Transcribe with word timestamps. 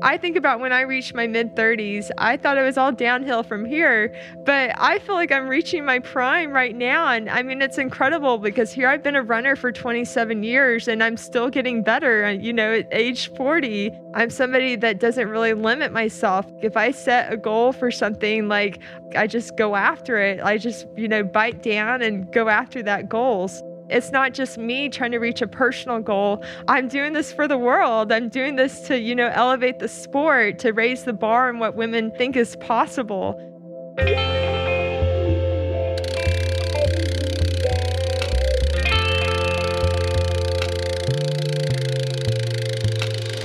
I 0.00 0.16
think 0.16 0.36
about 0.36 0.60
when 0.60 0.72
I 0.72 0.82
reached 0.82 1.14
my 1.14 1.26
mid 1.26 1.56
30s, 1.56 2.10
I 2.18 2.36
thought 2.36 2.56
it 2.56 2.62
was 2.62 2.78
all 2.78 2.92
downhill 2.92 3.42
from 3.42 3.64
here, 3.64 4.14
but 4.44 4.70
I 4.76 5.00
feel 5.00 5.16
like 5.16 5.32
I'm 5.32 5.48
reaching 5.48 5.84
my 5.84 5.98
prime 5.98 6.52
right 6.52 6.74
now. 6.74 7.08
And 7.08 7.28
I 7.28 7.42
mean, 7.42 7.60
it's 7.60 7.78
incredible 7.78 8.38
because 8.38 8.70
here 8.72 8.88
I've 8.88 9.02
been 9.02 9.16
a 9.16 9.22
runner 9.22 9.56
for 9.56 9.72
27 9.72 10.44
years 10.44 10.86
and 10.86 11.02
I'm 11.02 11.16
still 11.16 11.50
getting 11.50 11.82
better. 11.82 12.26
Uh, 12.26 12.30
you 12.30 12.52
know, 12.52 12.74
at 12.74 12.86
age 12.92 13.32
40, 13.34 13.90
I'm 14.14 14.30
somebody 14.30 14.76
that 14.76 15.00
doesn't 15.00 15.28
really 15.28 15.54
limit 15.54 15.92
myself. 15.92 16.46
If 16.62 16.76
I 16.76 16.92
set 16.92 17.32
a 17.32 17.36
goal 17.36 17.72
for 17.72 17.90
something, 17.90 18.46
like 18.46 18.80
I 19.16 19.26
just 19.26 19.56
go 19.56 19.74
after 19.74 20.18
it, 20.18 20.40
I 20.40 20.58
just, 20.58 20.86
you 20.96 21.08
know, 21.08 21.24
bite 21.24 21.62
down 21.62 22.02
and 22.02 22.30
go 22.32 22.48
after 22.48 22.84
that 22.84 23.08
goals. 23.08 23.62
It's 23.90 24.10
not 24.10 24.34
just 24.34 24.58
me 24.58 24.90
trying 24.90 25.12
to 25.12 25.18
reach 25.18 25.40
a 25.40 25.46
personal 25.46 26.00
goal. 26.00 26.44
I'm 26.68 26.88
doing 26.88 27.14
this 27.14 27.32
for 27.32 27.48
the 27.48 27.56
world. 27.56 28.12
I'm 28.12 28.28
doing 28.28 28.56
this 28.56 28.80
to, 28.82 29.00
you 29.00 29.14
know, 29.14 29.30
elevate 29.32 29.78
the 29.78 29.88
sport, 29.88 30.58
to 30.58 30.72
raise 30.72 31.04
the 31.04 31.14
bar 31.14 31.48
and 31.48 31.58
what 31.58 31.74
women 31.74 32.10
think 32.18 32.36
is 32.36 32.54
possible. 32.56 33.34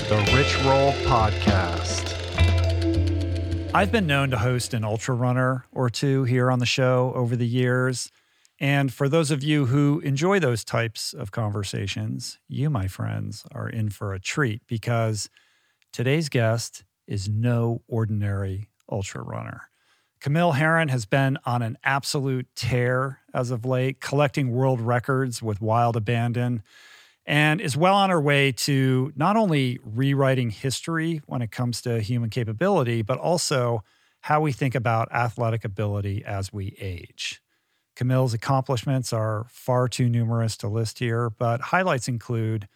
The 0.09 0.19
Rich 0.35 0.57
Roll 0.65 0.91
Podcast. 1.07 2.09
I've 3.73 3.93
been 3.93 4.05
known 4.05 4.29
to 4.31 4.37
host 4.37 4.73
an 4.73 4.83
ultra 4.83 5.15
runner 5.15 5.65
or 5.71 5.89
two 5.89 6.25
here 6.25 6.51
on 6.51 6.59
the 6.59 6.65
show 6.65 7.13
over 7.15 7.37
the 7.37 7.47
years. 7.47 8.11
And 8.63 8.93
for 8.93 9.09
those 9.09 9.29
of 9.29 9.43
you 9.43 9.65
who 9.65 9.99
enjoy 10.05 10.39
those 10.39 10.63
types 10.63 11.11
of 11.11 11.31
conversations, 11.31 12.39
you, 12.47 12.69
my 12.69 12.87
friends, 12.87 13.43
are 13.51 13.67
in 13.67 13.89
for 13.89 14.13
a 14.13 14.21
treat 14.21 14.61
because 14.67 15.29
today's 15.91 16.29
guest 16.29 16.85
is 17.05 17.27
no 17.27 17.81
ordinary 17.89 18.69
ultra 18.89 19.21
runner. 19.21 19.63
Camille 20.21 20.53
Herron 20.53 20.87
has 20.87 21.05
been 21.05 21.37
on 21.45 21.61
an 21.61 21.77
absolute 21.83 22.47
tear 22.55 23.19
as 23.33 23.51
of 23.51 23.65
late, 23.65 23.99
collecting 23.99 24.49
world 24.49 24.79
records 24.79 25.43
with 25.43 25.59
wild 25.59 25.97
abandon, 25.97 26.63
and 27.25 27.59
is 27.59 27.75
well 27.75 27.95
on 27.95 28.11
her 28.11 28.21
way 28.21 28.53
to 28.53 29.11
not 29.17 29.35
only 29.35 29.77
rewriting 29.83 30.51
history 30.51 31.21
when 31.25 31.41
it 31.41 31.51
comes 31.51 31.81
to 31.81 31.99
human 31.99 32.29
capability, 32.29 33.01
but 33.01 33.17
also 33.17 33.83
how 34.21 34.39
we 34.39 34.53
think 34.53 34.73
about 34.73 35.11
athletic 35.11 35.65
ability 35.65 36.23
as 36.23 36.53
we 36.53 36.77
age. 36.79 37.41
Camille's 37.95 38.33
accomplishments 38.33 39.13
are 39.13 39.45
far 39.49 39.87
too 39.87 40.09
numerous 40.09 40.57
to 40.57 40.67
list 40.67 40.99
here, 40.99 41.29
but 41.29 41.61
highlights 41.61 42.07
include 42.07 42.67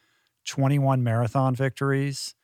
21 0.46 1.04
marathon 1.04 1.56
victories, 1.56 2.36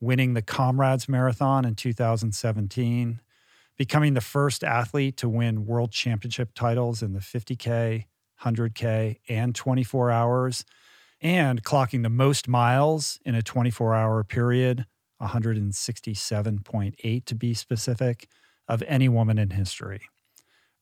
winning 0.00 0.34
the 0.34 0.42
Comrades 0.42 1.08
Marathon 1.08 1.64
in 1.64 1.74
2017, 1.74 3.20
becoming 3.76 4.14
the 4.14 4.20
first 4.20 4.64
athlete 4.64 5.16
to 5.18 5.28
win 5.28 5.66
world 5.66 5.92
championship 5.92 6.50
titles 6.54 7.02
in 7.02 7.12
the 7.12 7.20
50K, 7.20 8.06
100K, 8.42 9.18
and 9.28 9.54
24 9.54 10.10
hours, 10.10 10.64
and 11.20 11.62
clocking 11.62 12.02
the 12.02 12.10
most 12.10 12.48
miles 12.48 13.20
in 13.24 13.34
a 13.34 13.42
24 13.42 13.94
hour 13.94 14.24
period, 14.24 14.86
167.8 15.22 17.24
to 17.24 17.34
be 17.34 17.54
specific, 17.54 18.28
of 18.68 18.82
any 18.86 19.08
woman 19.08 19.38
in 19.38 19.50
history. 19.50 20.02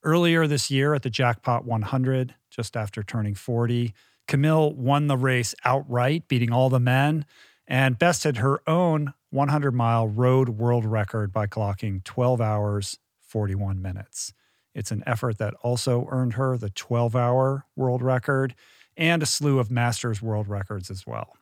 Earlier 0.04 0.46
this 0.46 0.70
year 0.70 0.92
at 0.92 1.02
the 1.02 1.08
Jackpot 1.08 1.64
100, 1.64 2.34
just 2.50 2.76
after 2.76 3.02
turning 3.02 3.34
40, 3.34 3.94
Camille 4.28 4.74
won 4.74 5.06
the 5.06 5.16
race 5.16 5.54
outright, 5.64 6.28
beating 6.28 6.52
all 6.52 6.68
the 6.68 6.78
men, 6.78 7.24
and 7.66 7.98
bested 7.98 8.36
her 8.36 8.60
own 8.68 9.14
100 9.30 9.72
mile 9.72 10.06
road 10.06 10.50
world 10.50 10.84
record 10.84 11.32
by 11.32 11.46
clocking 11.46 12.04
12 12.04 12.38
hours, 12.42 12.98
41 13.22 13.80
minutes. 13.80 14.34
It's 14.74 14.90
an 14.90 15.02
effort 15.06 15.38
that 15.38 15.54
also 15.62 16.06
earned 16.10 16.34
her 16.34 16.58
the 16.58 16.68
12 16.68 17.16
hour 17.16 17.64
world 17.74 18.02
record 18.02 18.54
and 18.98 19.22
a 19.22 19.26
slew 19.26 19.58
of 19.58 19.70
Masters 19.70 20.20
world 20.20 20.48
records 20.48 20.90
as 20.90 21.06
well. 21.06 21.32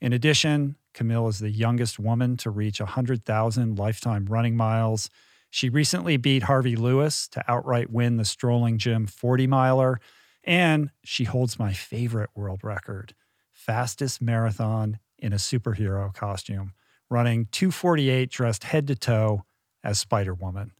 In 0.00 0.12
addition, 0.12 0.74
Camille 0.92 1.28
is 1.28 1.38
the 1.38 1.50
youngest 1.50 2.00
woman 2.00 2.36
to 2.38 2.50
reach 2.50 2.80
100,000 2.80 3.78
lifetime 3.78 4.26
running 4.26 4.56
miles 4.56 5.08
she 5.52 5.68
recently 5.68 6.16
beat 6.16 6.44
Harvey 6.44 6.76
Lewis 6.76 7.28
to 7.28 7.44
outright 7.46 7.90
win 7.90 8.16
the 8.16 8.24
Strolling 8.24 8.78
Jim 8.78 9.06
40 9.06 9.46
miler, 9.46 10.00
and 10.42 10.88
she 11.04 11.24
holds 11.24 11.58
my 11.58 11.74
favorite 11.74 12.30
world 12.34 12.64
record 12.64 13.14
fastest 13.52 14.22
marathon 14.22 14.98
in 15.18 15.34
a 15.34 15.36
superhero 15.36 16.12
costume, 16.14 16.72
running 17.10 17.48
248 17.52 18.30
dressed 18.30 18.64
head 18.64 18.86
to 18.86 18.96
toe 18.96 19.44
as 19.84 20.00
Spider 20.00 20.32
Woman. 20.32 20.72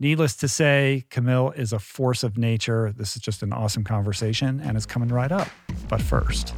Needless 0.00 0.34
to 0.38 0.48
say, 0.48 1.04
Camille 1.08 1.52
is 1.52 1.72
a 1.72 1.78
force 1.78 2.24
of 2.24 2.36
nature. 2.36 2.92
This 2.92 3.14
is 3.14 3.22
just 3.22 3.44
an 3.44 3.52
awesome 3.52 3.84
conversation, 3.84 4.60
and 4.60 4.76
it's 4.76 4.86
coming 4.86 5.08
right 5.08 5.30
up. 5.30 5.48
But 5.88 6.02
first, 6.02 6.52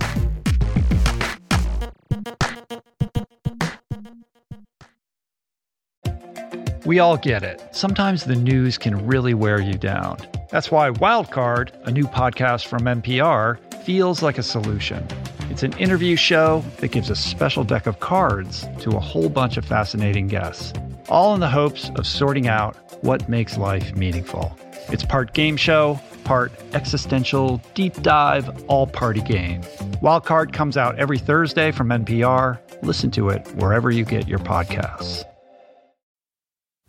We 6.85 6.99
all 6.99 7.17
get 7.17 7.45
it. 7.45 7.63
Sometimes 7.71 8.25
the 8.25 8.35
news 8.35 8.77
can 8.77 9.07
really 9.07 9.35
wear 9.35 9.61
you 9.61 9.75
down. 9.75 10.19
That's 10.51 10.71
why 10.73 10.91
Wildcard, 10.91 11.71
a 11.87 11.93
new 11.93 12.07
podcast 12.07 12.67
from 12.67 12.83
NPR, 12.83 13.59
feels 13.85 14.21
like 14.21 14.37
a 14.37 14.43
solution. 14.43 15.07
It's 15.49 15.63
an 15.63 15.75
interview 15.75 16.17
show 16.17 16.65
that 16.79 16.89
gives 16.89 17.09
a 17.09 17.15
special 17.15 17.63
deck 17.63 17.87
of 17.87 18.01
cards 18.01 18.67
to 18.81 18.97
a 18.97 19.01
whole 19.01 19.29
bunch 19.29 19.57
of 19.57 19.65
fascinating 19.65 20.27
guests, 20.27 20.73
all 21.09 21.35
in 21.35 21.41
the 21.41 21.49
hopes 21.49 21.91
of 21.95 22.05
sorting 22.05 22.49
out 22.49 22.77
what 23.05 23.29
makes 23.29 23.57
life 23.57 23.95
meaningful. 23.95 24.57
It's 24.89 25.05
part 25.05 25.35
game 25.35 25.57
show, 25.57 26.01
part 26.25 26.51
existential, 26.75 27.63
deep 27.75 27.95
dive, 28.03 28.65
all 28.67 28.89
party 28.89 29.21
game. 29.21 29.63
Wildcard 30.03 30.53
comes 30.53 30.77
out 30.77 30.99
every 30.99 31.19
Thursday 31.19 31.71
from 31.71 31.91
NPR. 31.91 32.59
Listen 32.83 33.13
to 33.13 33.29
it 33.29 33.47
wherever 33.55 33.93
you 33.93 34.05
get 34.05 34.27
your 34.27 34.41
podcasts. 34.41 35.23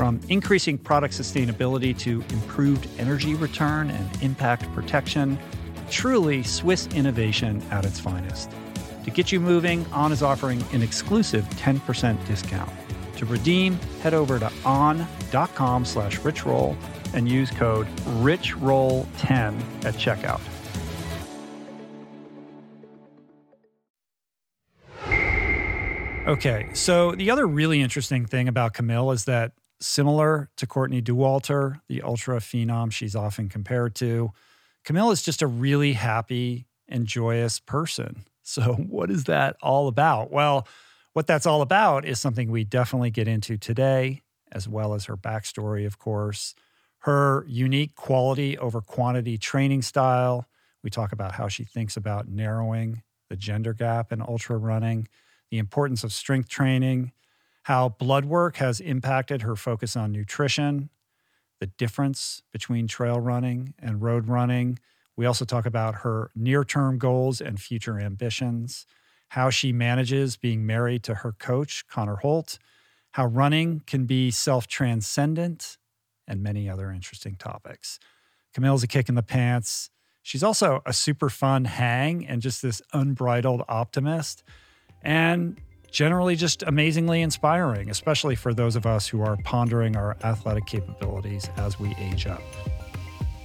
From 0.00 0.18
increasing 0.30 0.78
product 0.78 1.12
sustainability 1.12 1.94
to 1.98 2.24
improved 2.30 2.88
energy 2.98 3.34
return 3.34 3.90
and 3.90 4.22
impact 4.22 4.62
protection, 4.72 5.38
truly 5.90 6.42
Swiss 6.42 6.86
innovation 6.94 7.62
at 7.70 7.84
its 7.84 8.00
finest. 8.00 8.50
To 9.04 9.10
get 9.10 9.30
you 9.30 9.40
moving, 9.40 9.84
On 9.92 10.10
is 10.10 10.22
offering 10.22 10.64
an 10.72 10.80
exclusive 10.80 11.44
10% 11.50 12.26
discount. 12.26 12.72
To 13.18 13.26
redeem, 13.26 13.74
head 14.00 14.14
over 14.14 14.38
to 14.38 14.50
on.com 14.64 15.84
slash 15.84 16.18
richroll 16.20 16.78
and 17.12 17.28
use 17.28 17.50
code 17.50 17.86
richroll10 18.22 19.84
at 19.84 19.94
checkout. 19.96 20.40
Okay, 26.26 26.70
so 26.72 27.12
the 27.12 27.30
other 27.30 27.46
really 27.46 27.82
interesting 27.82 28.24
thing 28.24 28.48
about 28.48 28.72
Camille 28.72 29.10
is 29.10 29.26
that 29.26 29.52
similar 29.80 30.50
to 30.56 30.66
Courtney 30.66 31.02
Dauwalter, 31.02 31.80
the 31.88 32.02
ultra 32.02 32.36
phenom 32.38 32.92
she's 32.92 33.16
often 33.16 33.48
compared 33.48 33.94
to, 33.96 34.32
Camille 34.84 35.10
is 35.10 35.22
just 35.22 35.42
a 35.42 35.46
really 35.46 35.92
happy 35.92 36.66
and 36.88 37.06
joyous 37.06 37.60
person. 37.60 38.24
So, 38.42 38.72
what 38.72 39.12
is 39.12 39.24
that 39.24 39.56
all 39.62 39.86
about? 39.86 40.32
Well, 40.32 40.66
what 41.12 41.28
that's 41.28 41.46
all 41.46 41.62
about 41.62 42.04
is 42.04 42.18
something 42.18 42.50
we 42.50 42.64
definitely 42.64 43.12
get 43.12 43.28
into 43.28 43.56
today, 43.56 44.22
as 44.50 44.66
well 44.66 44.94
as 44.94 45.04
her 45.04 45.16
backstory, 45.16 45.86
of 45.86 46.00
course, 46.00 46.56
her 47.00 47.44
unique 47.46 47.94
quality 47.94 48.58
over 48.58 48.80
quantity 48.80 49.38
training 49.38 49.82
style. 49.82 50.48
We 50.82 50.90
talk 50.90 51.12
about 51.12 51.32
how 51.32 51.46
she 51.46 51.62
thinks 51.62 51.96
about 51.96 52.26
narrowing 52.26 53.02
the 53.28 53.36
gender 53.36 53.72
gap 53.72 54.10
in 54.10 54.20
ultra 54.20 54.56
running, 54.56 55.06
the 55.52 55.58
importance 55.58 56.02
of 56.02 56.12
strength 56.12 56.48
training, 56.48 57.12
how 57.70 57.88
blood 57.88 58.24
work 58.24 58.56
has 58.56 58.80
impacted 58.80 59.42
her 59.42 59.54
focus 59.54 59.96
on 59.96 60.12
nutrition, 60.12 60.90
the 61.60 61.66
difference 61.66 62.42
between 62.52 62.86
trail 62.86 63.20
running 63.20 63.74
and 63.78 64.02
road 64.02 64.26
running 64.26 64.78
we 65.20 65.26
also 65.26 65.44
talk 65.44 65.66
about 65.66 65.96
her 65.96 66.30
near 66.34 66.64
term 66.64 66.96
goals 66.96 67.42
and 67.42 67.60
future 67.60 68.00
ambitions, 68.00 68.86
how 69.28 69.50
she 69.50 69.70
manages 69.70 70.38
being 70.38 70.64
married 70.64 71.02
to 71.02 71.16
her 71.16 71.32
coach, 71.32 71.86
Conor 71.88 72.16
Holt, 72.16 72.58
how 73.10 73.26
running 73.26 73.82
can 73.86 74.06
be 74.06 74.30
self 74.30 74.66
transcendent, 74.66 75.76
and 76.26 76.42
many 76.42 76.70
other 76.70 76.90
interesting 76.90 77.34
topics. 77.34 77.98
Camille's 78.54 78.82
a 78.82 78.86
kick 78.86 79.10
in 79.10 79.14
the 79.14 79.22
pants. 79.22 79.90
She's 80.22 80.42
also 80.42 80.80
a 80.86 80.94
super 80.94 81.28
fun 81.28 81.66
hang 81.66 82.26
and 82.26 82.40
just 82.40 82.62
this 82.62 82.80
unbridled 82.94 83.62
optimist, 83.68 84.42
and 85.02 85.60
generally 85.90 86.36
just 86.36 86.62
amazingly 86.62 87.20
inspiring, 87.22 87.90
especially 87.90 88.34
for 88.34 88.54
those 88.54 88.76
of 88.76 88.86
us 88.86 89.06
who 89.06 89.22
are 89.22 89.36
pondering 89.38 89.96
our 89.96 90.16
athletic 90.22 90.66
capabilities 90.66 91.50
as 91.56 91.78
we 91.78 91.94
age 91.98 92.26
up. 92.26 92.42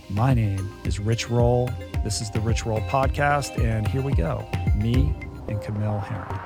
My 0.09 0.33
name 0.33 0.71
is 0.85 0.99
Rich 0.99 1.29
Roll. 1.29 1.69
This 2.03 2.21
is 2.21 2.29
the 2.29 2.39
Rich 2.39 2.65
Roll 2.65 2.81
Podcast, 2.81 3.61
and 3.63 3.87
here 3.87 4.01
we 4.01 4.13
go. 4.13 4.47
Me 4.75 5.13
and 5.47 5.61
Camille 5.61 5.99
Herron. 5.99 6.39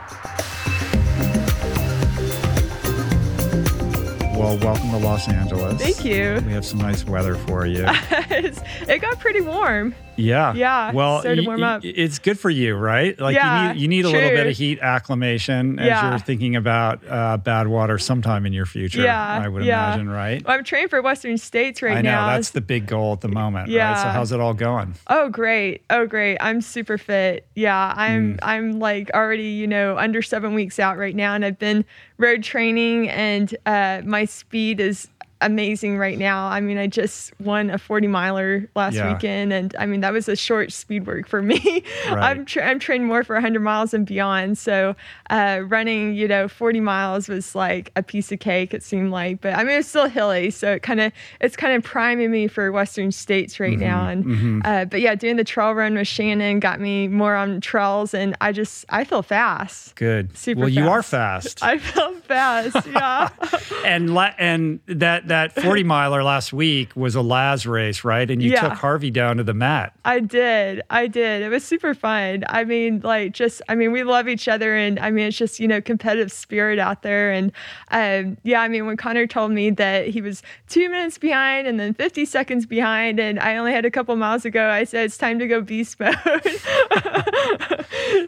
Well, 4.40 4.58
welcome 4.60 4.90
to 4.92 4.98
Los 4.98 5.28
Angeles. 5.28 5.82
Thank 5.82 6.06
you. 6.06 6.42
We 6.46 6.54
have 6.54 6.66
some 6.66 6.80
nice 6.80 7.06
weather 7.06 7.36
for 7.36 7.66
you. 7.66 7.84
it 7.88 9.02
got 9.02 9.20
pretty 9.20 9.42
warm. 9.42 9.94
Yeah. 10.20 10.54
Yeah. 10.54 10.92
Well, 10.92 11.22
started 11.22 11.42
to 11.44 11.48
warm 11.48 11.64
up. 11.64 11.84
it's 11.86 12.20
good 12.20 12.40
for 12.40 12.50
you, 12.50 12.76
right? 12.76 13.18
Like 13.20 13.36
Yeah, 13.36 13.68
you 13.70 13.74
need 13.74 13.82
you 13.82 13.88
need 13.88 14.06
a 14.06 14.10
little 14.10 14.30
bit 14.30 14.48
of 14.48 14.58
heat 14.58 14.80
acclimation 14.80 15.80
as 15.80 15.88
Yeah. 15.88 16.10
you're 16.10 16.20
thinking 16.20 16.56
about 16.56 17.02
uh, 17.08 17.38
Badwater 17.42 18.00
sometime 18.02 18.46
in 18.46 18.54
your 18.54 18.66
future. 18.66 19.02
Yeah, 19.02 19.40
I 19.44 19.48
would 19.48 19.64
yeah. 19.64 19.88
imagine, 19.94 20.10
right? 20.10 20.46
Well, 20.46 20.58
I'm 20.58 20.64
training 20.64 20.90
for 20.90 21.02
Western 21.02 21.38
States 21.38 21.82
right 21.82 21.94
now. 21.94 21.98
I 21.98 22.02
know 22.02 22.12
now. 22.12 22.28
that's 22.36 22.52
the 22.52 22.62
big 22.62 22.86
goal 22.88 23.14
at 23.14 23.22
the 23.22 23.28
moment. 23.28 23.70
Right? 23.74 23.98
So 24.02 24.10
how's 24.10 24.32
it 24.32 24.40
all 24.40 24.54
going? 24.54 24.96
Oh 25.08 25.30
great. 25.30 25.84
Oh 25.90 26.06
great. 26.06 26.38
I'm 26.40 26.62
super 26.62 26.98
fit. 26.98 27.46
Yeah, 27.56 27.94
I'm 27.96 28.20
Mm. 28.20 28.40
I'm 28.42 28.80
like 28.80 29.10
already, 29.14 29.50
you 29.50 29.68
know, 29.68 29.98
under 29.98 30.22
7 30.22 30.54
weeks 30.54 30.80
out 30.80 30.98
right 30.98 31.16
now 31.16 31.34
and 31.34 31.46
I've 31.46 31.60
been 31.60 31.86
road 32.18 32.44
training 32.44 33.10
and 33.10 33.56
uh 33.66 34.02
my 34.06 34.26
speed 34.26 34.80
is 34.80 35.08
amazing 35.42 35.98
right 35.98 36.18
now. 36.18 36.48
I 36.48 36.60
mean, 36.60 36.78
I 36.78 36.88
just 36.88 37.32
won 37.40 37.70
a 37.70 37.78
40 37.78 38.08
miler 38.08 38.70
last 38.76 38.96
Yeah. 38.96 39.14
weekend 39.14 39.54
and 39.54 39.74
I 39.80 39.86
mean, 39.86 40.02
that 40.02 40.12
was 40.12 40.28
a 40.28 40.36
short 40.36 40.72
speed 40.72 41.08
work 41.08 41.28
for 41.28 41.42
me. 41.42 41.84
Right. 42.10 42.24
I'm 42.32 42.46
tra- 42.46 42.64
I'm 42.66 42.80
training 42.80 43.08
more 43.08 43.24
for 43.24 43.36
100 43.36 43.60
miles 43.62 43.94
and 43.94 44.06
beyond. 44.06 44.58
So, 44.58 44.96
uh 45.30 45.62
running, 45.68 46.14
you 46.16 46.28
know, 46.28 46.48
40 46.48 46.80
miles 46.80 47.28
was 47.30 47.54
like 47.56 47.92
a 47.96 48.02
piece 48.04 48.32
of 48.32 48.40
cake 48.40 48.74
it 48.74 48.82
seemed 48.84 49.12
like, 49.12 49.42
but 49.42 49.54
I 49.54 49.64
mean, 49.64 49.80
it's 49.80 49.88
still 49.88 50.08
hilly, 50.10 50.50
so 50.50 50.72
it 50.74 50.82
kind 50.82 51.00
of 51.00 51.12
it's 51.40 51.56
kind 51.56 51.74
of 51.76 51.84
priming 51.84 52.32
me 52.32 52.48
for 52.48 52.72
Western 52.72 53.12
States 53.12 53.60
right 53.60 53.78
now 53.78 54.08
and 54.08 54.26
mhm. 54.26 54.62
uh, 54.66 54.86
but 54.86 55.02
yeah, 55.02 55.14
doing 55.16 55.36
the 55.38 55.44
trail 55.44 55.74
run 55.74 55.96
with 55.96 56.08
Shannon 56.08 56.60
got 56.60 56.80
me 56.80 57.08
more 57.08 57.36
on 57.36 57.62
trails, 57.62 58.14
and 58.14 58.36
I 58.42 58.52
just 58.52 58.86
I 58.90 59.04
feel 59.04 59.22
fast. 59.22 59.96
Good. 59.96 60.36
Super 60.38 60.62
well, 60.62 60.70
you 60.70 60.88
are 60.90 61.04
fast. 61.04 61.60
fast. 61.60 61.64
I 61.64 61.78
feel 61.78 62.14
fast. 62.22 62.88
Yeah. 62.88 63.30
and 63.86 64.14
la- 64.16 64.34
and 64.38 64.80
that 64.88 65.28
that 65.30 65.54
40 65.54 65.84
miler 65.84 66.22
last 66.24 66.54
week 66.54 66.96
was 66.96 67.16
a 67.16 67.22
Laz 67.22 67.66
race, 67.66 68.04
right? 68.04 68.30
And 68.30 68.42
you 68.44 68.52
Yeah. 68.52 68.62
took 68.62 68.74
Harvey 68.74 69.10
down 69.10 69.38
to 69.38 69.44
the 69.44 69.54
mat. 69.54 69.94
I 70.06 70.20
did. 70.20 70.82
I 70.90 71.08
did. 71.08 71.42
It 71.42 71.50
was 71.50 71.64
super 71.64 71.94
fun. 71.94 72.44
I 72.50 72.64
mean, 72.66 73.00
like, 73.04 73.32
just, 73.32 73.62
I 73.70 73.76
mean, 73.76 73.92
we 73.92 74.04
love 74.04 74.28
each 74.28 74.48
other. 74.48 74.76
And 74.76 75.00
I 75.00 75.10
mean, 75.12 75.28
it's 75.28 75.38
just, 75.38 75.60
you 75.60 75.68
know, 75.68 75.82
competitive 75.82 76.32
spirit 76.32 76.78
out 76.78 77.02
there. 77.02 77.32
And 77.32 77.52
um, 77.92 78.38
yeah, 78.44 78.62
I 78.62 78.68
mean, 78.68 78.86
when 78.86 78.98
Conor 78.98 79.26
told 79.28 79.52
me 79.52 79.70
that 79.72 80.08
he 80.08 80.22
was 80.22 80.44
two 80.68 80.90
minutes 80.90 81.18
behind 81.18 81.68
and 81.68 81.80
then 81.80 81.94
50 81.94 82.26
seconds 82.26 82.66
behind, 82.66 83.20
and 83.20 83.40
I 83.40 83.56
only 83.58 83.72
had 83.72 83.86
a 83.86 83.92
couple 83.92 84.16
miles 84.18 84.44
to 84.44 84.50
go, 84.50 84.70
I 84.70 84.84
said, 84.84 85.06
it's 85.06 85.18
time 85.18 85.40
to 85.40 85.48
go 85.48 85.62
beast 85.62 86.00
mode. 86.00 86.16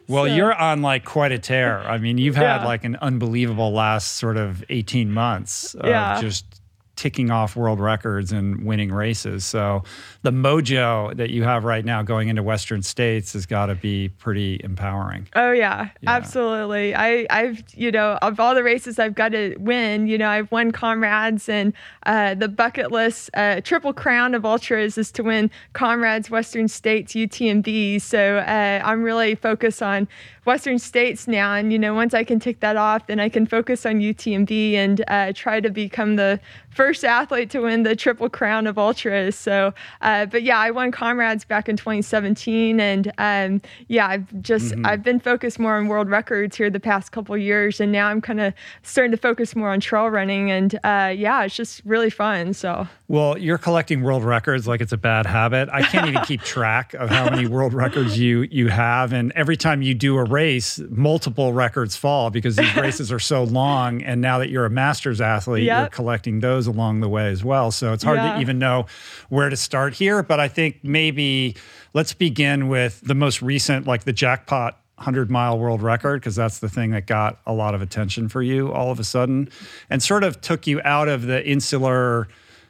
Well, 0.08 0.26
So- 0.26 0.36
you're 0.36 0.54
on 0.54 0.82
like 0.82 1.06
quite 1.06 1.32
a 1.32 1.40
tear. 1.40 1.80
I 1.82 1.98
mean, 1.98 2.18
you've 2.18 2.36
had 2.36 2.62
Yeah. 2.62 2.66
like 2.66 2.84
an 2.84 2.98
unbelievable 3.02 3.72
last 3.72 4.18
sort 4.18 4.38
of 4.38 4.64
18 4.70 5.12
months 5.12 5.74
of 5.76 5.88
Yeah. 5.88 6.20
just 6.22 6.61
ticking 7.02 7.32
off 7.32 7.56
world 7.56 7.80
records 7.80 8.32
and 8.32 8.64
winning 8.64 8.92
races. 8.92 9.44
So 9.44 9.82
the 10.22 10.30
mojo 10.30 11.18
that 11.18 11.32
you 11.32 11.42
have 11.44 11.64
right 11.64 11.84
now 11.84 12.04
going 12.04 12.30
into 12.30 12.44
Western 12.44 12.84
States 12.84 13.34
has 13.34 13.48
got 13.48 13.66
to 13.66 13.76
be 13.76 14.10
pretty 14.20 14.62
empowering. 14.64 15.28
Oh 15.34 15.52
yeah, 15.52 15.90
Yeah. 16.02 16.12
absolutely. 16.12 16.94
I 16.94 17.26
I've 17.32 17.64
you 17.74 17.92
know 17.92 18.20
of 18.22 18.40
all 18.40 18.54
the 18.54 18.62
races 18.62 19.00
I've 19.00 19.16
got 19.16 19.30
to 19.30 19.56
win. 19.58 20.06
You 20.06 20.20
know 20.20 20.30
I've 20.30 20.52
won 20.52 20.72
comrades 20.72 21.50
and 21.50 21.74
uh, 22.06 22.36
the 22.36 22.48
bucket 22.48 22.92
list 22.92 23.32
uh, 23.34 23.62
triple 23.62 23.94
crown 23.94 24.36
of 24.36 24.46
ultras 24.46 24.96
is 25.00 25.12
to 25.14 25.24
win 25.24 25.50
comrades 25.74 26.30
Western 26.30 26.68
States 26.68 27.14
UTMB. 27.14 28.00
So 28.00 28.38
uh, 28.38 28.82
I'm 28.86 29.02
really 29.02 29.34
focused 29.34 29.82
on 29.82 30.08
Western 30.46 30.80
States 30.80 31.28
now, 31.28 31.54
and 31.54 31.72
you 31.72 31.80
know 31.80 31.94
once 31.96 32.14
I 32.14 32.24
can 32.24 32.40
tick 32.40 32.60
that 32.60 32.76
off, 32.76 33.08
then 33.08 33.20
I 33.20 33.30
can 33.30 33.46
focus 33.48 33.86
on 33.88 34.00
UTMB 34.00 34.74
and 34.74 35.04
uh, 35.08 35.34
try 35.36 35.60
to 35.60 35.70
become 35.70 36.16
the 36.16 36.40
first 36.72 37.04
athlete 37.04 37.50
to 37.52 37.60
win 37.60 37.84
the 37.84 37.96
Triple 37.96 38.30
Crown 38.30 38.66
of 38.66 38.78
Ultras. 38.78 39.36
So, 39.36 39.74
uh, 40.02 40.26
but 40.26 40.44
yeah, 40.44 40.58
I 40.58 40.72
won 40.72 40.92
Comrades 40.92 41.46
back 41.46 41.70
in 41.70 41.78
2017, 41.78 42.80
and 42.80 43.12
um, 43.18 43.62
yeah, 43.88 44.08
I've 44.08 44.42
just 44.42 44.74
mm-hmm. 44.74 44.86
I've 44.86 45.04
been 45.04 45.20
focused 45.20 45.60
more 45.60 45.78
on 45.78 45.88
world 45.88 46.10
records 46.10 46.56
here 46.56 46.70
the 46.70 46.80
past 46.80 47.12
couple 47.12 47.38
years, 47.38 47.80
and 47.80 47.92
now 47.92 48.08
I'm 48.08 48.22
kind 48.22 48.42
of 48.42 48.54
starting 48.84 49.12
to 49.12 49.18
focus 49.18 49.56
more 49.56 49.70
on 49.70 49.80
trail 49.80 50.08
running, 50.08 50.50
and 50.52 50.76
uh, 50.84 51.14
yeah, 51.16 51.44
it's 51.44 51.56
just 51.56 51.82
really 51.86 52.10
fun. 52.10 52.54
So, 52.54 52.88
well, 53.12 53.38
you're 53.38 53.58
collecting 53.58 54.04
world 54.04 54.24
records 54.24 54.70
like 54.70 54.80
it's 54.80 54.94
a 54.94 54.98
bad 54.98 55.26
habit. 55.26 55.68
I 55.70 55.82
can't 55.82 56.08
even 56.08 56.24
keep 56.24 56.42
track 56.44 56.94
of 56.94 57.10
how 57.10 57.30
many 57.30 57.46
world 57.46 57.74
records 57.74 58.18
you 58.18 58.44
you 58.44 58.70
have, 58.70 59.12
and 59.12 59.34
every 59.36 59.58
time 59.58 59.82
you 59.82 59.94
do 59.94 60.18
a 60.18 60.24
race, 60.24 60.80
multiple 60.90 61.52
records 61.52 61.98
fall 61.98 62.30
because 62.30 62.56
these 62.56 62.74
races 62.78 63.12
are 63.12 63.20
so 63.20 63.44
long. 63.44 64.02
And 64.02 64.22
now 64.22 64.40
that 64.40 64.50
you're 64.50 64.64
a 64.64 64.70
masters 64.70 65.20
athlete, 65.20 65.66
yep. 65.66 65.80
you're 65.80 65.90
collecting 65.90 66.40
those 66.40 66.68
along 66.68 67.02
the 67.02 67.10
way 67.10 67.28
as 67.28 67.44
well. 67.44 67.70
So 67.70 67.92
it's 67.92 68.02
hard 68.02 68.16
yeah. 68.16 68.36
to 68.36 68.40
even 68.40 68.60
know 68.60 68.86
where 69.28 69.50
to 69.50 69.58
start 69.58 69.94
here. 69.94 70.24
But 70.24 70.40
I 70.40 70.48
think 70.48 70.80
maybe 70.82 71.58
let's 71.94 72.14
begin 72.14 72.70
with 72.70 73.02
the 73.02 73.16
most 73.16 73.42
recent, 73.42 73.86
like 73.86 74.06
the 74.06 74.14
jackpot 74.14 74.78
100 74.96 75.30
mile 75.30 75.60
world 75.60 75.82
record 75.82 76.22
because 76.22 76.38
that's 76.38 76.60
the 76.60 76.70
thing 76.70 76.92
that 76.92 77.08
got 77.08 77.42
a 77.46 77.52
lot 77.52 77.76
of 77.76 77.82
attention 77.82 78.30
for 78.30 78.42
you 78.42 78.72
all 78.72 78.90
of 78.90 79.00
a 79.00 79.04
sudden 79.04 79.50
and 79.90 80.02
sort 80.02 80.24
of 80.24 80.40
took 80.40 80.66
you 80.66 80.80
out 80.86 81.10
of 81.10 81.24
the 81.24 81.46
insular 81.46 82.28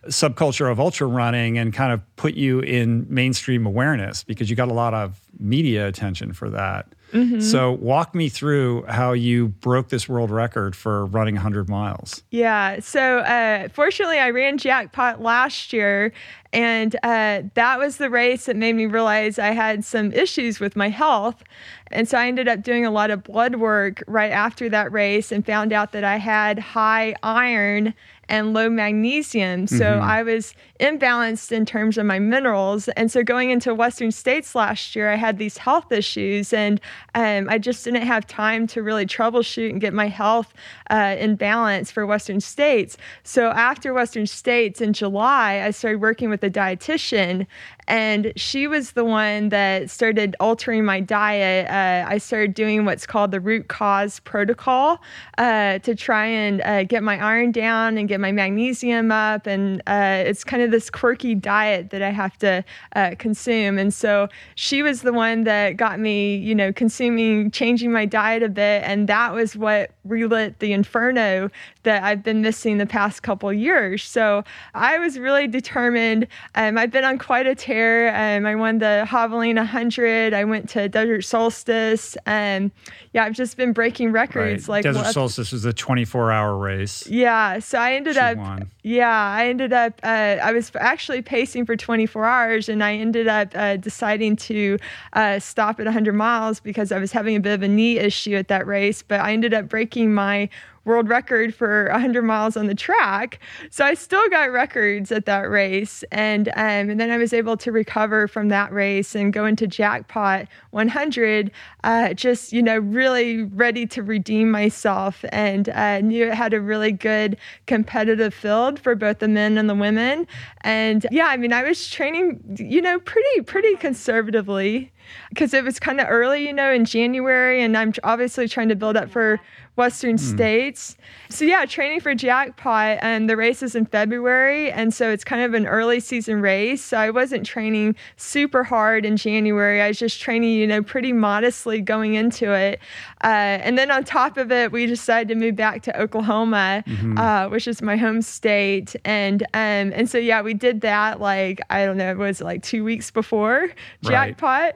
subculture 0.08 0.72
of 0.72 0.79
ultra 0.79 1.08
running 1.08 1.58
and 1.58 1.74
kind 1.74 1.93
of 1.93 2.15
put 2.15 2.34
you 2.34 2.60
in 2.60 3.05
mainstream 3.10 3.65
awareness 3.65 4.24
because 4.24 4.50
you 4.50 4.55
got 4.55 4.67
a 4.67 4.74
lot 4.74 4.93
of 4.93 5.20
media 5.39 5.88
attention 5.88 6.34
for 6.34 6.50
that. 6.50 6.88
Mm-hmm. 7.12 7.41
So, 7.41 7.74
walk 7.74 8.15
me 8.15 8.29
through 8.29 8.86
how 8.86 9.12
you 9.12 9.50
broke 9.50 9.89
this 9.89 10.08
world 10.08 10.31
record 10.31 10.77
for 10.77 11.05
running 11.08 11.36
100 11.36 11.67
miles. 11.67 12.24
Yeah. 12.31 12.79
So, 12.79 13.20
uh, 13.20 13.67
fortunately, 13.67 14.17
I 14.17 14.29
ran 14.29 14.58
jackpot 14.58 15.22
last 15.22 15.74
year, 15.74 16.13
and 16.53 16.96
uh, 17.03 17.41
that 17.55 17.79
was 17.79 17.98
the 17.98 18.10
race 18.10 18.46
that 18.46 18.55
made 18.55 18.77
me 18.77 18.86
realize 18.86 19.39
I 19.39 19.51
had 19.51 19.84
some 19.84 20.13
issues 20.13 20.62
with 20.62 20.77
my 20.77 20.88
health. 20.88 21.43
And 21.91 22.08
so, 22.08 22.17
I 22.17 22.27
ended 22.27 22.48
up 22.48 22.62
doing 22.62 22.86
a 22.86 22.91
lot 22.91 23.12
of 23.12 23.24
blood 23.24 23.55
work 23.55 24.01
right 24.08 24.31
after 24.31 24.70
that 24.70 24.89
race 24.93 25.34
and 25.34 25.46
found 25.46 25.74
out 25.74 25.91
that 25.91 26.05
I 26.05 26.15
had 26.15 26.60
high 26.60 27.15
iron 27.24 27.93
and 28.32 28.54
low 28.54 28.70
magnesium. 28.70 29.68
So 29.68 29.84
mm-hmm. 29.84 30.02
I 30.02 30.24
was 30.24 30.56
imbalanced 30.80 31.52
in 31.52 31.66
terms 31.66 31.98
of 31.98 32.06
my 32.06 32.18
minerals. 32.18 32.88
And 32.90 33.12
so 33.12 33.24
going 33.24 33.52
into 33.52 33.76
Western 33.76 34.10
States 34.10 34.56
last 34.56 34.96
year, 34.96 35.12
I 35.12 35.16
had 35.16 35.38
these 35.38 35.58
health 35.58 35.92
issues 35.92 36.54
and 36.54 36.80
um, 37.14 37.50
I 37.50 37.58
just 37.58 37.84
didn't 37.84 38.04
have 38.04 38.26
time 38.26 38.68
to 38.68 38.82
really 38.82 39.06
troubleshoot 39.06 39.70
and 39.70 39.82
get 39.82 39.94
my 39.94 40.08
health 40.08 40.54
uh, 40.90 41.18
in 41.20 41.36
balance 41.36 41.92
for 41.92 42.06
Western 42.06 42.40
States. 42.40 42.96
So 43.24 43.50
after 43.50 43.94
Western 43.94 44.26
States 44.26 44.80
in 44.80 44.94
July, 44.94 45.62
I 45.66 45.72
started 45.72 46.00
working 46.00 46.30
with 46.30 46.42
a 46.42 46.50
dietitian 46.50 47.46
and 47.88 48.32
she 48.36 48.68
was 48.68 48.92
the 48.92 49.04
one 49.04 49.50
that 49.50 49.90
started 49.90 50.36
altering 50.40 50.86
my 50.86 51.00
diet. 51.00 51.68
Uh, 51.68 52.10
I 52.10 52.18
started 52.18 52.54
doing 52.54 52.86
what's 52.86 53.06
called 53.06 53.32
the 53.32 53.40
root 53.40 53.68
cause 53.68 54.20
protocol 54.22 55.02
uh, 55.38 55.80
to 55.80 55.96
try 55.96 56.26
and 56.26 56.62
uh, 56.62 56.84
get 56.84 57.04
my 57.04 57.24
iron 57.24 57.52
down 57.52 57.98
and 57.98 58.08
get 58.08 58.20
my 58.20 58.32
magnesium 58.32 59.12
up. 59.12 59.48
And 59.48 59.82
uh, 59.88 60.24
it's 60.26 60.44
kind 60.44 60.64
of 60.64 60.72
this 60.72 60.90
quirky 60.90 61.36
diet 61.36 61.90
that 61.90 62.02
I 62.02 62.12
have 62.12 62.38
to 62.40 62.64
uh, 62.96 63.16
consume. 63.18 63.78
And 63.78 63.94
so 63.94 64.28
she 64.56 64.84
was 64.84 65.02
the 65.02 65.14
one 65.14 65.44
that 65.46 65.78
got 65.78 66.00
me, 66.00 66.36
you 66.36 66.56
know, 66.56 66.72
consuming, 66.72 67.52
changing 67.52 67.92
my 67.92 68.06
diet 68.06 68.44
a 68.44 68.50
bit. 68.50 68.84
And 68.84 69.08
that 69.08 69.34
was 69.34 69.56
what 69.56 69.92
relit 70.06 70.60
the 70.60 70.74
inferno 70.74 71.50
that 71.84 72.04
I've 72.04 72.24
been 72.24 72.42
missing 72.42 72.78
the 72.78 72.86
past 72.86 73.24
couple 73.24 73.52
years. 73.52 74.04
So 74.04 74.44
I 74.74 74.98
was 74.98 75.18
really 75.18 75.48
determined. 75.48 76.28
Um, 76.56 76.78
I've 76.78 76.92
been 76.92 77.04
on 77.04 77.18
quite 77.18 77.48
a 77.48 77.56
tear. 77.72 78.38
Um, 78.38 78.46
I 78.46 78.56
won 78.56 78.80
the 78.80 79.06
Javelina 79.08 79.58
100. 79.58 80.34
I 80.34 80.44
went 80.44 80.70
to 80.70 80.90
Desert 80.90 81.22
Solstice. 81.22 82.18
And 82.25 82.72
yeah, 83.13 83.24
I've 83.24 83.36
just 83.36 83.58
been 83.58 83.74
breaking 83.74 84.12
records. 84.12 84.68
Right. 84.68 84.74
Like 84.75 84.84
Desert 84.84 85.13
Solstice 85.13 85.51
was 85.51 85.66
a 85.66 85.74
24 85.74 86.32
hour 86.32 86.58
race. 86.58 87.08
Yeah. 87.08 87.60
So 87.60 87.80
I 87.80 87.94
ended 87.94 88.16
she 88.16 88.20
up, 88.20 88.38
won. 88.38 88.72
yeah, 88.84 89.10
I 89.10 89.48
ended 89.48 89.74
up, 89.74 90.00
uh, 90.04 90.08
I 90.42 90.51
was 90.51 90.72
actually 90.75 91.22
pacing 91.22 91.66
for 91.66 91.75
24 91.75 92.25
hours 92.25 92.70
and 92.70 92.84
I 92.84 92.96
ended 92.96 93.28
up 93.28 93.51
uh, 93.56 93.78
deciding 93.78 94.36
to 94.38 94.78
uh, 95.13 95.40
stop 95.40 95.80
at 95.80 95.86
100 95.86 96.13
miles 96.13 96.60
because 96.60 96.92
I 96.92 97.00
was 97.00 97.12
having 97.12 97.36
a 97.36 97.40
bit 97.40 97.54
of 97.54 97.63
a 97.63 97.68
knee 97.68 97.98
issue 97.98 98.36
at 98.36 98.48
that 98.50 98.68
race. 98.68 99.01
But 99.01 99.22
I 99.22 99.34
ended 99.34 99.54
up 99.54 99.68
breaking 99.70 100.13
my 100.13 100.50
world 100.86 101.10
record 101.10 101.54
for 101.54 101.90
100 101.92 102.24
miles 102.24 102.58
on 102.58 102.68
the 102.68 102.76
track. 102.76 103.40
So 103.70 103.86
I 103.86 103.94
still 103.94 104.28
got 104.30 104.52
records 104.52 105.12
at 105.12 105.26
that 105.26 105.50
race. 105.50 106.04
And, 106.12 106.50
um, 106.50 106.90
and 106.90 107.00
then 107.00 107.12
I 107.12 107.18
was 107.18 107.34
able 107.34 107.58
to 107.58 107.72
recover 107.72 108.28
from 108.28 108.50
that 108.50 108.72
race 108.74 109.16
and 109.16 109.32
go 109.32 109.46
into 109.46 109.68
Jackpot 109.68 110.48
100, 110.72 111.52
uh, 111.84 112.14
just, 112.14 112.52
you 112.52 112.62
know, 112.62 112.80
really 112.80 113.44
ready 113.44 113.86
to 113.88 114.02
redeem 114.02 114.50
myself 114.50 115.24
and 115.32 115.70
uh, 115.70 116.02
knew 116.02 116.28
it 116.28 116.34
had 116.34 116.54
a 116.54 116.62
really 116.62 116.92
good 116.92 117.38
competitive 117.68 118.34
field 118.34 118.80
for 118.80 118.96
both 118.96 119.20
the 119.20 119.28
men 119.28 119.58
and 119.58 119.70
the 119.70 119.76
women. 119.76 120.28
And 120.62 121.06
yeah, 121.12 121.28
I 121.28 121.38
mean, 121.38 121.54
I 121.54 121.64
was 121.64 121.90
training, 121.90 122.40
you 122.58 122.82
know, 122.82 123.00
pretty, 123.00 123.42
pretty 123.42 123.76
conservatively 123.76 124.92
because 125.30 125.53
it 125.53 125.63
was 125.63 125.80
kind 125.80 126.00
of 126.00 126.08
early, 126.10 126.46
you 126.46 126.53
know, 126.53 126.72
in 126.72 126.86
January. 126.86 127.62
And 127.62 127.77
I'm 127.77 127.94
obviously 128.03 128.48
trying 128.48 128.70
to 128.70 128.75
build 128.75 128.98
up 128.98 129.10
for 129.10 129.39
Western 129.75 130.18
mm. 130.18 130.20
States. 130.20 130.98
So 131.30 131.46
yeah, 131.46 131.65
training 131.65 132.01
for 132.01 132.13
Jackpot 132.13 133.00
and 133.01 133.30
the 133.30 133.38
race 133.38 133.63
is 133.63 133.74
in 133.74 133.86
February 133.86 134.70
and 134.72 134.94
so 134.94 135.10
it's 135.10 135.24
kind 135.24 135.41
of 135.41 135.53
an 135.53 135.65
early 135.65 136.01
season 136.01 136.41
race. 136.41 136.84
So 136.84 136.98
I 136.98 137.10
wasn't 137.10 137.46
training 137.46 137.96
super 138.18 138.63
hard 138.63 139.06
in 139.06 139.15
January. 139.15 139.82
I 139.82 139.88
was 139.88 139.98
just 139.98 140.20
training, 140.20 140.51
you 140.51 140.68
know, 140.68 140.84
pretty 140.84 141.13
modestly 141.13 141.80
going 141.80 142.15
into 142.15 142.51
it. 142.53 142.80
Uh, 143.24 143.63
and 143.63 143.77
then 143.77 143.89
on 143.91 144.03
top 144.03 144.38
of 144.38 144.51
it, 144.51 144.74
we 144.74 144.86
decided 144.86 145.30
to 145.30 145.36
move 145.36 145.56
back 145.56 145.84
to 145.84 146.01
Oklahoma, 146.01 146.84
mm-hmm. 146.86 147.18
uh, 147.18 147.48
which 147.48 147.68
is 147.68 147.82
my 147.82 147.96
home 147.96 148.22
state. 148.22 148.96
And 149.06 149.44
um, 149.53 149.94
and 149.96 150.10
so 150.10 150.18
yeah, 150.18 150.41
we 150.41 150.53
did 150.53 150.82
that 150.82 151.22
like 151.22 151.62
I 151.70 151.86
don't 151.86 151.98
know, 151.98 152.12
it 152.12 152.18
was 152.18 152.41
like 152.41 152.62
two 152.62 152.84
weeks 152.84 153.10
before 153.10 153.70
Jackpot. 154.03 154.62
Right. 154.62 154.75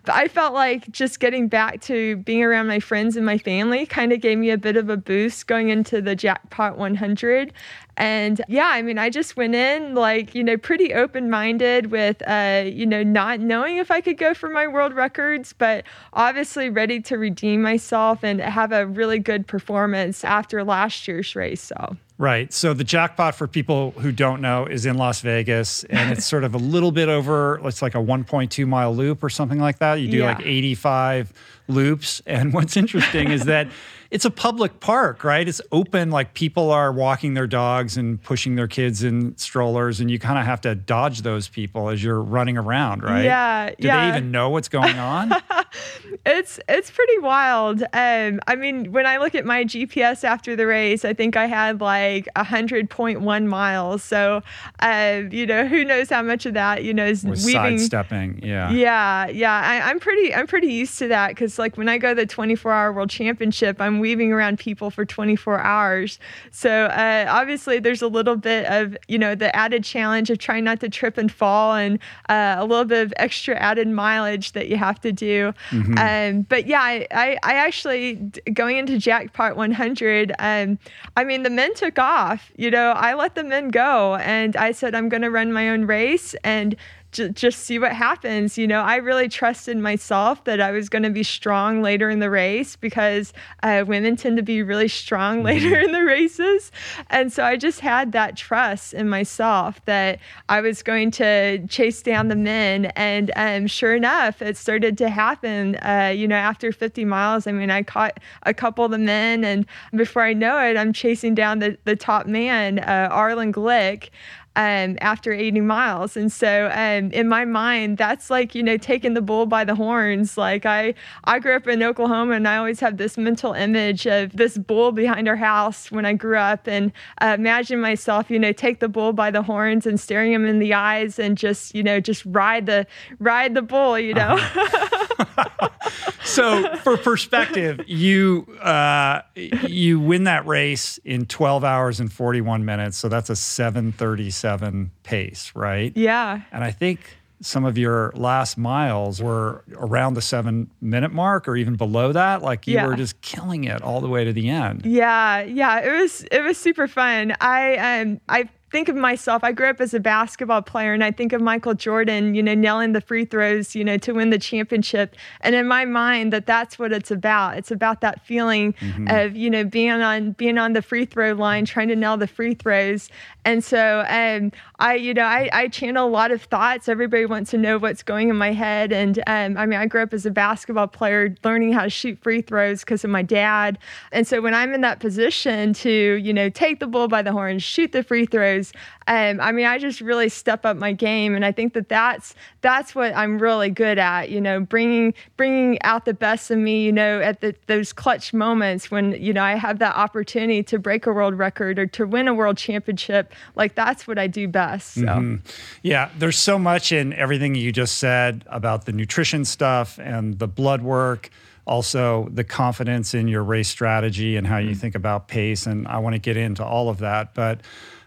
But 0.03 0.15
I 0.15 0.27
felt 0.27 0.53
like 0.53 0.89
just 0.91 1.19
getting 1.19 1.47
back 1.47 1.81
to 1.81 2.15
being 2.17 2.43
around 2.43 2.67
my 2.67 2.79
friends 2.79 3.15
and 3.15 3.25
my 3.25 3.37
family 3.37 3.85
kind 3.85 4.11
of 4.11 4.19
gave 4.19 4.37
me 4.37 4.49
a 4.49 4.57
bit 4.57 4.75
of 4.75 4.89
a 4.89 4.97
boost 4.97 5.47
going 5.47 5.69
into 5.69 6.01
the 6.01 6.15
Jackpot 6.15 6.77
100. 6.77 7.53
And 7.97 8.41
yeah, 8.47 8.69
I 8.71 8.81
mean, 8.81 8.97
I 8.97 9.11
just 9.11 9.37
went 9.37 9.53
in 9.53 9.93
like, 9.93 10.33
you 10.33 10.43
know, 10.43 10.57
pretty 10.57 10.93
open 10.93 11.29
minded 11.29 11.91
with, 11.91 12.23
uh, 12.27 12.63
you 12.65 12.85
know, 12.85 13.03
not 13.03 13.39
knowing 13.39 13.77
if 13.77 13.91
I 13.91 14.01
could 14.01 14.17
go 14.17 14.33
for 14.33 14.49
my 14.49 14.65
world 14.65 14.93
records, 14.93 15.53
but 15.53 15.85
obviously 16.13 16.69
ready 16.69 16.99
to 17.01 17.17
redeem 17.17 17.61
myself 17.61 18.23
and 18.23 18.39
have 18.41 18.71
a 18.71 18.87
really 18.87 19.19
good 19.19 19.45
performance 19.45 20.23
after 20.23 20.63
last 20.63 21.07
year's 21.07 21.35
race. 21.35 21.61
So. 21.61 21.97
Right. 22.21 22.53
So 22.53 22.75
the 22.75 22.83
jackpot 22.83 23.33
for 23.33 23.47
people 23.47 23.91
who 23.97 24.11
don't 24.11 24.41
know 24.41 24.67
is 24.67 24.85
in 24.85 24.95
Las 24.95 25.21
Vegas 25.21 25.83
and 25.85 26.11
it's 26.11 26.23
sort 26.29 26.43
of 26.43 26.53
a 26.53 26.59
little 26.59 26.91
bit 26.91 27.09
over, 27.09 27.59
it's 27.67 27.81
like 27.81 27.95
a 27.95 27.97
1.2 27.97 28.67
mile 28.67 28.95
loop 28.95 29.23
or 29.23 29.29
something 29.29 29.57
like 29.57 29.79
that. 29.79 29.90
You 29.93 30.09
do 30.09 30.17
yeah. 30.17 30.33
like 30.33 30.45
85 30.45 31.33
loops. 31.67 32.21
And 32.25 32.53
what's 32.53 32.77
interesting 32.77 33.31
is 33.31 33.45
that 33.45 33.67
it's 34.11 34.25
a 34.25 34.29
public 34.29 34.81
park, 34.81 35.23
right? 35.23 35.47
It's 35.47 35.61
open, 35.71 36.11
like 36.11 36.33
people 36.33 36.69
are 36.69 36.91
walking 36.91 37.33
their 37.33 37.47
dogs 37.47 37.95
and 37.95 38.21
pushing 38.21 38.55
their 38.55 38.67
kids 38.67 39.03
in 39.03 39.37
strollers, 39.37 40.01
and 40.01 40.11
you 40.11 40.19
kind 40.19 40.37
of 40.37 40.45
have 40.45 40.59
to 40.61 40.75
dodge 40.75 41.21
those 41.21 41.47
people 41.47 41.87
as 41.87 42.03
you're 42.03 42.21
running 42.21 42.57
around, 42.57 43.03
right? 43.03 43.23
Yeah. 43.23 43.69
Do 43.69 43.87
yeah. 43.87 44.11
they 44.11 44.17
even 44.17 44.29
know 44.29 44.49
what's 44.49 44.67
going 44.67 44.99
on? 44.99 45.31
it's 46.25 46.59
it's 46.67 46.91
pretty 46.91 47.19
wild. 47.19 47.83
Um, 47.93 48.41
I 48.47 48.57
mean, 48.57 48.91
when 48.91 49.05
I 49.05 49.15
look 49.15 49.33
at 49.33 49.45
my 49.45 49.63
GPS 49.63 50.25
after 50.25 50.57
the 50.57 50.67
race, 50.67 51.05
I 51.05 51.13
think 51.13 51.37
I 51.37 51.45
had 51.45 51.79
like 51.79 52.27
a 52.35 52.43
hundred 52.43 52.89
point 52.89 53.21
one 53.21 53.47
miles. 53.47 54.03
So, 54.03 54.43
uh, 54.81 55.21
you 55.31 55.45
know, 55.45 55.65
who 55.65 55.85
knows 55.85 56.09
how 56.09 56.21
much 56.21 56.45
of 56.45 56.53
that 56.55 56.83
you 56.83 56.93
know 56.93 57.05
is 57.05 57.23
Was 57.23 57.45
weaving, 57.45 57.77
sidestepping. 57.77 58.41
Yeah. 58.43 58.71
Yeah, 58.71 59.27
yeah. 59.29 59.53
I, 59.53 59.89
I'm 59.89 60.01
pretty 60.01 60.35
I'm 60.35 60.47
pretty 60.47 60.67
used 60.73 60.99
to 60.99 61.07
that 61.07 61.29
because 61.29 61.57
like 61.57 61.77
when 61.77 61.87
I 61.87 61.97
go 61.97 62.09
to 62.09 62.21
the 62.21 62.27
24 62.27 62.73
hour 62.73 62.91
world 62.91 63.09
championship, 63.09 63.79
I'm 63.79 64.00
weaving 64.01 64.33
around 64.33 64.59
people 64.59 64.89
for 64.89 65.05
24 65.05 65.59
hours. 65.61 66.19
So 66.51 66.85
uh, 66.85 67.25
obviously, 67.29 67.79
there's 67.79 68.01
a 68.01 68.07
little 68.07 68.35
bit 68.35 68.65
of 68.65 68.97
you 69.07 69.17
know 69.17 69.35
the 69.35 69.55
added 69.55 69.83
challenge 69.83 70.29
of 70.29 70.39
trying 70.39 70.63
not 70.63 70.79
to 70.81 70.89
trip 70.89 71.17
and 71.17 71.31
fall, 71.31 71.75
and 71.75 71.99
uh, 72.29 72.55
a 72.57 72.65
little 72.65 72.85
bit 72.85 73.03
of 73.05 73.13
extra 73.17 73.55
added 73.55 73.87
mileage 73.87 74.51
that 74.53 74.67
you 74.67 74.77
have 74.77 74.99
to 75.01 75.11
do. 75.11 75.53
Mm-hmm. 75.69 75.97
Um, 75.97 76.41
but 76.43 76.67
yeah, 76.67 76.81
I, 76.81 77.07
I, 77.11 77.37
I, 77.43 77.53
actually 77.55 78.15
going 78.53 78.77
into 78.77 78.97
Jackpot 78.97 79.55
100. 79.55 80.33
Um, 80.39 80.79
I 81.15 81.23
mean, 81.23 81.43
the 81.43 81.49
men 81.49 81.73
took 81.75 81.99
off. 81.99 82.51
You 82.55 82.71
know, 82.71 82.91
I 82.91 83.13
let 83.13 83.35
the 83.35 83.43
men 83.43 83.69
go, 83.69 84.15
and 84.15 84.55
I 84.55 84.71
said 84.71 84.95
I'm 84.95 85.09
going 85.09 85.21
to 85.21 85.31
run 85.31 85.53
my 85.53 85.69
own 85.69 85.85
race 85.85 86.35
and 86.43 86.75
j- 87.11 87.29
just 87.29 87.59
see 87.59 87.79
what 87.79 87.93
happens. 87.93 88.57
You 88.57 88.67
know, 88.67 88.81
I 88.81 88.97
really 88.97 89.27
trusted 89.27 89.77
myself 89.77 90.43
that 90.45 90.61
I 90.61 90.71
was 90.71 90.89
going 90.89 91.03
to 91.03 91.09
be 91.09 91.23
strong 91.23 91.81
later 91.81 92.09
in 92.09 92.19
the 92.19 92.29
race 92.29 92.75
because 92.75 93.33
uh, 93.63 93.83
women 93.87 94.15
tend 94.15 94.37
to 94.37 94.43
be 94.43 94.63
really 94.63 94.87
strong 94.87 95.37
mm-hmm. 95.37 95.45
later 95.45 95.79
in 95.79 95.91
the 95.91 96.03
races. 96.03 96.71
And 97.09 97.31
so 97.31 97.43
I 97.43 97.57
just 97.57 97.79
had 97.79 98.11
that 98.13 98.35
trust 98.35 98.93
in 98.93 99.09
myself 99.09 99.83
that 99.85 100.19
I 100.49 100.61
was 100.61 100.83
going 100.83 101.11
to 101.11 101.65
chase 101.67 102.01
down 102.01 102.27
the 102.27 102.35
men. 102.35 102.85
And 102.95 103.31
um, 103.35 103.67
sure 103.67 103.95
enough, 103.95 104.41
it 104.41 104.57
started 104.57 104.97
to 104.99 105.09
happen. 105.09 105.75
Uh, 105.77 106.13
you 106.15 106.27
know, 106.27 106.35
after 106.35 106.71
50 106.71 107.05
miles, 107.05 107.47
I 107.47 107.51
mean, 107.51 107.69
I 107.69 107.83
caught 107.83 108.19
a 108.43 108.53
couple 108.53 108.85
of 108.85 108.91
the 108.91 108.97
men, 108.97 109.43
and 109.43 109.65
before 109.95 110.23
I 110.23 110.33
know 110.33 110.57
it, 110.59 110.77
I'm 110.77 110.93
chasing 110.93 111.35
down 111.35 111.59
the, 111.59 111.77
the 111.85 111.95
top 111.95 112.25
man, 112.27 112.79
uh, 112.79 113.07
Arlen 113.11 113.51
Glick 113.53 114.09
um, 114.55 114.97
after 114.99 115.31
80 115.31 115.61
miles. 115.61 116.17
And 116.17 116.31
so 116.31 116.69
um, 116.73 117.11
in 117.11 117.29
my 117.29 117.45
mind, 117.45 117.97
that's 117.97 118.29
like, 118.29 118.53
you 118.53 118.61
know, 118.61 118.77
taking 118.77 119.13
the 119.13 119.21
bull 119.21 119.45
by 119.45 119.63
the 119.63 119.75
horns. 119.75 120.37
Like 120.37 120.65
I, 120.65 120.93
I 121.23 121.39
grew 121.39 121.55
up 121.55 121.67
in 121.67 121.81
Oklahoma 121.81 122.33
and 122.33 122.47
I 122.47 122.57
always 122.57 122.79
have 122.81 122.97
this 122.97 123.17
mental 123.17 123.53
image 123.53 124.05
of 124.07 124.35
this 124.35 124.57
bull 124.57 124.91
behind 124.91 125.29
our 125.29 125.37
house 125.37 125.89
when 125.89 126.05
I 126.05 126.13
grew 126.13 126.37
up 126.37 126.67
and 126.67 126.91
uh, 127.21 127.35
imagine 127.37 127.79
myself, 127.79 128.29
you 128.29 128.39
know, 128.39 128.51
take 128.51 128.79
the 128.79 128.89
bull 128.89 129.13
by 129.13 129.31
the 129.31 129.41
horns 129.41 129.85
and 129.85 129.99
staring 129.99 130.33
him 130.33 130.45
in 130.45 130.59
the 130.59 130.73
eyes 130.73 131.17
and 131.17 131.37
just, 131.37 131.73
you 131.73 131.83
know, 131.83 132.01
just 132.01 132.25
ride 132.25 132.65
the, 132.65 132.85
ride 133.19 133.53
the 133.53 133.61
bull, 133.61 133.97
you 133.97 134.13
know? 134.13 134.37
Uh-huh. 134.37 135.69
so 136.23 136.75
for 136.77 136.97
perspective, 136.97 137.79
you, 137.87 138.45
uh, 138.61 139.21
you 139.35 139.99
win 139.99 140.25
that 140.25 140.45
race 140.45 140.97
in 141.05 141.25
12 141.25 141.63
hours 141.63 142.01
and 142.01 142.11
41 142.11 142.65
minutes. 142.65 142.97
So 142.97 143.07
that's 143.07 143.29
a 143.29 143.35
730 143.35 144.29
seven 144.41 144.91
pace, 145.03 145.51
right? 145.55 145.95
Yeah. 145.95 146.41
And 146.51 146.63
I 146.63 146.71
think 146.71 146.99
some 147.41 147.65
of 147.65 147.77
your 147.77 148.11
last 148.15 148.57
miles 148.57 149.21
were 149.21 149.63
around 149.75 150.13
the 150.13 150.21
seven 150.21 150.69
minute 150.79 151.11
mark 151.11 151.47
or 151.47 151.55
even 151.55 151.75
below 151.75 152.11
that 152.11 152.43
like 152.43 152.67
you 152.67 152.75
yeah. 152.75 152.85
were 152.85 152.95
just 152.95 153.19
killing 153.21 153.63
it 153.63 153.81
all 153.81 153.99
the 153.99 154.07
way 154.07 154.23
to 154.23 154.31
the 154.31 154.47
end 154.47 154.85
yeah 154.85 155.41
yeah 155.41 155.79
it 155.79 155.91
was 155.91 156.23
it 156.31 156.41
was 156.41 156.55
super 156.55 156.87
fun 156.87 157.33
i 157.41 157.77
um 157.77 158.21
i 158.29 158.47
think 158.71 158.87
of 158.87 158.95
myself, 158.95 159.43
I 159.43 159.51
grew 159.51 159.67
up 159.67 159.81
as 159.81 159.93
a 159.93 159.99
basketball 159.99 160.61
player, 160.61 160.93
and 160.93 161.03
I 161.03 161.11
think 161.11 161.33
of 161.33 161.41
Michael 161.41 161.73
Jordan, 161.73 162.33
you 162.33 162.41
know, 162.41 162.53
nailing 162.53 162.93
the 162.93 163.01
free 163.01 163.25
throws, 163.25 163.75
you 163.75 163.83
know, 163.83 163.97
to 163.97 164.13
win 164.13 164.29
the 164.29 164.39
championship. 164.39 165.15
And 165.41 165.53
in 165.53 165.67
my 165.67 165.83
mind, 165.83 166.31
that 166.31 166.45
that's 166.45 166.79
what 166.79 166.93
it's 166.93 167.11
about. 167.11 167.57
It's 167.57 167.69
about 167.69 167.99
that 168.01 168.25
feeling 168.25 168.73
mm-hmm. 168.73 169.07
of, 169.09 169.35
you 169.35 169.49
know, 169.49 169.65
being 169.65 169.91
on 169.91 170.31
being 170.31 170.57
on 170.57 170.71
the 170.73 170.81
free 170.81 171.05
throw 171.05 171.33
line, 171.33 171.65
trying 171.65 171.89
to 171.89 171.95
nail 171.95 172.15
the 172.15 172.27
free 172.27 172.53
throws. 172.53 173.09
And 173.43 173.63
so, 173.63 174.05
um, 174.07 174.51
I, 174.79 174.95
you 174.95 175.13
know, 175.13 175.23
I, 175.23 175.49
I 175.51 175.67
channel 175.67 176.07
a 176.07 176.09
lot 176.09 176.31
of 176.31 176.43
thoughts. 176.43 176.87
Everybody 176.87 177.25
wants 177.25 177.51
to 177.51 177.57
know 177.57 177.77
what's 177.77 178.03
going 178.03 178.29
in 178.29 178.35
my 178.35 178.53
head, 178.53 178.93
and 178.93 179.19
um, 179.27 179.57
I 179.57 179.65
mean, 179.65 179.79
I 179.79 179.85
grew 179.85 180.03
up 180.03 180.13
as 180.13 180.25
a 180.25 180.31
basketball 180.31 180.87
player, 180.87 181.35
learning 181.43 181.73
how 181.73 181.83
to 181.83 181.89
shoot 181.89 182.19
free 182.21 182.41
throws 182.41 182.81
because 182.81 183.03
of 183.03 183.09
my 183.09 183.21
dad. 183.21 183.77
And 184.11 184.25
so, 184.25 184.41
when 184.41 184.53
I'm 184.53 184.73
in 184.73 184.81
that 184.81 184.99
position 184.99 185.73
to, 185.73 185.91
you 185.91 186.33
know, 186.33 186.49
take 186.49 186.79
the 186.79 186.87
bull 186.87 187.07
by 187.07 187.21
the 187.21 187.31
horns, 187.31 187.63
shoot 187.63 187.91
the 187.91 188.03
free 188.03 188.25
throws 188.25 188.60
um, 189.07 189.39
I 189.39 189.51
mean, 189.51 189.65
I 189.65 189.77
just 189.77 190.01
really 190.01 190.29
step 190.29 190.65
up 190.65 190.77
my 190.77 190.93
game, 190.93 191.35
and 191.35 191.43
I 191.43 191.51
think 191.51 191.73
that 191.73 191.89
that's 191.89 192.35
that's 192.61 192.93
what 192.95 193.13
I'm 193.15 193.39
really 193.39 193.69
good 193.69 193.97
at. 193.97 194.29
You 194.29 194.41
know, 194.41 194.59
bringing 194.59 195.13
bringing 195.37 195.81
out 195.81 196.05
the 196.05 196.13
best 196.13 196.51
of 196.51 196.57
me. 196.57 196.83
You 196.85 196.91
know, 196.91 197.19
at 197.21 197.41
the, 197.41 197.55
those 197.67 197.93
clutch 197.93 198.33
moments 198.33 198.91
when 198.91 199.13
you 199.13 199.33
know 199.33 199.43
I 199.43 199.55
have 199.55 199.79
that 199.79 199.95
opportunity 199.95 200.63
to 200.63 200.79
break 200.79 201.05
a 201.05 201.11
world 201.11 201.37
record 201.37 201.79
or 201.79 201.87
to 201.87 202.05
win 202.05 202.27
a 202.27 202.33
world 202.33 202.57
championship. 202.57 203.33
Like 203.55 203.75
that's 203.75 204.07
what 204.07 204.17
I 204.17 204.27
do 204.27 204.47
best. 204.47 204.93
So. 204.93 205.01
Mm-hmm. 205.01 205.35
Yeah, 205.81 206.09
there's 206.17 206.37
so 206.37 206.57
much 206.57 206.91
in 206.91 207.13
everything 207.13 207.55
you 207.55 207.71
just 207.71 207.97
said 207.97 208.43
about 208.47 208.85
the 208.85 208.91
nutrition 208.91 209.45
stuff 209.45 209.99
and 209.99 210.39
the 210.39 210.47
blood 210.47 210.81
work 210.81 211.29
also 211.65 212.27
the 212.33 212.43
confidence 212.43 213.13
in 213.13 213.27
your 213.27 213.43
race 213.43 213.69
strategy 213.69 214.35
and 214.35 214.47
how 214.47 214.57
you 214.57 214.71
mm-hmm. 214.71 214.79
think 214.79 214.95
about 214.95 215.27
pace. 215.27 215.65
And 215.65 215.87
I 215.87 215.99
want 215.99 216.13
to 216.15 216.19
get 216.19 216.37
into 216.37 216.65
all 216.65 216.89
of 216.89 216.99
that. 216.99 217.33
But 217.33 217.61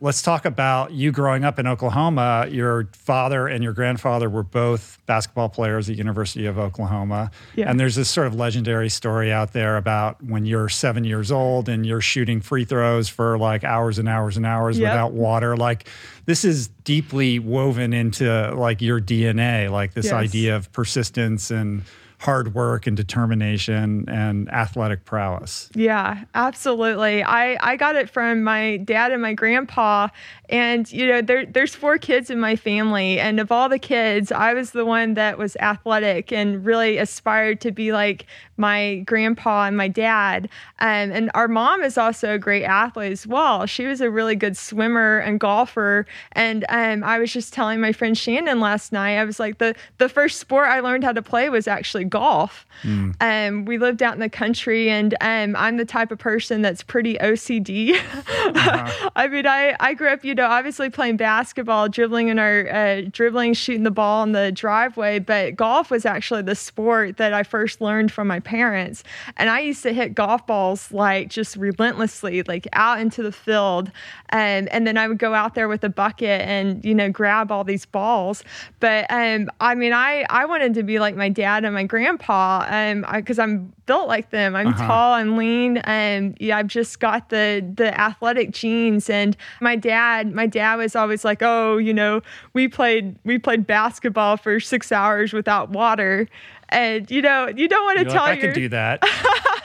let's 0.04 0.20
talk 0.20 0.44
about 0.44 0.92
you 0.92 1.10
growing 1.10 1.44
up 1.44 1.58
in 1.58 1.66
Oklahoma. 1.66 2.46
Your 2.50 2.90
father 2.92 3.48
and 3.48 3.64
your 3.64 3.72
grandfather 3.72 4.28
were 4.28 4.42
both 4.42 4.98
basketball 5.06 5.48
players 5.48 5.88
at 5.88 5.96
University 5.96 6.44
of 6.44 6.58
Oklahoma. 6.58 7.30
Yeah. 7.56 7.70
And 7.70 7.80
there's 7.80 7.94
this 7.94 8.10
sort 8.10 8.26
of 8.26 8.34
legendary 8.34 8.90
story 8.90 9.32
out 9.32 9.54
there 9.54 9.78
about 9.78 10.22
when 10.22 10.44
you're 10.44 10.68
seven 10.68 11.04
years 11.04 11.32
old 11.32 11.70
and 11.70 11.86
you're 11.86 12.02
shooting 12.02 12.42
free 12.42 12.66
throws 12.66 13.08
for 13.08 13.38
like 13.38 13.64
hours 13.64 13.98
and 13.98 14.06
hours 14.06 14.36
and 14.36 14.44
hours 14.44 14.78
yep. 14.78 14.92
without 14.92 15.12
water. 15.12 15.56
Like 15.56 15.88
this 16.26 16.44
is 16.44 16.68
deeply 16.84 17.38
woven 17.38 17.94
into 17.94 18.54
like 18.54 18.82
your 18.82 19.00
DNA, 19.00 19.70
like 19.70 19.94
this 19.94 20.06
yes. 20.06 20.12
idea 20.12 20.54
of 20.54 20.70
persistence 20.72 21.50
and 21.50 21.82
hard 22.24 22.54
work 22.54 22.86
and 22.86 22.96
determination 22.96 24.08
and 24.08 24.50
athletic 24.50 25.04
prowess. 25.04 25.68
Yeah, 25.74 26.24
absolutely. 26.34 27.22
I, 27.22 27.58
I 27.60 27.76
got 27.76 27.96
it 27.96 28.08
from 28.08 28.42
my 28.42 28.78
dad 28.78 29.12
and 29.12 29.20
my 29.20 29.34
grandpa. 29.34 30.08
And, 30.48 30.90
you 30.90 31.06
know, 31.06 31.20
there, 31.20 31.44
there's 31.44 31.74
four 31.74 31.98
kids 31.98 32.30
in 32.30 32.40
my 32.40 32.56
family. 32.56 33.20
And 33.20 33.40
of 33.40 33.52
all 33.52 33.68
the 33.68 33.78
kids, 33.78 34.32
I 34.32 34.54
was 34.54 34.70
the 34.70 34.86
one 34.86 35.14
that 35.14 35.36
was 35.36 35.54
athletic 35.56 36.32
and 36.32 36.64
really 36.64 36.96
aspired 36.96 37.60
to 37.62 37.70
be 37.70 37.92
like 37.92 38.26
my 38.56 38.96
grandpa 39.06 39.66
and 39.66 39.76
my 39.76 39.88
dad. 39.88 40.48
Um, 40.78 41.12
and 41.12 41.30
our 41.34 41.48
mom 41.48 41.82
is 41.82 41.98
also 41.98 42.34
a 42.34 42.38
great 42.38 42.64
athlete 42.64 43.12
as 43.12 43.26
well. 43.26 43.66
She 43.66 43.86
was 43.86 44.00
a 44.00 44.10
really 44.10 44.36
good 44.36 44.56
swimmer 44.56 45.18
and 45.18 45.38
golfer. 45.40 46.06
And 46.32 46.64
um, 46.68 47.04
I 47.04 47.18
was 47.18 47.32
just 47.32 47.52
telling 47.52 47.80
my 47.80 47.92
friend 47.92 48.16
Shannon 48.16 48.60
last 48.60 48.92
night, 48.92 49.16
I 49.16 49.24
was 49.24 49.38
like, 49.38 49.58
the, 49.58 49.74
the 49.98 50.08
first 50.08 50.38
sport 50.38 50.68
I 50.68 50.80
learned 50.80 51.04
how 51.04 51.12
to 51.12 51.22
play 51.22 51.50
was 51.50 51.68
actually 51.68 52.04
golf. 52.14 52.64
Mm. 52.84 53.16
Um, 53.20 53.64
we 53.64 53.76
lived 53.76 54.00
out 54.00 54.14
in 54.14 54.20
the 54.20 54.30
country, 54.30 54.88
and 54.88 55.16
um, 55.20 55.56
I'm 55.56 55.78
the 55.78 55.84
type 55.84 56.12
of 56.12 56.18
person 56.20 56.62
that's 56.62 56.84
pretty 56.84 57.16
OCD. 57.16 57.94
uh-huh. 57.96 59.10
I 59.16 59.26
mean, 59.26 59.48
I, 59.48 59.74
I 59.80 59.94
grew 59.94 60.10
up, 60.10 60.24
you 60.24 60.32
know, 60.32 60.46
obviously 60.46 60.90
playing 60.90 61.16
basketball, 61.16 61.88
dribbling 61.88 62.28
in 62.28 62.38
our 62.38 62.72
uh, 62.72 63.02
dribbling, 63.10 63.54
shooting 63.54 63.82
the 63.82 63.90
ball 63.90 64.22
in 64.22 64.30
the 64.30 64.52
driveway, 64.52 65.18
but 65.18 65.56
golf 65.56 65.90
was 65.90 66.06
actually 66.06 66.42
the 66.42 66.54
sport 66.54 67.16
that 67.16 67.34
I 67.34 67.42
first 67.42 67.80
learned 67.80 68.12
from 68.12 68.28
my 68.28 68.38
parents. 68.38 69.02
And 69.36 69.50
I 69.50 69.58
used 69.58 69.82
to 69.82 69.92
hit 69.92 70.14
golf 70.14 70.46
balls 70.46 70.92
like 70.92 71.30
just 71.30 71.56
relentlessly, 71.56 72.44
like 72.44 72.68
out 72.74 73.00
into 73.00 73.24
the 73.24 73.32
field. 73.32 73.90
And, 74.28 74.68
um, 74.68 74.68
and 74.70 74.86
then 74.86 74.96
I 74.96 75.08
would 75.08 75.18
go 75.18 75.34
out 75.34 75.56
there 75.56 75.66
with 75.66 75.82
a 75.82 75.88
bucket 75.88 76.42
and, 76.42 76.84
you 76.84 76.94
know, 76.94 77.10
grab 77.10 77.50
all 77.50 77.64
these 77.64 77.86
balls. 77.86 78.44
But 78.78 79.06
um, 79.10 79.50
I 79.58 79.74
mean, 79.74 79.92
I, 79.92 80.26
I 80.30 80.44
wanted 80.44 80.74
to 80.74 80.84
be 80.84 81.00
like 81.00 81.16
my 81.16 81.28
dad 81.28 81.64
and 81.64 81.74
my 81.74 81.84
grandpa 82.04 83.00
because 83.16 83.38
um, 83.38 83.50
I'm 83.50 83.72
built 83.86 84.08
like 84.08 84.30
them. 84.30 84.54
I'm 84.54 84.68
uh-huh. 84.68 84.86
tall, 84.86 85.12
I'm 85.14 85.36
lean, 85.36 85.78
and 85.78 86.36
yeah, 86.40 86.58
I've 86.58 86.66
just 86.66 87.00
got 87.00 87.30
the 87.30 87.64
the 87.74 87.98
athletic 87.98 88.50
genes. 88.50 89.08
And 89.10 89.36
my 89.60 89.76
dad, 89.76 90.34
my 90.34 90.46
dad 90.46 90.76
was 90.76 90.94
always 90.96 91.24
like, 91.24 91.42
"Oh, 91.42 91.78
you 91.78 91.94
know, 91.94 92.20
we 92.52 92.68
played 92.68 93.16
we 93.24 93.38
played 93.38 93.66
basketball 93.66 94.36
for 94.36 94.60
six 94.60 94.92
hours 94.92 95.32
without 95.32 95.70
water." 95.70 96.28
And 96.70 97.10
you 97.10 97.22
know, 97.22 97.48
you 97.54 97.68
don't 97.68 97.84
want 97.84 97.98
to 98.00 98.04
tell 98.04 98.24
like, 98.24 98.38
I 98.38 98.40
could 98.40 98.54
do 98.54 98.68
that. 98.68 99.02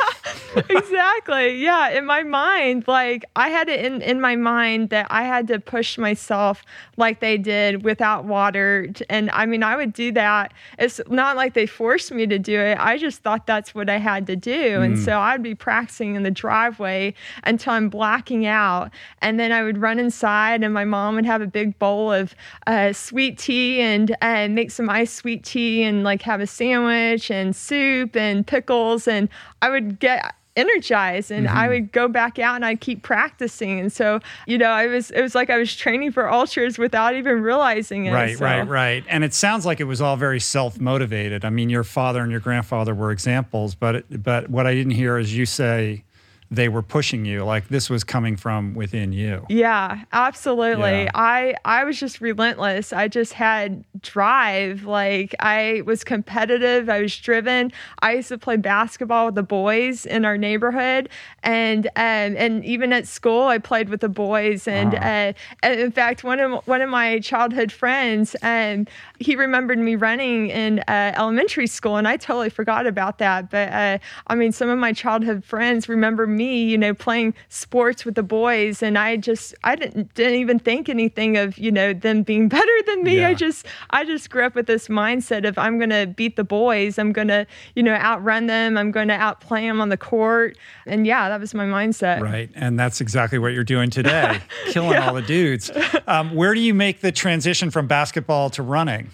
exactly. 0.70 1.58
Yeah. 1.58 1.90
In 1.90 2.06
my 2.06 2.24
mind, 2.24 2.88
like 2.88 3.26
I 3.36 3.50
had 3.50 3.70
it 3.70 3.84
in, 3.86 4.02
in 4.02 4.22
my 4.22 4.36
mind 4.36 4.90
that 4.90 5.08
I 5.10 5.24
had 5.24 5.48
to 5.48 5.60
push 5.60 5.98
myself 5.98 6.64
like 6.98 7.20
they 7.20 7.38
did 7.38 7.84
without 7.84 8.26
water. 8.26 8.88
And 9.10 9.30
I 9.32 9.46
mean, 9.46 9.64
I 9.64 9.76
would 9.76 9.94
do 9.94 10.12
that. 10.14 10.54
It's 10.78 11.00
not 11.10 11.36
like 11.36 11.54
they 11.54 11.66
forced 11.66 12.12
me 12.12 12.28
to 12.28 12.40
do 12.40 12.60
it. 12.60 12.78
I 12.80 12.98
just 12.98 13.22
thought 13.22 13.48
that's 13.48 13.76
what 13.76 13.90
I 13.90 13.98
had 13.98 14.28
to 14.28 14.36
do. 14.36 14.80
Mm. 14.80 14.86
And 14.86 15.00
so 15.00 15.20
I'd 15.20 15.44
be 15.44 15.56
practicing 15.56 16.16
in 16.16 16.24
the 16.24 16.32
driveway 16.32 17.14
until 17.44 17.74
I'm 17.74 17.90
blacking 17.90 18.46
out. 18.46 18.92
And 19.22 19.40
then 19.40 19.52
I 19.52 19.64
would 19.64 19.78
run 19.78 20.00
inside, 20.00 20.64
and 20.64 20.74
my 20.74 20.86
mom 20.86 21.16
would 21.16 21.26
have 21.26 21.42
a 21.42 21.48
big 21.48 21.78
bowl 21.80 22.12
of 22.12 22.36
uh, 22.68 22.94
sweet 22.94 23.38
tea 23.38 23.82
and, 23.82 24.16
and 24.22 24.56
make 24.56 24.72
some 24.72 24.90
iced 24.90 25.16
sweet 25.16 25.44
tea 25.44 25.84
and 25.84 26.04
like 26.04 26.22
have 26.24 26.42
a 26.42 26.48
sandwich 26.48 27.30
and 27.32 27.56
soup 27.56 28.16
and 28.16 28.46
pickles. 28.46 29.08
And 29.08 29.30
I 29.62 29.70
would 29.70 30.00
get 30.00 30.36
energized 30.60 31.32
and 31.32 31.48
mm-hmm. 31.48 31.58
I 31.58 31.68
would 31.68 31.92
go 31.92 32.08
back 32.08 32.38
out 32.40 32.56
and 32.56 32.66
I'd 32.66 32.82
keep 32.82 33.02
practicing. 33.02 33.80
And 33.80 33.92
so, 33.92 34.20
you 34.46 34.58
know, 34.58 34.70
I 34.70 34.88
was 34.88 35.12
it 35.12 35.22
was 35.22 35.36
like 35.36 35.50
I 35.50 35.58
was 35.58 35.76
training 35.76 36.12
for 36.12 36.32
ultras 36.32 36.78
without 36.78 37.16
even 37.16 37.42
realizing 37.42 38.06
it. 38.06 38.14
Right, 38.14 38.38
so. 38.38 38.46
right, 38.46 38.68
right. 38.68 39.04
And 39.08 39.24
it 39.24 39.34
sounds 39.34 39.66
like 39.66 39.80
it 39.80 39.86
was 39.86 40.02
all 40.02 40.18
very 40.18 40.40
self-motivated. 40.40 41.46
I 41.46 41.50
mean, 41.50 41.70
your 41.70 41.84
father 41.84 42.22
and 42.22 42.32
your 42.32 42.42
grandfather 42.42 42.94
were 42.94 43.12
examples, 43.12 43.76
but 43.76 44.06
but 44.24 44.50
what 44.50 44.68
I 44.68 44.74
didn't 44.74 44.94
hear 44.94 45.18
is 45.18 45.36
you 45.36 45.46
say 45.46 46.04
they 46.52 46.70
were 46.70 46.82
pushing 46.82 47.26
you 47.26 47.44
like 47.44 47.68
this 47.68 47.90
was 47.90 48.04
coming 48.04 48.36
from 48.36 48.74
within 48.74 49.12
you 49.12 49.46
yeah 49.50 50.04
absolutely 50.14 51.04
yeah. 51.04 51.12
i 51.14 51.54
i 51.66 51.84
was 51.84 52.00
just 52.00 52.22
relentless 52.22 52.92
i 52.92 53.08
just 53.08 53.34
had 53.34 53.84
drive. 54.02 54.86
Like 54.86 55.36
I 55.40 55.84
was 55.86 56.04
competitive, 56.04 56.90
I 56.90 57.02
was 57.02 57.16
driven. 57.16 57.72
I 58.02 58.14
used 58.14 58.30
to 58.30 58.38
play 58.38 58.58
basketball 58.58 59.28
with 59.28 59.36
the 59.36 59.44
boys 59.44 60.06
in 60.06 60.26
our 60.26 60.38
neighborhood, 60.38 61.10
and 61.44 61.88
um, 61.88 62.36
and 62.38 62.64
even 62.66 62.94
at 62.94 63.08
school, 63.08 63.44
I 63.44 63.58
played 63.58 63.90
with 63.90 64.02
the 64.02 64.10
boys. 64.10 64.68
And 64.68 64.96
uh, 64.96 65.34
in 65.64 65.92
fact, 65.92 66.24
one 66.24 66.40
of 66.40 66.66
one 66.68 66.82
of 66.82 66.90
my 66.90 67.20
childhood 67.20 67.72
friends, 67.72 68.36
um, 68.42 68.88
he 69.20 69.36
remembered 69.36 69.80
me 69.80 69.96
running 69.96 70.50
in 70.50 70.80
uh, 70.88 71.14
elementary 71.16 71.68
school, 71.68 71.98
and 71.98 72.08
I 72.08 72.18
totally 72.18 72.50
forgot 72.50 72.88
about 72.88 73.18
that. 73.20 73.50
But 73.50 73.72
uh, 73.72 73.98
I 74.28 74.36
mean, 74.36 74.52
some 74.52 74.70
of 74.70 74.80
my 74.80 74.94
childhood 74.94 75.44
friends 75.44 75.90
remember 75.90 76.28
me, 76.28 76.39
you 76.46 76.78
know, 76.78 76.94
playing 76.94 77.34
sports 77.50 78.06
with 78.06 78.16
the 78.16 78.24
boys, 78.24 78.82
and 78.82 78.98
I 78.98 79.18
just 79.18 79.56
I 79.64 79.76
didn't 79.76 80.14
didn't 80.14 80.36
even 80.36 80.60
think 80.60 80.90
anything 80.90 81.38
of 81.38 81.58
you 81.58 81.72
know 81.72 81.94
them 81.94 82.24
being 82.24 82.48
better 82.60 82.82
than 82.86 83.04
me. 83.04 83.24
I 83.24 83.34
just 83.34 83.66
I 83.92 84.06
just 84.06 84.30
grew 84.30 84.46
up 84.46 84.56
with 84.56 84.68
this 84.68 84.88
mindset 84.88 85.48
of 85.48 85.58
I'm 85.58 85.80
gonna 85.80 86.08
beat 86.08 86.36
the 86.36 86.44
boys, 86.44 86.98
I'm 86.98 87.12
gonna 87.12 87.46
you 87.76 87.84
know 87.84 87.94
outrun 87.94 88.48
them, 88.48 88.78
I'm 88.78 88.92
gonna 88.92 89.14
outplay 89.14 89.68
them 89.68 89.82
on 89.82 89.90
the 89.90 89.98
court, 89.98 90.58
and 90.86 91.06
yeah, 91.06 91.30
that 91.30 91.40
was 91.40 91.54
my 91.54 91.66
mindset. 91.66 92.22
Right. 92.22 92.50
And 92.56 92.80
that's 92.80 93.02
exactly 93.02 93.40
what 93.40 93.54
you're 93.54 93.64
doing 93.64 93.90
today, 93.90 94.40
killing 94.68 94.98
all 94.98 95.14
the 95.14 95.22
dudes. 95.22 95.72
Um, 96.08 96.36
where 96.36 96.54
do 96.54 96.62
you 96.62 96.74
make 96.74 97.02
the 97.02 97.12
transition 97.12 97.72
from 97.72 97.88
basketball 97.88 98.50
to 98.52 98.64
running? 98.64 99.10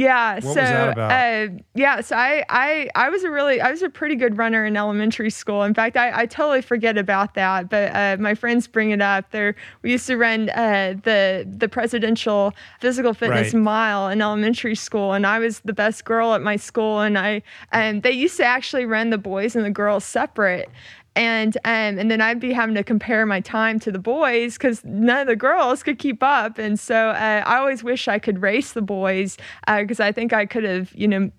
Yeah. 0.00 0.34
was 0.36 0.54
so? 0.54 0.60
Uh, 0.62 1.48
yeah, 1.74 2.00
so 2.00 2.16
I, 2.16 2.44
I 2.48 2.88
I 2.94 3.10
was 3.10 3.22
a 3.24 3.30
really 3.30 3.60
I 3.60 3.70
was 3.70 3.82
a 3.82 3.90
pretty 3.90 4.14
good 4.16 4.38
runner 4.38 4.64
in 4.64 4.76
elementary 4.76 5.30
school. 5.30 5.62
In 5.62 5.74
fact, 5.74 5.96
I, 5.96 6.22
I 6.22 6.26
totally 6.26 6.62
forget 6.62 6.96
about 6.96 7.34
that, 7.34 7.68
but 7.68 7.94
uh, 7.94 8.16
my 8.18 8.34
friends 8.34 8.66
bring 8.66 8.90
it 8.90 9.02
up. 9.02 9.30
There 9.30 9.54
we 9.82 9.90
used 9.92 10.06
to 10.06 10.16
run 10.16 10.48
uh, 10.50 10.94
the 11.02 11.46
the 11.46 11.68
presidential 11.68 12.54
physical 12.80 13.12
fitness 13.14 13.52
Right. 13.52 13.62
mile 13.62 14.08
in 14.08 14.22
elementary 14.22 14.74
school, 14.74 15.12
and 15.12 15.26
I 15.26 15.38
was 15.38 15.60
the 15.60 15.72
best 15.74 16.04
girl 16.04 16.34
at 16.34 16.42
my 16.42 16.56
school. 16.56 17.00
And 17.00 17.18
I 17.18 17.42
and 17.72 18.02
they 18.02 18.12
used 18.12 18.36
to 18.38 18.44
actually 18.44 18.86
run 18.86 19.10
the 19.10 19.18
boys 19.18 19.54
and 19.54 19.64
the 19.64 19.70
girls 19.70 20.04
separate. 20.04 20.70
And 21.16 21.56
um, 21.64 21.98
and 21.98 22.10
then 22.10 22.20
I'd 22.20 22.38
be 22.38 22.52
having 22.52 22.76
to 22.76 22.84
compare 22.84 23.26
my 23.26 23.40
time 23.40 23.80
to 23.80 23.90
the 23.90 23.98
boys 23.98 24.54
because 24.54 24.84
none 24.84 25.20
of 25.20 25.26
the 25.26 25.36
girls 25.36 25.82
could 25.82 25.98
keep 25.98 26.22
up. 26.22 26.58
And 26.58 26.78
so 26.78 27.08
uh, 27.08 27.42
I 27.44 27.58
always 27.58 27.82
wish 27.82 28.06
I 28.06 28.18
could 28.18 28.40
race 28.40 28.72
the 28.72 28.82
boys 28.82 29.36
because 29.66 29.98
I 30.00 30.12
think 30.12 30.32
I 30.32 30.46
could 30.46 30.64
have, 30.64 30.92
you 30.94 31.08
know, 31.08 31.30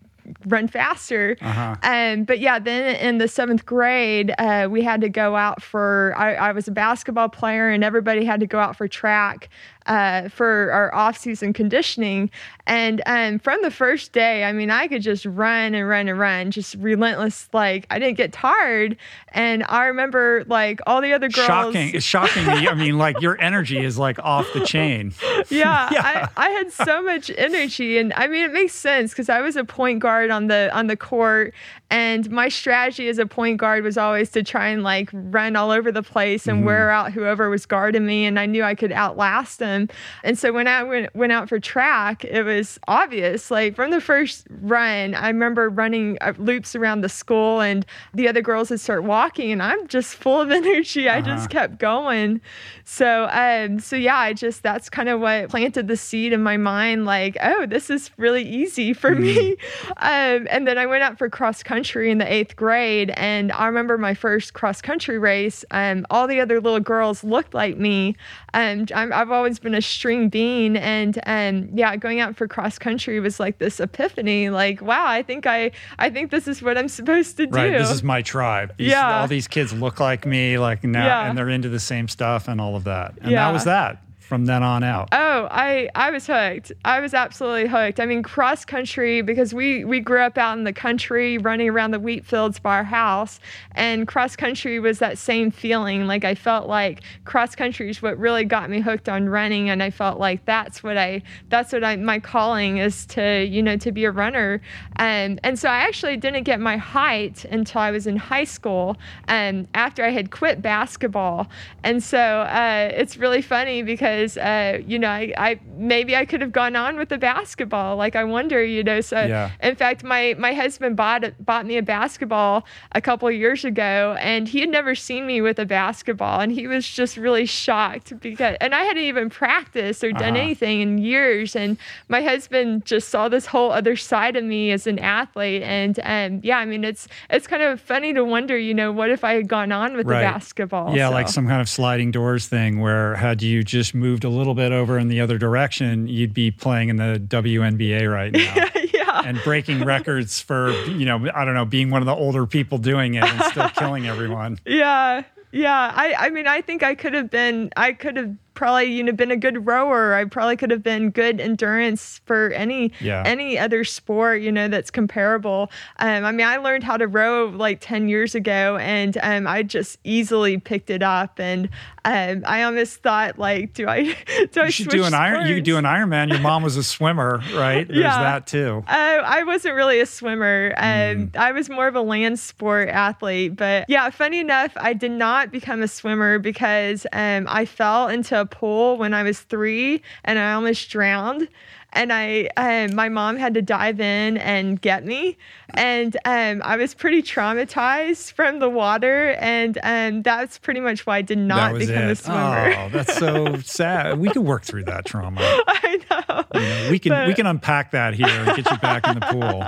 run 0.46 0.68
faster. 0.68 1.38
Uh-huh. 1.42 1.76
Um, 1.84 2.24
but 2.24 2.40
yeah, 2.40 2.60
then 2.60 2.96
in 2.98 3.18
the 3.18 3.28
seventh 3.28 3.66
grade, 3.66 4.34
uh, 4.38 4.68
we 4.70 4.82
had 4.82 5.02
to 5.02 5.10
go 5.10 5.36
out 5.36 5.62
for. 5.62 6.14
I, 6.18 6.36
I 6.36 6.52
was 6.52 6.68
a 6.68 6.72
basketball 6.72 7.30
player, 7.30 7.70
and 7.70 7.84
everybody 7.84 8.26
had 8.26 8.40
to 8.42 8.48
go 8.48 8.60
out 8.60 8.76
for 8.76 8.88
track 8.88 9.50
uh, 9.86 10.30
for 10.30 10.72
our 10.72 10.94
off-season 10.94 11.54
conditioning. 11.54 12.30
And 12.68 13.02
um, 13.06 13.40
from 13.40 13.62
the 13.64 13.72
first 13.72 14.14
day, 14.14 14.44
I 14.44 14.52
mean, 14.54 14.70
I 14.70 14.88
could 14.88 15.02
just 15.02 15.26
run 15.26 15.74
and 15.76 15.88
run 15.88 16.08
and 16.08 16.18
run, 16.20 16.52
just 16.52 16.76
relentless. 16.76 17.50
Like 17.54 17.88
I 17.90 17.98
didn't 18.00 18.18
get 18.18 18.32
tired. 18.32 18.96
And 19.30 19.64
I 19.68 19.86
remember 19.86 20.44
like 20.48 20.80
all 20.86 21.02
the 21.02 21.14
other 21.14 21.28
girls. 21.30 21.48
Shocking. 21.48 21.96
It's 21.96 22.06
shocking. 22.06 22.44
you- 22.62 22.70
I 22.70 22.76
mean, 22.76 22.98
like 22.98 23.20
your 23.22 23.40
energy 23.42 23.80
is 23.80 23.98
like 23.98 24.20
off 24.20 24.48
the 24.54 24.66
chain. 24.66 25.14
yeah, 25.50 25.90
Yeah. 25.92 26.28
I, 26.38 26.48
I 26.48 26.50
had 26.52 26.72
so 26.72 27.02
much 27.02 27.32
energy 27.38 27.98
and 27.98 28.14
i 28.14 28.28
mean 28.28 28.44
it 28.46 28.54
makes 28.54 28.74
sense 28.74 29.12
because 29.12 29.30
i 29.30 29.42
was 29.42 29.56
a 29.56 29.64
point 29.64 30.00
guard 30.00 30.30
on 30.32 30.48
the 30.48 30.70
on 30.74 30.88
the 30.88 30.96
court 30.96 31.54
and 31.92 32.32
my 32.32 32.48
strategy 32.48 33.10
as 33.10 33.20
a 33.20 33.26
point 33.26 33.58
guard 33.58 33.84
was 33.84 33.98
always 33.98 34.30
to 34.32 34.42
try 34.42 34.70
and 34.70 34.82
like 34.82 35.10
run 35.12 35.58
all 35.58 35.72
over 35.72 35.92
the 35.92 36.02
place 36.02 36.48
and 36.48 36.66
wear 36.66 36.90
out 36.90 37.12
whoever 37.12 37.50
was 37.50 37.66
guarding 37.66 38.06
me 38.06 38.26
and 38.26 38.40
i 38.40 38.46
knew 38.46 38.64
i 38.64 38.74
could 38.74 38.94
outlast 38.94 39.60
them. 39.60 39.90
And 40.24 40.40
so 40.40 40.54
when 40.54 40.68
i 40.68 40.82
went, 40.84 41.14
went 41.14 41.34
out 41.34 41.50
for 41.50 41.60
track 41.60 42.24
it 42.24 42.44
was 42.44 42.80
obvious 42.88 43.52
like 43.52 43.76
from 43.76 43.92
the 43.92 44.00
first 44.00 44.48
run 44.62 45.14
i 45.16 45.28
remember 45.28 45.70
running 45.70 46.18
uh, 46.22 46.34
loops 46.38 46.76
around 46.76 47.02
the 47.02 47.10
school 47.10 47.60
and 47.60 47.86
the 48.14 48.30
other 48.30 48.42
girls 48.42 48.70
would 48.70 48.80
start 48.80 49.04
walking 49.04 49.52
and 49.52 49.62
i'm 49.62 49.86
just 49.90 50.16
full 50.16 50.40
of 50.40 50.50
energy. 50.62 51.10
I 51.10 51.22
just 51.22 51.50
kept 51.50 51.78
going. 51.78 52.40
So 52.86 53.28
um 53.32 53.80
so 53.80 53.98
yeah 53.98 54.18
i 54.18 54.32
just 54.32 54.64
that's 54.64 54.90
kind 54.90 55.10
of 55.10 55.20
what 55.20 55.50
planted 55.50 55.90
the 55.90 55.98
seed 55.98 56.32
in 56.32 56.42
my 56.42 56.56
mind 56.56 57.06
like 57.06 57.36
oh 57.42 57.66
this 57.66 57.90
is 57.90 58.12
really 58.18 58.44
easy 58.44 58.94
for 58.94 59.14
me. 59.14 59.58
Um 59.98 60.48
and 60.50 60.68
then 60.68 60.78
i 60.78 60.86
went 60.86 61.04
out 61.04 61.18
for 61.18 61.30
cross 61.30 61.64
country 61.64 61.81
in 61.82 62.18
the 62.20 62.32
eighth 62.32 62.56
grade 62.56 63.10
and 63.18 63.52
i 63.54 63.66
remember 63.66 63.98
my 63.98 64.14
first 64.14 64.54
cross 64.54 64.82
country 64.82 65.18
race 65.18 65.66
um 65.72 66.06
all 66.10 66.28
the 66.28 66.40
other 66.40 66.62
little 66.62 66.80
girls 66.80 67.24
looked 67.24 67.54
like 67.54 67.78
me 67.78 68.16
and 68.54 68.92
I'm, 68.92 69.12
i've 69.12 69.32
always 69.32 69.58
been 69.60 69.74
a 69.74 69.82
string 69.82 70.30
bean 70.30 70.78
and 70.78 71.20
um 71.26 71.70
yeah 71.74 71.96
going 71.96 72.20
out 72.20 72.36
for 72.36 72.48
cross 72.48 72.78
country 72.78 73.20
was 73.20 73.40
like 73.40 73.58
this 73.58 73.80
epiphany 73.80 74.50
like 74.50 74.82
wow 74.82 75.06
i 75.08 75.24
think 75.24 75.46
i 75.48 75.72
i 76.00 76.10
think 76.10 76.30
this 76.32 76.48
is 76.48 76.62
what 76.62 76.78
i'm 76.78 76.88
supposed 76.88 77.38
to 77.38 77.48
do 77.48 77.52
Right. 77.56 77.72
This 77.72 77.90
is 77.92 78.04
my 78.04 78.22
tribe. 78.22 78.74
These, 78.78 78.92
Yeah. 78.92 79.22
All 79.22 79.28
these 79.28 79.48
kids 79.48 79.74
look 79.74 80.00
like 80.00 80.26
me, 80.26 80.58
like 80.58 80.84
now, 80.84 81.06
Yeah. 81.06 81.30
and 81.30 81.38
they're 81.38 81.50
into 81.50 81.70
the 81.70 81.80
same 81.80 82.08
stuff 82.08 82.48
and 82.48 82.62
all 82.62 82.76
of 82.76 82.84
that. 82.86 83.14
And 83.22 83.32
Yeah. 83.32 83.46
that 83.48 83.54
was 83.54 83.64
that 83.66 83.98
from 84.32 84.46
then 84.46 84.64
on 84.64 84.82
out. 84.82 85.10
Oh, 85.12 85.50
I 85.52 85.90
I 85.94 86.10
was 86.10 86.26
hooked. 86.26 86.72
I 86.86 87.02
was 87.02 87.14
absolutely 87.14 87.68
hooked. 87.68 88.00
I 88.00 88.06
mean, 88.06 88.24
cross 88.24 88.64
country 88.64 89.22
because 89.22 89.54
we 89.54 89.84
we 89.84 90.00
grew 90.00 90.22
up 90.22 90.38
out 90.38 90.58
in 90.58 90.64
the 90.64 90.72
country, 90.72 91.38
running 91.38 91.68
around 91.68 91.92
the 91.92 92.00
wheat 92.00 92.26
fields 92.26 92.58
by 92.58 92.78
our 92.78 92.86
house, 92.86 93.42
and 93.74 94.08
cross 94.08 94.38
country 94.38 94.80
was 94.80 95.00
that 95.00 95.18
same 95.18 95.52
feeling. 95.52 96.08
Like 96.08 96.24
I 96.24 96.34
felt 96.34 96.70
like 96.70 97.02
cross 97.26 97.56
country 97.56 97.90
is 97.90 98.02
what 98.02 98.18
really 98.18 98.46
got 98.46 98.70
me 98.70 98.80
hooked 98.80 99.10
on 99.10 99.28
running, 99.28 99.70
and 99.70 99.84
I 99.84 99.90
felt 99.90 100.18
like 100.18 100.46
that's 100.46 100.82
what 100.82 100.98
I 100.98 101.24
that's 101.50 101.74
what 101.74 101.84
I 101.84 101.98
my 101.98 102.20
calling 102.20 102.78
is 102.78 103.06
to 103.08 103.44
you 103.44 103.62
know 103.62 103.76
to 103.76 103.92
be 103.92 104.06
a 104.06 104.12
runner. 104.12 104.62
And 104.96 105.42
and 105.44 105.60
so 105.60 105.68
I 105.68 105.80
actually 105.80 106.16
didn't 106.16 106.44
get 106.44 106.62
my 106.62 106.78
height 106.78 107.44
until 107.52 107.82
I 107.82 107.92
was 107.92 108.08
in 108.08 108.16
high 108.16 108.46
school, 108.46 108.96
and 109.28 109.68
after 109.74 110.06
I 110.06 110.12
had 110.12 110.32
quit 110.32 110.62
basketball. 110.62 111.50
And 111.84 112.02
so 112.02 112.18
uh, 112.18 112.92
it's 112.94 113.18
really 113.18 113.42
funny 113.42 113.84
because 113.84 114.21
uh, 114.38 114.80
you 114.86 114.98
know 115.00 115.10
I, 115.10 115.34
I 115.38 115.60
maybe 115.78 116.16
I 116.16 116.26
could 116.26 116.42
have 116.42 116.52
gone 116.52 116.76
on 116.76 116.98
with 116.98 117.10
the 117.10 117.18
basketball. 117.18 117.96
Like 117.98 118.16
I 118.16 118.24
wonder, 118.24 118.64
you 118.64 118.84
know. 118.84 119.02
So 119.02 119.18
Yeah. 119.26 119.52
in 119.62 119.76
fact, 119.76 120.04
my 120.04 120.36
my 120.38 120.54
husband 120.54 120.96
bought 120.96 121.24
bought 121.44 121.66
me 121.66 121.78
a 121.78 121.84
basketball 121.84 122.66
a 122.94 123.02
couple 123.02 123.30
years 123.32 123.64
ago, 123.66 124.16
and 124.20 124.48
he 124.48 124.60
had 124.62 124.70
never 124.70 124.96
seen 124.96 125.26
me 125.26 125.42
with 125.42 125.60
a 125.60 125.66
basketball, 125.66 126.40
and 126.42 126.52
he 126.52 126.68
was 126.68 126.88
just 126.88 127.18
really 127.18 127.46
shocked 127.46 128.20
because 128.20 128.56
and 128.62 128.74
I 128.76 128.84
hadn't 128.84 129.04
even 129.04 129.30
practiced 129.30 130.04
or 130.04 130.12
done 130.12 130.36
Uh-huh. 130.36 130.44
anything 130.44 130.82
in 130.82 130.98
years, 130.98 131.56
and 131.56 131.78
my 132.10 132.22
husband 132.22 132.86
just 132.86 133.10
saw 133.10 133.30
this 133.30 133.46
whole 133.48 133.72
other 133.72 133.96
side 133.96 134.36
of 134.36 134.44
me 134.44 134.72
as 134.72 134.88
an 134.88 135.00
athlete, 135.00 135.64
and 135.64 136.00
um, 136.04 136.40
yeah, 136.44 136.58
I 136.58 136.66
mean 136.66 136.84
it's 136.84 137.08
it's 137.30 137.48
kind 137.48 137.64
of 137.64 137.80
funny 137.82 138.14
to 138.14 138.24
wonder, 138.24 138.58
you 138.58 138.74
know, 138.74 138.92
what 138.92 139.10
if 139.10 139.24
I 139.24 139.34
had 139.34 139.48
gone 139.48 139.72
on 139.72 139.96
with 139.98 140.06
Right. 140.08 140.20
the 140.20 140.26
basketball? 140.34 140.96
Yeah, 140.96 141.08
like 141.10 141.28
some 141.30 141.48
kind 141.48 141.62
of 141.62 141.70
sliding 141.70 142.12
doors 142.12 142.48
thing 142.48 142.80
where 142.80 143.16
had 143.16 143.42
you 143.42 143.64
just 143.64 143.94
moved 143.96 144.11
a 144.24 144.30
little 144.30 144.54
bit 144.54 144.72
over 144.72 144.98
in 144.98 145.08
the 145.08 145.22
other 145.22 145.38
direction, 145.38 146.08
you'd 146.08 146.34
be 146.34 146.52
playing 146.52 146.90
in 146.90 146.98
the 146.98 147.22
WNBA 147.26 148.12
right 148.12 148.32
now. 148.32 148.66
yeah. 148.94 149.22
and 149.26 149.42
breaking 149.44 149.84
records 149.84 150.40
for, 150.40 150.72
you 150.72 151.06
know, 151.06 151.30
I 151.34 151.46
don't 151.46 151.54
know, 151.54 151.66
being 151.66 151.90
one 151.90 152.02
of 152.02 152.06
the 152.06 152.16
older 152.16 152.46
people 152.46 152.78
doing 152.78 153.16
it 153.16 153.24
and 153.24 153.44
still 153.52 153.70
killing 153.76 154.08
everyone. 154.08 154.60
Yeah. 154.66 155.24
Yeah. 155.52 155.92
I, 155.96 156.14
I 156.18 156.30
mean, 156.30 156.48
I 156.48 156.62
think 156.62 156.84
I 156.84 156.96
could 156.96 157.14
have 157.14 157.30
been, 157.30 157.72
I 157.76 157.94
could 157.94 158.16
have 158.18 158.36
probably, 158.54 158.86
you 158.92 159.04
know, 159.04 159.12
been 159.12 159.32
a 159.32 159.38
good 159.38 159.66
rower. 159.66 160.14
I 160.14 160.26
probably 160.26 160.58
could 160.58 160.72
have 160.72 160.84
been 160.84 161.10
good 161.10 161.40
endurance 161.40 162.22
for 162.26 162.50
any, 162.52 162.92
Yeah. 163.00 163.24
any 163.26 163.58
other 163.58 163.84
sport, 163.84 164.42
you 164.42 164.52
know, 164.52 164.68
that's 164.68 164.92
comparable. 164.92 165.72
Um, 166.00 166.26
I 166.26 166.32
mean, 166.32 166.46
I 166.46 166.58
learned 166.58 166.84
how 166.84 166.98
to 166.98 167.08
row 167.08 167.46
like 167.48 167.80
10 167.82 168.10
years 168.10 168.36
ago 168.36 168.78
and 168.78 169.18
um, 169.22 169.48
I 169.48 169.64
just 169.64 169.98
easily 170.04 170.58
picked 170.58 170.90
it 170.90 171.04
up. 171.04 171.40
And 171.40 171.70
um, 172.06 172.44
I 172.46 172.64
almost 172.64 173.02
thought 173.04 173.38
like, 173.40 173.74
do 173.74 173.88
I, 173.88 174.16
do 174.52 174.62
I 174.62 174.66
You 174.66 174.72
should 174.72 174.90
do 174.90 175.04
an 175.06 175.14
iron. 175.14 175.48
You 175.48 175.56
could 175.56 175.64
do 175.64 175.78
an 175.78 175.86
Ironman. 175.86 176.30
Your 176.30 176.40
mom 176.40 176.64
was 176.64 176.78
a 176.78 176.84
swimmer, 176.84 177.42
right? 177.54 177.88
There's 177.88 178.00
Yeah. 178.00 178.22
that 178.24 178.48
too. 178.48 178.84
Uh, 178.88 178.92
I 178.92 179.44
wasn't 179.44 179.76
really 179.76 180.00
a 180.00 180.06
swimmer. 180.06 180.74
Um, 180.78 180.92
Mm. 181.12 181.36
I 181.36 181.52
was 181.52 181.70
more 181.70 181.88
of 181.88 181.96
a 181.96 182.02
land 182.02 182.40
sport 182.40 182.88
athlete. 182.90 183.56
But 183.56 183.86
yeah, 183.88 184.10
funny 184.10 184.40
enough, 184.40 184.72
I 184.78 184.94
did 184.94 185.12
not 185.12 185.52
become 185.52 185.82
a 185.82 185.88
swimmer 185.88 186.40
because 186.40 187.06
um, 187.14 187.48
I 187.50 187.66
fell 187.66 188.08
into 188.08 188.41
a 188.42 188.46
pool 188.46 188.98
when 188.98 189.14
I 189.14 189.24
was 189.24 189.40
three 189.40 190.02
and 190.26 190.38
I 190.38 190.54
almost 190.54 190.90
drowned. 190.90 191.48
And 191.94 192.14
I, 192.14 192.48
um, 192.56 192.96
my 192.96 193.10
mom 193.10 193.36
had 193.36 193.54
to 193.56 193.62
dive 193.62 194.00
in 194.00 194.38
and 194.38 194.80
get 194.80 195.06
me, 195.06 195.38
and 195.72 196.16
um, 196.24 196.62
I 196.64 196.78
was 196.78 196.94
pretty 196.94 197.22
traumatized 197.22 198.32
from 198.32 198.60
the 198.60 198.70
water, 198.70 199.32
and 199.40 199.78
um, 199.84 200.22
that's 200.22 200.58
pretty 200.58 200.80
much 200.80 201.06
why 201.06 201.18
I 201.18 201.22
did 201.22 201.38
not 201.38 201.78
become 201.78 202.04
a 202.04 202.16
swimmer. 202.16 202.74
Oh, 202.78 202.90
that's 202.94 203.18
so 203.18 203.58
sad. 203.66 204.20
We 204.20 204.30
could 204.30 204.44
work 204.44 204.64
through 204.64 204.86
that 204.86 205.04
trauma. 205.04 205.42
I 205.44 206.00
know. 206.10 206.46
You 206.54 206.62
know, 206.62 206.88
we 206.92 206.98
can 207.00 207.28
we 207.28 207.34
can 207.34 207.46
unpack 207.46 207.92
that 207.92 208.14
here 208.14 208.26
and 208.30 208.56
get 208.56 208.72
you 208.72 208.78
back 208.78 209.06
in 209.08 209.16
the 209.20 209.26
pool. 209.26 209.64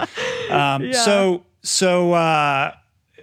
Um, 0.53 0.83
Yeah. 0.83 0.91
So 0.93 1.43
so 1.62 2.13
uh, 2.13 2.71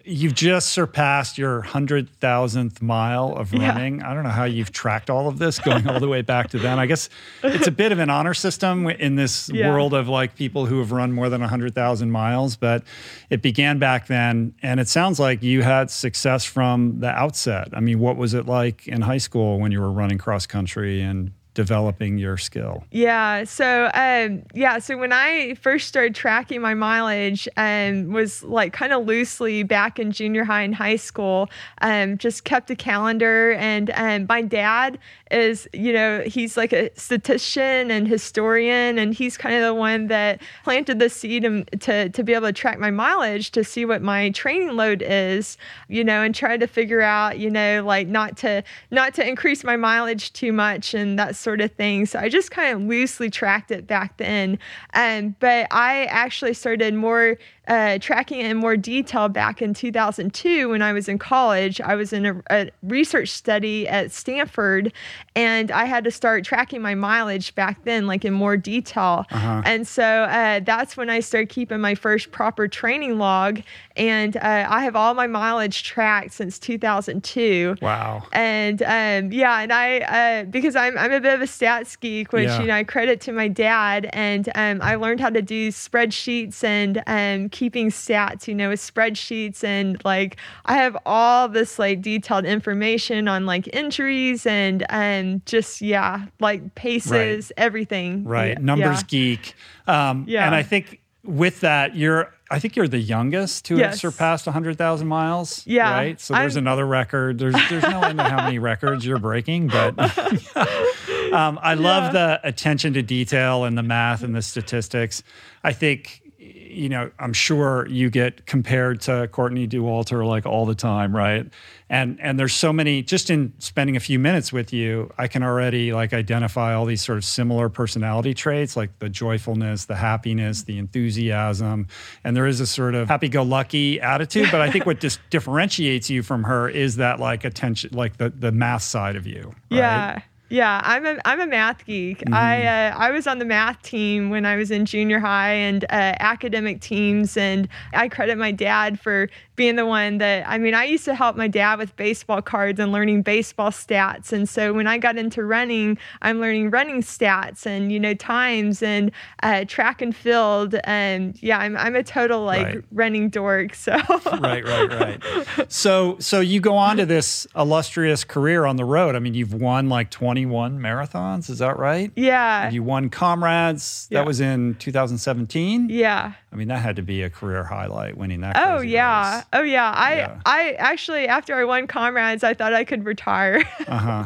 you've 0.05 0.35
just 0.35 0.71
surpassed 0.71 1.37
your 1.39 1.63
100,000th 1.63 2.81
mile 2.83 3.35
of 3.37 3.53
Yeah. 3.53 3.69
running. 3.69 4.03
I 4.03 4.15
don't 4.15 4.23
know 4.25 4.31
how 4.31 4.45
you've 4.45 4.73
tracked 4.73 5.11
all 5.11 5.29
of 5.29 5.39
this 5.39 5.59
going 5.59 5.87
all 5.89 6.01
the 6.01 6.09
way 6.09 6.23
back 6.23 6.51
to 6.51 6.59
then. 6.59 6.79
I 6.79 6.87
guess 6.87 7.09
it's 7.43 7.67
a 7.67 7.71
bit 7.71 7.93
of 7.93 7.99
an 7.99 8.11
honor 8.11 8.35
system 8.35 8.89
in 8.89 9.17
this 9.17 9.49
Yeah. 9.53 9.69
world 9.71 9.95
of 9.95 10.09
like 10.09 10.37
people 10.37 10.67
who 10.67 10.79
have 10.79 10.93
run 10.93 11.13
more 11.13 11.29
than 11.29 11.41
100,000 11.41 12.11
miles, 12.11 12.57
but 12.57 12.83
it 13.31 13.43
began 13.43 13.79
back 13.79 14.07
then. 14.07 14.55
And 14.63 14.81
it 14.81 14.89
sounds 14.89 15.21
like 15.21 15.43
you 15.43 15.63
had 15.63 15.91
success 15.91 16.45
from 16.45 17.01
the 17.01 17.11
outset. 17.11 17.69
I 17.73 17.81
mean, 17.81 17.99
what 17.99 18.17
was 18.17 18.35
it 18.35 18.47
like 18.47 18.89
in 18.89 19.03
high 19.03 19.19
school 19.19 19.59
when 19.61 19.73
you 19.73 19.81
were 19.81 19.93
running 19.93 20.19
cross 20.19 20.47
country 20.47 21.01
and 21.03 21.33
developing 21.55 22.19
your 22.19 22.37
skill? 22.37 22.85
Yeah. 22.91 23.45
So, 23.45 23.91
um, 23.95 24.43
yeah. 24.55 24.79
So 24.79 24.97
when 24.97 25.13
I 25.13 25.55
first 25.55 25.89
started 25.89 26.15
tracking 26.15 26.61
my 26.61 26.75
mileage, 26.75 27.49
um, 27.57 28.13
was 28.13 28.43
like 28.43 28.73
kind 28.73 28.93
of 28.93 29.07
loosely 29.07 29.63
back 29.63 29.99
in 29.99 30.13
junior 30.13 30.45
high 30.45 30.63
and 30.63 30.75
high 30.75 30.97
school. 30.97 31.51
Um, 31.81 32.19
just 32.19 32.45
kept 32.45 32.71
a 32.71 32.77
calendar, 32.77 33.53
and 33.53 33.91
um, 33.95 34.27
my 34.29 34.43
dad 34.43 34.99
is, 35.31 35.69
you 35.73 35.93
know, 35.93 36.23
he's 36.27 36.57
like 36.57 36.73
a 36.73 36.91
statistician 36.97 37.91
and 37.91 38.07
historian, 38.07 38.99
and 38.99 39.15
he's 39.15 39.37
kind 39.37 39.55
of 39.55 39.63
the 39.63 39.75
one 39.75 40.07
that 40.09 40.41
planted 40.65 40.99
the 40.99 41.09
seed 41.09 41.45
um, 41.45 41.65
to 41.81 42.09
to 42.11 42.23
be 42.23 42.33
able 42.33 42.47
to 42.47 42.53
track 42.53 42.79
my 42.79 42.91
mileage 42.91 43.51
to 43.53 43.65
see 43.65 43.85
what 43.85 44.03
my 44.03 44.31
training 44.31 44.77
load 44.77 45.03
is, 45.07 45.57
you 45.89 46.05
know, 46.05 46.23
and 46.23 46.35
try 46.35 46.57
to 46.57 46.67
figure 46.67 47.01
out, 47.01 47.39
you 47.39 47.51
know, 47.51 47.83
like 47.85 48.07
not 48.09 48.37
to 48.39 48.63
not 48.91 49.15
to 49.15 49.27
increase 49.27 49.65
my 49.65 49.77
mileage 49.77 50.33
too 50.33 50.53
much 50.53 50.95
and 50.95 51.19
that 51.19 51.37
sort 51.41 51.61
of 51.61 51.73
thing. 51.73 52.07
So 52.07 52.19
I 52.19 52.29
just 52.29 52.51
kind 52.51 52.75
of 52.75 52.83
loosely 52.89 53.31
tracked 53.31 53.71
it 53.71 53.87
back 53.87 54.19
then. 54.19 54.59
Um, 54.95 55.35
but 55.41 55.67
I 55.71 56.05
actually 56.07 56.55
started 56.55 56.95
more 56.95 57.39
uh, 57.69 57.99
tracking 58.01 58.41
it 58.41 58.47
in 58.51 58.57
more 58.57 58.77
detail 58.77 59.29
back 59.29 59.63
in 59.63 59.75
2002 59.75 60.69
when 60.71 60.83
I 60.83 60.93
was 60.93 61.09
in 61.09 61.19
college. 61.19 61.81
I 61.81 61.95
was 61.95 62.13
in 62.13 62.27
a, 62.27 62.43
a 62.51 62.71
research 62.83 63.29
study 63.29 63.87
at 63.87 64.11
Stanford, 64.11 64.93
and 65.37 65.71
I 65.71 65.85
had 65.85 66.03
to 66.05 66.11
start 66.11 66.45
tracking 66.45 66.83
my 66.83 66.95
mileage 66.95 67.55
back 67.55 67.85
then, 67.85 68.07
like 68.07 68.25
in 68.25 68.33
more 68.33 68.57
detail. 68.57 69.25
And 69.31 69.87
so 69.87 70.03
uh, 70.05 70.61
that's 70.61 70.97
when 70.97 71.11
I 71.11 71.21
started 71.21 71.49
keeping 71.51 71.81
my 71.81 71.95
first 71.95 72.33
proper 72.33 72.67
training 72.67 73.19
log. 73.19 73.61
And 73.97 74.37
uh, 74.39 74.67
I 74.69 74.83
have 74.83 74.97
all 74.97 75.15
my 75.15 75.27
mileage 75.27 75.85
tracked 75.85 76.33
since 76.33 76.59
2002. 76.59 77.77
Wow. 77.83 78.23
And 78.33 78.83
um, 78.83 79.33
yeah, 79.33 79.61
and 79.61 79.73
I 79.73 79.99
uh, 79.99 80.45
because 80.45 80.75
I'm 80.75 80.97
I'm 80.99 81.13
a 81.13 81.21
bit 81.21 81.35
of 81.35 81.41
a 81.43 81.45
stats 81.45 82.01
geek, 82.01 82.33
which 82.33 82.49
Yeah. 82.49 82.61
you 82.61 82.67
know 82.67 82.75
I 82.75 82.85
credit 82.85 83.21
to 83.23 83.33
my 83.33 83.49
dad, 83.49 84.09
and 84.13 84.49
um, 84.55 84.81
I 84.83 84.95
learned 84.95 85.21
how 85.21 85.29
to 85.31 85.43
do 85.43 85.69
spreadsheets 85.69 86.65
and 86.65 87.03
um, 87.07 87.50
keeping 87.51 87.91
stats, 87.91 88.47
you 88.49 88.55
know, 88.55 88.69
with 88.71 88.81
spreadsheets, 88.81 89.63
and 89.65 90.01
like 90.05 90.37
I 90.67 90.75
have 90.75 90.97
all 91.07 91.49
this 91.49 91.79
like 91.79 92.03
detailed 92.03 92.45
information 92.45 93.29
on 93.29 93.47
like 93.47 93.69
injuries 93.75 94.47
and 94.47 94.85
and 94.91 95.45
just 95.47 95.81
yeah, 95.81 96.27
like 96.41 96.75
paces, 96.75 97.53
everything. 97.57 98.25
right. 98.25 98.51
Yeah, 98.59 98.65
numbers 98.65 99.01
yeah. 99.01 99.07
geek. 99.09 99.55
Um, 99.87 100.25
Yeah. 100.29 100.47
and 100.47 100.55
i 100.55 100.63
think 100.63 101.01
with 101.25 101.61
that 101.61 101.97
you're 101.97 102.33
i 102.51 102.59
think 102.59 102.77
you're 102.77 102.89
the 102.89 102.99
youngest 102.99 103.65
to 103.67 103.77
have 103.79 103.95
surpassed 103.97 104.47
100000 104.47 105.07
miles 105.07 105.67
Yeah. 105.67 105.93
right? 105.93 106.21
So 106.21 106.35
there's 106.35 106.57
I'm- 106.57 106.65
another 106.65 106.87
record. 106.87 107.39
There's 107.39 107.55
there's 107.69 107.83
no 107.83 108.01
end 108.03 108.19
to 108.19 108.25
how 108.25 108.45
many 108.45 108.59
records 108.59 109.05
you're 109.05 109.19
breaking 109.19 109.67
but 109.69 109.99
um, 111.33 111.59
i 111.63 111.75
love 111.75 112.13
the 112.13 112.41
attention 112.45 112.93
to 112.95 113.03
detail 113.03 113.65
and 113.65 113.77
the 113.77 113.83
math 113.83 114.23
and 114.23 114.35
the 114.35 114.43
statistics. 114.43 115.23
I 115.65 115.73
think 115.73 116.23
you 116.71 116.89
know 116.89 117.11
i'm 117.19 117.33
sure 117.33 117.87
you 117.89 118.11
get 118.11 118.47
compared 118.47 119.01
to 119.01 119.29
courtney 119.29 119.67
dauwalter 119.67 120.27
like 120.27 120.47
all 120.47 120.67
the 120.67 120.75
time 120.75 121.15
right 121.15 121.47
and 121.89 122.19
and 122.21 122.39
there's 122.39 122.55
so 122.55 122.73
many 122.73 123.03
just 123.03 123.31
in 123.31 123.53
spending 123.59 123.97
a 123.97 124.01
few 124.01 124.19
minutes 124.19 124.53
with 124.53 124.73
you 124.73 125.11
i 125.19 125.27
can 125.27 125.43
already 125.43 125.93
like 125.93 126.13
identify 126.13 126.73
all 126.75 126.87
these 126.87 127.03
sort 127.03 127.19
of 127.19 127.25
similar 127.25 127.69
personality 127.69 128.33
traits 128.33 128.77
like 128.77 128.97
the 128.99 129.09
joyfulness 129.09 129.87
the 129.87 129.97
happiness 129.97 130.63
the 130.63 130.79
enthusiasm 130.79 131.87
and 132.25 132.37
there 132.37 132.47
is 132.47 132.61
a 132.61 132.67
sort 132.67 132.95
of 132.95 133.09
happy-go-lucky 133.09 134.01
attitude 134.01 134.49
but 134.51 134.61
i 134.61 134.71
think 134.71 134.87
what 134.87 135.01
just 135.01 135.21
differentiates 135.31 136.09
you 136.09 136.23
from 136.23 136.45
her 136.45 136.69
is 136.69 136.97
that 136.97 137.19
like 137.21 137.45
attention 137.45 137.91
like 137.93 138.17
the 138.17 138.31
the 138.31 138.53
math 138.53 138.83
side 138.83 139.17
of 139.17 139.27
you 139.27 139.45
right? 139.71 139.79
Yeah. 139.79 140.21
Yeah, 140.51 140.81
I'm 140.85 141.07
a 141.07 141.17
I'm 141.25 141.41
a 141.41 141.47
math 141.47 141.85
geek. 141.87 142.23
I 142.33 142.65
uh, 142.67 142.97
I 142.97 143.11
was 143.13 143.27
on 143.27 143.39
the 143.39 143.45
math 143.45 143.81
team 143.83 144.31
when 144.31 144.45
I 144.45 144.57
was 144.57 144.71
in 144.71 144.85
junior 144.85 145.21
high 145.21 145.53
and 145.53 145.85
uh, 145.85 146.15
academic 146.21 146.81
teams, 146.81 147.37
and 147.37 147.69
I 147.93 148.09
credit 148.09 148.37
my 148.37 148.51
dad 148.51 148.99
for 148.99 149.29
being 149.55 149.77
the 149.77 149.87
one 149.87 150.19
that 150.19 150.49
I 150.49 150.59
mean 150.59 150.75
I 150.75 150.85
used 150.85 151.05
to 151.05 151.15
help 151.15 151.37
my 151.37 151.47
dad 151.47 151.79
with 151.79 151.95
baseball 151.97 152.43
cards 152.43 152.81
and 152.81 152.91
learning 152.91 153.23
baseball 153.23 153.71
stats, 153.71 154.33
and 154.33 154.49
so 154.49 154.73
when 154.73 154.87
I 154.87 154.99
got 154.99 155.17
into 155.17 155.45
running, 155.45 155.97
I'm 156.21 156.41
learning 156.41 156.71
running 156.71 157.01
stats 157.03 157.65
and 157.65 157.93
you 157.93 158.01
know 158.01 158.15
times 158.15 158.83
and 158.83 159.13
uh, 159.43 159.65
track 159.67 160.03
and 160.03 160.15
field, 160.15 160.75
and 160.85 161.41
yeah, 161.41 161.59
I'm 161.59 161.77
I'm 161.77 161.95
a 161.95 162.03
total 162.03 162.45
like 162.45 162.61
Right. 162.61 162.85
running 162.93 163.29
dork. 163.31 163.75
So 163.75 163.93
right, 164.41 164.65
right, 164.65 164.91
right. 164.91 165.73
So, 165.73 166.17
so 166.19 166.41
you 166.41 166.61
go 166.61 166.77
on 166.77 166.97
to 166.99 167.07
this 167.07 167.47
illustrious 167.57 168.25
career 168.25 168.67
on 168.67 168.77
the 168.77 168.85
road. 168.85 169.15
I 169.15 169.19
mean, 169.21 169.35
you've 169.35 169.55
won 169.55 169.89
like 169.89 170.11
21 170.45 170.79
marathons. 170.79 171.51
Is 171.51 171.59
that 171.59 171.79
right? 171.79 172.11
yeah, 172.17 172.71
You 172.71 172.83
won 172.83 173.11
Comrades. 173.11 174.09
Yeah. 174.11 174.21
That 174.21 174.27
was 174.27 174.41
in 174.41 174.75
2017. 174.77 175.91
yeah. 175.91 176.33
I 176.53 176.57
mean, 176.57 176.67
that 176.69 176.79
had 176.83 176.97
to 176.97 177.03
be 177.03 177.23
a 177.23 177.31
career 177.31 177.63
highlight, 177.63 178.17
winning 178.17 178.41
that. 178.41 178.57
Oh 178.59 178.81
yeah. 178.81 179.37
race. 179.37 179.45
Oh 179.53 179.63
yeah. 179.63 179.91
I 179.95 180.17
Yeah. 180.17 180.41
I 180.45 180.71
actually 180.73 181.29
after 181.29 181.55
I 181.55 181.65
won 181.65 181.87
comrades, 181.87 182.43
I 182.43 182.55
thought 182.55 182.73
I 182.75 182.85
could 182.85 183.05
retire. 183.05 183.63
Uh-huh. 183.91 184.25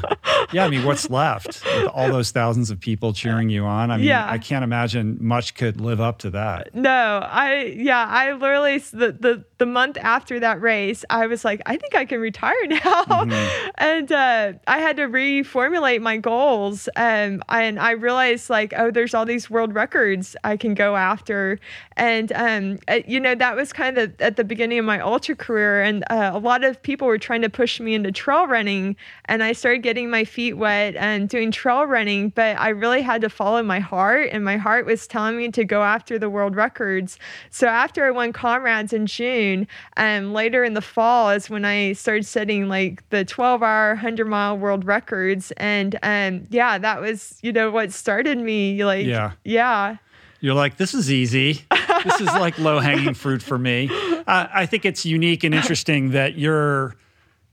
Yeah, 0.53 0.67
I 0.67 0.69
mean, 0.69 0.85
what's 0.85 1.09
left 1.09 1.65
with 1.65 1.87
all 1.89 2.09
those 2.11 2.31
thousands 2.31 2.71
of 2.71 2.79
people 2.79 3.13
cheering 3.15 3.49
you 3.49 3.65
on? 3.65 3.91
I 3.91 3.97
mean, 3.97 4.07
Yeah. 4.07 4.27
I 4.31 4.37
can't 4.39 4.63
imagine 4.63 5.17
much 5.21 5.55
could 5.55 5.81
live 5.81 6.01
up 6.01 6.19
to 6.19 6.31
that. 6.31 6.75
no, 6.75 6.91
I 6.91 7.75
yeah, 7.77 8.05
I 8.07 8.33
literally 8.33 8.79
the 8.79 9.13
the 9.13 9.45
the 9.59 9.67
month 9.67 9.97
after 10.01 10.41
that 10.41 10.61
race, 10.61 11.05
I 11.09 11.27
was 11.27 11.45
like, 11.45 11.63
I 11.67 11.77
think 11.77 11.95
I 11.95 12.05
can 12.05 12.21
retire 12.21 12.67
now, 12.67 12.79
Mm-hmm. 13.05 13.69
and 13.79 14.13
uh, 14.13 14.53
I 14.67 14.79
had 14.79 14.97
to 14.99 15.05
reformulate 15.09 16.03
my 16.03 16.17
goals. 16.19 16.89
Um, 16.97 17.43
and 17.49 17.79
I 17.81 17.93
realized 17.93 18.51
like, 18.51 18.73
oh, 18.77 18.91
there's 18.91 19.15
all 19.15 19.25
these 19.27 19.49
world 19.49 19.75
records 19.75 20.37
I 20.45 20.57
can 20.57 20.75
go 20.75 20.97
after, 20.97 21.59
and 21.97 22.14
um, 22.35 22.79
uh, 22.89 23.01
you 23.07 23.19
know, 23.21 23.35
that 23.35 23.57
was 23.57 23.73
kind 23.73 23.99
of 23.99 24.13
at 24.21 24.37
the 24.37 24.45
beginning 24.45 24.79
of 24.79 24.85
my 24.85 25.01
ultra 25.01 25.35
career, 25.35 25.83
and 25.83 26.05
uh, 26.11 26.31
a 26.35 26.39
lot 26.39 26.65
of 26.65 26.83
people 26.83 27.07
were 27.07 27.19
trying 27.19 27.43
to 27.43 27.51
push 27.51 27.81
me 27.81 27.95
into 27.95 28.13
trail 28.13 28.47
running, 28.47 28.97
and 29.27 29.43
I 29.43 29.53
started 29.53 29.83
getting 29.83 30.11
my 30.11 30.25
feet 30.25 30.55
wet 30.55 30.97
and 30.97 31.29
doing 31.29 31.51
trail 31.51 31.85
running, 31.85 32.31
but 32.31 32.59
I 32.59 32.71
really 32.71 33.03
had 33.03 33.21
to 33.23 33.29
follow 33.29 33.63
my 33.63 33.81
heart, 33.81 34.29
and 34.33 34.45
my 34.45 34.57
heart 34.57 34.87
was 34.87 35.07
telling 35.07 35.37
me 35.37 35.51
to 35.51 35.65
go 35.65 35.83
after 35.83 36.19
the 36.19 36.31
world 36.31 36.57
records. 36.57 37.19
So 37.51 37.67
after 37.67 38.05
I 38.05 38.11
won 38.11 38.33
comrades 38.33 38.93
in 38.93 39.07
June, 39.07 39.67
um, 39.97 40.33
later 40.33 40.65
in 40.65 40.75
the 40.75 40.83
fall 40.83 41.31
is 41.31 41.51
when 41.51 41.65
I 41.65 41.93
started 41.93 42.27
setting 42.27 42.69
like 42.69 43.09
the 43.11 43.25
12 43.25 43.63
hour, 43.63 43.89
100 43.91 44.27
mile 44.27 44.57
world 44.57 44.85
records, 44.85 45.53
and 45.57 45.99
um, 46.03 46.47
yeah, 46.51 46.79
that 46.79 47.01
was 47.01 47.39
you 47.43 47.53
know 47.53 47.71
what 47.71 47.93
started 47.93 48.39
me 48.39 48.85
like 48.85 49.07
Yeah. 49.07 49.33
yeah. 49.45 49.97
You're 50.41 50.55
like, 50.55 50.77
this 50.77 50.93
is 50.93 51.11
easy. 51.11 51.65
This 52.05 52.21
is 52.21 52.27
like 52.27 52.59
low 52.59 52.79
hanging 52.79 53.15
fruit 53.15 53.43
for 53.43 53.59
me. 53.59 53.89
Uh, 53.91 54.47
I 54.53 54.67
think 54.67 54.85
it's 54.85 55.05
unique 55.05 55.45
and 55.45 55.55
interesting 55.55 56.11
that 56.11 56.39
you're 56.39 56.95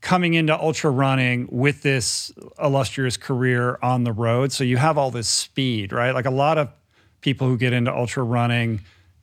coming 0.01 0.33
into 0.33 0.59
ultra 0.59 0.89
running 0.89 1.47
with 1.51 1.83
this 1.83 2.31
illustrious 2.61 3.17
career 3.17 3.77
on 3.81 4.03
the 4.03 4.11
road. 4.11 4.51
So 4.51 4.63
you 4.63 4.77
have 4.77 4.97
all 4.97 5.11
this 5.11 5.27
speed, 5.27 5.93
right? 5.93 6.11
Like 6.11 6.25
a 6.25 6.31
lot 6.31 6.57
of 6.57 6.69
people 7.21 7.47
who 7.47 7.57
get 7.57 7.71
into 7.71 7.95
ultra 7.95 8.23
running 8.23 8.81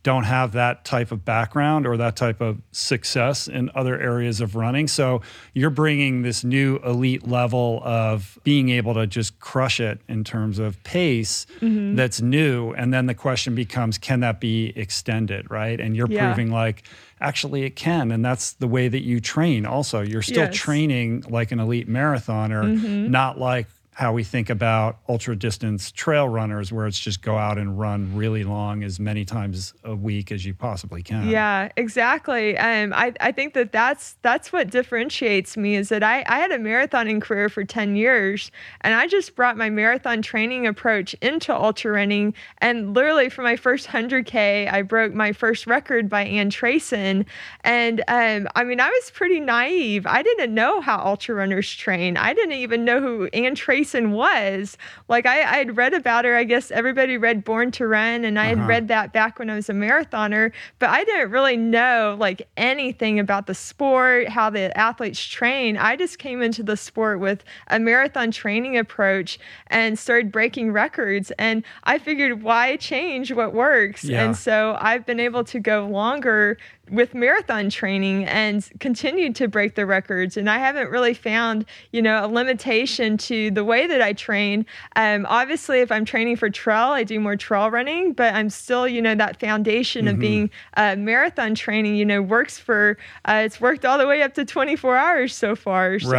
don't 0.09 0.25
have 0.25 0.53
that 0.53 0.87
type 0.87 1.13
of 1.13 1.23
background 1.23 1.87
or 1.87 1.99
that 1.99 2.17
type 2.17 2.41
of 2.41 2.57
success 2.73 3.47
in 3.47 3.71
other 3.75 4.01
areas 4.01 4.41
of 4.41 4.57
running. 4.57 4.89
So 4.89 5.21
you're 5.53 5.69
bringing 5.69 6.23
this 6.23 6.43
new 6.45 6.79
elite 6.79 7.29
level 7.29 7.83
of 7.85 8.39
being 8.43 8.71
able 8.71 8.95
to 8.95 9.07
just 9.07 9.39
crush 9.39 9.81
it 9.81 10.01
in 10.09 10.25
terms 10.25 10.59
of 10.59 10.83
pace 10.83 11.47
mm-hmm. 11.61 11.95
that's 11.95 12.23
new. 12.23 12.73
And 12.73 12.91
then 12.91 13.05
the 13.05 13.13
question 13.13 13.55
becomes 13.55 13.99
can 13.99 14.21
that 14.21 14.41
be 14.41 14.73
extended, 14.77 15.51
right? 15.51 15.79
And 15.79 15.95
you're 15.95 16.11
Yeah. 16.11 16.33
proving 16.33 16.51
like 16.51 16.85
actually 17.21 17.65
it 17.65 17.77
can. 17.77 18.11
And 18.11 18.25
that's 18.25 18.55
the 18.55 18.69
way 18.69 18.89
that 18.89 19.03
you 19.03 19.21
train 19.21 19.67
also. 19.67 20.01
You're 20.01 20.23
still 20.23 20.45
Yes. 20.45 20.55
training 20.55 21.25
like 21.29 21.53
an 21.53 21.61
elite 21.61 21.87
marathoner, 21.87 22.65
mm-hmm. 22.65 23.11
not 23.11 23.39
like 23.39 23.67
how 23.99 24.13
we 24.13 24.23
think 24.23 24.49
about 24.49 25.01
ultra 25.09 25.35
distance 25.35 25.91
trail 25.91 26.29
runners, 26.29 26.73
where 26.73 26.87
it's 26.87 27.01
just 27.01 27.21
go 27.21 27.37
out 27.37 27.59
and 27.59 27.81
run 27.81 28.15
really 28.15 28.45
long 28.45 28.85
as 28.85 29.01
many 29.01 29.25
times 29.25 29.75
a 29.83 29.93
week 29.93 30.31
as 30.31 30.47
you 30.47 30.55
possibly 30.55 31.03
can. 31.03 31.29
Yeah, 31.29 31.69
exactly. 31.77 32.57
Um, 32.57 32.93
I, 32.93 33.13
I 33.21 33.33
think 33.33 33.55
that 33.55 33.73
that's 33.73 34.17
that's 34.23 34.53
what 34.53 34.71
differentiates 34.71 35.57
me 35.57 35.75
is 35.75 35.89
that 35.89 36.05
I, 36.05 36.25
I 36.29 36.39
had 36.39 36.53
a 36.53 36.59
marathoning 36.59 37.21
career 37.21 37.49
for 37.49 37.65
10 37.65 37.97
years 37.97 38.53
and 38.83 38.95
I 38.95 39.09
just 39.09 39.35
brought 39.35 39.57
my 39.57 39.69
marathon 39.69 40.23
training 40.23 40.69
approach 40.69 41.15
into 41.15 41.53
ultra 41.53 41.91
running. 41.91 42.35
And 42.59 42.95
literally 42.95 43.29
for 43.29 43.43
my 43.43 43.57
first 43.57 43.89
100K, 43.89 44.73
I 44.73 44.83
broke 44.83 45.13
my 45.13 45.33
first 45.33 45.67
record 45.67 46.09
by 46.09 46.23
Ann 46.23 46.51
Trason. 46.51 47.27
And 47.65 48.05
um, 48.07 48.47
I 48.55 48.63
mean, 48.63 48.79
I 48.79 48.91
was 48.91 49.11
pretty 49.11 49.41
naive. 49.41 50.07
I 50.07 50.23
didn't 50.23 50.55
know 50.55 50.81
how 50.81 51.05
ultra 51.05 51.35
runners 51.35 51.75
train. 51.75 52.17
I 52.17 52.33
didn't 52.33 52.53
even 52.53 52.85
know 52.85 53.01
who 53.01 53.25
Anne 53.33 53.49
Ann 53.49 53.55
Trason 53.89 54.11
was. 54.11 54.77
Like 55.09 55.27
I, 55.27 55.41
I 55.41 55.57
had 55.59 55.77
read 55.77 55.95
about 55.95 56.25
her. 56.25 56.37
I 56.37 56.45
guess 56.45 56.71
everybody 56.71 57.17
read 57.17 57.45
Born 57.45 57.71
to 57.73 57.87
Run, 57.87 58.25
and 58.25 58.39
I 58.39 58.47
had 58.47 58.59
Uh-huh. 58.59 58.67
read 58.67 58.89
that 58.89 59.13
back 59.13 59.39
when 59.39 59.51
I 59.51 59.55
was 59.55 59.69
a 59.69 59.73
marathoner, 59.73 60.53
but 60.79 60.91
I 60.91 61.05
didn't 61.05 61.31
really 61.31 61.57
know 61.57 62.17
like 62.19 62.49
anything 62.57 63.19
about 63.21 63.47
the 63.47 63.55
sport, 63.55 64.29
how 64.29 64.51
the 64.51 64.77
athletes 64.77 65.23
train. 65.25 65.77
I 65.77 65.97
just 65.97 66.19
came 66.19 66.43
into 66.43 66.63
the 66.63 66.77
sport 66.77 67.21
with 67.21 67.45
a 67.69 67.79
marathon 67.79 68.31
training 68.31 68.77
approach 68.77 69.39
and 69.69 69.99
started 69.99 70.33
breaking 70.33 70.73
records. 70.73 71.31
And 71.39 71.63
I 71.85 71.99
figured, 71.99 72.43
why 72.43 72.77
change 72.77 73.33
what 73.33 73.55
works? 73.55 74.05
Yeah. 74.05 74.25
And 74.25 74.37
so 74.37 74.77
I've 74.81 75.07
been 75.07 75.21
able 75.21 75.45
to 75.45 75.61
go 75.61 75.87
longer 75.87 76.59
with 76.91 77.15
marathon 77.15 77.71
training 77.71 78.25
and 78.25 78.69
continued 78.81 79.35
to 79.37 79.49
break 79.49 79.75
the 79.75 79.87
records. 79.87 80.37
And 80.37 80.49
I 80.49 80.59
haven't 80.59 80.91
really 80.91 81.15
found, 81.15 81.65
you 81.93 82.03
know, 82.03 82.25
a 82.25 82.29
limitation 82.29 83.17
to 83.19 83.51
the 83.51 83.65
way 83.65 83.87
that 83.87 84.03
I 84.03 84.13
train. 84.13 84.67
Um, 84.97 85.27
obviously, 85.29 85.81
if 85.81 85.93
I'm 85.93 86.05
training 86.05 86.37
for 86.37 86.51
trail, 86.51 86.89
I 86.89 87.05
do 87.05 87.21
more 87.21 87.37
trail 87.37 87.71
running, 87.71 88.13
but 88.13 88.35
I'm 88.35 88.51
still, 88.51 88.87
you 88.89 89.03
know, 89.03 89.15
that 89.15 89.41
foundation 89.41 90.09
of 90.09 90.19
being 90.19 90.51
uh, 90.77 90.97
marathon 90.97 91.55
training, 91.55 91.97
you 91.97 92.05
know, 92.05 92.23
works 92.23 92.59
for, 92.59 92.97
uh, 93.25 93.43
it's 93.45 93.61
worked 93.61 93.85
all 93.85 93.99
the 93.99 94.07
way 94.07 94.23
up 94.23 94.35
to 94.35 94.45
24 94.45 94.97
hours 94.97 95.35
so 95.35 95.55
far. 95.55 95.99
So. 95.99 96.11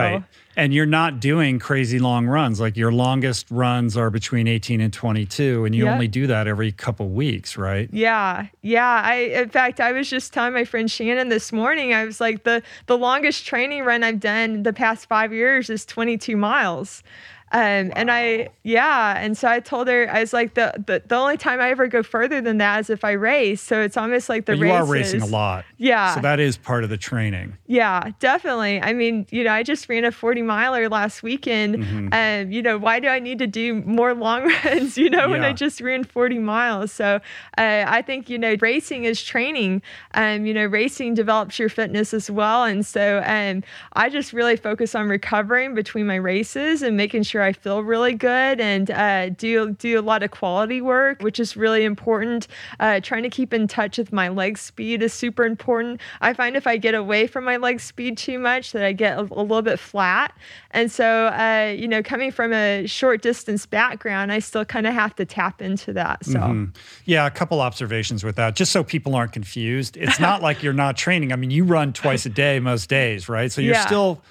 And 0.60 0.74
you're 0.74 0.86
not 0.86 1.20
doing 1.22 1.58
crazy 1.58 2.00
long 2.00 2.28
runs. 2.28 2.60
Like 2.60 2.76
your 2.76 2.92
longest 2.92 3.48
runs 3.50 3.96
are 3.96 4.10
between 4.10 4.46
18 4.48 4.82
and 4.82 4.92
22, 4.92 5.64
and 5.64 5.74
you 5.74 5.86
Yeah. 5.86 5.94
only 5.94 6.08
do 6.10 6.28
that 6.28 6.48
every 6.48 6.72
couple 6.74 7.08
weeks, 7.10 7.58
right? 7.58 7.90
Yeah, 7.94 8.48
yeah. 8.62 9.02
I 9.04 9.16
in 9.42 9.50
fact 9.50 9.80
I 9.80 9.94
was 9.94 10.10
just 10.10 10.34
telling 10.34 10.54
my 10.54 10.66
friend 10.66 10.92
Shannon 10.92 11.30
this 11.30 11.54
morning. 11.54 11.94
I 11.94 12.04
was 12.04 12.20
like 12.20 12.44
the 12.44 12.62
the 12.88 12.98
longest 12.98 13.46
training 13.46 13.84
run 13.86 14.04
I've 14.04 14.20
done 14.20 14.64
the 14.64 14.74
past 14.74 15.08
five 15.08 15.32
years 15.32 15.70
is 15.70 15.86
22 15.86 16.36
miles. 16.36 17.04
Um, 17.52 17.92
and 17.96 18.12
I 18.12 18.50
yeah, 18.64 19.18
and 19.18 19.38
so 19.38 19.48
I 19.48 19.60
told 19.60 19.88
her 19.88 20.10
I 20.10 20.20
was 20.20 20.34
like 20.34 20.54
the, 20.54 20.74
the 20.86 21.02
the 21.06 21.16
only 21.16 21.38
time 21.38 21.60
I 21.60 21.70
ever 21.72 21.88
go 21.88 22.04
further 22.04 22.42
than 22.42 22.58
that 22.60 22.82
is 22.82 22.90
if 22.90 23.04
I 23.04 23.12
race. 23.12 23.62
So 23.62 23.82
it's 23.82 23.98
almost 23.98 24.30
like 24.30 24.46
the 24.46 24.54
But 24.54 24.60
you 24.60 24.72
are 24.72 24.86
racing 24.86 25.22
a 25.22 25.26
lot. 25.26 25.66
Yeah. 25.78 26.16
So 26.16 26.22
that 26.22 26.40
is 26.40 26.58
part 26.58 26.84
of 26.84 26.90
the 26.90 26.98
training. 26.98 27.58
Yeah, 27.68 28.12
definitely. 28.20 28.82
I 28.82 28.94
mean, 28.94 29.26
you 29.30 29.44
know, 29.44 29.52
I 29.52 29.64
just 29.64 29.88
ran 29.90 30.06
a 30.06 30.12
40 30.12 30.42
miler 30.42 30.90
last 30.90 31.24
weekend. 31.24 31.78
Mm-hmm. 31.78 32.14
And, 32.14 32.54
you 32.54 32.62
know, 32.62 32.78
why 32.78 33.00
do 33.00 33.08
I 33.08 33.20
need 33.20 33.40
to 33.40 33.48
do 33.48 33.76
more 33.76 34.14
long 34.14 34.52
runs, 34.66 34.98
you 34.98 35.10
know, 35.10 35.30
when 35.30 35.44
I 35.44 35.54
just 35.54 35.80
ran 35.82 36.04
40 36.04 36.40
miles? 36.40 36.92
So 36.92 37.16
uh, 37.58 37.86
I 37.88 38.02
think, 38.02 38.30
you 38.30 38.38
know, 38.38 38.56
racing 38.60 39.06
is 39.06 39.24
training. 39.24 39.82
Um, 40.14 40.46
you 40.46 40.54
know, 40.54 40.66
racing 40.66 41.14
develops 41.14 41.60
your 41.60 41.70
fitness 41.70 42.14
as 42.14 42.30
well. 42.30 42.64
And 42.64 42.86
so 42.86 43.24
um, 43.26 43.64
I 43.94 44.10
just 44.10 44.34
really 44.34 44.56
focus 44.56 44.96
on 44.96 45.08
recovering 45.08 45.76
between 45.76 46.08
my 46.08 46.16
races 46.16 46.82
and 46.82 46.98
making 46.98 47.24
sure 47.24 47.39
I 47.42 47.54
feel 47.54 47.84
really 47.84 48.14
good 48.14 48.60
and 48.62 48.90
uh, 48.92 49.30
do, 49.30 49.72
do 49.74 50.00
a 50.00 50.02
lot 50.02 50.24
of 50.24 50.32
quality 50.32 50.82
work, 50.82 51.22
which 51.22 51.40
is 51.40 51.56
really 51.58 51.84
important. 51.84 52.48
Uh, 52.80 53.00
trying 53.00 53.24
to 53.24 53.30
keep 53.30 53.54
in 53.54 53.68
touch 53.68 53.98
with 53.98 54.12
my 54.14 54.28
leg 54.30 54.58
speed 54.58 55.02
is 55.04 55.14
super 55.14 55.46
important. 55.46 56.00
I 56.22 56.34
find 56.34 56.56
if 56.56 56.68
I 56.68 56.78
get 56.78 56.96
away 56.96 57.28
from 57.28 57.44
my 57.46 57.58
leg 57.58 57.80
speed 57.80 58.18
too 58.18 58.40
much, 58.40 58.72
that 58.72 58.84
I 58.84 58.94
get 58.94 59.18
a, 59.18 59.22
a 59.22 59.42
little 59.42 59.62
bit 59.62 59.80
flat. 59.80 60.34
And 60.72 60.92
so, 60.92 61.28
uh, 61.28 61.74
you 61.78 61.88
know, 61.88 62.04
coming 62.04 62.32
from 62.32 62.54
a 62.54 62.86
short 62.88 63.22
distance 63.22 63.66
background, 63.66 64.32
I 64.32 64.40
still 64.40 64.66
kind 64.66 64.88
of 64.88 64.94
have 64.94 65.16
to 65.16 65.26
tap 65.26 65.62
into 65.62 65.94
that. 65.94 66.26
So, 66.26 66.40
Mm-hmm. 66.40 66.66
Yeah, 67.06 67.26
a 67.26 67.32
couple 67.32 67.62
observations 67.62 68.24
with 68.24 68.36
that, 68.38 68.56
just 68.56 68.72
so 68.72 68.84
people 68.84 69.16
aren't 69.16 69.32
confused. 69.34 69.98
It's 69.98 70.20
not 70.20 70.42
like 70.44 70.62
you're 70.64 70.74
not 70.74 70.98
training. 70.98 71.32
I 71.34 71.36
mean, 71.36 71.52
you 71.52 71.64
run 71.64 71.94
twice 71.94 72.26
a 72.26 72.30
day 72.30 72.60
most 72.60 72.90
days, 72.90 73.28
right? 73.30 73.52
So 73.52 73.62
you're 73.62 73.74
Yeah. 73.74 73.86
still 73.86 74.22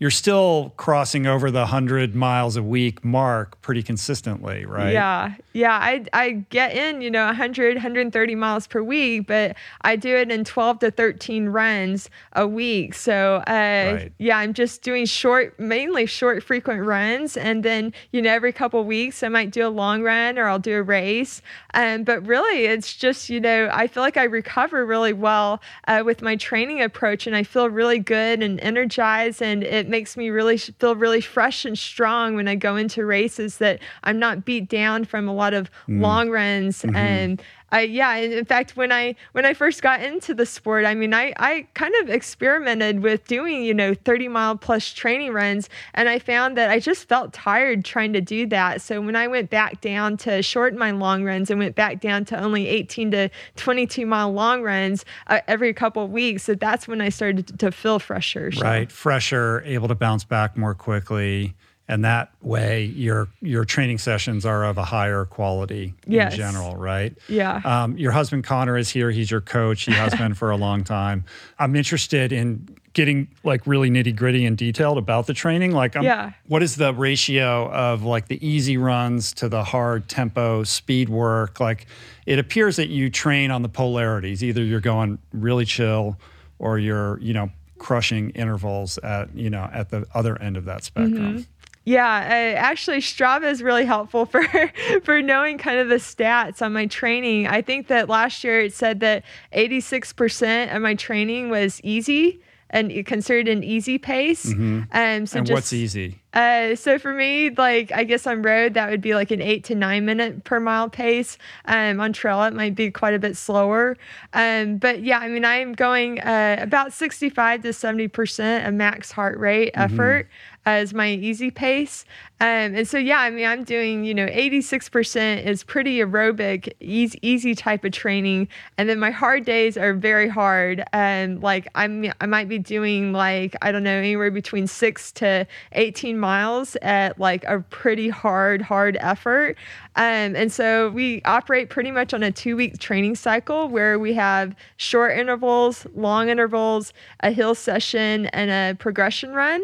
you're 0.00 0.10
still 0.10 0.72
crossing 0.76 1.26
over 1.26 1.50
the 1.50 1.60
100 1.60 2.14
miles 2.14 2.56
a 2.56 2.62
week 2.62 3.04
mark 3.04 3.60
pretty 3.62 3.82
consistently, 3.82 4.64
right? 4.64 4.92
Yeah, 4.92 5.34
yeah. 5.52 5.76
I 5.76 6.04
I 6.12 6.30
get 6.50 6.76
in, 6.76 7.00
you 7.02 7.10
know, 7.10 7.26
100, 7.26 7.74
130 7.74 8.34
miles 8.36 8.66
per 8.68 8.80
week, 8.80 9.26
but 9.26 9.56
I 9.82 9.96
do 9.96 10.14
it 10.16 10.30
in 10.30 10.44
12 10.44 10.78
to 10.80 10.90
13 10.92 11.48
runs 11.48 12.08
a 12.34 12.46
week. 12.46 12.94
So, 12.94 13.42
uh, 13.46 13.50
Right. 13.98 14.12
yeah, 14.18 14.38
I'm 14.38 14.54
just 14.54 14.82
doing 14.82 15.04
short, 15.04 15.58
mainly 15.58 16.06
short, 16.06 16.44
frequent 16.44 16.84
runs, 16.84 17.36
and 17.36 17.64
then 17.64 17.92
you 18.12 18.22
know, 18.22 18.30
every 18.30 18.52
couple 18.52 18.82
weeks 18.84 19.22
I 19.24 19.28
might 19.28 19.50
do 19.50 19.66
a 19.66 19.68
long 19.68 20.02
run 20.02 20.38
or 20.38 20.46
I'll 20.46 20.58
do 20.60 20.76
a 20.78 20.82
race. 20.82 21.42
Um, 21.74 22.04
but 22.04 22.24
really, 22.24 22.66
it's 22.66 22.94
just 22.94 23.28
you 23.30 23.40
know, 23.40 23.68
I 23.72 23.88
feel 23.88 24.02
like 24.04 24.16
I 24.16 24.24
recover 24.24 24.86
really 24.86 25.12
well 25.12 25.60
uh, 25.88 26.02
with 26.04 26.22
my 26.22 26.36
training 26.36 26.80
approach, 26.82 27.26
and 27.26 27.34
I 27.34 27.42
feel 27.42 27.68
really 27.68 27.98
good 27.98 28.42
and 28.42 28.60
energized, 28.60 29.42
and 29.42 29.64
it 29.64 29.87
makes 29.88 30.16
me 30.16 30.30
really 30.30 30.58
feel 30.58 30.94
really 30.94 31.20
fresh 31.20 31.64
and 31.64 31.78
strong 31.78 32.34
when 32.34 32.48
I 32.48 32.54
go 32.54 32.76
into 32.76 33.04
races 33.04 33.58
that 33.58 33.80
I'm 34.04 34.18
not 34.18 34.44
beat 34.44 34.68
down 34.68 35.04
from 35.04 35.28
a 35.28 35.34
lot 35.34 35.54
of 35.54 35.70
mm. 35.88 36.00
long 36.00 36.30
runs 36.30 36.82
mm-hmm. 36.82 36.96
and 36.96 37.42
I 37.70 37.82
yeah 37.82 38.16
in 38.16 38.44
fact 38.44 38.76
when 38.76 38.92
I 38.92 39.14
when 39.32 39.44
I 39.44 39.54
first 39.54 39.82
got 39.82 40.02
into 40.02 40.34
the 40.34 40.46
sport 40.46 40.84
I 40.84 40.94
mean 40.94 41.14
I 41.14 41.32
I 41.36 41.66
kind 41.74 41.94
of 42.02 42.10
experimented 42.10 43.02
with 43.02 43.26
doing 43.26 43.62
you 43.62 43.74
know 43.74 43.94
30 43.94 44.28
mile 44.28 44.56
plus 44.56 44.92
training 44.92 45.32
runs 45.32 45.68
and 45.94 46.08
I 46.08 46.18
found 46.18 46.56
that 46.56 46.70
I 46.70 46.80
just 46.80 47.08
felt 47.08 47.32
tired 47.32 47.84
trying 47.84 48.12
to 48.14 48.20
do 48.20 48.46
that 48.48 48.82
so 48.82 49.00
when 49.00 49.16
I 49.16 49.28
went 49.28 49.50
back 49.50 49.80
down 49.80 50.16
to 50.18 50.42
shorten 50.42 50.78
my 50.78 50.90
long 50.90 51.24
runs 51.24 51.50
and 51.50 51.58
went 51.58 51.74
back 51.74 52.00
down 52.00 52.24
to 52.26 52.38
only 52.38 52.68
18 52.68 53.10
to 53.12 53.28
22 53.56 54.06
mile 54.06 54.32
long 54.32 54.62
runs 54.62 55.04
uh, 55.28 55.40
every 55.46 55.72
couple 55.72 56.04
of 56.04 56.10
weeks 56.10 56.46
that 56.46 56.60
that's 56.60 56.88
when 56.88 57.00
I 57.00 57.08
started 57.08 57.46
to, 57.48 57.56
to 57.56 57.72
feel 57.72 57.98
fresher 57.98 58.48
so. 58.52 58.62
Right. 58.62 58.90
Fresher, 58.90 59.62
able 59.64 59.88
to 59.88 59.94
bounce 59.94 60.24
back 60.24 60.56
more 60.56 60.74
quickly. 60.74 61.54
And 61.90 62.04
that 62.04 62.30
way 62.42 62.84
your 62.84 63.28
your 63.40 63.64
training 63.64 63.96
sessions 63.98 64.44
are 64.44 64.64
of 64.64 64.76
a 64.76 64.84
higher 64.84 65.24
quality 65.24 65.94
Yes. 66.06 66.32
in 66.34 66.36
general, 66.38 66.76
right? 66.76 67.16
Yeah. 67.28 67.62
Um, 67.64 67.96
your 67.96 68.12
husband 68.12 68.44
Conor 68.44 68.76
is 68.76 68.90
here. 68.90 69.10
He's 69.10 69.30
your 69.30 69.40
coach. 69.40 69.82
He 69.84 69.92
has 69.92 70.14
been 70.18 70.34
for 70.34 70.50
a 70.50 70.56
long 70.56 70.84
time. 70.84 71.24
I'm 71.58 71.74
interested 71.74 72.30
in 72.30 72.68
getting 72.92 73.28
like 73.42 73.66
really 73.66 73.88
nitty 73.90 74.14
gritty 74.14 74.44
and 74.44 74.58
detailed 74.58 74.98
about 74.98 75.26
the 75.26 75.32
training. 75.34 75.72
Like, 75.72 75.96
um, 75.96 76.02
Yeah. 76.04 76.32
what 76.46 76.62
is 76.62 76.76
the 76.76 76.92
ratio 76.92 77.70
of 77.72 78.02
like 78.02 78.28
the 78.28 78.46
easy 78.46 78.76
runs 78.76 79.32
to 79.34 79.48
the 79.48 79.64
hard 79.64 80.08
tempo 80.08 80.64
speed 80.64 81.08
work? 81.08 81.58
Like, 81.58 81.86
it 82.26 82.38
appears 82.38 82.76
that 82.76 82.88
you 82.90 83.08
train 83.08 83.50
on 83.50 83.62
the 83.62 83.68
polarities. 83.70 84.44
Either 84.44 84.62
you're 84.62 84.80
going 84.80 85.18
really 85.32 85.64
chill, 85.64 86.18
or 86.58 86.78
you're 86.78 87.18
you 87.20 87.32
know 87.32 87.50
crushing 87.78 88.30
intervals 88.30 88.98
at 88.98 89.32
you 89.34 89.48
know 89.48 89.70
at 89.72 89.88
the 89.90 90.04
other 90.12 90.36
end 90.42 90.56
of 90.58 90.64
that 90.66 90.82
spectrum. 90.84 91.46
Yeah, 91.88 92.04
uh, 92.04 92.58
actually, 92.58 92.98
Strava 92.98 93.50
is 93.50 93.62
really 93.62 93.86
helpful 93.86 94.26
for 94.26 94.42
for 95.04 95.22
knowing 95.22 95.56
kind 95.56 95.78
of 95.78 95.88
the 95.88 95.94
stats 95.94 96.60
on 96.60 96.74
my 96.74 96.84
training. 96.84 97.46
I 97.46 97.62
think 97.62 97.86
that 97.86 98.10
last 98.10 98.44
year 98.44 98.60
it 98.60 98.74
said 98.74 99.00
that 99.00 99.24
86% 99.54 100.74
of 100.76 100.82
my 100.82 100.94
training 100.94 101.48
was 101.48 101.80
easy 101.82 102.42
and 102.70 102.92
considered 103.06 103.48
an 103.48 103.64
easy 103.64 103.96
pace. 103.96 104.52
Um, 104.52 104.52
so 104.52 104.58
Mm-hmm. 104.58 104.96
and 104.98 105.26
just, 105.26 105.50
what's 105.50 105.72
easy? 105.72 106.18
Uh, 106.34 106.74
so 106.74 106.98
for 106.98 107.14
me, 107.14 107.48
like 107.48 107.90
I 107.90 108.04
guess 108.04 108.26
on 108.26 108.42
road 108.42 108.74
that 108.74 108.90
would 108.90 109.00
be 109.00 109.14
like 109.14 109.30
an 109.30 109.40
eight 109.40 109.64
to 109.64 109.74
nine 109.74 110.04
minute 110.04 110.44
per 110.44 110.60
mile 110.60 110.90
pace. 110.90 111.38
Um, 111.64 112.00
on 112.00 112.12
trail 112.12 112.42
it 112.44 112.52
might 112.52 112.74
be 112.74 112.90
quite 112.90 113.14
a 113.14 113.18
bit 113.18 113.34
slower. 113.38 113.96
Um, 114.34 114.76
but 114.76 115.02
yeah, 115.02 115.20
I 115.20 115.28
mean 115.28 115.46
I'm 115.46 115.72
going 115.72 116.20
uh, 116.20 116.56
about 116.60 116.92
65 116.92 117.62
to 117.62 117.72
70 117.72 118.08
percent 118.08 118.66
of 118.68 118.74
max 118.74 119.10
heart 119.10 119.38
rate 119.38 119.70
effort 119.72 120.28
as 120.68 120.92
my 120.92 121.08
easy 121.08 121.50
pace. 121.50 122.04
Um, 122.40 122.76
and 122.76 122.86
so 122.86 122.98
yeah, 122.98 123.20
I 123.20 123.30
mean 123.30 123.46
I'm 123.46 123.64
doing 123.64 124.04
you 124.04 124.14
know 124.14 124.28
86 124.30 124.90
percent 124.90 125.46
is 125.48 125.64
pretty 125.64 125.98
aerobic, 125.98 126.72
easy 126.78 127.18
easy 127.22 127.54
type 127.54 127.84
of 127.84 127.92
training, 127.92 128.48
and 128.76 128.86
then 128.88 128.98
my 128.98 129.10
hard 129.10 129.46
days 129.46 129.78
are 129.78 129.94
very 129.94 130.28
hard. 130.28 130.84
And 130.92 131.42
like 131.42 131.68
I'm 131.74 132.12
I 132.20 132.26
might 132.26 132.48
be 132.48 132.58
doing 132.58 133.12
like 133.12 133.56
I 133.62 133.72
don't 133.72 133.82
know 133.82 133.96
anywhere 133.96 134.30
between 134.30 134.66
six 134.66 135.10
to 135.12 135.46
18 135.72 136.18
miles 136.18 136.76
at 136.82 137.18
like 137.18 137.44
a 137.44 137.60
pretty 137.70 138.10
hard, 138.10 138.60
hard 138.60 138.98
effort. 139.00 139.56
Um, 139.98 140.34
and 140.34 140.50
so 140.50 140.90
we 140.90 141.22
operate 141.24 141.70
pretty 141.70 141.90
much 141.90 142.12
on 142.14 142.22
a 142.22 142.32
two 142.32 142.56
week 142.56 142.78
training 142.78 143.14
cycle 143.14 143.68
where 143.68 143.98
we 143.98 144.14
have 144.14 144.56
short 144.76 145.16
intervals, 145.16 145.86
long 145.94 146.30
intervals, 146.30 146.92
a 147.20 147.30
hill 147.30 147.54
session, 147.54 148.26
and 148.26 148.50
a 148.50 148.76
progression 148.78 149.34
run. 149.34 149.62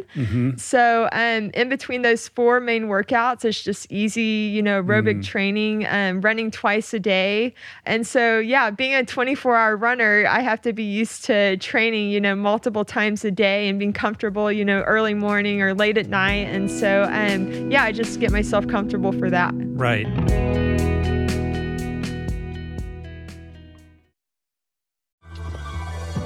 So 0.59 0.75
so 0.75 1.09
um, 1.13 1.51
in 1.55 1.69
between 1.69 2.03
those 2.03 2.29
four 2.29 2.61
main 2.61 2.89
workouts, 2.89 3.45
it's 3.45 3.63
just 3.63 3.91
easy, 3.93 4.51
you 4.53 4.61
know, 4.61 4.83
aerobic 4.83 5.21
mm. 5.21 5.25
training, 5.25 5.87
um, 5.87 6.21
running 6.21 6.51
twice 6.51 6.93
a 6.93 6.99
day. 6.99 7.55
And 7.87 8.07
so, 8.07 8.39
yeah, 8.41 8.71
being 8.71 8.93
a 8.93 9.05
24 9.05 9.57
hour 9.57 9.77
runner, 9.77 10.27
I 10.29 10.41
have 10.41 10.61
to 10.63 10.73
be 10.73 10.83
used 10.83 11.25
to 11.27 11.57
training, 11.59 12.11
you 12.11 12.21
know, 12.21 12.35
multiple 12.35 12.85
times 12.85 13.25
a 13.25 13.31
day 13.31 13.69
and 13.69 13.79
being 13.79 13.93
comfortable, 13.93 14.51
you 14.51 14.65
know, 14.65 14.83
early 14.83 15.15
morning 15.15 15.63
or 15.63 15.75
late 15.75 15.97
at 15.97 16.09
night. 16.09 16.49
And 16.49 16.71
so, 16.71 17.05
um, 17.05 17.71
yeah, 17.71 17.85
I 17.85 17.93
just 17.93 18.19
get 18.19 18.31
myself 18.33 18.67
comfortable 18.67 19.13
for 19.13 19.31
that. 19.31 19.55
Right. 19.55 20.07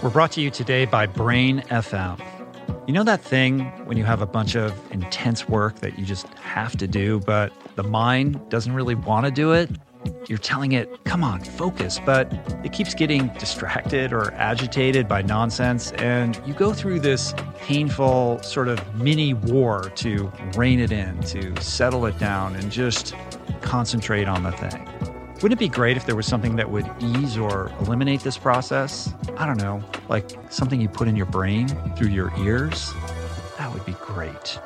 We're 0.01 0.11
brought 0.11 0.33
to 0.33 0.41
you 0.41 0.51
today 0.51 0.85
by 0.85 1.07
Brain 1.07 1.61
FM. 1.69 2.19
You 2.87 2.95
know 2.95 3.05
that 3.05 3.21
thing 3.21 3.61
when 3.85 3.99
you 3.99 4.05
have 4.05 4.23
a 4.23 4.27
bunch 4.27 4.55
of 4.55 4.73
intense 4.91 5.49
work 5.49 5.81
that 5.81 5.99
you 5.99 6.07
just 6.07 6.27
have 6.35 6.77
to 6.79 6.87
do, 6.87 7.21
but 7.21 7.53
the 7.77 7.83
mind 7.83 8.49
doesn't 8.49 8.73
really 8.73 8.95
want 8.95 9.27
to 9.27 9.31
do 9.31 9.53
it? 9.53 9.71
You're 10.29 10.39
telling 10.39 10.73
it, 10.73 11.05
come 11.05 11.25
on, 11.25 11.41
focus, 11.41 11.99
but 12.05 12.31
it 12.65 12.73
keeps 12.73 12.95
getting 12.95 13.29
distracted 13.39 14.13
or 14.13 14.33
agitated 14.35 15.09
by 15.09 15.23
nonsense, 15.23 15.93
and 15.93 16.41
you 16.47 16.53
go 16.55 16.73
through 16.73 17.01
this 17.01 17.35
painful 17.59 18.43
sort 18.43 18.69
of 18.69 18.95
mini 18.95 19.35
war 19.35 19.91
to 19.97 20.31
rein 20.55 20.81
it 20.81 20.93
in, 20.93 21.19
to 21.23 21.59
settle 21.63 22.05
it 22.07 22.19
down, 22.19 22.57
and 22.57 22.71
just 22.71 23.15
concentrate 23.63 24.29
on 24.29 24.43
the 24.43 24.53
thing. 24.53 24.87
Wouldn't 25.37 25.53
it 25.53 25.59
be 25.59 25.69
great 25.69 25.97
if 25.97 26.05
there 26.05 26.17
was 26.17 26.27
something 26.27 26.57
that 26.57 26.69
would 26.71 26.91
ease 27.01 27.39
or 27.39 27.73
eliminate 27.81 28.21
this 28.21 28.37
process? 28.37 29.15
I 29.37 29.47
don't 29.47 29.59
know, 29.59 29.83
like 30.09 30.31
something 30.51 30.81
you 30.81 30.89
put 30.89 31.09
in 31.09 31.17
your 31.17 31.27
brain 31.27 31.69
through 31.97 32.09
your 32.09 32.33
ears? 32.41 32.93
That 33.57 33.73
would 33.73 33.87
be 33.87 33.95
great. 33.95 34.59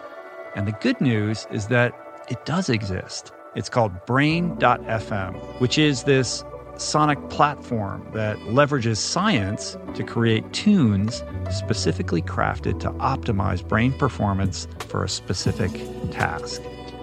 And 0.56 0.66
the 0.66 0.72
good 0.72 1.00
news 1.00 1.46
is 1.50 1.66
that 1.68 1.92
it 2.30 2.44
does 2.46 2.68
exist. 2.68 3.32
It's 3.54 3.68
called 3.68 3.92
Brain.fm, 4.06 5.60
which 5.60 5.78
is 5.78 6.04
this 6.04 6.44
sonic 6.76 7.28
platform 7.28 8.08
that 8.14 8.36
leverages 8.38 8.96
science 8.96 9.76
to 9.94 10.02
create 10.02 10.50
tunes 10.52 11.22
specifically 11.50 12.22
crafted 12.22 12.80
to 12.80 12.90
optimize 12.92 13.66
brain 13.66 13.92
performance 13.92 14.66
for 14.88 15.04
a 15.04 15.08
specific 15.08 15.70
task 16.10 16.62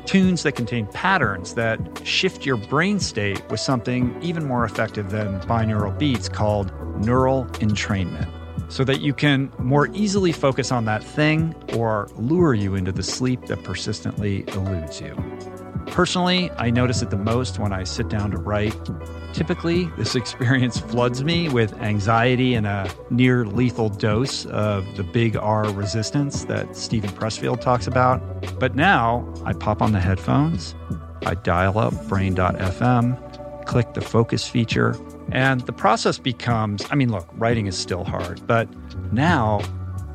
tunes 0.10 0.42
that 0.42 0.54
contain 0.54 0.88
patterns 0.88 1.54
that 1.54 1.80
shift 2.04 2.44
your 2.44 2.58
brain 2.58 3.00
state 3.00 3.48
with 3.52 3.60
something 3.60 4.18
even 4.24 4.44
more 4.44 4.66
effective 4.66 5.12
than 5.12 5.40
binaural 5.42 5.96
beats 6.00 6.28
called 6.28 6.74
neural 7.06 7.46
entrainment, 7.60 8.28
so 8.72 8.84
that 8.84 9.02
you 9.02 9.14
can 9.14 9.52
more 9.60 9.88
easily 9.94 10.32
focus 10.32 10.72
on 10.72 10.86
that 10.86 11.04
thing 11.04 11.54
or 11.76 12.10
lure 12.16 12.56
you 12.56 12.74
into 12.74 12.92
the 12.92 13.04
sleep 13.04 13.46
that 13.46 13.64
persistently 13.64 14.44
eludes 14.48 15.00
you. 15.00 15.16
Personally, 15.88 16.52
I 16.52 16.70
notice 16.70 17.02
it 17.02 17.10
the 17.10 17.18
most 17.18 17.60
when 17.60 17.74
I 17.74 17.84
sit 17.84 18.10
down 18.10 18.32
to 18.32 18.38
write. 18.38 18.76
Typically, 19.34 19.86
this 19.98 20.16
experience 20.22 20.80
floods 20.80 21.24
me 21.24 21.50
with 21.50 21.74
anxiety 21.80 22.54
and 22.54 22.68
a 22.68 22.90
near 23.10 23.46
lethal 23.46 23.90
dose 23.90 24.46
of 24.48 24.86
the 24.96 25.04
big 25.04 25.36
R 25.36 25.70
resistance 25.72 26.46
that 26.46 26.76
Steven 26.76 27.10
Pressfield 27.12 27.62
talks 27.62 27.88
about. 27.88 28.22
But 28.60 28.76
now 28.76 29.32
I 29.46 29.54
pop 29.54 29.82
on 29.82 29.92
the 29.92 30.00
headphones, 30.00 30.76
I 31.26 31.36
dial 31.36 31.78
up 31.78 31.94
brain.fm, 32.08 33.66
click 33.66 33.94
the 33.94 34.02
focus 34.02 34.48
feature, 34.48 34.96
and 35.32 35.62
the 35.62 35.74
process 35.74 36.18
becomes 36.18 36.86
I 36.92 36.96
mean, 36.96 37.12
look, 37.12 37.28
writing 37.34 37.68
is 37.68 37.78
still 37.78 38.04
hard, 38.04 38.46
but 38.48 38.68
now 39.12 39.62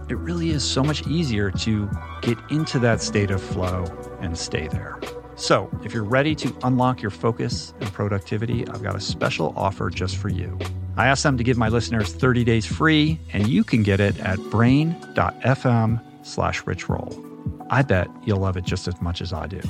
it 0.09 0.19
really 0.19 0.51
is 0.51 0.63
so 0.63 0.83
much 0.83 1.07
easier 1.07 1.51
to 1.51 1.89
get 2.23 2.39
into 2.51 2.79
that 2.79 3.01
state 3.01 3.31
of 3.31 3.43
flow 3.43 3.85
and 4.21 4.37
stay 4.37 4.69
there. 4.69 4.99
So, 5.45 5.69
if 5.85 5.93
you're 5.93 6.05
ready 6.05 6.35
to 6.37 6.57
unlock 6.63 7.03
your 7.03 7.11
focus 7.11 7.75
and 7.79 7.93
productivity, 7.93 8.67
I've 8.67 8.83
got 8.83 8.97
a 8.97 9.01
special 9.01 9.53
offer 9.57 9.91
just 9.91 10.17
for 10.17 10.31
you. 10.31 10.59
I 10.97 11.07
asked 11.09 11.23
them 11.23 11.37
to 11.37 11.45
give 11.45 11.59
my 11.59 11.69
listeners 11.69 12.15
30 12.15 12.45
days 12.45 12.65
free, 12.65 13.21
and 13.31 13.47
you 13.47 13.63
can 13.63 13.83
get 13.83 14.01
it 14.01 14.19
at 14.21 14.39
brain.fm 14.51 16.01
slash 16.23 16.63
richroll. 16.63 17.67
I 17.69 17.83
bet 17.83 18.09
you'll 18.25 18.39
love 18.39 18.57
it 18.57 18.65
just 18.65 18.89
as 18.89 18.99
much 19.03 19.21
as 19.21 19.35
I 19.35 19.47
do. 19.47 19.61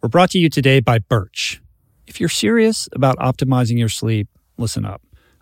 We're 0.00 0.10
brought 0.10 0.30
to 0.30 0.38
you 0.38 0.48
today 0.48 0.78
by 0.78 1.00
Birch. 1.00 1.60
If 2.06 2.20
you're 2.20 2.28
serious 2.28 2.88
about 2.92 3.16
optimizing 3.16 3.80
your 3.80 3.88
sleep, 3.88 4.28
listen 4.58 4.84
up. 4.84 5.02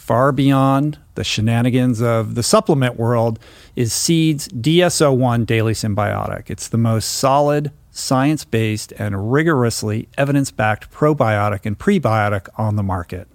far 0.00 0.32
beyond 0.32 0.98
the 1.14 1.22
shenanigans 1.22 2.00
of 2.00 2.34
the 2.34 2.42
supplement 2.42 2.98
world 2.98 3.38
is 3.76 3.92
Seed's 3.92 4.48
DS-01 4.48 5.44
Daily 5.44 5.74
Synbiotic. 5.74 6.48
It's 6.48 6.68
the 6.68 6.78
most 6.78 7.06
solid, 7.06 7.70
science 7.90 8.44
based, 8.44 8.92
and 8.92 9.30
rigorously 9.30 10.08
evidence 10.16 10.50
backed 10.50 10.90
probiotic 10.90 11.66
and 11.66 11.78
prebiotic 11.78 12.48
on 12.56 12.76
the 12.76 12.82
market. 12.82 13.28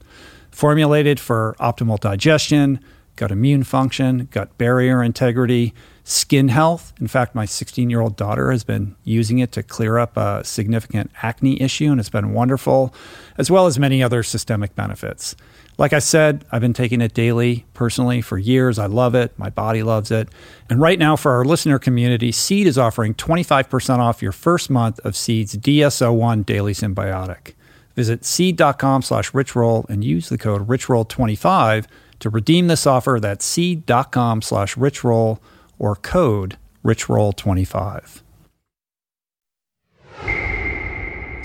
Formulated 0.50 1.20
for 1.20 1.56
optimal 1.60 2.00
digestion, 2.00 2.80
gut 3.16 3.32
immune 3.32 3.64
function, 3.64 4.28
gut 4.32 4.58
barrier 4.58 5.04
integrity, 5.04 5.74
skin 6.04 6.48
health. 6.50 6.94
In 7.00 7.08
fact, 7.08 7.36
my 7.36 7.46
16 7.46 7.90
year 7.90 8.02
old 8.02 8.16
daughter 8.16 8.52
has 8.52 8.64
been 8.64 8.96
using 9.04 9.38
it 9.40 9.52
to 9.54 9.64
clear 9.64 9.98
up 10.00 10.18
a 10.18 10.44
significant 10.44 11.12
acne 11.22 11.62
issue, 11.62 11.92
and 11.92 12.00
it's 12.00 12.10
been 12.10 12.34
wonderful, 12.34 12.94
as 13.38 13.52
well 13.52 13.68
as 13.68 13.78
many 13.78 14.02
other 14.02 14.24
systemic 14.24 14.76
benefits. 14.76 15.36
Like 15.78 15.92
I 15.92 16.00
said, 16.00 16.46
I've 16.52 16.62
been 16.62 16.74
taking 16.74 17.02
it 17.02 17.14
daily 17.14 17.66
personally 17.74 18.22
for 18.22 18.38
years. 18.38 18.80
I 18.80 18.86
love 18.86 19.14
it. 19.14 19.38
My 19.38 19.50
body 19.50 19.84
loves 19.84 20.10
it. 20.10 20.30
And 20.70 20.80
right 20.80 20.98
now, 20.98 21.16
for 21.18 21.34
our 21.34 21.44
listener 21.44 21.80
community, 21.80 22.32
Seed 22.32 22.66
is 22.66 22.78
offering 22.78 23.14
25% 23.14 24.00
off 24.00 24.22
your 24.22 24.32
first 24.32 24.70
month 24.70 25.00
of 25.00 25.18
Seed's 25.18 25.54
DS-01 25.54 26.46
Daily 26.46 26.74
Synbiotic. 26.74 27.54
Visit 27.96 28.26
seed.com 28.26 29.02
slash 29.02 29.32
richroll 29.32 29.90
and 29.90 30.04
use 30.04 30.30
the 30.30 30.38
code 30.38 30.68
richroll25 30.68 31.86
to 32.20 32.30
redeem 32.30 32.68
this 32.68 32.86
offer. 32.86 33.20
That's 33.22 33.46
seed.com 33.46 34.42
slash 34.42 34.76
richroll 34.76 35.40
or 35.78 35.96
code 35.96 36.58
richroll25. 36.84 38.22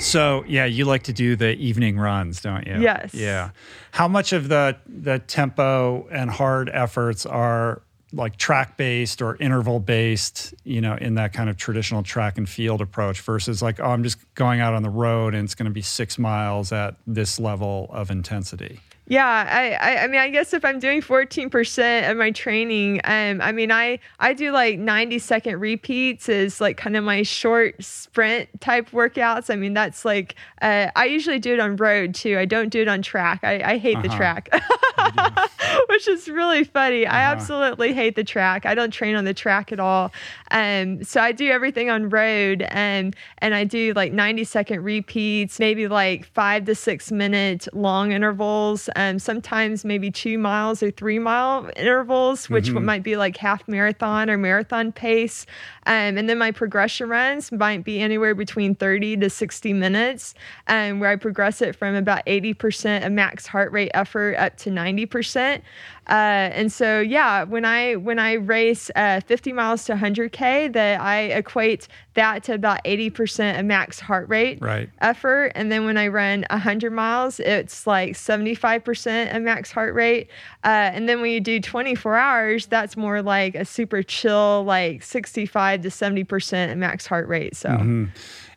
So 0.01 0.45
yeah, 0.49 0.65
you 0.65 0.85
like 0.85 1.05
to 1.05 1.13
do 1.13 1.37
the 1.37 1.55
evening 1.57 1.99
runs, 1.99 2.41
don't 2.41 2.67
you? 2.67 2.81
Yes. 2.81 3.15
Yeah. 3.15 3.51
How 3.93 4.09
much 4.09 4.33
of 4.33 4.49
the 4.49 4.77
the 4.87 5.19
tempo 5.21 6.09
and 6.11 6.31
hard 6.31 6.71
efforts 6.73 7.27
are 7.27 7.83
like 8.13 8.37
track 8.37 8.77
based 8.77 9.23
or 9.23 9.37
interval 9.37 9.79
based, 9.79 10.55
you 10.65 10.81
know, 10.81 10.97
in 10.97 11.15
that 11.15 11.33
kind 11.33 11.49
of 11.49 11.57
traditional 11.57 12.03
track 12.03 12.39
and 12.39 12.49
field 12.49 12.81
approach 12.81 13.21
versus 13.21 13.63
like, 13.63 13.79
oh, 13.79 13.85
I'm 13.85 14.03
just 14.03 14.19
going 14.35 14.61
out 14.61 14.75
on 14.75 14.83
the 14.83 14.91
road 14.91 15.35
and 15.35 15.45
it's 15.45 15.55
going 15.55 15.67
to 15.67 15.73
be 15.73 15.83
six 15.83 16.19
miles 16.19 16.73
at 16.73 16.97
this 17.07 17.39
level 17.39 17.89
of 17.91 18.11
intensity? 18.11 18.81
Yeah, 19.11 19.27
I, 19.27 19.73
I, 19.73 20.05
I 20.05 20.07
mean, 20.07 20.21
I 20.21 20.31
guess 20.31 20.55
if 20.55 20.65
I'm 20.65 20.79
doing 20.79 21.03
14% 21.03 22.09
of 22.09 22.17
my 22.17 22.31
training, 22.31 23.01
um, 23.03 23.41
I 23.41 23.51
mean, 23.51 23.73
I, 23.73 23.99
I 24.21 24.33
do 24.33 24.53
like 24.53 24.79
90 24.79 25.19
second 25.19 25.59
repeats 25.59 26.29
is 26.29 26.61
like 26.61 26.77
kind 26.77 26.97
of 26.97 27.03
my 27.03 27.25
short 27.25 27.83
sprint 27.83 28.49
type 28.61 28.89
workouts. 28.93 29.53
I 29.53 29.57
mean, 29.57 29.75
that's 29.75 30.05
like, 30.05 30.37
uh, 30.63 30.93
I 30.95 31.07
usually 31.07 31.41
do 31.41 31.53
it 31.55 31.59
on 31.59 31.75
road 31.75 32.15
too. 32.15 32.39
I 32.39 32.45
don't 32.45 32.69
do 32.69 32.83
it 32.83 32.87
on 32.87 33.03
track. 33.03 33.41
I, 33.43 33.73
I 33.73 33.79
hate 33.79 33.97
uh-huh. 33.97 34.03
the 34.03 34.15
track, 34.15 34.49
which 35.89 36.09
is 36.09 36.29
really 36.29 36.65
funny. 36.65 37.07
Uh-huh. 37.07 37.17
I 37.17 37.21
absolutely 37.21 37.93
hate 37.93 38.17
the 38.17 38.25
track. 38.25 38.67
I 38.67 38.75
don't 38.75 38.91
train 38.91 39.17
on 39.17 39.25
the 39.25 39.35
track 39.35 39.73
at 39.73 39.81
all. 39.81 40.13
Um, 40.51 41.03
so 41.05 41.21
I 41.21 41.33
do 41.33 41.49
everything 41.49 41.91
on 41.91 42.09
road 42.09 42.63
and, 42.69 43.15
and 43.39 43.55
I 43.55 43.65
do 43.65 43.93
like 43.95 44.13
90 44.13 44.45
second 44.45 44.83
repeats, 44.83 45.59
maybe 45.59 45.89
like 45.89 46.27
five 46.27 46.65
to 46.67 46.75
six 46.75 47.11
minute 47.11 47.69
long 47.73 48.13
intervals 48.13 48.89
um, 48.97 49.19
sometimes 49.19 49.85
maybe 49.85 50.11
two 50.11 50.39
miles 50.39 50.83
or 50.83 50.91
three 50.91 51.19
mile 51.19 51.71
intervals, 51.77 52.49
which 52.49 52.67
mm-hmm. 52.69 52.85
might 52.85 53.03
be 53.03 53.17
like 53.17 53.37
half 53.37 53.67
marathon 53.69 54.31
or 54.31 54.37
marathon 54.37 54.93
pace. 54.93 55.47
Um, 55.87 56.19
and 56.19 56.29
then 56.29 56.39
my 56.39 56.51
progression 56.51 57.09
runs 57.09 57.51
might 57.53 57.85
be 57.85 58.01
anywhere 58.01 58.35
between 58.35 58.75
30 58.75 59.17
to 59.19 59.31
60 59.31 59.73
minutes, 59.73 60.35
um, 60.67 61.01
where 61.01 61.11
I 61.11 61.17
progress 61.17 61.63
it 61.63 61.75
from 61.75 61.95
about 61.95 62.25
80% 62.27 63.07
of 63.07 63.13
max 63.13 63.47
heart 63.47 63.73
rate 63.73 63.91
effort 63.95 64.37
up 64.37 64.57
to 64.59 64.71
90%. 64.71 65.60
Uh, 66.09 66.51
and 66.53 66.73
so, 66.73 67.01
yeah, 67.01 67.45
when 67.45 67.65
I 67.65 67.95
when 67.95 68.19
I 68.19 68.33
race 68.33 68.91
uh, 68.97 69.21
50 69.21 69.53
miles 69.53 69.85
to 69.85 69.95
100k, 69.95 70.73
that 70.73 71.01
I 71.01 71.21
equate 71.21 71.87
that 72.15 72.43
to 72.45 72.55
about 72.55 72.83
80% 72.85 73.61
of 73.61 73.65
max 73.65 74.01
heart 74.01 74.29
rate 74.29 74.59
right. 74.61 74.91
effort. 75.01 75.53
And 75.55 75.71
then 75.71 75.85
when 75.85 75.97
I 75.97 76.09
run 76.09 76.45
100 76.51 76.91
miles, 76.93 77.39
it's 77.39 77.87
like 77.87 78.15
75% 78.15 79.37
of 79.37 79.43
max 79.43 79.71
heart 79.71 79.95
rate. 79.95 80.29
Uh, 80.65 80.91
and 80.93 81.09
then 81.09 81.21
when 81.21 81.31
you 81.31 81.41
do 81.41 81.61
24 81.61 82.17
hours, 82.17 82.67
that's 82.67 82.97
more 82.97 83.23
like 83.23 83.55
a 83.55 83.65
super 83.65 84.03
chill, 84.03 84.65
like 84.65 85.05
65 85.05 85.83
to 85.83 85.89
70% 85.89 86.73
of 86.73 86.79
max 86.79 87.07
heart 87.07 87.29
rate. 87.29 87.55
So, 87.55 87.69
mm-hmm. 87.69 88.07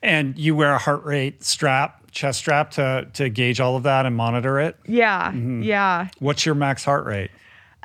and 0.01 0.37
you 0.39 0.55
wear 0.55 0.73
a 0.73 0.79
heart 0.79 1.03
rate 1.03 1.43
strap 1.43 2.02
chest 2.13 2.39
strap 2.39 2.71
to 2.71 3.07
to 3.13 3.29
gauge 3.29 3.59
all 3.59 3.75
of 3.75 3.83
that 3.83 4.05
and 4.05 4.15
monitor 4.15 4.59
it? 4.59 4.77
Yeah. 4.85 5.31
Mm-hmm. 5.31 5.63
Yeah. 5.63 6.07
What's 6.19 6.45
your 6.45 6.55
max 6.55 6.85
heart 6.85 7.05
rate? 7.05 7.31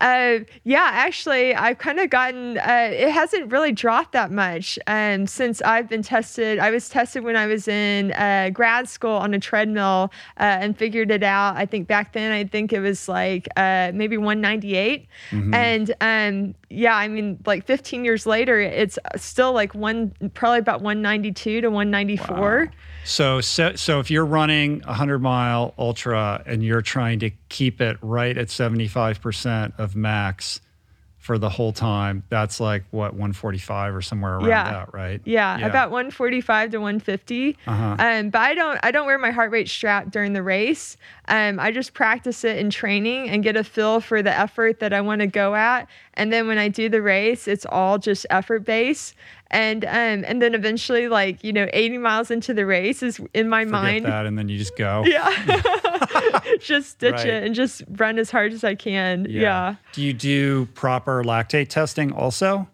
Uh, 0.01 0.41
yeah, 0.64 0.91
actually, 0.93 1.55
I've 1.55 1.79
kind 1.79 1.99
of 1.99 2.11
gotten. 2.11 2.59
Uh, 2.59 2.91
it 2.93 3.11
hasn't 3.11 3.51
really 3.51 3.72
dropped 3.72 4.12
that 4.12 4.31
much 4.31 4.79
um, 4.87 5.26
since 5.26 5.61
I've 5.62 5.89
been 5.89 6.03
tested. 6.03 6.59
I 6.59 6.70
was 6.70 6.89
tested 6.89 7.24
when 7.24 7.37
I 7.37 7.47
was 7.47 7.66
in 7.66 8.12
uh, 8.12 8.51
grad 8.53 8.89
school 8.89 9.11
on 9.11 9.35
a 9.35 9.41
treadmill 9.41 10.12
uh, 10.39 10.59
and 10.61 10.79
figured 10.79 11.11
it 11.11 11.22
out. 11.22 11.57
I 11.57 11.66
think 11.66 11.89
back 11.89 12.12
then, 12.12 12.33
I 12.33 12.45
think 12.45 12.72
it 12.72 12.81
was 12.81 13.09
like 13.09 13.49
uh, 13.57 13.91
maybe 13.93 14.16
198, 14.16 15.09
mm-hmm. 15.31 15.55
and 15.55 15.95
um, 16.01 16.55
yeah, 16.70 16.96
I 16.96 17.08
mean, 17.08 17.38
like 17.46 17.64
15 17.64 18.04
years 18.04 18.26
later, 18.26 18.60
it's 18.60 18.98
still 19.16 19.52
like 19.52 19.74
one, 19.74 20.12
probably 20.34 20.58
about 20.58 20.82
192 20.82 21.62
to 21.62 21.68
194. 21.68 22.64
Wow. 22.66 22.72
So, 23.04 23.40
so, 23.40 23.74
so 23.74 24.00
if 24.00 24.10
you're 24.10 24.26
running 24.26 24.82
a 24.84 24.88
100 24.88 25.20
mile 25.20 25.74
ultra 25.78 26.42
and 26.44 26.62
you're 26.62 26.82
trying 26.82 27.20
to 27.20 27.30
keep 27.48 27.80
it 27.80 27.96
right 28.02 28.36
at 28.36 28.48
75% 28.48 29.78
of 29.78 29.96
max 29.96 30.60
for 31.29 31.37
the 31.37 31.51
whole 31.51 31.74
time, 31.74 32.22
that's 32.31 32.59
like 32.59 32.85
what 32.91 33.12
145 33.12 33.95
or 33.95 34.01
somewhere 34.01 34.37
around 34.37 34.49
yeah. 34.49 34.72
that, 34.72 34.95
right? 34.95 35.20
Yeah, 35.26 35.59
yeah, 35.59 35.66
about 35.66 35.91
145 35.91 36.70
to 36.70 36.79
150. 36.79 37.55
Uh-huh. 37.66 37.97
Um, 37.99 38.31
but 38.31 38.39
I 38.39 38.55
don't, 38.55 38.81
I 38.83 38.91
don't 38.91 39.05
wear 39.05 39.18
my 39.18 39.31
heart 39.31 39.51
rate 39.51 39.68
strap 39.68 40.11
during 40.11 40.33
the 40.33 40.43
race. 40.43 40.97
Um, 41.29 41.61
I 41.61 41.70
just 41.70 41.93
practice 41.93 42.45
it 42.45 42.57
in 42.57 42.70
training 42.70 43.29
and 43.29 43.43
get 43.43 43.57
a 43.57 43.62
feel 43.62 44.01
for 44.01 44.22
the 44.22 44.33
effort 44.33 44.81
that 44.81 44.95
I 44.95 45.03
want 45.03 45.20
to 45.20 45.26
go 45.26 45.55
at. 45.55 45.87
And 46.14 46.33
then 46.33 46.49
when 46.49 46.57
I 46.57 46.68
do 46.68 46.89
the 46.89 47.03
race, 47.03 47.47
it's 47.47 47.66
all 47.66 47.99
just 47.99 48.24
effort 48.31 48.61
based 48.61 49.14
and 49.51 49.84
um 49.84 50.24
and 50.26 50.42
then 50.42 50.55
eventually 50.55 51.09
like 51.09 51.42
you 51.42 51.53
know 51.53 51.68
80 51.72 51.99
miles 51.99 52.30
into 52.30 52.53
the 52.53 52.66
race 52.66 53.03
is 53.03 53.20
in 53.32 53.49
my 53.49 53.64
Forget 53.64 53.72
mind 53.72 54.05
that 54.05 54.26
and 54.26 54.38
then 54.38 54.49
you 54.49 54.59
just 54.59 54.76
go 54.76 55.05
yeah 55.07 55.30
just 56.61 56.90
stitch 56.90 57.14
right. 57.14 57.26
it 57.26 57.44
and 57.44 57.55
just 57.55 57.82
run 57.90 58.18
as 58.18 58.30
hard 58.30 58.53
as 58.53 58.64
i 58.64 58.74
can 58.74 59.26
yeah. 59.28 59.40
yeah 59.40 59.74
do 59.92 60.03
you 60.03 60.12
do 60.12 60.66
proper 60.74 61.24
lactate 61.24 61.68
testing 61.68 62.12
also 62.12 62.68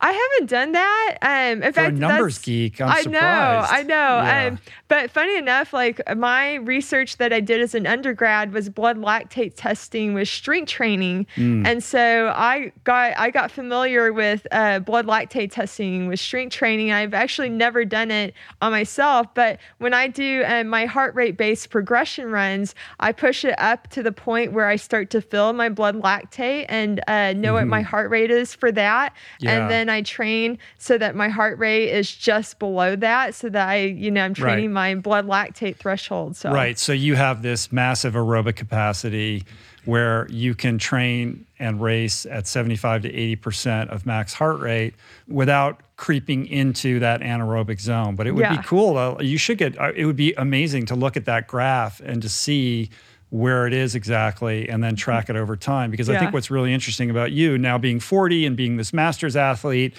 I 0.00 0.12
haven't 0.12 0.48
done 0.48 0.72
that. 0.72 1.18
Um, 1.22 1.62
in 1.62 1.72
For 1.72 1.80
fact, 1.80 1.96
a 1.96 1.98
numbers 1.98 2.38
geek, 2.38 2.80
I'm 2.80 2.88
I 2.88 3.02
surprised. 3.02 3.10
know, 3.10 3.66
I 3.68 3.82
know. 3.82 3.94
Yeah. 3.94 4.46
Um, 4.46 4.58
but 4.88 5.10
funny 5.10 5.36
enough, 5.36 5.72
like 5.72 6.00
my 6.16 6.54
research 6.54 7.18
that 7.18 7.32
I 7.32 7.40
did 7.40 7.60
as 7.60 7.74
an 7.74 7.86
undergrad 7.86 8.52
was 8.52 8.68
blood 8.68 8.98
lactate 8.98 9.52
testing 9.54 10.14
with 10.14 10.28
strength 10.28 10.70
training, 10.70 11.26
mm. 11.36 11.66
and 11.66 11.82
so 11.82 12.32
I 12.34 12.72
got 12.84 13.16
I 13.16 13.30
got 13.30 13.50
familiar 13.50 14.12
with 14.12 14.46
uh, 14.50 14.80
blood 14.80 15.06
lactate 15.06 15.52
testing 15.52 16.08
with 16.08 16.20
strength 16.20 16.54
training. 16.54 16.92
I've 16.92 17.14
actually 17.14 17.50
never 17.50 17.84
done 17.84 18.10
it 18.10 18.34
on 18.62 18.72
myself, 18.72 19.26
but 19.34 19.58
when 19.78 19.94
I 19.94 20.08
do 20.08 20.44
uh, 20.46 20.64
my 20.64 20.86
heart 20.86 21.14
rate 21.14 21.36
based 21.36 21.70
progression 21.70 22.30
runs, 22.30 22.74
I 22.98 23.12
push 23.12 23.44
it 23.44 23.54
up 23.58 23.88
to 23.90 24.02
the 24.02 24.12
point 24.12 24.52
where 24.52 24.66
I 24.66 24.76
start 24.76 25.10
to 25.10 25.20
feel 25.20 25.52
my 25.52 25.68
blood 25.68 26.00
lactate 26.00 26.66
and 26.68 27.00
uh, 27.06 27.32
know 27.32 27.48
mm-hmm. 27.48 27.54
what 27.54 27.66
my 27.66 27.80
mm-hmm. 27.80 27.88
heart 27.88 28.10
rate 28.10 28.30
is 28.30 28.54
for 28.54 28.72
that, 28.72 29.14
yeah. 29.40 29.52
and 29.52 29.70
then 29.70 29.88
I 29.88 30.02
train 30.02 30.58
so 30.78 30.98
that 30.98 31.14
my 31.14 31.28
heart 31.28 31.58
rate 31.58 31.90
is 31.90 32.14
just 32.14 32.58
below 32.58 32.96
that 32.96 33.34
so 33.34 33.48
that 33.48 33.68
I, 33.68 33.76
you 33.82 34.10
know, 34.10 34.24
I'm 34.24 34.34
training 34.34 34.74
right. 34.74 34.77
My 34.78 34.94
blood 34.94 35.26
lactate 35.26 35.76
threshold. 35.76 36.36
So 36.36 36.52
Right. 36.52 36.78
So 36.78 36.92
you 36.92 37.16
have 37.16 37.42
this 37.42 37.72
massive 37.72 38.14
aerobic 38.14 38.54
capacity 38.54 39.44
where 39.84 40.28
you 40.30 40.54
can 40.54 40.78
train 40.78 41.46
and 41.58 41.80
race 41.80 42.26
at 42.26 42.46
75 42.46 43.02
to 43.02 43.12
80% 43.12 43.88
of 43.88 44.06
max 44.06 44.34
heart 44.34 44.60
rate 44.60 44.94
without 45.26 45.80
creeping 45.96 46.46
into 46.46 47.00
that 47.00 47.22
anaerobic 47.22 47.80
zone. 47.80 48.14
But 48.14 48.28
it 48.28 48.32
would 48.32 48.42
yeah. 48.42 48.56
be 48.56 48.62
cool. 48.62 49.20
You 49.20 49.38
should 49.38 49.58
get, 49.58 49.80
uh, 49.80 49.92
it 49.96 50.04
would 50.04 50.14
be 50.14 50.32
amazing 50.34 50.86
to 50.86 50.94
look 50.94 51.16
at 51.16 51.24
that 51.24 51.48
graph 51.48 52.00
and 52.00 52.22
to 52.22 52.28
see 52.28 52.90
where 53.30 53.66
it 53.66 53.72
is 53.72 53.96
exactly 53.96 54.68
and 54.68 54.82
then 54.84 54.94
track 54.94 55.28
it 55.28 55.34
over 55.34 55.56
time. 55.56 55.90
Because 55.90 56.08
yeah. 56.08 56.16
I 56.16 56.18
think 56.20 56.32
what's 56.32 56.50
really 56.50 56.72
interesting 56.72 57.10
about 57.10 57.32
you 57.32 57.58
now 57.58 57.78
being 57.78 57.98
40 57.98 58.46
and 58.46 58.56
being 58.56 58.76
this 58.76 58.92
master's 58.92 59.34
athlete 59.34 59.94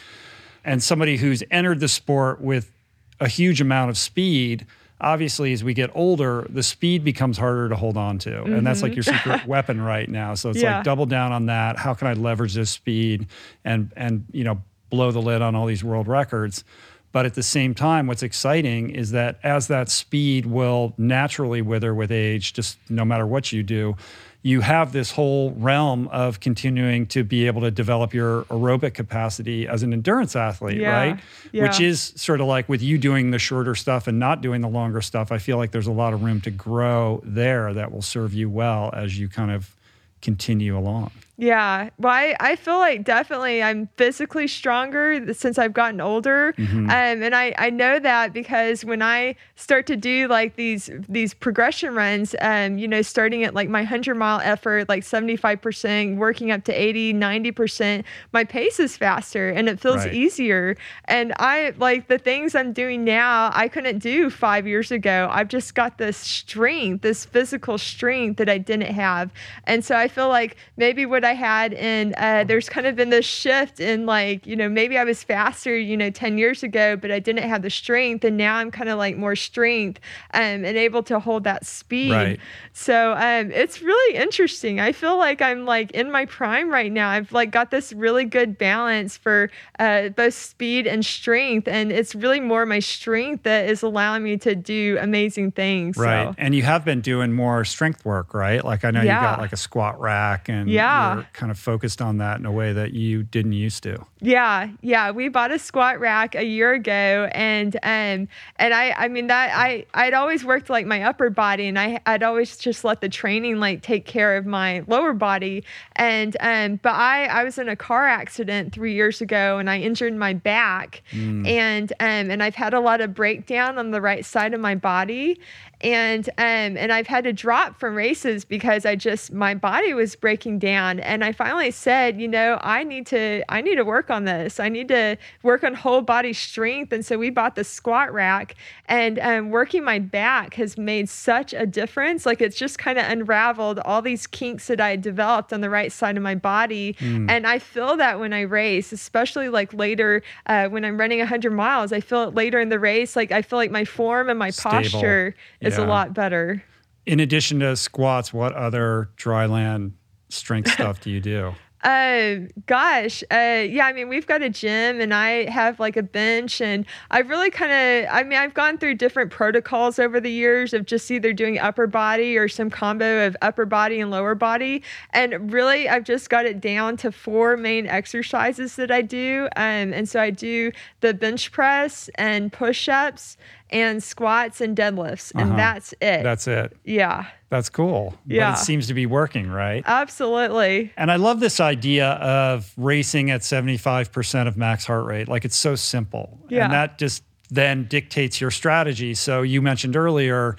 and 0.64 0.82
somebody 0.82 1.18
who's 1.18 1.44
entered 1.52 1.82
the 1.82 1.88
sport 1.90 2.40
with 2.40 2.72
a 3.20 3.28
huge 3.28 3.62
amount 3.62 3.90
of 3.90 3.98
speed. 3.98 4.66
Obviously, 5.02 5.54
as 5.54 5.64
we 5.64 5.74
get 5.74 5.90
older, 5.94 6.46
the 6.50 6.64
speed 6.64 7.04
becomes 7.04 7.38
harder 7.38 7.70
to 7.70 7.76
hold 7.76 7.96
on 7.96 8.18
to. 8.20 8.30
Mm-hmm. 8.30 8.54
And 8.54 8.68
that's 8.68 8.82
like 8.82 8.96
your 8.96 9.04
mm-hmm. 9.04 9.30
secret 9.30 9.46
weapon 9.48 9.82
right 9.82 10.10
now. 10.10 10.34
So 10.34 10.50
it's 10.50 10.62
yeah. 10.62 10.78
like 10.78 10.84
double 10.84 11.06
down 11.06 11.32
on 11.32 11.46
that. 11.46 11.78
How 11.78 11.94
can 11.94 12.08
I 12.08 12.14
leverage 12.14 12.54
this 12.54 12.70
speed 12.70 13.28
and 13.64 13.92
and 13.96 14.26
you 14.32 14.44
know 14.44 14.62
blow 14.90 15.12
the 15.12 15.22
lid 15.22 15.42
on 15.42 15.56
all 15.56 15.66
these 15.66 15.84
world 15.84 16.08
records? 16.08 16.64
But 17.12 17.26
at 17.26 17.34
the 17.34 17.44
same 17.44 17.74
time, 17.74 18.06
what's 18.06 18.22
exciting 18.22 18.92
is 18.92 19.12
that 19.12 19.40
as 19.42 19.68
that 19.68 19.90
speed 19.90 20.46
will 20.46 20.94
naturally 20.98 21.62
wither 21.62 21.96
with 21.96 22.12
age, 22.12 22.54
just 22.54 22.78
no 22.88 23.04
matter 23.04 23.26
what 23.26 23.52
you 23.52 23.64
do, 23.64 23.96
you 24.42 24.62
have 24.62 24.94
this 24.94 25.12
whole 25.12 25.52
realm 25.52 26.08
of 26.10 26.40
continuing 26.40 27.06
to 27.08 27.24
be 27.24 27.46
able 27.48 27.62
to 27.62 27.72
develop 27.72 28.14
your 28.14 28.44
aerobic 28.44 28.94
capacity 28.94 29.68
as 29.68 29.84
an 29.84 29.92
endurance 29.92 30.36
athlete, 30.36 30.78
yeah, 30.78 30.98
right? 30.98 31.20
Yeah. 31.52 31.64
Which 31.64 31.82
is 31.82 32.14
sort 32.16 32.40
of 32.40 32.48
like 32.48 32.70
with 32.70 32.82
you 32.82 32.98
doing 32.98 33.32
the 33.32 33.40
shorter 33.40 33.76
stuff 33.76 34.08
and 34.08 34.18
not 34.18 34.42
doing 34.42 34.62
the 34.62 34.70
longer 34.70 35.02
stuff. 35.02 35.32
I 35.32 35.40
feel 35.40 35.58
like 35.58 35.72
there's 35.72 35.88
a 35.88 35.92
lot 35.92 36.14
of 36.14 36.24
room 36.24 36.40
to 36.42 36.52
grow 36.52 37.22
there 37.26 37.74
that 37.74 37.92
will 37.92 38.02
serve 38.02 38.34
you 38.34 38.50
well 38.50 38.92
as 38.94 39.20
you 39.20 39.28
kind 39.28 39.52
of 39.52 39.76
continue 40.22 40.78
along. 40.78 41.12
Yeah. 41.40 41.90
Well, 41.98 42.12
I, 42.12 42.36
I 42.42 42.58
feel 42.58 42.80
like 42.80 43.06
definitely 43.06 43.64
I'm 43.64 43.88
physically 43.96 44.46
stronger 44.46 45.34
since 45.34 45.58
I've 45.58 45.72
gotten 45.72 46.02
older. 46.02 46.54
Mm-hmm. 46.58 46.90
Um, 46.90 46.90
and 46.90 47.34
I, 47.34 47.54
I 47.58 47.70
know 47.70 47.98
that 47.98 48.34
because 48.34 48.84
when 48.84 49.02
I 49.02 49.36
start 49.56 49.88
to 49.88 49.96
do 49.96 50.28
like 50.28 50.58
these 50.58 50.90
these 51.08 51.34
progression 51.34 51.96
runs, 51.96 52.36
um, 52.42 52.78
you 52.78 52.90
know, 52.90 53.02
starting 53.02 53.46
at 53.46 53.54
like 53.54 53.70
my 53.70 53.80
100 53.80 54.16
mile 54.16 54.42
effort, 54.44 54.90
like 54.90 55.04
75%, 55.04 56.18
working 56.18 56.52
up 56.52 56.66
to 56.66 56.74
80, 56.74 57.14
90%, 57.14 58.04
my 58.34 58.44
pace 58.44 58.78
is 58.78 58.98
faster 58.98 59.48
and 59.50 59.70
it 59.70 59.80
feels 59.80 60.04
Right. 60.04 60.14
easier. 60.14 60.76
And 61.06 61.34
I 61.40 61.74
like 61.78 62.10
the 62.10 62.18
things 62.18 62.54
I'm 62.54 62.74
doing 62.74 63.06
now, 63.06 63.50
I 63.54 63.70
couldn't 63.70 64.00
do 64.00 64.30
five 64.30 64.68
years 64.68 64.92
ago. 64.92 65.30
I've 65.32 65.48
just 65.48 65.74
got 65.74 65.98
this 66.00 66.18
strength, 66.18 67.02
this 67.02 67.24
physical 67.24 67.78
strength 67.78 68.38
that 68.40 68.50
I 68.50 68.58
didn't 68.58 68.94
have. 68.94 69.32
And 69.64 69.86
so 69.86 69.96
I 69.96 70.10
feel 70.10 70.28
like 70.28 70.58
maybe 70.76 71.06
what 71.06 71.24
I 71.24 71.29
had, 71.34 71.74
and 71.74 72.14
uh, 72.16 72.44
there's 72.44 72.70
kind 72.70 72.88
of 72.88 72.96
been 72.96 73.10
this 73.10 73.26
shift 73.26 73.80
in 73.80 74.06
like, 74.06 74.46
you 74.46 74.56
know, 74.56 74.70
maybe 74.70 74.98
I 74.98 75.04
was 75.04 75.24
faster, 75.24 75.78
you 75.78 75.98
know, 75.98 76.10
10 76.10 76.38
years 76.38 76.64
ago, 76.64 76.96
but 76.96 77.12
I 77.12 77.20
didn't 77.20 77.48
have 77.48 77.62
the 77.62 77.70
strength. 77.70 78.24
And 78.24 78.38
now 78.38 78.58
I'm 78.58 78.72
kind 78.72 78.90
of 78.90 78.98
like 78.98 79.18
more 79.18 79.36
strength 79.36 80.00
um, 80.34 80.42
and 80.42 80.66
able 80.66 81.04
to 81.04 81.20
hold 81.20 81.44
that 81.46 81.66
speed. 81.66 82.12
Right. 82.12 82.40
So 82.74 83.14
um, 83.14 83.52
it's 83.52 83.82
really 83.82 84.18
interesting. 84.18 84.80
I 84.80 84.92
feel 84.92 85.18
like 85.18 85.42
I'm 85.42 85.66
like 85.66 85.92
in 85.92 86.12
my 86.12 86.26
prime 86.26 86.70
right 86.70 86.92
now. 86.92 87.10
I've 87.10 87.32
like 87.32 87.52
got 87.52 87.72
this 87.72 87.94
really 87.94 88.26
good 88.26 88.58
balance 88.58 89.18
for 89.18 89.50
uh, 89.80 90.10
both 90.10 90.34
speed 90.34 90.88
and 90.88 91.06
strength, 91.06 91.68
and 91.68 91.92
it's 91.92 92.16
really 92.16 92.40
more 92.40 92.66
my 92.66 92.80
strength 92.80 93.44
that 93.44 93.70
is 93.70 93.84
allowing 93.84 94.24
me 94.24 94.38
to 94.38 94.56
do 94.56 94.98
amazing 95.02 95.52
things. 95.52 95.98
Right. 95.98 96.28
So. 96.28 96.36
And 96.38 96.56
you 96.56 96.64
have 96.64 96.86
been 96.86 97.02
doing 97.02 97.34
more 97.34 97.66
strength 97.66 98.06
work, 98.06 98.34
right? 98.34 98.64
Like 98.64 98.86
I 98.86 98.92
know 98.92 99.02
you 99.02 99.08
got 99.08 99.40
like 99.40 99.54
a 99.54 99.58
squat 99.58 100.00
rack 100.00 100.50
and 100.50 100.70
Yeah. 100.70 101.19
Kind 101.34 101.52
of 101.52 101.58
focused 101.58 102.02
on 102.02 102.18
that 102.18 102.40
in 102.40 102.46
a 102.46 102.52
way 102.52 102.74
that 102.74 102.94
you 102.94 103.24
didn't 103.24 103.54
used 103.54 103.84
to. 103.84 104.06
Yeah, 104.22 104.70
yeah. 104.82 105.12
We 105.12 105.30
bought 105.30 105.52
a 105.52 105.60
squat 105.60 106.00
rack 106.00 106.36
a 106.36 106.44
year 106.44 106.74
ago, 106.74 107.30
and 107.32 107.76
um, 107.78 108.28
and 108.58 108.74
I, 108.74 108.92
I 108.92 109.08
mean 109.08 109.28
that 109.28 109.52
I, 109.56 109.86
I'd 109.94 110.14
always 110.14 110.44
worked 110.44 110.70
like 110.70 110.86
my 110.86 111.04
upper 111.04 111.30
body, 111.30 111.68
and 111.68 111.80
I, 111.80 112.00
I'd 112.06 112.24
always 112.24 112.58
just 112.58 112.84
let 112.84 113.02
the 113.02 113.10
training 113.10 113.60
like 113.60 113.82
take 113.82 114.06
care 114.06 114.36
of 114.36 114.46
my 114.46 114.84
lower 114.88 115.14
body, 115.14 115.64
and 115.96 116.36
um, 116.40 116.78
but 116.82 116.94
I, 116.94 117.26
I 117.26 117.44
was 117.44 117.58
in 117.58 117.70
a 117.70 117.76
car 117.76 118.08
accident 118.08 118.74
three 118.74 118.94
years 118.94 119.22
ago, 119.22 119.58
and 119.58 119.70
I 119.70 119.80
injured 119.80 120.14
my 120.16 120.34
back, 120.34 121.02
and 121.46 121.92
um, 122.00 122.32
and 122.32 122.44
I've 122.44 122.56
had 122.56 122.74
a 122.74 122.80
lot 122.80 123.02
of 123.02 123.14
breakdown 123.14 123.78
on 123.78 123.92
the 123.92 124.02
right 124.02 124.26
side 124.26 124.54
of 124.54 124.60
my 124.60 124.76
body, 124.76 125.40
and 125.82 126.28
um, 126.38 126.78
and 126.78 126.92
I've 126.92 127.08
had 127.08 127.24
to 127.24 127.34
drop 127.34 127.80
from 127.80 127.96
races 127.96 128.44
because 128.44 128.86
I 128.86 128.96
just 128.96 129.32
my 129.32 129.54
body 129.54 129.94
was 129.94 130.16
breaking 130.16 130.60
down, 130.60 131.00
and 131.00 131.24
I 131.24 131.32
finally 131.32 131.72
said, 131.72 132.20
you 132.20 132.28
know, 132.28 132.60
I 132.62 132.84
need 132.84 133.06
to 133.08 133.44
I 133.50 133.62
need 133.62 133.76
to 133.76 133.86
work 133.86 134.10
on 134.10 134.26
this. 134.26 134.60
I 134.60 134.68
need 134.70 134.90
to 134.90 135.18
work 135.44 135.64
on 135.64 135.74
whole 135.74 136.02
body 136.02 136.34
strength, 136.34 136.92
and 136.92 137.06
so 137.06 137.18
we 137.18 137.30
bought 137.30 137.56
the 137.56 137.64
squat 137.64 138.12
rack, 138.12 138.56
and 138.88 139.20
um, 139.20 139.52
working 139.52 139.84
my 139.84 140.00
back 140.00 140.56
has 140.56 140.78
made 140.78 141.08
such 141.08 141.54
a 141.54 141.66
difference. 141.66 142.26
Like 142.26 142.42
it's 142.42 142.58
just 142.58 142.78
kind 142.78 143.00
of 143.00 143.06
unraveled 143.10 143.80
all 143.80 144.02
these 144.02 144.28
kinks 144.28 144.68
that 144.68 144.82
I 144.82 144.92
had 144.92 145.02
developed 145.02 145.54
on 145.54 145.62
the 145.62 145.70
right 145.70 145.92
side 145.92 146.18
of 146.18 146.24
my 146.24 146.36
body, 146.36 146.98
and 147.30 147.48
I 147.48 147.60
feel 147.60 147.96
that 147.98 148.20
when 148.20 148.34
I 148.34 148.42
race, 148.42 148.92
especially 148.92 149.48
like 149.48 149.74
later 149.74 150.24
uh, 150.46 150.68
when 150.68 150.84
I'm 150.84 150.98
running 151.00 151.20
100 151.20 151.52
miles, 151.52 151.94
I 151.94 152.02
feel 152.02 152.24
it 152.24 152.36
later 152.36 152.60
in 152.60 152.68
the 152.68 152.80
race. 152.80 153.16
Like 153.16 153.32
I 153.32 153.42
feel 153.42 153.58
like 153.58 153.72
my 153.72 153.86
form 153.86 154.30
and 154.30 154.38
my 154.38 154.50
Stable. 154.50 154.72
posture 154.72 155.36
is 155.74 155.78
a 155.78 155.86
lot 155.86 156.14
better. 156.14 156.64
In 157.06 157.20
addition 157.20 157.60
to 157.62 157.76
squats, 157.76 158.34
what 158.34 158.54
other 158.54 159.10
dry 159.16 159.46
land 159.46 159.94
strength 160.30 160.72
stuff 160.72 161.00
do 161.00 161.10
you 161.10 161.20
do? 161.20 161.54
Uh, 161.82 162.40
gosh, 162.66 163.24
uh, 163.32 163.64
yeah. 163.66 163.86
I 163.86 163.94
mean, 163.94 164.10
we've 164.10 164.28
got 164.28 164.42
a 164.42 164.50
gym, 164.50 165.00
and 165.00 165.14
I 165.14 165.50
have 165.50 165.80
like 165.80 165.96
a 165.96 166.04
bench, 166.04 166.60
and 166.60 166.86
I've 167.10 167.30
really 167.30 167.50
kind 167.50 167.72
of. 167.72 168.14
I 168.14 168.24
mean, 168.24 168.38
I've 168.38 168.54
gone 168.54 168.78
through 168.78 168.96
different 168.96 169.32
protocols 169.32 169.98
over 169.98 170.20
the 170.20 170.30
years 170.30 170.74
of 170.74 170.86
just 170.86 171.10
either 171.10 171.32
doing 171.32 171.58
upper 171.58 171.88
body 171.88 172.38
or 172.38 172.50
some 172.50 172.70
combo 172.70 173.26
of 173.26 173.38
upper 173.42 173.66
body 173.66 174.02
and 174.02 174.12
lower 174.12 174.36
body, 174.36 174.84
and 175.12 175.54
really, 175.54 175.88
I've 175.88 176.04
just 176.04 176.30
got 176.30 176.46
it 176.46 176.60
down 176.60 176.98
to 176.98 177.14
four 177.14 177.56
main 177.56 177.88
exercises 177.88 178.76
that 178.76 178.92
I 178.92 179.02
do. 179.02 179.48
Um, 179.56 179.94
and 179.94 180.10
so 180.10 180.20
I 180.20 180.32
do 180.32 180.74
the 181.00 181.14
bench 181.14 181.54
press 181.54 182.10
and 182.16 182.52
push-ups 182.52 183.38
and 183.72 184.02
squats 184.04 184.62
and 184.62 184.76
deadlifts, 184.76 185.32
and 185.36 185.50
Uh-huh. 185.50 185.58
that's 185.58 185.94
it. 186.02 186.24
That's 186.24 186.48
it. 186.48 186.76
yeah, 186.84 187.26
That's 187.50 187.70
cool. 187.70 188.16
Yeah. 188.26 188.52
But 188.52 188.60
it 188.60 188.64
seems 188.64 188.88
to 188.88 188.94
be 188.94 189.06
working, 189.06 189.50
right? 189.50 189.84
absolutely. 189.86 190.92
And 190.98 191.12
I 191.12 191.16
love 191.16 191.40
this 191.40 191.60
idea 191.60 192.10
of 192.12 192.72
racing 192.78 193.32
at 193.32 193.42
75% 193.42 194.48
of 194.48 194.58
max 194.58 194.86
heart 194.86 195.06
rate. 195.06 195.28
Like 195.28 195.46
it's 195.46 195.56
so 195.58 195.76
simple. 195.76 196.40
Yeah. 196.50 196.66
And 196.66 196.74
that 196.74 196.98
just 197.00 197.24
then 197.50 197.86
dictates 197.86 198.40
your 198.40 198.52
strategy. 198.52 199.14
So 199.16 199.42
you 199.42 199.62
mentioned 199.62 199.96
earlier 199.96 200.58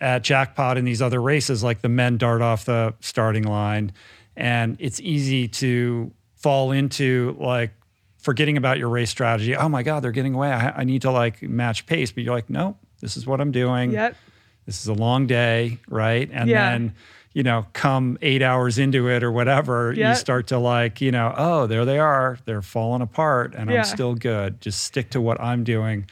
at 0.00 0.22
Jackpot 0.22 0.78
and 0.78 0.86
these 0.88 1.02
other 1.02 1.20
races, 1.20 1.62
like 1.62 1.82
the 1.82 1.88
men 1.90 2.16
dart 2.16 2.40
off 2.40 2.64
the 2.64 2.94
starting 3.00 3.44
line. 3.44 3.92
And 4.36 4.76
it's 4.80 5.00
easy 5.00 5.48
to 5.48 6.10
fall 6.36 6.72
into 6.72 7.36
like 7.38 7.72
forgetting 8.22 8.56
about 8.56 8.78
your 8.78 8.88
race 8.88 9.10
strategy. 9.10 9.56
Oh 9.56 9.68
my 9.68 9.82
God, 9.82 10.00
they're 10.00 10.12
getting 10.12 10.34
away. 10.34 10.50
I, 10.52 10.80
I 10.80 10.84
need 10.84 11.02
to 11.02 11.10
like 11.10 11.42
match 11.42 11.86
pace. 11.86 12.12
But 12.12 12.22
you're 12.24 12.34
like, 12.34 12.50
no, 12.50 12.76
this 13.00 13.16
is 13.16 13.26
what 13.26 13.40
I'm 13.40 13.50
doing 13.52 13.92
Yep. 13.92 14.16
this 14.66 14.80
is 14.80 14.86
a 14.88 14.94
long 14.94 15.26
day, 15.26 15.78
right? 15.88 16.28
And 16.32 16.48
Yeah. 16.48 16.70
then, 16.70 16.94
you 17.32 17.42
know, 17.42 17.66
come 17.72 18.18
eight 18.22 18.42
hours 18.42 18.78
into 18.78 19.08
it 19.08 19.22
or 19.22 19.30
whatever, 19.32 19.92
Yeah. 19.92 20.10
you 20.10 20.14
start 20.16 20.48
to 20.48 20.58
like, 20.58 21.00
you 21.00 21.10
know, 21.12 21.32
oh, 21.36 21.66
there 21.66 21.84
they 21.84 21.98
are. 21.98 22.38
They're 22.44 22.62
falling 22.62 23.02
apart 23.02 23.54
and 23.56 23.70
Yeah. 23.70 23.78
I'm 23.78 23.84
still 23.84 24.14
good. 24.14 24.60
Just 24.60 24.82
stick 24.84 25.10
to 25.10 25.20
what 25.20 25.40
I'm 25.40 25.64
doing. 25.64 26.06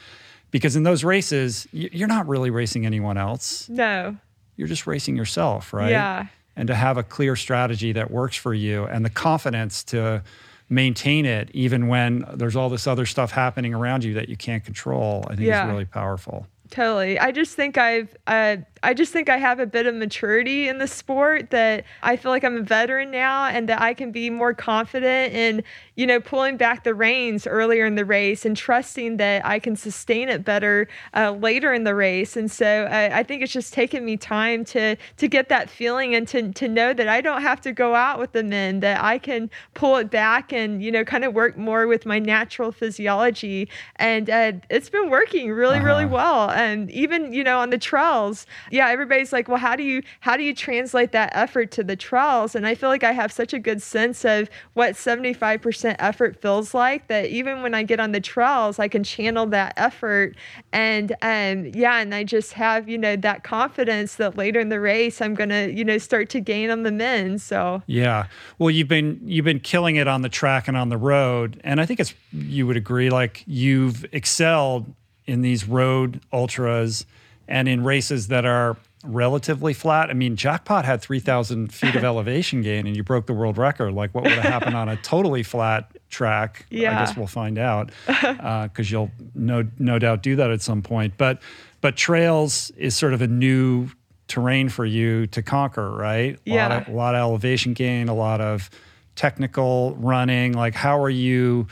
Because 0.51 0.75
in 0.75 0.81
those 0.83 1.03
races, 1.03 1.67
you're 1.71 2.07
not 2.07 2.27
really 2.27 2.49
racing 2.49 2.85
anyone 2.85 3.17
else. 3.17 3.69
No. 3.69 4.15
You're 4.57 4.67
just 4.67 4.87
racing 4.87 5.15
yourself, 5.15 5.73
right? 5.73 5.91
Yeah. 5.91 6.25
And 6.55 6.67
to 6.67 6.75
have 6.75 6.97
a 6.97 7.03
clear 7.03 7.35
strategy 7.35 7.91
that 7.93 8.09
works 8.09 8.35
for 8.35 8.53
you 8.53 8.85
and 8.85 9.05
the 9.05 9.09
confidence 9.11 9.83
to 9.85 10.23
maintain 10.69 11.25
it 11.25 11.49
even 11.53 11.87
when 11.87 12.25
there's 12.33 12.55
all 12.55 12.69
this 12.69 12.85
other 12.87 13.05
stuff 13.05 13.31
happening 13.31 13.73
around 13.73 14.03
you 14.03 14.13
that 14.13 14.29
you 14.29 14.37
can't 14.37 14.63
control, 14.63 15.25
I 15.27 15.35
think 15.35 15.47
Yeah. 15.47 15.65
is 15.65 15.71
really 15.71 15.85
powerful. 15.85 16.45
Totally. 16.69 17.17
I 17.17 17.31
just 17.31 17.55
think 17.55 17.77
I've, 17.79 18.15
uh, 18.27 18.57
I 18.81 18.93
just 18.93 19.11
think 19.11 19.29
I 19.29 19.37
have 19.37 19.59
a 19.59 19.65
bit 19.65 19.85
of 19.85 19.95
maturity 19.95 20.67
in 20.67 20.77
the 20.77 20.87
sport 20.87 21.49
that 21.51 21.83
I 22.01 22.15
feel 22.15 22.31
like 22.31 22.43
I'm 22.43 22.57
a 22.57 22.61
veteran 22.61 23.11
now 23.11 23.45
and 23.45 23.67
that 23.69 23.81
I 23.81 23.93
can 23.93 24.11
be 24.11 24.29
more 24.29 24.53
confident 24.53 25.33
in, 25.33 25.63
you 25.95 26.07
know, 26.07 26.19
pulling 26.19 26.57
back 26.57 26.83
the 26.83 26.93
reins 26.93 27.45
earlier 27.45 27.85
in 27.85 27.95
the 27.95 28.05
race 28.05 28.45
and 28.45 28.55
trusting 28.55 29.17
that 29.17 29.45
I 29.45 29.59
can 29.59 29.75
sustain 29.75 30.29
it 30.29 30.45
better 30.45 30.87
uh, 31.15 31.31
later 31.31 31.73
in 31.73 31.83
the 31.83 31.95
race. 31.95 32.37
And 32.37 32.49
so 32.49 32.85
uh, 32.85 33.09
I 33.11 33.23
think 33.23 33.41
it's 33.41 33.53
just 33.53 33.73
taken 33.73 34.05
me 34.05 34.17
time 34.17 34.63
to, 34.65 34.95
to 35.17 35.27
get 35.27 35.49
that 35.49 35.69
feeling 35.69 36.15
and 36.15 36.27
to, 36.29 36.51
to 36.53 36.67
know 36.67 36.93
that 36.93 37.07
I 37.07 37.21
don't 37.21 37.41
have 37.41 37.61
to 37.61 37.71
go 37.71 37.95
out 37.95 38.19
with 38.19 38.31
the 38.31 38.43
men, 38.43 38.79
that 38.79 39.03
I 39.03 39.17
can 39.17 39.49
pull 39.73 39.97
it 39.97 40.09
back 40.09 40.53
and, 40.53 40.81
you 40.81 40.91
know, 40.91 41.03
kind 41.03 41.25
of 41.25 41.33
work 41.33 41.57
more 41.57 41.87
with 41.87 42.05
my 42.05 42.19
natural 42.19 42.71
physiology. 42.71 43.69
And 43.97 44.29
uh, 44.29 44.53
it's 44.69 44.89
been 44.89 45.09
working 45.09 45.51
really, 45.51 45.79
really 45.79 46.05
Uh-huh. 46.05 46.15
well. 46.15 46.49
And 46.51 46.89
even, 46.91 47.33
you 47.33 47.43
know, 47.43 47.59
on 47.59 47.71
the 47.71 47.77
trails, 47.77 48.45
yeah, 48.71 48.89
everybody's 48.89 49.33
like, 49.33 49.47
well, 49.47 49.57
how 49.57 49.75
do 49.75 49.83
you 49.83 50.01
how 50.19 50.37
do 50.37 50.43
you 50.43 50.53
translate 50.53 51.11
that 51.11 51.31
effort 51.33 51.71
to 51.71 51.83
the 51.83 51.95
trails? 51.95 52.55
And 52.55 52.67
I 52.67 52.75
feel 52.75 52.89
like 52.89 53.03
I 53.03 53.11
have 53.11 53.31
such 53.31 53.53
a 53.53 53.59
good 53.59 53.81
sense 53.81 54.25
of 54.25 54.49
what 54.73 54.93
75% 54.93 55.95
effort 55.99 56.41
feels 56.41 56.73
like 56.73 57.07
that 57.07 57.27
even 57.27 57.61
when 57.61 57.73
I 57.73 57.83
get 57.83 57.99
on 57.99 58.11
the 58.11 58.19
trails, 58.19 58.79
I 58.79 58.87
can 58.87 59.03
channel 59.03 59.45
that 59.47 59.73
effort. 59.77 60.35
And 60.71 61.11
um, 61.21 61.71
yeah, 61.73 61.99
and 61.99 62.13
I 62.13 62.23
just 62.23 62.53
have, 62.53 62.89
you 62.89 62.97
know, 62.97 63.15
that 63.17 63.43
confidence 63.43 64.15
that 64.15 64.37
later 64.37 64.59
in 64.59 64.69
the 64.69 64.79
race 64.79 65.21
I'm 65.21 65.35
gonna, 65.35 65.67
you 65.67 65.83
know, 65.83 65.97
start 65.97 66.29
to 66.29 66.39
gain 66.39 66.69
on 66.69 66.83
the 66.83 66.91
men. 66.91 67.39
So 67.39 67.81
Yeah. 67.87 68.27
Well, 68.57 68.69
you've 68.69 68.87
been 68.87 69.19
you've 69.23 69.45
been 69.45 69.59
killing 69.59 69.95
it 69.95 70.07
on 70.07 70.21
the 70.21 70.29
track 70.29 70.67
and 70.67 70.77
on 70.77 70.89
the 70.89 70.97
road, 70.97 71.59
and 71.63 71.81
I 71.81 71.85
think 71.85 71.99
it's 71.99 72.13
you 72.31 72.67
would 72.67 72.77
agree 72.77 73.09
like 73.09 73.43
you've 73.47 74.05
excelled 74.11 74.93
in 75.25 75.41
these 75.41 75.67
road 75.67 76.21
ultras 76.33 77.05
and 77.49 77.67
in 77.67 77.83
races 77.83 78.27
that 78.29 78.45
are 78.45 78.77
relatively 79.03 79.73
flat. 79.73 80.09
I 80.09 80.13
mean, 80.13 80.35
Jackpot 80.35 80.85
had 80.85 81.01
3,000 81.01 81.73
feet 81.73 81.95
of 81.95 82.03
elevation 82.03 82.61
gain 82.61 82.85
and 82.85 82.95
you 82.95 83.03
broke 83.03 83.25
the 83.25 83.33
world 83.33 83.57
record. 83.57 83.93
Like, 83.93 84.13
what 84.13 84.23
would 84.25 84.33
have 84.33 84.43
happened 84.43 84.75
on 84.75 84.87
a 84.87 84.95
totally 85.01 85.41
flat 85.43 85.91
track? 86.09 86.65
Yeah. 86.69 86.95
I 86.95 87.05
guess 87.05 87.17
we'll 87.17 87.25
find 87.27 87.57
out 87.57 87.91
uh, 88.07 88.67
because 88.67 88.91
you'll 88.91 89.09
no, 89.35 89.65
no 89.79 89.99
doubt 89.99 90.21
do 90.21 90.35
that 90.37 90.51
at 90.51 90.61
some 90.61 90.81
point. 90.81 91.13
But, 91.17 91.41
but 91.81 91.95
trails 91.97 92.71
is 92.77 92.95
sort 92.95 93.13
of 93.13 93.21
a 93.21 93.27
new 93.27 93.89
terrain 94.27 94.69
for 94.69 94.85
you 94.85 95.25
to 95.27 95.41
conquer, 95.41 95.89
right? 95.91 96.37
A 96.45 96.49
lot 96.49 96.71
Yeah. 96.71 96.77
of, 96.81 96.87
a 96.89 96.91
lot 96.91 97.15
of 97.15 97.19
elevation 97.19 97.73
gain, 97.73 98.09
a 98.09 98.13
lot 98.13 98.41
of 98.41 98.69
technical 99.15 99.95
running. 99.95 100.53
Like, 100.53 100.75
how 100.75 101.01
are 101.01 101.09
you 101.09 101.67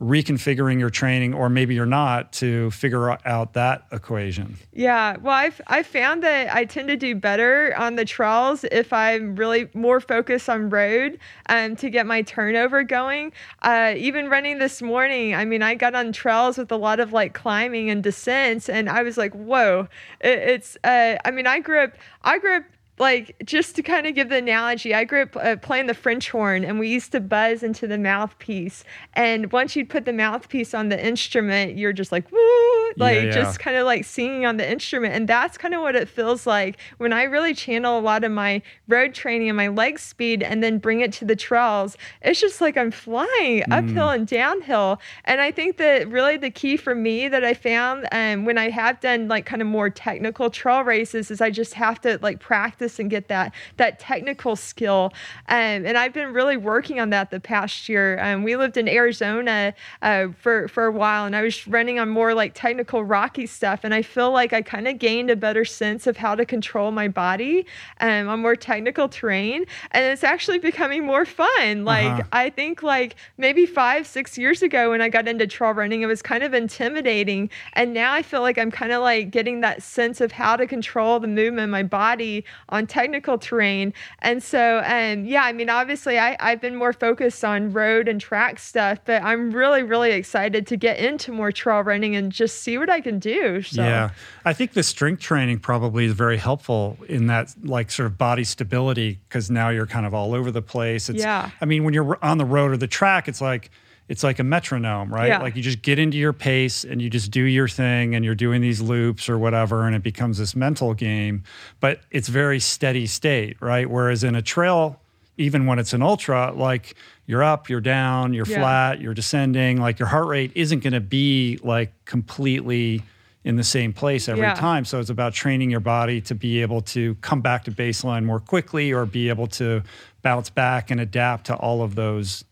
reconfiguring 0.00 0.78
your 0.78 0.90
training, 0.90 1.32
or 1.32 1.48
maybe 1.48 1.74
you're 1.74 1.86
not, 1.86 2.32
to 2.34 2.70
figure 2.70 3.10
out 3.26 3.54
that 3.54 3.86
equation? 3.92 4.56
Yeah, 4.72 5.16
well, 5.16 5.34
I've 5.34 5.60
I 5.66 5.82
found 5.82 6.22
that 6.22 6.54
I 6.54 6.64
tend 6.64 6.88
to 6.88 6.96
do 6.96 7.14
better 7.14 7.74
on 7.76 7.96
the 7.96 8.04
trails 8.04 8.64
if 8.64 8.92
I'm 8.92 9.36
really 9.36 9.68
more 9.74 10.00
focused 10.00 10.48
on 10.48 10.68
road 10.68 11.18
um, 11.48 11.76
to 11.76 11.88
get 11.88 12.06
my 12.06 12.22
turnover 12.22 12.82
going. 12.82 13.32
Uh, 13.62 13.94
even 13.96 14.28
running 14.28 14.58
this 14.58 14.82
morning, 14.82 15.34
I 15.34 15.44
mean, 15.44 15.62
I 15.62 15.74
got 15.74 15.94
on 15.94 16.12
trails 16.12 16.58
with 16.58 16.70
a 16.70 16.76
lot 16.76 17.00
of 17.00 17.12
like 17.12 17.32
climbing 17.32 17.88
and 17.88 18.02
descents, 18.02 18.68
and 18.68 18.90
I 18.90 19.02
was 19.02 19.16
like, 19.16 19.32
whoa, 19.34 19.88
it, 20.20 20.38
it's. 20.38 20.76
Uh, 20.84 21.16
I 21.24 21.30
mean, 21.30 21.46
I 21.46 21.60
grew 21.60 21.80
up. 21.80 21.92
I 22.22 22.38
grew 22.38 22.56
up 22.56 22.64
like 22.98 23.36
just 23.44 23.76
to 23.76 23.82
kind 23.82 24.06
of 24.06 24.14
give 24.14 24.28
the 24.28 24.36
analogy 24.36 24.94
i 24.94 25.04
grew 25.04 25.22
up 25.22 25.36
uh, 25.36 25.56
playing 25.56 25.86
the 25.86 25.94
french 25.94 26.30
horn 26.30 26.64
and 26.64 26.78
we 26.78 26.88
used 26.88 27.12
to 27.12 27.20
buzz 27.20 27.62
into 27.62 27.86
the 27.86 27.98
mouthpiece. 27.98 28.84
And 29.14 29.52
once 29.52 29.76
you'd 29.76 29.88
put 29.88 30.04
the 30.04 30.12
mouthpiece 30.12 30.74
on 30.74 30.88
the 30.88 31.04
instrument 31.04 31.76
you're 31.76 31.92
just 31.92 32.12
like 32.12 32.30
woo! 32.32 32.92
Like 32.96 33.16
Yeah, 33.16 33.22
yeah. 33.24 33.30
just 33.30 33.58
kind 33.58 33.76
of 33.76 33.84
like 33.84 34.04
singing 34.04 34.46
on 34.46 34.56
the 34.56 34.70
instrument. 34.70 35.14
And 35.14 35.28
that's 35.28 35.58
kind 35.58 35.74
of 35.74 35.80
what 35.82 35.96
it 35.96 36.08
feels 36.08 36.46
like 36.46 36.78
when 36.98 37.12
i 37.12 37.24
really 37.24 37.54
channel 37.54 37.98
a 37.98 38.00
lot 38.00 38.24
of 38.24 38.32
my 38.32 38.62
road 38.88 39.14
training 39.14 39.48
and 39.48 39.56
my 39.56 39.68
leg 39.68 39.98
speed 39.98 40.42
and 40.42 40.62
then 40.62 40.78
bring 40.78 41.00
it 41.00 41.12
to 41.14 41.24
the 41.24 41.36
trails. 41.36 41.96
It's 42.22 42.40
just 42.40 42.60
like 42.60 42.76
i'm 42.76 42.90
flying 42.90 43.64
uphill 43.70 44.10
and 44.10 44.26
downhill. 44.26 45.00
And 45.24 45.40
i 45.40 45.50
think 45.50 45.76
that 45.78 46.08
really 46.08 46.36
the 46.36 46.50
key 46.50 46.76
for 46.76 46.94
me 46.94 47.28
that 47.28 47.44
i 47.44 47.54
found 47.54 48.06
um, 48.12 48.44
when 48.44 48.58
i 48.58 48.70
have 48.70 49.00
done 49.00 49.28
like 49.28 49.46
kind 49.46 49.60
of 49.62 49.68
more 49.68 49.90
technical 49.90 50.50
trail 50.50 50.82
races 50.82 51.30
is 51.30 51.40
i 51.40 51.50
just 51.50 51.74
have 51.74 52.00
to 52.02 52.18
like 52.22 52.38
practice 52.40 52.85
and 52.98 53.10
get 53.10 53.28
that 53.28 53.52
that 53.76 53.98
technical 53.98 54.56
skill 54.56 55.12
um, 55.48 55.86
and 55.86 55.96
i've 55.98 56.12
been 56.12 56.32
really 56.32 56.56
working 56.56 57.00
on 57.00 57.10
that 57.10 57.30
the 57.30 57.40
past 57.40 57.88
year 57.88 58.18
um, 58.22 58.42
we 58.42 58.56
lived 58.56 58.76
in 58.76 58.88
arizona 58.88 59.74
uh, 60.02 60.28
for 60.40 60.68
for 60.68 60.86
a 60.86 60.92
while 60.92 61.26
and 61.26 61.36
i 61.36 61.42
was 61.42 61.66
running 61.68 61.98
on 61.98 62.08
more 62.08 62.34
like 62.34 62.52
technical 62.54 63.04
rocky 63.04 63.46
stuff 63.46 63.80
and 63.84 63.92
i 63.94 64.02
feel 64.02 64.30
like 64.30 64.52
i 64.52 64.62
kind 64.62 64.88
of 64.88 64.98
gained 64.98 65.30
a 65.30 65.36
better 65.36 65.64
sense 65.64 66.06
of 66.06 66.16
how 66.16 66.34
to 66.34 66.44
control 66.44 66.90
my 66.90 67.08
body 67.08 67.66
um, 68.00 68.28
on 68.28 68.40
more 68.40 68.56
technical 68.56 69.08
terrain 69.08 69.64
and 69.92 70.04
it's 70.04 70.24
actually 70.24 70.58
becoming 70.58 71.04
more 71.04 71.24
fun 71.24 71.84
like 71.84 72.06
Uh-huh. 72.06 72.22
I 72.32 72.50
think 72.50 72.82
like 72.82 73.16
maybe 73.38 73.66
five, 73.66 74.06
six 74.06 74.38
years 74.38 74.62
ago 74.62 74.90
when 74.90 75.00
I 75.00 75.08
got 75.08 75.28
into 75.28 75.46
trail 75.46 75.72
running, 75.72 76.02
it 76.02 76.06
was 76.06 76.22
kind 76.22 76.42
of 76.42 76.54
intimidating. 76.54 77.50
And 77.72 77.92
now 77.94 78.12
I 78.12 78.22
feel 78.22 78.40
like 78.40 78.58
I'm 78.58 78.70
kind 78.70 78.92
of 78.92 79.02
like 79.02 79.30
getting 79.30 79.60
that 79.60 79.82
sense 79.82 80.20
of 80.20 80.32
how 80.32 80.56
to 80.56 80.66
control 80.66 81.18
the 81.20 81.28
movement 81.28 81.64
of 81.64 81.70
my 81.70 81.82
body 81.82 82.44
on 82.76 82.86
technical 82.86 83.38
terrain. 83.38 83.92
And 84.20 84.42
so, 84.42 84.82
um, 84.84 85.24
yeah, 85.24 85.42
I 85.44 85.52
mean, 85.52 85.68
obviously 85.70 86.18
I, 86.18 86.36
I've 86.38 86.60
been 86.60 86.76
more 86.76 86.92
focused 86.92 87.44
on 87.44 87.72
road 87.72 88.08
and 88.08 88.20
track 88.20 88.58
stuff, 88.58 88.98
but 89.04 89.22
I'm 89.22 89.50
really, 89.50 89.82
really 89.82 90.12
excited 90.12 90.66
to 90.68 90.76
get 90.76 90.98
into 90.98 91.32
more 91.32 91.50
trail 91.50 91.80
running 91.80 92.14
and 92.14 92.30
just 92.30 92.62
see 92.62 92.78
what 92.78 92.90
I 92.90 93.00
can 93.00 93.18
do. 93.18 93.62
So, 93.62 93.82
Yeah. 93.82 94.10
I 94.44 94.52
think 94.52 94.74
the 94.74 94.82
strength 94.82 95.20
training 95.22 95.58
probably 95.58 96.04
is 96.04 96.12
very 96.12 96.36
helpful 96.36 96.98
in 97.08 97.26
that 97.26 97.54
like 97.64 97.90
sort 97.90 98.06
of 98.06 98.16
body 98.18 98.44
stability 98.44 99.18
because 99.28 99.50
now 99.50 99.70
you're 99.70 99.86
kind 99.86 100.06
of 100.06 100.14
all 100.14 100.34
over 100.34 100.50
the 100.50 100.62
place. 100.62 101.08
It's, 101.08 101.20
Yeah. 101.20 101.50
I 101.60 101.64
mean, 101.64 101.84
when 101.84 101.94
you're 101.94 102.18
on 102.22 102.38
the 102.38 102.44
road 102.44 102.70
or 102.72 102.76
the 102.76 102.86
track, 102.86 103.28
it's 103.28 103.40
like 103.40 103.70
it's 104.08 104.22
like 104.22 104.38
a 104.38 104.44
metronome, 104.44 105.12
right? 105.12 105.28
Yeah. 105.28 105.40
Like 105.42 105.56
you 105.56 105.62
just 105.62 105.82
get 105.82 105.98
into 105.98 106.16
your 106.16 106.32
pace 106.32 106.84
and 106.84 107.02
you 107.02 107.10
just 107.10 107.30
do 107.30 107.42
your 107.42 107.66
thing 107.68 108.14
and 108.14 108.24
you're 108.24 108.34
doing 108.36 108.60
these 108.60 108.80
loops 108.80 109.28
or 109.28 109.36
whatever 109.38 109.86
and 109.86 109.96
it 109.96 110.02
becomes 110.02 110.38
this 110.38 110.54
mental 110.54 110.94
game, 110.94 111.42
but 111.80 112.00
it's 112.10 112.28
very 112.28 112.60
steady 112.60 113.06
state, 113.06 113.56
right? 113.60 113.88
Whereas 113.90 114.22
in 114.24 114.34
a 114.34 114.42
trail 114.42 115.00
even 115.38 115.66
when 115.66 115.78
it's 115.78 115.92
an 115.92 116.00
ultra, 116.00 116.50
like 116.54 116.94
you're 117.26 117.42
up, 117.44 117.68
you're 117.68 117.80
down, 117.82 118.32
you're 118.32 118.46
Yeah. 118.46 118.58
flat, 118.58 119.00
you're 119.02 119.12
descending, 119.12 119.78
like 119.78 119.98
your 119.98 120.08
heart 120.08 120.28
rate 120.28 120.50
isn't 120.54 120.80
going 120.82 120.94
to 120.94 121.00
be 121.00 121.58
like 121.62 121.92
completely 122.06 123.02
in 123.44 123.56
the 123.56 123.62
same 123.64 123.92
place 123.92 124.28
every 124.30 124.42
Yeah. 124.44 124.54
time. 124.54 124.84
So 124.86 124.98
it's 124.98 125.10
about 125.10 125.34
training 125.34 125.70
your 125.70 125.80
body 125.80 126.20
to 126.22 126.34
be 126.34 126.62
able 126.62 126.80
to 126.82 127.16
come 127.20 127.42
back 127.42 127.64
to 127.64 127.70
baseline 127.70 128.24
more 128.24 128.40
quickly 128.40 128.92
or 128.92 129.04
be 129.04 129.28
able 129.28 129.46
to 129.48 129.82
bounce 130.22 130.48
back 130.48 130.90
and 130.90 131.00
adapt 131.00 131.46
to 131.46 131.54
all 131.54 131.82
of 131.82 131.96
those 131.96 132.44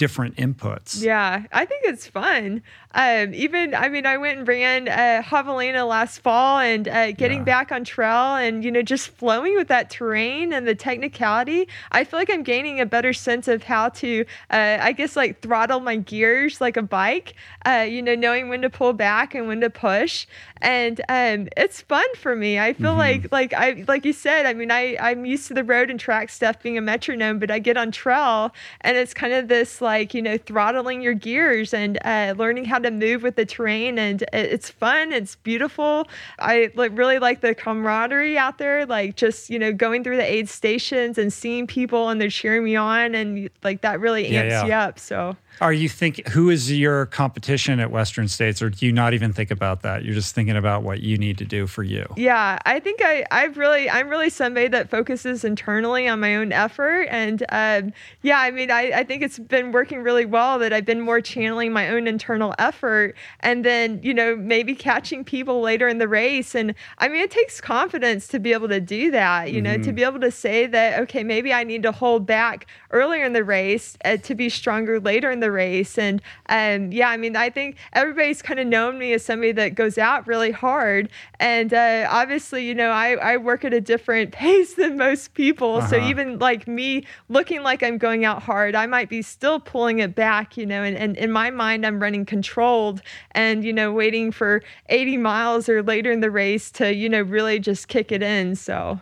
different 0.00 0.34
inputs. 0.36 1.02
Yeah, 1.02 1.44
I 1.52 1.66
think 1.66 1.82
it's 1.84 2.06
fun. 2.06 2.62
Um, 2.92 3.32
even, 3.34 3.74
I 3.74 3.88
mean, 3.88 4.04
I 4.04 4.16
went 4.16 4.38
and 4.38 4.48
ran 4.48 4.88
uh, 4.88 5.22
Javelina 5.22 5.86
last 5.86 6.18
fall 6.18 6.58
and 6.58 6.88
uh, 6.88 7.12
getting 7.12 7.38
Yeah. 7.38 7.44
back 7.44 7.70
on 7.70 7.84
trail 7.84 8.34
and, 8.34 8.64
you 8.64 8.70
know, 8.72 8.82
just 8.82 9.10
flowing 9.10 9.54
with 9.54 9.68
that 9.68 9.90
terrain 9.90 10.52
and 10.52 10.66
the 10.66 10.74
technicality. 10.74 11.68
I 11.92 12.02
feel 12.02 12.18
like 12.18 12.28
I'm 12.30 12.42
gaining 12.42 12.80
a 12.80 12.86
better 12.86 13.12
sense 13.12 13.46
of 13.46 13.62
how 13.62 13.90
to, 13.90 14.24
uh, 14.50 14.78
I 14.80 14.90
guess, 14.90 15.14
like 15.14 15.40
throttle 15.40 15.78
my 15.78 15.96
gears 15.96 16.60
like 16.60 16.76
a 16.76 16.82
bike, 16.82 17.34
uh, 17.64 17.86
you 17.88 18.02
know, 18.02 18.16
knowing 18.16 18.48
when 18.48 18.62
to 18.62 18.70
pull 18.70 18.92
back 18.92 19.36
and 19.36 19.46
when 19.46 19.60
to 19.60 19.70
push. 19.70 20.26
And 20.60 21.00
um, 21.08 21.48
it's 21.56 21.80
fun 21.80 22.04
for 22.16 22.34
me. 22.34 22.58
I 22.58 22.72
feel 22.72 22.96
like, 22.96 23.30
like 23.30 23.54
I, 23.54 23.84
like 23.86 24.04
you 24.04 24.12
said, 24.12 24.46
I 24.46 24.52
mean, 24.52 24.72
I, 24.72 24.96
I'm 25.00 25.24
used 25.24 25.46
to 25.48 25.54
the 25.54 25.64
road 25.64 25.90
and 25.90 25.98
track 26.00 26.28
stuff 26.28 26.60
being 26.60 26.76
a 26.76 26.80
metronome, 26.82 27.38
but 27.38 27.52
I 27.52 27.60
get 27.60 27.76
on 27.76 27.92
trail 27.92 28.52
and 28.80 28.96
it's 28.96 29.14
kind 29.14 29.32
of 29.32 29.46
this 29.48 29.80
like, 29.80 30.12
you 30.12 30.20
know, 30.22 30.36
throttling 30.36 31.02
your 31.02 31.14
gears 31.14 31.72
and 31.72 31.96
uh, 32.04 32.34
learning 32.36 32.64
how 32.64 32.79
to 32.82 32.90
move 32.90 33.22
with 33.22 33.36
the 33.36 33.44
terrain. 33.46 33.98
And 33.98 34.24
it's 34.32 34.70
fun. 34.70 35.12
It's 35.12 35.36
beautiful. 35.36 36.08
I 36.38 36.70
like 36.74 36.96
really 36.96 37.18
like 37.18 37.40
the 37.40 37.54
camaraderie 37.54 38.38
out 38.38 38.58
there, 38.58 38.86
like 38.86 39.16
just, 39.16 39.50
you 39.50 39.58
know, 39.58 39.72
going 39.72 40.04
through 40.04 40.16
the 40.16 40.30
aid 40.30 40.48
stations 40.48 41.18
and 41.18 41.32
seeing 41.32 41.66
people 41.66 42.08
and 42.08 42.20
they're 42.20 42.30
cheering 42.30 42.64
me 42.64 42.76
on. 42.76 43.14
And 43.14 43.50
like 43.62 43.80
that 43.82 44.00
really 44.00 44.28
Yeah, 44.28 44.40
amps 44.40 44.52
yeah. 44.52 44.66
you 44.66 44.72
up. 44.72 44.98
So. 44.98 45.36
Are 45.60 45.72
you 45.72 45.88
think 45.88 46.26
who 46.28 46.48
is 46.48 46.72
your 46.72 47.06
competition 47.06 47.80
at 47.80 47.90
Western 47.90 48.28
States 48.28 48.62
or 48.62 48.70
do 48.70 48.86
you 48.86 48.92
not 48.92 49.12
even 49.12 49.32
think 49.32 49.50
about 49.50 49.82
that? 49.82 50.04
You're 50.04 50.14
just 50.14 50.34
thinking 50.34 50.56
about 50.56 50.82
what 50.82 51.00
you 51.00 51.18
need 51.18 51.36
to 51.38 51.44
do 51.44 51.66
for 51.66 51.82
you. 51.82 52.06
Yeah, 52.16 52.58
I 52.64 52.80
think 52.80 53.00
I, 53.02 53.26
I've 53.30 53.58
really, 53.58 53.90
I'm 53.90 54.08
really 54.08 54.30
somebody 54.30 54.68
that 54.68 54.88
focuses 54.88 55.44
internally 55.44 56.08
on 56.08 56.20
my 56.20 56.36
own 56.36 56.52
effort. 56.52 57.08
And 57.10 57.44
um, 57.50 57.92
yeah, 58.22 58.40
I 58.40 58.50
mean, 58.50 58.70
I, 58.70 58.92
I 58.92 59.04
think 59.04 59.22
it's 59.22 59.38
been 59.38 59.70
working 59.70 60.02
really 60.02 60.24
well 60.24 60.58
that 60.60 60.72
I've 60.72 60.86
been 60.86 61.00
more 61.00 61.20
channeling 61.20 61.72
my 61.72 61.88
own 61.88 62.06
internal 62.06 62.54
effort 62.58 63.14
and 63.40 63.64
then, 63.64 64.00
you 64.02 64.14
know, 64.14 64.36
maybe 64.36 64.74
catching 64.74 65.24
people 65.24 65.60
later 65.60 65.88
in 65.88 65.98
the 65.98 66.08
race. 66.08 66.54
And 66.54 66.74
I 66.98 67.08
mean, 67.08 67.20
it 67.20 67.30
takes 67.30 67.60
confidence 67.60 68.26
to 68.28 68.38
be 68.38 68.54
able 68.54 68.68
to 68.68 68.80
do 68.80 69.10
that, 69.10 69.52
you 69.52 69.60
know, 69.60 69.76
to 69.78 69.92
be 69.92 70.04
able 70.04 70.20
to 70.20 70.30
say 70.30 70.66
that, 70.66 71.00
okay, 71.00 71.22
maybe 71.22 71.52
I 71.52 71.64
need 71.64 71.82
to 71.82 71.92
hold 71.92 72.24
back 72.24 72.66
earlier 72.90 73.24
in 73.24 73.32
the 73.32 73.44
race 73.44 73.96
uh, 74.04 74.16
to 74.18 74.34
be 74.34 74.48
stronger 74.48 75.00
later 75.00 75.30
in 75.30 75.40
the 75.40 75.50
race. 75.50 75.98
And 75.98 76.20
um, 76.48 76.92
yeah, 76.92 77.08
I 77.08 77.16
mean, 77.16 77.36
I 77.36 77.50
think 77.50 77.76
everybody's 77.92 78.42
kind 78.42 78.60
of 78.60 78.66
known 78.66 78.98
me 78.98 79.12
as 79.12 79.24
somebody 79.24 79.52
that 79.52 79.74
goes 79.74 79.98
out 79.98 80.26
really 80.26 80.50
hard. 80.50 81.08
And 81.38 81.72
uh, 81.72 82.06
obviously, 82.10 82.66
you 82.66 82.74
know, 82.74 82.90
I, 82.90 83.12
I 83.14 83.36
work 83.36 83.64
at 83.64 83.72
a 83.72 83.80
different 83.80 84.32
pace 84.32 84.74
than 84.74 84.96
most 84.96 85.34
people. 85.34 85.82
So 85.82 85.96
Uh-huh. 85.96 86.08
even 86.08 86.38
like 86.38 86.66
me 86.66 87.04
looking 87.28 87.62
like 87.62 87.82
I'm 87.82 87.98
going 87.98 88.24
out 88.24 88.42
hard, 88.42 88.74
I 88.74 88.86
might 88.86 89.08
be 89.08 89.22
still 89.22 89.60
pulling 89.60 89.98
it 90.00 90.14
back, 90.14 90.56
you 90.56 90.66
know, 90.66 90.82
and, 90.82 90.96
and 90.96 91.16
in 91.16 91.30
my 91.30 91.50
mind, 91.50 91.86
I'm 91.86 92.00
running 92.00 92.24
controlled 92.24 93.02
and, 93.32 93.64
you 93.64 93.72
know, 93.72 93.92
waiting 93.92 94.32
for 94.32 94.62
80 94.88 95.16
miles 95.16 95.68
or 95.68 95.82
later 95.82 96.10
in 96.10 96.20
the 96.20 96.30
race 96.30 96.70
to, 96.72 96.94
you 96.94 97.08
know, 97.08 97.22
really 97.22 97.58
just 97.58 97.88
kick 97.88 98.12
it 98.12 98.22
in. 98.22 98.56
So. 98.56 99.00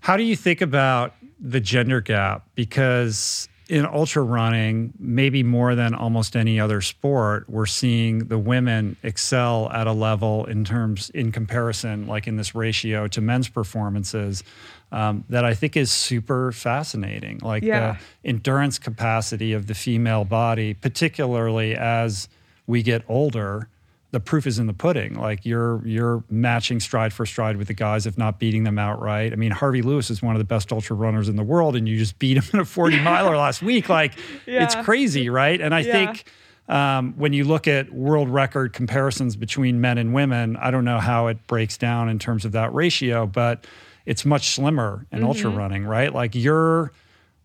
How 0.00 0.16
do 0.16 0.22
you 0.22 0.36
think 0.36 0.60
about 0.60 1.14
the 1.44 1.60
gender 1.60 2.00
gap? 2.00 2.46
Because 2.54 3.48
in 3.68 3.86
ultra 3.86 4.22
running, 4.22 4.92
maybe 4.98 5.42
more 5.42 5.74
than 5.74 5.94
almost 5.94 6.36
any 6.36 6.58
other 6.60 6.80
sport, 6.80 7.48
we're 7.48 7.64
seeing 7.66 8.18
the 8.28 8.38
women 8.38 8.96
excel 9.02 9.70
at 9.72 9.86
a 9.86 9.92
level 9.92 10.44
in 10.46 10.64
terms, 10.64 11.10
in 11.10 11.30
comparison, 11.32 12.06
like 12.06 12.26
in 12.26 12.36
this 12.36 12.54
ratio 12.54 13.06
to 13.08 13.20
men's 13.20 13.48
performances, 13.48 14.42
um, 14.92 15.24
that 15.28 15.44
I 15.44 15.54
think 15.54 15.76
is 15.76 15.90
super 15.90 16.52
fascinating. 16.52 17.38
Like 17.42 17.62
Yeah. 17.62 17.96
the 18.22 18.28
endurance 18.28 18.78
capacity 18.78 19.52
of 19.52 19.66
the 19.66 19.74
female 19.74 20.24
body, 20.24 20.74
particularly 20.74 21.74
as 21.74 22.28
we 22.66 22.82
get 22.82 23.02
older 23.08 23.68
the 24.14 24.20
proof 24.20 24.46
is 24.46 24.58
in 24.58 24.66
the 24.66 24.72
pudding. 24.72 25.14
Like 25.14 25.44
you're 25.44 25.86
you're 25.86 26.24
matching 26.30 26.80
stride 26.80 27.12
for 27.12 27.26
stride 27.26 27.56
with 27.56 27.68
the 27.68 27.74
guys, 27.74 28.06
if 28.06 28.16
not 28.16 28.38
beating 28.38 28.64
them 28.64 28.78
outright. 28.78 29.32
I 29.32 29.36
mean, 29.36 29.50
Harvey 29.50 29.82
Lewis 29.82 30.08
is 30.08 30.22
one 30.22 30.34
of 30.34 30.38
the 30.38 30.44
best 30.44 30.72
ultra 30.72 30.96
runners 30.96 31.28
in 31.28 31.36
the 31.36 31.42
world, 31.42 31.76
and 31.76 31.88
you 31.88 31.98
just 31.98 32.18
beat 32.18 32.36
him 32.38 32.44
in 32.52 32.60
a 32.60 32.64
40 32.64 32.98
miler 33.02 33.36
last 33.36 33.60
week. 33.60 33.88
Like 33.88 34.14
it's 34.46 34.74
crazy, 34.74 35.28
right? 35.28 35.60
And 35.60 35.74
I 35.74 35.80
Yeah. 35.80 35.92
think 35.92 36.24
um, 36.68 37.12
when 37.18 37.32
you 37.34 37.44
look 37.44 37.68
at 37.68 37.92
world 37.92 38.28
record 38.30 38.72
comparisons 38.72 39.36
between 39.36 39.80
men 39.80 39.98
and 39.98 40.14
women, 40.14 40.56
I 40.56 40.70
don't 40.70 40.84
know 40.84 40.98
how 41.00 41.26
it 41.26 41.46
breaks 41.46 41.76
down 41.76 42.08
in 42.08 42.18
terms 42.18 42.44
of 42.46 42.52
that 42.52 42.72
ratio, 42.72 43.26
but 43.26 43.66
it's 44.06 44.24
much 44.24 44.50
slimmer 44.50 45.06
in 45.12 45.24
ultra 45.24 45.50
Mm-hmm. 45.50 45.58
running, 45.58 45.84
right? 45.84 46.14
Like 46.14 46.34
you're 46.34 46.92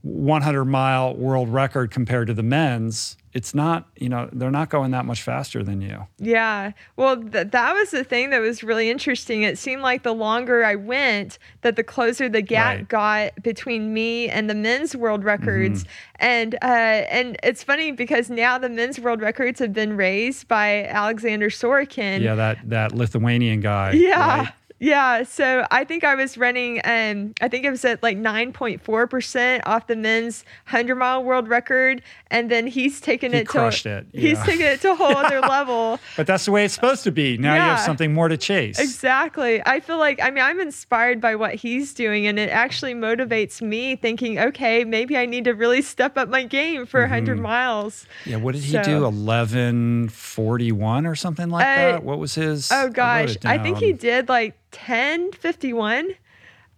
100 0.02 0.66
mile 0.66 1.14
world 1.16 1.50
record 1.50 1.92
compared 1.92 2.28
to 2.28 2.34
the 2.34 2.44
men's, 2.44 3.18
it's 3.34 3.54
not, 3.54 3.88
you 3.98 4.10
know, 4.10 4.28
they're 4.32 4.50
not 4.50 4.70
going 4.70 4.90
that 4.92 5.06
much 5.06 5.22
faster 5.22 5.62
than 5.62 5.82
you. 5.82 6.08
Yeah. 6.18 6.72
Well, 6.96 7.18
th- 7.22 7.50
that 7.52 7.74
was 7.74 7.92
the 7.92 8.04
thing 8.04 8.32
that 8.32 8.40
was 8.40 8.64
really 8.64 8.90
interesting. 8.90 9.44
It 9.44 9.58
seemed 9.58 9.82
like 9.84 10.02
the 10.04 10.14
longer 10.14 10.64
I 10.66 10.76
went, 10.76 11.38
that 11.62 11.76
the 11.76 11.84
closer 11.84 12.28
the 12.30 12.42
gap 12.42 12.78
Right. 12.78 12.88
got 12.88 13.44
between 13.44 13.94
me 13.94 14.30
and 14.30 14.50
the 14.50 14.56
men's 14.56 14.96
world 14.96 15.24
records. 15.24 15.84
Mm-hmm. 15.84 15.92
And 16.22 16.56
uh, 16.56 16.66
and 16.66 17.38
it's 17.44 17.64
funny 17.64 17.92
because 17.92 18.30
now 18.30 18.58
the 18.58 18.70
men's 18.70 19.00
world 19.00 19.22
records 19.22 19.60
have 19.60 19.74
been 19.74 19.96
raised 19.96 20.48
by 20.48 20.86
Alexander 20.86 21.50
Sorokin. 21.50 22.22
yeah, 22.22 22.36
that 22.36 22.58
that 22.70 22.94
Lithuanian 22.94 23.60
guy. 23.62 23.92
Yeah. 23.92 24.40
right? 24.40 24.54
Yeah. 24.80 25.24
So 25.24 25.66
I 25.72 25.84
think 25.84 26.04
I 26.04 26.16
was 26.16 26.38
running, 26.38 26.80
um, 26.86 27.34
I 27.42 27.48
think 27.50 27.66
it 27.66 27.72
was 27.72 27.84
at 27.86 28.02
like 28.02 28.18
9.4% 28.18 29.62
off 29.66 29.88
the 29.88 29.96
men's 29.96 30.46
100 30.70 30.96
mile 30.96 31.24
world 31.24 31.48
record. 31.48 32.02
And 32.32 32.50
then 32.50 32.68
he's 32.68 33.02
taken 33.02 33.34
He 33.34 33.40
it 33.40 33.48
crushed 33.48 33.84
to, 33.84 33.98
it, 33.98 34.08
he's 34.14 34.42
taken 34.44 34.66
it 34.66 34.82
to 34.82 34.92
a 34.92 34.96
whole 34.96 35.18
other 35.18 35.42
level. 35.56 36.00
But 36.16 36.28
that's 36.28 36.46
the 36.46 36.52
way 36.52 36.64
it's 36.66 36.74
supposed 36.76 37.04
to 37.04 37.12
be. 37.12 37.38
Now 37.38 37.56
you 37.56 37.62
have 37.62 37.80
something 37.80 38.14
more 38.14 38.28
to 38.28 38.38
chase. 38.38 38.80
Exactly. 38.80 39.62
I 39.66 39.80
feel 39.80 39.98
like, 39.98 40.22
I 40.22 40.30
mean, 40.30 40.44
I'm 40.44 40.60
inspired 40.60 41.20
by 41.20 41.36
what 41.36 41.56
he's 41.56 41.94
doing, 41.94 42.28
and 42.28 42.38
it 42.40 42.50
actually 42.50 42.94
motivates 42.94 43.62
me 43.62 43.96
thinking, 43.96 44.40
okay, 44.40 44.84
maybe 44.86 45.18
I 45.18 45.26
need 45.26 45.46
to 45.46 45.54
really 45.56 45.82
step 45.82 46.18
up 46.18 46.30
my 46.30 46.44
game 46.44 46.86
for 46.86 47.02
100 47.02 47.34
Mm-hmm. 47.34 47.42
miles. 47.44 48.06
Yeah, 48.26 48.38
what 48.38 48.54
did 48.56 48.64
he 48.64 48.72
So- 48.74 48.84
do? 48.84 49.02
1141 49.02 51.06
or 51.06 51.16
something 51.16 51.50
like 51.50 51.66
Uh, 51.66 51.92
that? 51.94 52.04
What 52.04 52.20
was 52.20 52.36
his? 52.36 52.72
Oh 52.72 52.90
gosh, 52.90 53.36
it 53.36 53.46
I 53.46 53.58
think 53.58 53.78
he 53.78 53.94
did 53.94 54.30
like 54.30 54.56
1051. 54.72 56.16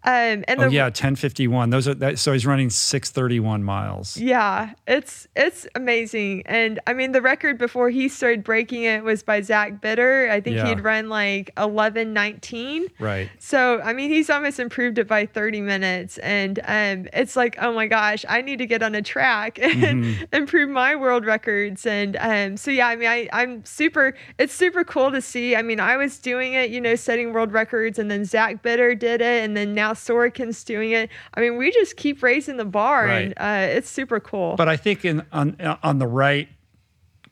Um, 0.04 0.44
and 0.48 0.60
Oh 0.60 0.64
the, 0.70 0.72
yeah, 0.74 0.86
1051. 0.86 1.70
Those 1.70 1.88
are 1.88 1.94
that, 1.96 2.18
so 2.20 2.34
he's 2.34 2.46
running 2.46 2.70
631 2.72 3.64
miles. 3.64 4.18
Yeah, 4.18 4.74
it's 4.88 5.28
it's 5.36 5.68
amazing. 5.76 6.44
And 6.46 6.80
I 6.88 6.94
mean 6.94 7.12
the 7.12 7.22
record 7.22 7.58
before 7.58 7.90
he 7.90 8.10
started 8.10 8.44
breaking 8.44 8.84
it 8.84 9.04
was 9.04 9.22
by 9.24 9.42
Zach 9.42 9.80
Bitter. 9.82 10.30
I 10.32 10.42
think 10.42 10.56
Yeah. 10.56 10.68
he'd 10.70 10.82
run 10.82 11.10
like 11.10 11.52
eleven 11.58 12.14
nineteen. 12.14 12.88
Right. 13.00 13.30
So 13.40 13.80
I 13.82 13.94
mean 13.94 14.10
he's 14.10 14.30
almost 14.30 14.60
improved 14.60 14.98
it 14.98 15.08
by 15.08 15.26
30 15.26 15.62
minutes. 15.62 16.18
And 16.20 16.60
um 16.66 17.08
it's 17.14 17.36
like, 17.36 17.58
oh 17.62 17.74
my 17.74 17.88
gosh, 17.88 18.26
I 18.28 18.42
need 18.42 18.58
to 18.58 18.66
get 18.66 18.82
on 18.84 18.96
a 18.96 19.02
track 19.02 19.60
and 19.62 19.72
Mm-hmm. 19.82 20.24
improve 20.36 20.70
my 20.70 20.96
world 20.96 21.26
records. 21.26 21.86
And 21.86 22.18
um 22.20 22.58
so 22.58 22.72
yeah, 22.72 22.88
I 22.88 22.96
mean 22.96 23.08
I, 23.08 23.30
I'm 23.34 23.64
super 23.66 24.16
it's 24.40 24.54
super 24.54 24.84
cool 24.84 25.12
to 25.12 25.22
see. 25.22 25.56
I 25.56 25.62
mean, 25.62 25.80
I 25.80 25.96
was 25.98 26.18
doing 26.20 26.54
it, 26.54 26.70
you 26.72 26.82
know, 26.82 26.96
setting 26.96 27.34
world 27.34 27.52
records 27.52 28.00
and 28.00 28.10
then 28.10 28.26
Zach 28.26 28.62
Bitter 28.64 28.96
did 28.96 29.22
it 29.22 29.44
and 29.44 29.56
then 29.56 29.74
now 29.76 29.91
Sorokin's 29.94 30.64
doing 30.64 30.92
it. 30.92 31.10
I 31.34 31.42
mean, 31.42 31.58
we 31.58 31.72
just 31.72 31.98
keep 31.98 32.24
raising 32.24 32.58
the 32.58 32.66
bar 32.66 33.08
and 33.08 33.34
uh, 33.38 33.68
it's 33.76 33.90
super 33.90 34.20
cool. 34.20 34.56
But 34.56 34.70
I 34.70 34.78
think 34.78 35.06
in 35.06 35.26
on 35.32 35.56
on 35.84 36.00
the 36.00 36.08
right 36.08 36.50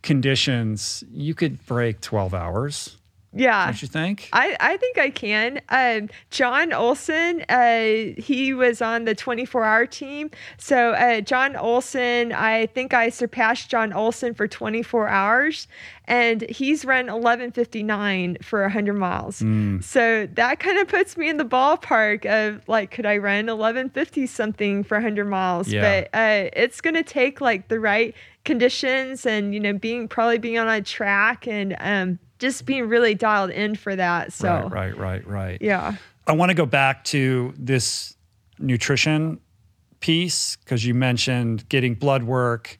conditions, 0.02 1.04
you 1.12 1.34
could 1.34 1.66
break 1.66 2.02
12 2.02 2.34
hours. 2.34 2.98
Yeah. 3.32 3.66
Don't 3.66 3.82
you 3.82 3.88
think? 3.88 4.30
I, 4.34 4.58
I 4.60 4.78
think 4.78 4.98
I 4.98 5.10
can. 5.12 5.62
Um, 5.70 6.10
Jon 6.32 6.74
Olsen, 6.74 7.44
uh, 7.48 8.20
he 8.20 8.54
was 8.54 8.82
on 8.82 9.06
the 9.06 9.14
24 9.14 9.64
hour 9.64 9.86
team. 9.86 10.32
So, 10.58 10.92
uh, 10.94 11.22
Jon 11.22 11.56
Olsen, 11.56 12.34
I 12.34 12.66
think 12.68 12.94
I 12.94 13.10
surpassed 13.10 13.70
Jon 13.70 13.94
Olsen 13.94 14.34
for 14.34 14.48
24 14.48 15.08
hours, 15.10 15.68
and 16.06 16.42
he's 16.50 16.86
run 16.86 17.06
1159 17.06 18.38
for 18.42 18.64
100 18.64 18.94
miles. 18.94 19.44
So, 19.82 20.28
that 20.34 20.60
kind 20.60 20.80
of 20.80 20.88
puts 20.88 21.16
me 21.16 21.30
in 21.30 21.38
the 21.38 21.46
ballpark 21.46 22.26
of 22.26 22.68
like, 22.68 22.90
could 22.90 23.06
I 23.06 23.18
run 23.18 23.46
1150 23.46 24.26
something 24.26 24.84
for 24.84 24.96
100 24.96 25.26
miles? 25.26 25.68
Yeah. 25.68 25.82
But 25.82 26.18
uh, 26.18 26.50
it's 26.54 26.82
going 26.82 26.96
to 26.96 27.04
take 27.04 27.42
like 27.42 27.68
the 27.68 27.80
right 27.80 28.16
conditions 28.44 29.28
and, 29.28 29.54
you 29.54 29.60
know, 29.60 29.74
being 29.74 30.08
probably 30.08 30.40
being 30.40 30.58
on 30.58 30.68
a 30.68 30.82
track 30.82 31.48
and, 31.48 31.76
um, 31.80 32.20
just 32.40 32.66
being 32.66 32.88
really 32.90 33.14
dialed 33.16 33.52
in 33.52 33.76
for 33.76 33.96
that. 33.96 34.34
So, 34.34 34.68
right, 34.72 34.96
right, 34.98 34.98
right, 34.98 35.28
right. 35.28 35.58
yeah. 35.62 35.96
I 36.28 36.34
want 36.34 36.50
to 36.50 36.54
go 36.56 36.66
back 36.66 37.04
to 37.06 37.54
this 37.58 38.16
nutrition 38.58 39.40
piece 40.00 40.56
because 40.58 40.86
you 40.86 40.94
mentioned 40.94 41.68
getting 41.70 41.94
blood 41.96 42.24
work 42.24 42.78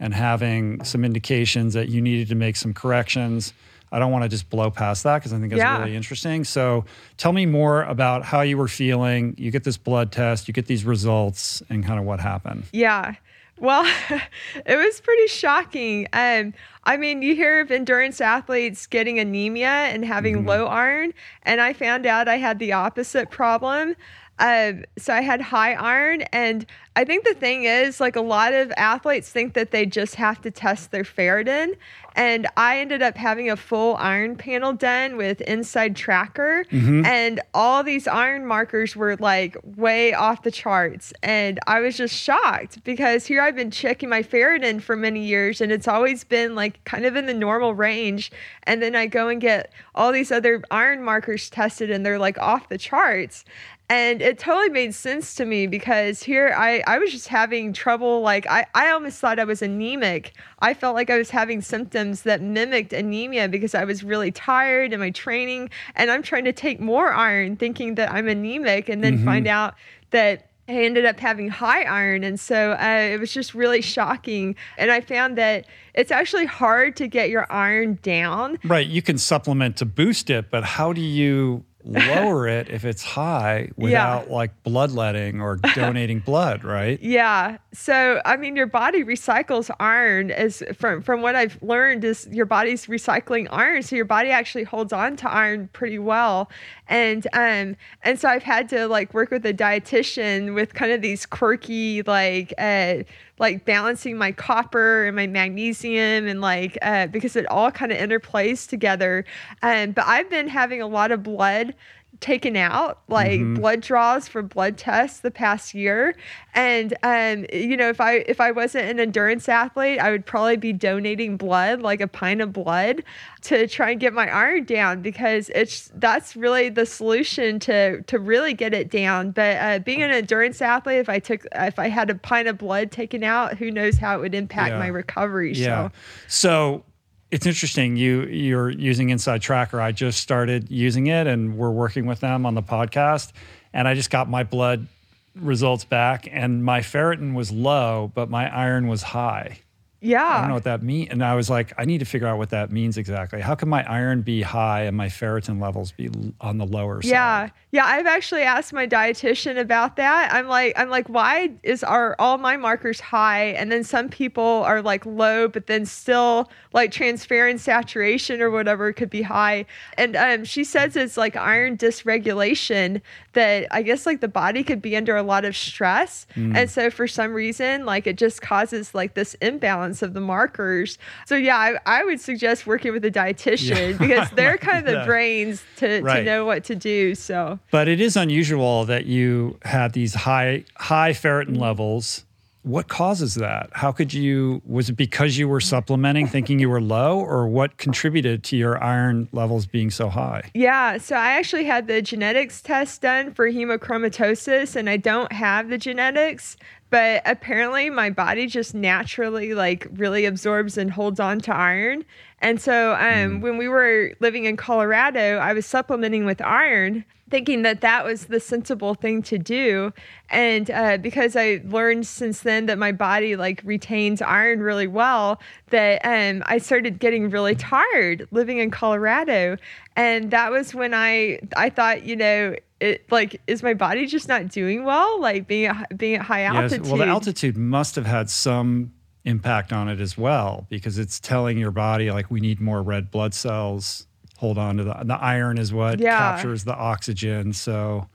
and 0.00 0.14
having 0.14 0.82
some 0.84 1.04
indications 1.04 1.74
that 1.74 1.88
you 1.88 2.00
needed 2.00 2.28
to 2.28 2.34
make 2.34 2.56
some 2.56 2.72
corrections. 2.74 3.52
I 3.90 3.98
don't 3.98 4.12
want 4.12 4.24
to 4.24 4.28
just 4.28 4.50
blow 4.50 4.70
past 4.70 5.02
that 5.04 5.18
because 5.18 5.32
I 5.32 5.38
think 5.38 5.52
it's 5.52 5.58
Yeah. 5.58 5.78
really 5.78 5.96
interesting. 5.96 6.44
So 6.44 6.84
tell 7.16 7.32
me 7.32 7.46
more 7.46 7.84
about 7.84 8.24
how 8.24 8.42
you 8.42 8.58
were 8.58 8.68
feeling. 8.68 9.34
You 9.38 9.50
get 9.50 9.64
this 9.64 9.78
blood 9.78 10.12
test, 10.12 10.46
you 10.46 10.52
get 10.52 10.66
these 10.66 10.84
results, 10.84 11.62
and 11.70 11.84
kind 11.84 11.98
of 11.98 12.04
what 12.04 12.20
happened. 12.20 12.64
Yeah. 12.72 13.14
Well, 13.60 13.84
it 14.66 14.76
was 14.76 15.00
pretty 15.00 15.26
shocking. 15.26 16.06
Um, 16.12 16.54
I 16.84 16.96
mean, 16.96 17.22
you 17.22 17.34
hear 17.34 17.60
of 17.60 17.70
endurance 17.70 18.20
athletes 18.20 18.86
getting 18.86 19.18
anemia 19.18 19.68
and 19.68 20.04
having 20.04 20.46
low 20.46 20.66
iron, 20.66 21.12
and 21.42 21.60
I 21.60 21.72
found 21.72 22.06
out 22.06 22.28
I 22.28 22.36
had 22.36 22.58
the 22.58 22.72
opposite 22.72 23.30
problem. 23.30 23.96
Um, 24.38 24.84
so 24.96 25.12
I 25.12 25.20
had 25.20 25.40
high 25.40 25.74
iron, 25.74 26.22
and 26.32 26.64
I 26.94 27.04
think 27.04 27.24
the 27.24 27.34
thing 27.34 27.64
is, 27.64 28.00
like 28.00 28.16
a 28.16 28.20
lot 28.20 28.52
of 28.54 28.72
athletes 28.76 29.30
think 29.30 29.54
that 29.54 29.70
they 29.70 29.86
just 29.86 30.14
have 30.16 30.40
to 30.42 30.50
test 30.50 30.90
their 30.90 31.04
ferritin, 31.04 31.76
and 32.14 32.46
I 32.56 32.80
ended 32.80 33.02
up 33.02 33.16
having 33.16 33.50
a 33.50 33.56
full 33.56 33.96
iron 33.96 34.36
panel 34.36 34.72
done 34.72 35.16
with 35.16 35.40
Inside 35.42 35.96
Tracker, 35.96 36.64
and 37.04 37.40
all 37.54 37.82
these 37.82 38.06
iron 38.08 38.46
markers 38.46 38.96
were 38.96 39.16
like 39.16 39.56
way 39.76 40.12
off 40.14 40.42
the 40.42 40.50
charts, 40.50 41.12
and 41.22 41.58
I 41.66 41.80
was 41.80 41.96
just 41.96 42.14
shocked 42.14 42.82
because 42.84 43.26
here 43.26 43.40
I've 43.40 43.56
been 43.56 43.70
checking 43.70 44.08
my 44.08 44.22
ferritin 44.22 44.80
for 44.80 44.96
many 44.96 45.24
years, 45.24 45.60
and 45.60 45.70
it's 45.72 45.88
always 45.88 46.24
been 46.24 46.54
like 46.54 46.82
kind 46.84 47.04
of 47.06 47.16
in 47.16 47.26
the 47.26 47.34
normal 47.34 47.74
range, 47.74 48.30
and 48.64 48.82
then 48.82 48.94
I 48.94 49.06
go 49.06 49.28
and 49.28 49.40
get 49.40 49.72
all 49.94 50.12
these 50.12 50.30
other 50.32 50.62
iron 50.70 51.02
markers 51.02 51.50
tested, 51.50 51.90
and 51.90 52.04
they're 52.04 52.18
like 52.18 52.38
off 52.38 52.68
the 52.68 52.78
charts 52.78 53.44
and 53.90 54.20
it 54.20 54.38
totally 54.38 54.68
made 54.68 54.94
sense 54.94 55.34
to 55.36 55.44
me 55.44 55.66
because 55.66 56.22
here 56.22 56.52
I, 56.54 56.82
I 56.86 56.98
was 56.98 57.10
just 57.10 57.28
having 57.28 57.72
trouble 57.72 58.20
like 58.20 58.46
I, 58.48 58.66
I 58.74 58.90
almost 58.90 59.18
thought 59.18 59.38
i 59.38 59.44
was 59.44 59.62
anemic 59.62 60.34
i 60.60 60.74
felt 60.74 60.94
like 60.94 61.10
i 61.10 61.16
was 61.16 61.30
having 61.30 61.60
symptoms 61.60 62.22
that 62.22 62.42
mimicked 62.42 62.92
anemia 62.92 63.48
because 63.48 63.74
i 63.74 63.84
was 63.84 64.04
really 64.04 64.30
tired 64.30 64.92
in 64.92 65.00
my 65.00 65.10
training 65.10 65.70
and 65.96 66.10
i'm 66.10 66.22
trying 66.22 66.44
to 66.44 66.52
take 66.52 66.80
more 66.80 67.12
iron 67.12 67.56
thinking 67.56 67.94
that 67.96 68.12
i'm 68.12 68.28
anemic 68.28 68.88
and 68.88 69.02
then 69.02 69.24
find 69.24 69.46
out 69.46 69.74
that 70.10 70.48
I 70.68 70.84
ended 70.84 71.06
up 71.06 71.18
having 71.18 71.48
high 71.48 71.84
iron. 71.84 72.22
And 72.22 72.38
so 72.38 72.72
uh, 72.72 73.08
it 73.12 73.18
was 73.18 73.32
just 73.32 73.54
really 73.54 73.80
shocking. 73.80 74.54
And 74.76 74.90
I 74.90 75.00
found 75.00 75.38
that 75.38 75.64
it's 75.94 76.10
actually 76.10 76.44
hard 76.44 76.94
to 76.96 77.08
get 77.08 77.30
your 77.30 77.50
iron 77.50 77.98
down. 78.02 78.58
Right. 78.64 78.86
You 78.86 79.00
can 79.00 79.16
supplement 79.16 79.78
to 79.78 79.86
boost 79.86 80.28
it, 80.28 80.50
but 80.50 80.64
how 80.64 80.92
do 80.92 81.00
you 81.00 81.64
lower 81.84 82.48
it 82.48 82.68
if 82.68 82.84
it's 82.84 83.02
high 83.02 83.70
without 83.76 84.30
like 84.30 84.50
bloodletting 84.62 85.40
or 85.40 85.56
donating 85.74 86.20
blood, 86.20 86.64
right? 86.64 87.00
Yeah. 87.02 87.58
So 87.72 88.20
I 88.24 88.36
mean 88.36 88.56
your 88.56 88.66
body 88.66 89.04
recycles 89.04 89.70
iron 89.80 90.30
as 90.30 90.62
from 90.74 91.02
from 91.02 91.22
what 91.22 91.34
I've 91.34 91.60
learned 91.62 92.04
is 92.04 92.28
your 92.30 92.46
body's 92.46 92.86
recycling 92.86 93.46
iron. 93.50 93.82
So 93.82 93.96
your 93.96 94.04
body 94.04 94.30
actually 94.30 94.64
holds 94.64 94.92
on 94.92 95.16
to 95.16 95.30
iron 95.30 95.68
pretty 95.72 95.98
well. 95.98 96.50
And 96.88 97.26
um 97.32 97.76
and 98.02 98.18
so 98.18 98.28
I've 98.28 98.42
had 98.42 98.68
to 98.70 98.88
like 98.88 99.14
work 99.14 99.30
with 99.30 99.46
a 99.46 99.54
dietitian 99.54 100.54
with 100.54 100.74
kind 100.74 100.92
of 100.92 101.00
these 101.00 101.26
quirky 101.26 102.02
like 102.02 102.52
uh 102.58 103.04
like 103.38 103.64
balancing 103.64 104.16
my 104.16 104.32
copper 104.32 105.04
and 105.04 105.16
my 105.16 105.26
magnesium 105.26 106.26
and 106.26 106.40
like 106.40 106.78
uh 106.82 107.06
because 107.06 107.36
it 107.36 107.46
all 107.46 107.70
kind 107.70 107.92
of 107.92 107.98
interplays 107.98 108.68
together. 108.68 109.24
Um 109.62 109.92
but 109.92 110.04
I've 110.06 110.30
been 110.30 110.48
having 110.48 110.82
a 110.82 110.86
lot 110.86 111.12
of 111.12 111.22
blood 111.22 111.74
taken 112.20 112.56
out 112.56 112.98
like 113.06 113.40
blood 113.54 113.80
draws 113.80 114.26
for 114.26 114.42
blood 114.42 114.76
tests 114.76 115.20
the 115.20 115.30
past 115.30 115.72
year 115.72 116.16
and 116.52 116.92
um 117.04 117.46
you 117.52 117.76
know 117.76 117.88
if 117.88 118.00
i 118.00 118.14
if 118.26 118.40
i 118.40 118.50
wasn't 118.50 118.84
an 118.84 118.98
endurance 118.98 119.48
athlete 119.48 120.00
i 120.00 120.10
would 120.10 120.26
probably 120.26 120.56
be 120.56 120.72
donating 120.72 121.36
blood 121.36 121.80
like 121.80 122.00
a 122.00 122.08
pint 122.08 122.40
of 122.40 122.52
blood 122.52 123.04
to 123.40 123.68
try 123.68 123.92
and 123.92 124.00
get 124.00 124.12
my 124.12 124.28
iron 124.28 124.64
down 124.64 125.00
because 125.00 125.48
it's 125.54 125.92
that's 125.94 126.34
really 126.34 126.68
the 126.68 126.84
solution 126.84 127.60
to 127.60 128.02
to 128.02 128.18
really 128.18 128.52
get 128.52 128.74
it 128.74 128.90
down 128.90 129.30
but 129.30 129.56
uh, 129.58 129.78
being 129.78 130.02
an 130.02 130.10
endurance 130.10 130.60
athlete 130.60 130.98
if 130.98 131.08
i 131.08 131.20
took 131.20 131.46
if 131.54 131.78
i 131.78 131.88
had 131.88 132.10
a 132.10 132.16
pint 132.16 132.48
of 132.48 132.58
blood 132.58 132.90
taken 132.90 133.22
out 133.22 133.56
who 133.56 133.70
knows 133.70 133.96
how 133.96 134.16
it 134.16 134.20
would 134.20 134.34
impact 134.34 134.70
Yeah. 134.70 134.78
my 134.80 134.88
recovery 134.88 135.52
Yeah. 135.54 135.88
so 135.88 135.92
So 136.26 136.84
it's 137.30 137.46
interesting. 137.46 137.96
You 137.96 138.22
you're 138.24 138.70
using 138.70 139.10
Inside 139.10 139.42
Tracker. 139.42 139.80
I 139.80 139.92
just 139.92 140.20
started 140.20 140.70
using 140.70 141.08
it, 141.08 141.26
and 141.26 141.56
we're 141.56 141.70
working 141.70 142.06
with 142.06 142.20
them 142.20 142.46
on 142.46 142.54
the 142.54 142.62
podcast. 142.62 143.32
And 143.72 143.86
I 143.86 143.94
just 143.94 144.10
got 144.10 144.30
my 144.30 144.44
blood 144.44 144.86
results 145.34 145.84
back, 145.84 146.26
and 146.30 146.64
my 146.64 146.80
ferritin 146.80 147.34
was 147.34 147.50
low, 147.50 148.10
but 148.14 148.30
my 148.30 148.54
iron 148.54 148.88
was 148.88 149.02
high. 149.02 149.60
Yeah. 150.00 150.24
I 150.24 150.40
don't 150.40 150.48
know 150.48 150.54
what 150.54 150.64
that 150.64 150.82
means. 150.82 151.10
And 151.10 151.24
I 151.24 151.34
was 151.34 151.50
like, 151.50 151.72
I 151.76 151.84
need 151.84 151.98
to 151.98 152.04
figure 152.04 152.28
out 152.28 152.38
what 152.38 152.50
that 152.50 152.70
means 152.70 152.96
exactly. 152.96 153.40
How 153.40 153.56
can 153.56 153.68
my 153.68 153.82
iron 153.90 154.22
be 154.22 154.42
high 154.42 154.82
and 154.82 154.96
my 154.96 155.08
ferritin 155.08 155.60
levels 155.60 155.90
be 155.90 156.08
on 156.40 156.58
the 156.58 156.66
lower 156.66 157.02
side? 157.02 157.10
Yeah. 157.10 157.48
Yeah, 157.70 157.84
I've 157.84 158.06
actually 158.06 158.42
asked 158.42 158.72
my 158.72 158.86
dietitian 158.86 159.58
about 159.58 159.96
that. 159.96 160.32
I'm 160.32 160.46
like 160.46 160.72
I'm 160.76 160.88
like 160.88 161.08
why 161.08 161.50
is 161.62 161.84
are 161.84 162.16
all 162.18 162.38
my 162.38 162.56
markers 162.56 163.00
high 163.00 163.46
and 163.46 163.70
then 163.70 163.84
some 163.84 164.08
people 164.08 164.62
are 164.64 164.80
like 164.80 165.04
low 165.04 165.48
but 165.48 165.66
then 165.66 165.84
still 165.84 166.50
like 166.72 166.90
transferrin 166.92 167.58
saturation 167.58 168.40
or 168.40 168.50
whatever 168.50 168.92
could 168.92 169.10
be 169.10 169.22
high. 169.22 169.66
And 169.98 170.16
um 170.16 170.44
she 170.44 170.64
says 170.64 170.96
it's 170.96 171.16
like 171.16 171.36
iron 171.36 171.76
dysregulation 171.76 173.02
that 173.38 173.68
I 173.70 173.82
guess 173.82 174.04
like 174.04 174.20
the 174.20 174.28
body 174.28 174.64
could 174.64 174.82
be 174.82 174.96
under 174.96 175.16
a 175.16 175.22
lot 175.22 175.44
of 175.44 175.56
stress 175.56 176.26
mm. 176.34 176.56
and 176.56 176.68
so 176.68 176.90
for 176.90 177.06
some 177.06 177.32
reason 177.32 177.86
like 177.86 178.08
it 178.08 178.16
just 178.16 178.42
causes 178.42 178.96
like 178.96 179.14
this 179.14 179.34
imbalance 179.34 180.02
of 180.02 180.12
the 180.12 180.20
markers. 180.20 180.98
So 181.26 181.36
yeah, 181.36 181.56
I, 181.56 181.78
I 181.86 182.04
would 182.04 182.20
suggest 182.20 182.66
working 182.66 182.92
with 182.92 183.04
a 183.04 183.10
dietitian 183.10 183.92
Yeah. 183.92 183.96
because 183.98 184.30
they're 184.30 184.58
kind 184.58 184.78
of 184.78 184.92
the 184.92 185.04
brains 185.06 185.62
to, 185.76 186.02
to 186.02 186.22
know 186.24 186.44
what 186.44 186.64
to 186.64 186.74
do. 186.74 187.14
So 187.14 187.60
But 187.70 187.86
it 187.86 188.00
is 188.00 188.16
unusual 188.16 188.84
that 188.86 189.06
you 189.06 189.58
have 189.64 189.92
these 189.92 190.14
high 190.14 190.64
high 190.76 191.12
ferritin 191.12 191.58
levels. 191.58 192.24
What 192.68 192.88
causes 192.88 193.34
that? 193.36 193.70
How 193.72 193.92
could 193.92 194.12
you 194.12 194.60
was 194.66 194.90
it 194.90 194.92
because 194.92 195.38
you 195.38 195.48
were 195.48 195.58
supplementing 195.58 196.26
thinking 196.26 196.58
you 196.58 196.68
were 196.68 196.82
low 196.82 197.18
or 197.18 197.48
what 197.48 197.78
contributed 197.78 198.44
to 198.44 198.58
your 198.58 198.84
iron 198.84 199.26
levels 199.32 199.64
being 199.64 199.90
so 199.90 200.10
high? 200.10 200.50
Yeah, 200.52 200.98
so 200.98 201.16
I 201.16 201.30
actually 201.30 201.64
had 201.64 201.86
the 201.86 202.02
genetics 202.02 202.60
test 202.60 203.00
done 203.00 203.32
for 203.32 203.50
hemochromatosis, 203.50 204.76
and 204.76 204.90
I 204.90 204.98
don't 204.98 205.32
have 205.32 205.70
the 205.70 205.78
genetics, 205.78 206.58
but 206.90 207.22
apparently 207.26 207.90
my 207.90 208.10
body 208.10 208.46
just 208.46 208.74
naturally 208.74 209.54
like 209.54 209.86
really 209.92 210.24
absorbs 210.24 210.78
and 210.78 210.90
holds 210.90 211.20
on 211.20 211.40
to 211.40 211.54
iron. 211.54 212.04
And 212.40 212.60
so 212.60 212.96
um, 212.98 213.40
when 213.40 213.58
we 213.58 213.68
were 213.68 214.12
living 214.20 214.44
in 214.44 214.56
Colorado, 214.56 215.38
I 215.38 215.52
was 215.52 215.66
supplementing 215.66 216.24
with 216.24 216.40
iron, 216.40 217.04
thinking 217.30 217.62
that 217.62 217.80
that 217.82 218.04
was 218.04 218.26
the 218.26 218.40
sensible 218.40 218.94
thing 218.94 219.22
to 219.22 219.38
do. 219.38 219.92
And 220.30 220.70
uh, 220.70 220.96
because 220.98 221.36
I 221.36 221.60
learned 221.64 222.06
since 222.06 222.40
then 222.40 222.66
that 222.66 222.78
my 222.78 222.92
body 222.92 223.36
like 223.36 223.60
retains 223.64 224.22
iron 224.22 224.60
really 224.60 224.86
well, 224.86 225.40
that 225.70 226.00
um, 226.04 226.42
I 226.46 226.58
started 226.58 226.98
getting 226.98 227.28
really 227.28 227.54
tired 227.54 228.28
living 228.30 228.58
in 228.58 228.70
Colorado. 228.70 229.56
And 229.96 230.30
that 230.30 230.50
was 230.50 230.74
when 230.74 230.94
I 230.94 231.40
I 231.56 231.70
thought, 231.70 232.04
you 232.04 232.16
know, 232.16 232.54
it 232.80 233.10
like 233.10 233.40
is 233.46 233.62
my 233.62 233.74
body 233.74 234.06
just 234.06 234.28
not 234.28 234.48
doing 234.48 234.84
well, 234.84 235.20
like 235.20 235.46
being 235.46 235.66
at, 235.66 235.96
being 235.96 236.14
at 236.14 236.22
high 236.22 236.42
altitude. 236.44 236.80
Yes. 236.82 236.88
Well, 236.88 236.98
the 236.98 237.06
altitude 237.06 237.56
must 237.56 237.94
have 237.96 238.06
had 238.06 238.30
some 238.30 238.92
impact 239.24 239.72
on 239.72 239.88
it 239.88 240.00
as 240.00 240.16
well 240.16 240.66
because 240.70 240.96
it's 240.98 241.20
telling 241.20 241.58
your 241.58 241.70
body 241.72 242.10
like 242.10 242.30
we 242.30 242.40
need 242.40 242.60
more 242.60 242.82
red 242.82 243.10
blood 243.10 243.34
cells. 243.34 244.06
Hold 244.38 244.56
on 244.58 244.76
to 244.76 244.84
the 244.84 244.94
the 245.04 245.16
iron 245.20 245.58
is 245.58 245.72
what 245.72 245.98
Yeah. 245.98 246.16
captures 246.16 246.64
the 246.64 246.74
oxygen. 246.76 247.52
So 247.52 248.08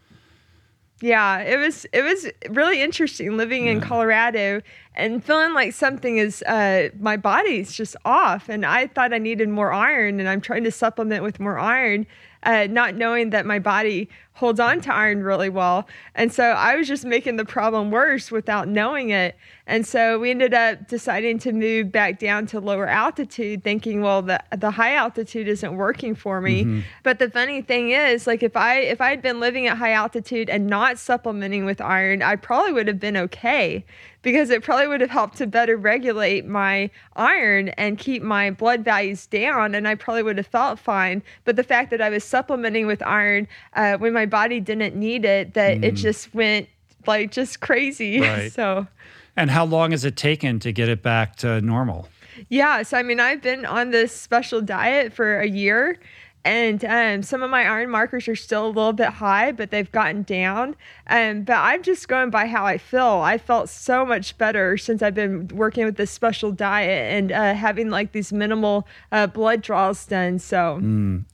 Yeah, 1.01 1.39
it 1.39 1.57
was 1.59 1.85
it 1.91 2.01
was 2.01 2.27
really 2.49 2.81
interesting 2.81 3.35
living 3.35 3.67
in 3.67 3.81
Colorado 3.81 4.61
and 4.95 5.21
feeling 5.23 5.53
like 5.53 5.73
something 5.73 6.17
is 6.17 6.41
uh 6.43 6.89
my 6.99 7.17
body's 7.17 7.73
just 7.73 7.97
off 8.05 8.47
and 8.47 8.65
I 8.65 8.87
thought 8.87 9.13
I 9.13 9.17
needed 9.17 9.49
more 9.49 9.73
iron 9.73 10.21
and 10.21 10.29
I'm 10.29 10.39
trying 10.39 10.63
to 10.63 10.71
supplement 10.71 11.21
with 11.23 11.41
more 11.41 11.59
iron 11.59 12.07
uh 12.43 12.67
not 12.69 12.95
knowing 12.95 13.31
that 13.31 13.45
my 13.45 13.59
body 13.59 14.07
holds 14.33 14.59
on 14.59 14.81
to 14.81 14.93
iron 14.93 15.23
really 15.23 15.49
well. 15.49 15.87
And 16.15 16.33
so 16.33 16.43
I 16.43 16.75
was 16.75 16.87
just 16.87 17.05
making 17.05 17.35
the 17.35 17.45
problem 17.45 17.91
worse 17.91 18.31
without 18.31 18.67
knowing 18.67 19.11
it. 19.11 19.35
And 19.67 19.87
so 19.87 20.19
we 20.19 20.31
ended 20.31 20.53
up 20.53 20.87
deciding 20.87 21.39
to 21.39 21.53
move 21.53 21.91
back 21.91 22.19
down 22.19 22.47
to 22.47 22.59
lower 22.59 22.87
altitude 22.87 23.63
thinking 23.63 24.01
well 24.01 24.21
the 24.21 24.43
the 24.55 24.71
high 24.71 24.95
altitude 24.95 25.47
isn't 25.47 25.77
working 25.77 26.15
for 26.15 26.41
me. 26.41 26.83
But 27.03 27.19
the 27.19 27.29
funny 27.29 27.61
thing 27.61 27.91
is 27.91 28.27
like 28.27 28.43
if 28.43 28.57
I 28.57 28.79
if 28.79 28.99
I 28.99 29.09
had 29.09 29.21
been 29.21 29.39
living 29.39 29.67
at 29.67 29.77
high 29.77 29.93
altitude 29.93 30.49
and 30.49 30.67
not 30.67 30.97
supplementing 30.97 31.63
with 31.65 31.79
iron, 31.79 32.21
I 32.21 32.35
probably 32.35 32.73
would 32.73 32.87
have 32.87 32.99
been 32.99 33.15
okay 33.17 33.85
because 34.23 34.49
it 34.49 34.63
probably 34.63 34.87
would 34.87 35.01
have 35.01 35.09
helped 35.09 35.37
to 35.37 35.45
better 35.45 35.77
regulate 35.77 36.45
my 36.45 36.89
iron 37.15 37.69
and 37.69 37.99
keep 37.99 38.23
my 38.23 38.49
blood 38.49 38.83
values 38.83 39.27
down 39.27 39.75
and 39.75 39.87
I 39.87 39.95
probably 39.95 40.23
would 40.23 40.37
have 40.37 40.47
felt 40.47 40.79
fine. 40.79 41.21
But 41.43 41.57
the 41.57 41.63
fact 41.63 41.91
that 41.91 42.01
I 42.01 42.09
was 42.09 42.23
supplementing 42.23 42.87
with 42.87 43.03
iron 43.03 43.47
uh, 43.73 43.97
when 43.97 44.13
my 44.13 44.22
body 44.25 44.59
didn't 44.59 44.95
need 44.95 45.25
it, 45.25 45.53
that 45.53 45.83
it 45.83 45.93
just 45.95 46.33
went 46.33 46.67
like 47.05 47.31
just 47.31 47.59
crazy. 47.59 48.21
Right. 48.21 48.51
so 48.51 48.87
and 49.35 49.49
how 49.49 49.65
long 49.65 49.91
has 49.91 50.05
it 50.05 50.15
taken 50.15 50.59
to 50.59 50.71
get 50.71 50.89
it 50.89 51.01
back 51.01 51.35
to 51.37 51.59
normal? 51.61 52.07
Yeah, 52.49 52.83
so 52.83 52.97
I 52.97 53.03
mean, 53.03 53.19
I've 53.19 53.41
been 53.41 53.65
on 53.65 53.91
this 53.91 54.11
special 54.11 54.61
diet 54.61 55.13
for 55.13 55.39
a 55.39 55.47
year, 55.47 55.99
and 56.45 56.83
um, 56.83 57.23
some 57.23 57.41
of 57.41 57.49
my 57.49 57.63
iron 57.65 57.89
markers 57.89 58.27
are 58.27 58.35
still 58.35 58.65
a 58.65 58.67
little 58.67 58.93
bit 58.93 59.09
high, 59.09 59.51
but 59.51 59.71
they've 59.71 59.91
gotten 59.91 60.23
down. 60.23 60.75
Um, 61.07 61.43
but 61.43 61.55
I'm 61.57 61.83
just 61.83 62.07
going 62.07 62.31
by 62.31 62.47
how 62.47 62.65
I 62.65 62.77
feel. 62.77 63.21
I 63.23 63.37
felt 63.37 63.69
so 63.69 64.05
much 64.05 64.37
better 64.37 64.77
since 64.77 65.01
I've 65.01 65.15
been 65.15 65.47
working 65.49 65.85
with 65.85 65.95
this 65.95 66.11
special 66.11 66.51
diet 66.51 67.13
and 67.13 67.31
uh, 67.31 67.53
having 67.53 67.89
like 67.89 68.11
these 68.11 68.33
minimal 68.33 68.87
uh, 69.11 69.27
blood 69.27 69.61
draws 69.61 70.05
done. 70.05 70.37
So. 70.39 70.77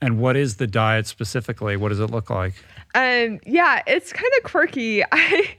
And 0.01 0.19
what 0.19 0.37
is 0.37 0.57
the 0.57 0.67
diet 0.67 1.07
specifically? 1.07 1.75
What 1.75 1.89
does 1.89 1.99
it 1.99 2.11
look 2.11 2.29
like? 2.29 2.53
Um, 2.95 3.39
yeah, 3.45 3.81
it's 3.87 4.11
kind 4.11 4.31
of 4.37 4.43
quirky. 4.43 5.03
I 5.11 5.49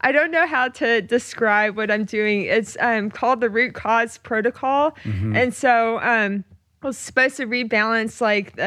I 0.00 0.12
don't 0.12 0.30
know 0.30 0.46
how 0.46 0.68
to 0.68 1.02
describe 1.02 1.76
what 1.76 1.90
I'm 1.90 2.04
doing. 2.04 2.42
It's 2.42 2.76
um, 2.80 3.10
called 3.10 3.40
the 3.40 3.50
root 3.50 3.74
cause 3.74 4.18
protocol, 4.18 4.96
and 5.36 5.52
so 5.52 5.98
um, 6.00 6.44
I 6.82 6.86
was 6.86 6.98
supposed 6.98 7.36
to 7.38 7.46
rebalance. 7.46 8.20
Like 8.20 8.52
uh, 8.58 8.62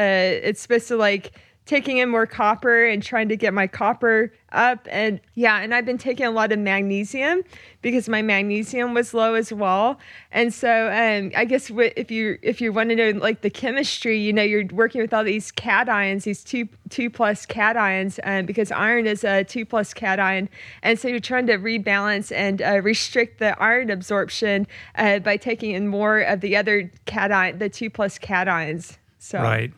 it's 0.46 0.60
supposed 0.60 0.88
to 0.88 0.96
like 0.96 1.32
taking 1.64 1.98
in 1.98 2.08
more 2.08 2.26
copper 2.26 2.84
and 2.84 3.02
trying 3.02 3.28
to 3.28 3.36
get 3.36 3.54
my 3.54 3.66
copper 3.66 4.32
up, 4.50 4.86
and 4.90 5.20
yeah, 5.34 5.60
and 5.60 5.74
I've 5.74 5.86
been 5.86 5.98
taking 5.98 6.26
a 6.26 6.30
lot 6.30 6.52
of 6.52 6.58
magnesium 6.58 7.42
because 7.82 8.08
my 8.08 8.20
magnesium 8.20 8.94
was 8.94 9.14
low 9.14 9.34
as 9.34 9.52
well. 9.52 9.98
And 10.32 10.52
so 10.52 10.88
um, 10.88 11.30
I 11.36 11.44
guess 11.44 11.70
if 11.70 12.10
you 12.10 12.38
if 12.42 12.60
you 12.60 12.72
want 12.72 12.90
to 12.90 12.96
know 12.96 13.10
like 13.18 13.42
the 13.42 13.50
chemistry, 13.50 14.18
you 14.18 14.32
know, 14.32 14.42
you're 14.42 14.66
working 14.72 15.00
with 15.00 15.14
all 15.14 15.24
these 15.24 15.52
cations, 15.52 16.24
these 16.24 16.42
two 16.42 16.68
two 16.90 17.08
plus 17.08 17.46
cations, 17.46 18.18
um, 18.24 18.44
because 18.44 18.72
iron 18.72 19.06
is 19.06 19.24
a 19.24 19.44
two 19.44 19.64
plus 19.64 19.94
cation, 19.94 20.48
and 20.82 20.98
so 20.98 21.08
you're 21.08 21.20
trying 21.20 21.46
to 21.46 21.58
rebalance 21.58 22.32
and 22.34 22.60
uh, 22.60 22.80
restrict 22.82 23.38
the 23.38 23.58
iron 23.62 23.88
absorption 23.90 24.66
uh, 24.96 25.20
by 25.20 25.36
taking 25.36 25.70
in 25.70 25.86
more 25.86 26.20
of 26.20 26.40
the 26.40 26.56
other 26.56 26.90
cation, 27.06 27.58
the 27.58 27.68
two 27.68 27.88
plus 27.88 28.18
cations. 28.18 28.98
So 29.18 29.40
Right. 29.40 29.72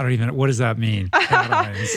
I 0.00 0.02
don't 0.02 0.12
even. 0.12 0.28
know 0.28 0.32
What 0.32 0.46
does 0.46 0.56
that 0.58 0.78
mean? 0.78 1.10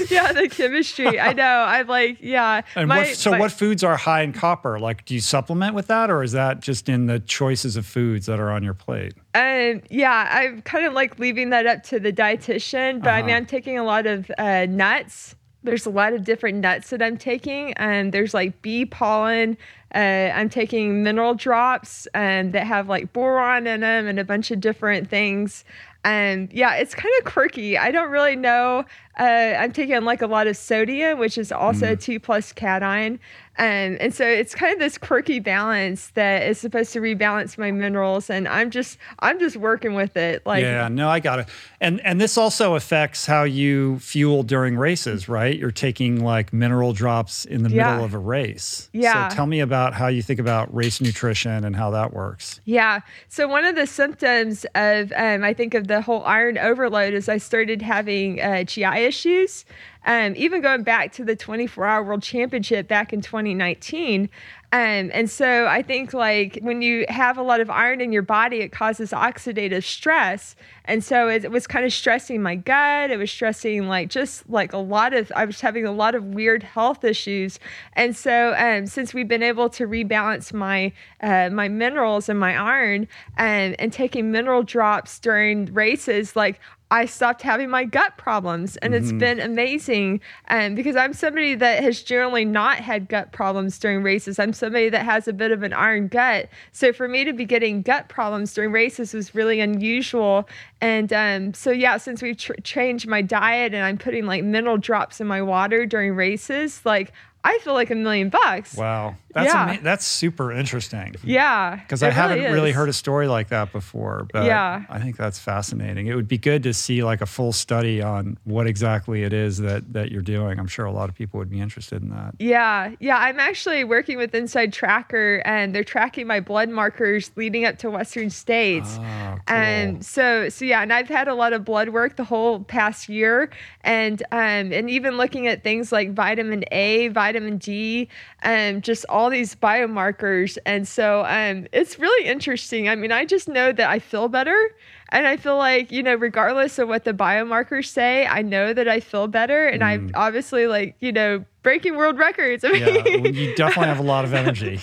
Yeah, 0.10 0.34
the 0.34 0.50
chemistry. 0.52 1.18
I 1.22 1.32
know. 1.32 1.64
I'm 1.66 1.88
like, 1.88 2.18
yeah. 2.20 2.62
And 2.76 2.90
my- 2.90 2.98
what, 3.00 3.16
so, 3.16 3.32
my- 3.32 3.40
what 3.40 3.52
foods 3.54 3.82
are 3.82 3.96
high 3.96 4.24
in 4.24 4.34
copper? 4.34 4.78
Like, 4.78 5.06
do 5.06 5.14
you 5.14 5.22
supplement 5.22 5.74
with 5.74 5.88
that, 5.88 6.12
or 6.12 6.22
is 6.22 6.34
that 6.34 6.60
just 6.60 6.90
in 6.90 7.06
the 7.06 7.20
choices 7.22 7.78
of 7.78 7.86
foods 7.86 8.26
that 8.26 8.42
are 8.42 8.52
on 8.52 8.62
your 8.62 8.74
plate? 8.74 9.14
Um, 9.36 9.82
yeah, 9.90 10.28
I'm 10.32 10.62
kind 10.64 10.86
of 10.86 10.92
like 10.92 11.18
leaving 11.18 11.50
that 11.52 11.66
up 11.66 11.84
to 11.84 12.00
the 12.00 12.12
dietitian, 12.12 13.02
but 13.02 13.10
I 13.12 13.22
mean, 13.22 13.30
Uh-huh. 13.30 13.38
I'm 13.38 13.46
taking 13.46 13.78
a 13.80 13.84
lot 13.86 14.06
of 14.06 14.30
uh, 14.38 14.66
nuts. 14.68 15.36
There's 15.64 15.86
a 15.86 15.90
lot 15.90 16.12
of 16.12 16.26
different 16.26 16.58
nuts 16.58 16.90
that 16.90 17.02
I'm 17.02 17.16
taking, 17.18 17.72
and 17.76 18.14
there's 18.14 18.34
like 18.34 18.62
bee 18.62 18.86
pollen. 18.86 19.58
Uh, 19.96 20.30
I'm 20.36 20.50
taking 20.50 21.04
mineral 21.04 21.36
drops 21.36 22.06
um, 22.16 22.52
that 22.52 22.66
have 22.68 22.90
like 22.90 23.14
boron 23.14 23.66
in 23.66 23.80
them 23.80 24.08
and 24.08 24.20
a 24.20 24.26
bunch 24.26 24.52
of 24.52 24.60
different 24.60 25.10
things. 25.10 25.64
And 26.04 26.52
yeah, 26.52 26.76
it's 26.76 26.94
kind 26.94 27.14
of 27.20 27.26
quirky. 27.32 27.78
I 27.78 27.92
don't 27.92 28.10
really 28.12 28.36
know. 28.36 28.84
Uh, 29.20 29.24
I'm 29.24 29.72
taking 29.72 30.04
like 30.04 30.22
a 30.22 30.28
lot 30.28 30.48
of 30.48 30.58
sodium, 30.58 31.20
which 31.20 31.38
is 31.38 31.52
also 31.52 31.86
Mm. 31.86 31.92
a 31.92 31.96
two 31.96 32.20
plus 32.20 32.52
cation. 32.52 33.20
Um, 33.60 33.98
and 34.02 34.14
so 34.14 34.26
it's 34.26 34.56
kind 34.56 34.74
of 34.74 34.80
this 34.80 34.98
quirky 34.98 35.40
balance 35.40 36.08
that 36.16 36.42
is 36.44 36.58
supposed 36.60 36.92
to 36.94 37.00
rebalance 37.00 37.58
my 37.58 37.72
minerals. 37.72 38.30
And 38.32 38.48
I'm 38.48 38.72
just, 38.72 38.98
I'm 39.20 39.40
just 39.40 39.56
working 39.58 39.94
with 39.94 40.18
it. 40.18 40.44
Like, 40.46 40.64
yeah, 40.64 40.88
no, 40.88 41.08
I 41.08 41.20
got 41.20 41.40
it. 41.40 41.48
And 41.84 42.00
and 42.06 42.20
this 42.22 42.38
also 42.38 42.76
affects 42.76 43.26
how 43.26 43.44
you 43.44 44.00
fuel 44.00 44.42
during 44.44 44.78
races, 44.78 45.28
right? 45.28 45.56
You're 45.60 45.70
taking 45.70 46.24
like 46.24 46.54
mineral 46.54 46.94
drops 46.94 47.44
in 47.44 47.64
the 47.64 47.70
Yeah. 47.70 47.92
middle 47.92 48.06
of 48.06 48.14
a 48.14 48.18
race. 48.20 48.90
Yeah. 48.94 49.28
So 49.28 49.36
tell 49.36 49.46
me 49.48 49.60
about 49.60 49.94
how 49.94 50.08
you 50.08 50.22
think 50.22 50.40
about 50.40 50.74
race 50.74 51.02
nutrition 51.02 51.66
and 51.66 51.76
how 51.76 51.92
that 51.92 52.14
works. 52.14 52.62
Yeah. 52.64 53.02
So 53.28 53.50
one 53.50 53.66
of 53.66 53.76
the 53.76 53.86
symptoms 53.86 54.66
of, 54.76 55.12
um, 55.16 55.44
I 55.44 55.54
think, 55.54 55.74
of 55.74 55.88
the 55.88 56.02
whole 56.02 56.24
iron 56.24 56.58
overload 56.58 57.14
is 57.14 57.28
I 57.28 57.38
started 57.38 57.82
having 57.82 58.42
uh, 58.42 58.64
GI 58.64 58.86
issues. 59.06 59.66
Um, 60.06 60.34
even 60.36 60.62
going 60.62 60.84
back 60.84 61.14
to 61.14 61.24
the 61.24 61.36
24 61.36 61.86
hour 61.86 62.04
world 62.04 62.24
championship 62.24 62.88
back 62.88 63.14
in 63.14 63.22
2019. 63.22 64.30
Um, 64.74 65.12
and 65.14 65.30
so 65.30 65.68
I 65.68 65.84
think 65.84 66.16
like 66.16 66.58
when 66.64 66.82
you 66.82 67.06
have 67.08 67.38
a 67.38 67.44
lot 67.44 67.62
of 67.62 67.70
iron 67.70 68.02
in 68.02 68.12
your 68.12 68.24
body, 68.24 68.62
it 68.62 68.72
causes 68.72 69.12
oxidative 69.12 69.84
stress. 69.84 70.56
And 70.86 71.04
so 71.04 71.30
it, 71.30 71.46
it, 71.46 71.52
was 71.52 71.68
kind 71.68 71.86
of 71.86 71.94
stressing 71.94 72.42
my 72.42 72.56
gut. 72.56 73.12
It 73.12 73.18
was 73.18 73.30
stressing 73.30 73.88
like 73.88 74.10
just 74.10 74.50
like 74.50 74.74
a 74.74 74.80
lot 74.80 75.14
of, 75.14 75.32
I 75.36 75.46
was 75.46 75.62
having 75.62 75.86
a 75.86 75.92
lot 75.92 76.16
of 76.16 76.24
weird 76.26 76.64
health 76.64 77.04
issues. 77.04 77.60
And 77.94 78.16
so 78.16 78.56
um, 78.58 78.88
since 78.88 79.14
we've 79.14 79.28
been 79.28 79.44
able 79.44 79.70
to 79.70 79.86
rebalance 79.86 80.52
my, 80.52 80.92
uh, 81.22 81.52
my 81.52 81.68
minerals 81.68 82.28
and 82.28 82.40
my 82.40 82.58
iron 82.58 83.08
and, 83.38 83.74
um, 83.74 83.76
and 83.78 83.94
taking 83.94 84.32
mineral 84.32 84.64
drops 84.64 85.20
during 85.20 85.72
races, 85.72 86.36
like 86.36 86.60
I 86.94 87.08
stopped 87.08 87.42
having 87.42 87.72
my 87.72 87.86
gut 87.86 88.18
problems. 88.18 88.78
And 88.78 88.94
mm-hmm. 88.94 89.04
it's 89.04 89.12
been 89.12 89.40
amazing 89.40 90.22
um, 90.50 90.76
because 90.76 90.96
I'm 90.96 91.12
somebody 91.12 91.56
that 91.56 91.82
has 91.82 92.04
generally 92.04 92.46
not 92.46 92.78
had 92.78 93.10
gut 93.10 93.32
problems 93.32 93.80
during 93.80 94.04
races. 94.04 94.38
I'm 94.38 94.54
somebody 94.54 94.90
that 94.90 95.04
has 95.04 95.28
a 95.28 95.34
bit 95.34 95.50
of 95.50 95.64
an 95.64 95.74
iron 95.74 96.08
gut. 96.08 96.50
So 96.72 96.94
for 96.94 97.08
me 97.08 97.24
to 97.26 97.34
be 97.34 97.46
getting 97.46 97.82
gut 97.82 98.10
problems 98.10 98.54
during 98.54 98.72
races 98.72 99.12
was 99.16 99.34
really 99.34 99.60
unusual. 99.60 100.48
And 100.82 101.12
um, 101.12 101.56
so, 101.56 101.72
yeah, 101.72 101.98
since 101.98 102.22
we've 102.22 102.38
tr- 102.38 102.54
changed 102.64 103.08
my 103.08 103.24
diet 103.24 103.74
and 103.74 103.84
I'm 103.84 103.98
putting 103.98 104.28
like 104.28 104.44
mineral 104.44 104.78
drops 104.78 105.20
in 105.20 105.26
my 105.26 105.42
water 105.42 105.88
during 105.88 106.14
races, 106.14 106.86
like 106.86 107.12
I 107.44 107.58
feel 107.64 107.74
like 107.74 107.90
a 107.90 107.96
million 107.96 108.30
bucks. 108.30 108.76
Wow. 108.76 109.16
That's 109.34 109.54
yeah. 109.54 109.70
Ama- 109.70 109.82
that's 109.82 110.06
super 110.06 110.52
interesting. 110.52 111.16
Yeah. 111.24 111.76
Because 111.78 112.04
I 112.04 112.12
haven't 112.12 112.40
really, 112.40 112.54
really 112.54 112.72
heard 112.72 112.88
a 112.88 112.94
story 112.94 113.28
like 113.28 113.50
that 113.50 113.72
before. 113.72 114.28
But 114.32 114.46
yeah. 114.46 114.84
I 114.90 115.00
think 115.00 115.18
that's 115.18 115.40
fascinating. 115.40 116.08
It 116.08 116.16
would 116.16 116.28
be 116.28 116.38
good 116.38 116.64
to 116.64 116.74
see 116.74 117.04
like 117.04 117.22
a 117.22 117.26
full 117.26 117.52
study 117.52 118.02
on 118.02 118.38
what 118.44 118.68
exactly 118.68 119.24
it 119.24 119.34
is 119.34 119.58
that 119.60 119.94
that 119.94 120.12
you're 120.12 120.22
doing. 120.22 120.60
I'm 120.60 120.68
sure 120.68 120.86
a 120.86 120.92
lot 120.92 121.10
of 121.10 121.16
people 121.16 121.40
would 121.40 121.50
be 121.50 121.60
interested 121.60 122.02
in 122.02 122.10
that. 122.10 122.36
Yeah. 122.40 122.92
Yeah. 123.00 123.18
I'm 123.18 123.40
actually 123.40 123.84
working 123.84 124.18
with 124.18 124.36
Inside 124.36 124.72
Tracker 124.72 125.42
and 125.46 125.74
they're 125.74 125.84
tracking 125.84 126.28
my 126.28 126.40
blood 126.40 126.70
markers 126.70 127.32
leading 127.36 127.66
up 127.66 127.80
to 127.80 127.90
Western 127.90 128.30
States. 128.30 128.98
Oh, 129.00 129.36
cool. 129.46 129.58
And 129.58 130.06
so 130.06 130.50
so 130.50 130.64
yeah, 130.64 130.82
and 130.82 130.94
I've 130.94 131.10
had 131.10 131.28
a 131.28 131.34
lot 131.34 131.54
of 131.54 131.66
blood 131.66 131.90
work 131.90 132.18
the 132.18 132.24
whole 132.24 132.60
past 132.60 133.10
year 133.10 133.50
and 133.82 134.22
um 134.32 134.72
and 134.72 134.90
even 134.90 135.18
looking 135.18 135.48
at 135.48 135.64
things 135.64 135.92
like 135.92 136.14
vitamin 136.14 136.64
A, 136.72 137.08
vitamin 137.08 137.58
D, 137.58 138.10
and 138.42 138.78
um, 138.78 138.82
just 138.82 139.06
all 139.10 139.23
all 139.24 139.30
these 139.30 139.56
biomarkers. 139.56 140.58
And 140.66 140.86
so 140.86 141.24
um, 141.26 141.66
it's 141.72 141.98
really 141.98 142.28
interesting. 142.28 142.90
I 142.90 142.96
mean, 142.96 143.14
I 143.14 143.24
just 143.24 143.48
know 143.48 143.72
that 143.72 143.90
I 143.90 144.00
feel 144.00 144.28
better. 144.28 144.76
And 145.10 145.26
I 145.26 145.38
feel 145.38 145.58
like, 145.58 145.94
you 145.94 146.04
know, 146.04 146.16
regardless 146.16 146.78
of 146.78 146.90
what 146.90 147.06
the 147.06 147.14
biomarkers 147.14 147.86
say, 147.86 148.26
I 148.26 148.42
know 148.42 148.74
that 148.74 148.90
I 148.90 149.00
feel 149.00 149.28
better. 149.28 149.66
And 149.68 149.82
mm. 149.82 150.12
I 150.14 150.26
obviously, 150.28 150.68
like, 150.68 150.98
you 151.00 151.14
know, 151.14 151.46
breaking 151.64 151.96
world 151.96 152.20
records. 152.20 152.64
I 152.64 152.72
mean, 152.72 152.82
yeah, 152.82 153.18
well, 153.22 153.28
you 153.28 153.56
definitely 153.56 153.88
have 153.88 154.00
a 154.00 154.04
lot 154.04 154.26
of 154.26 154.34
energy. 154.44 154.80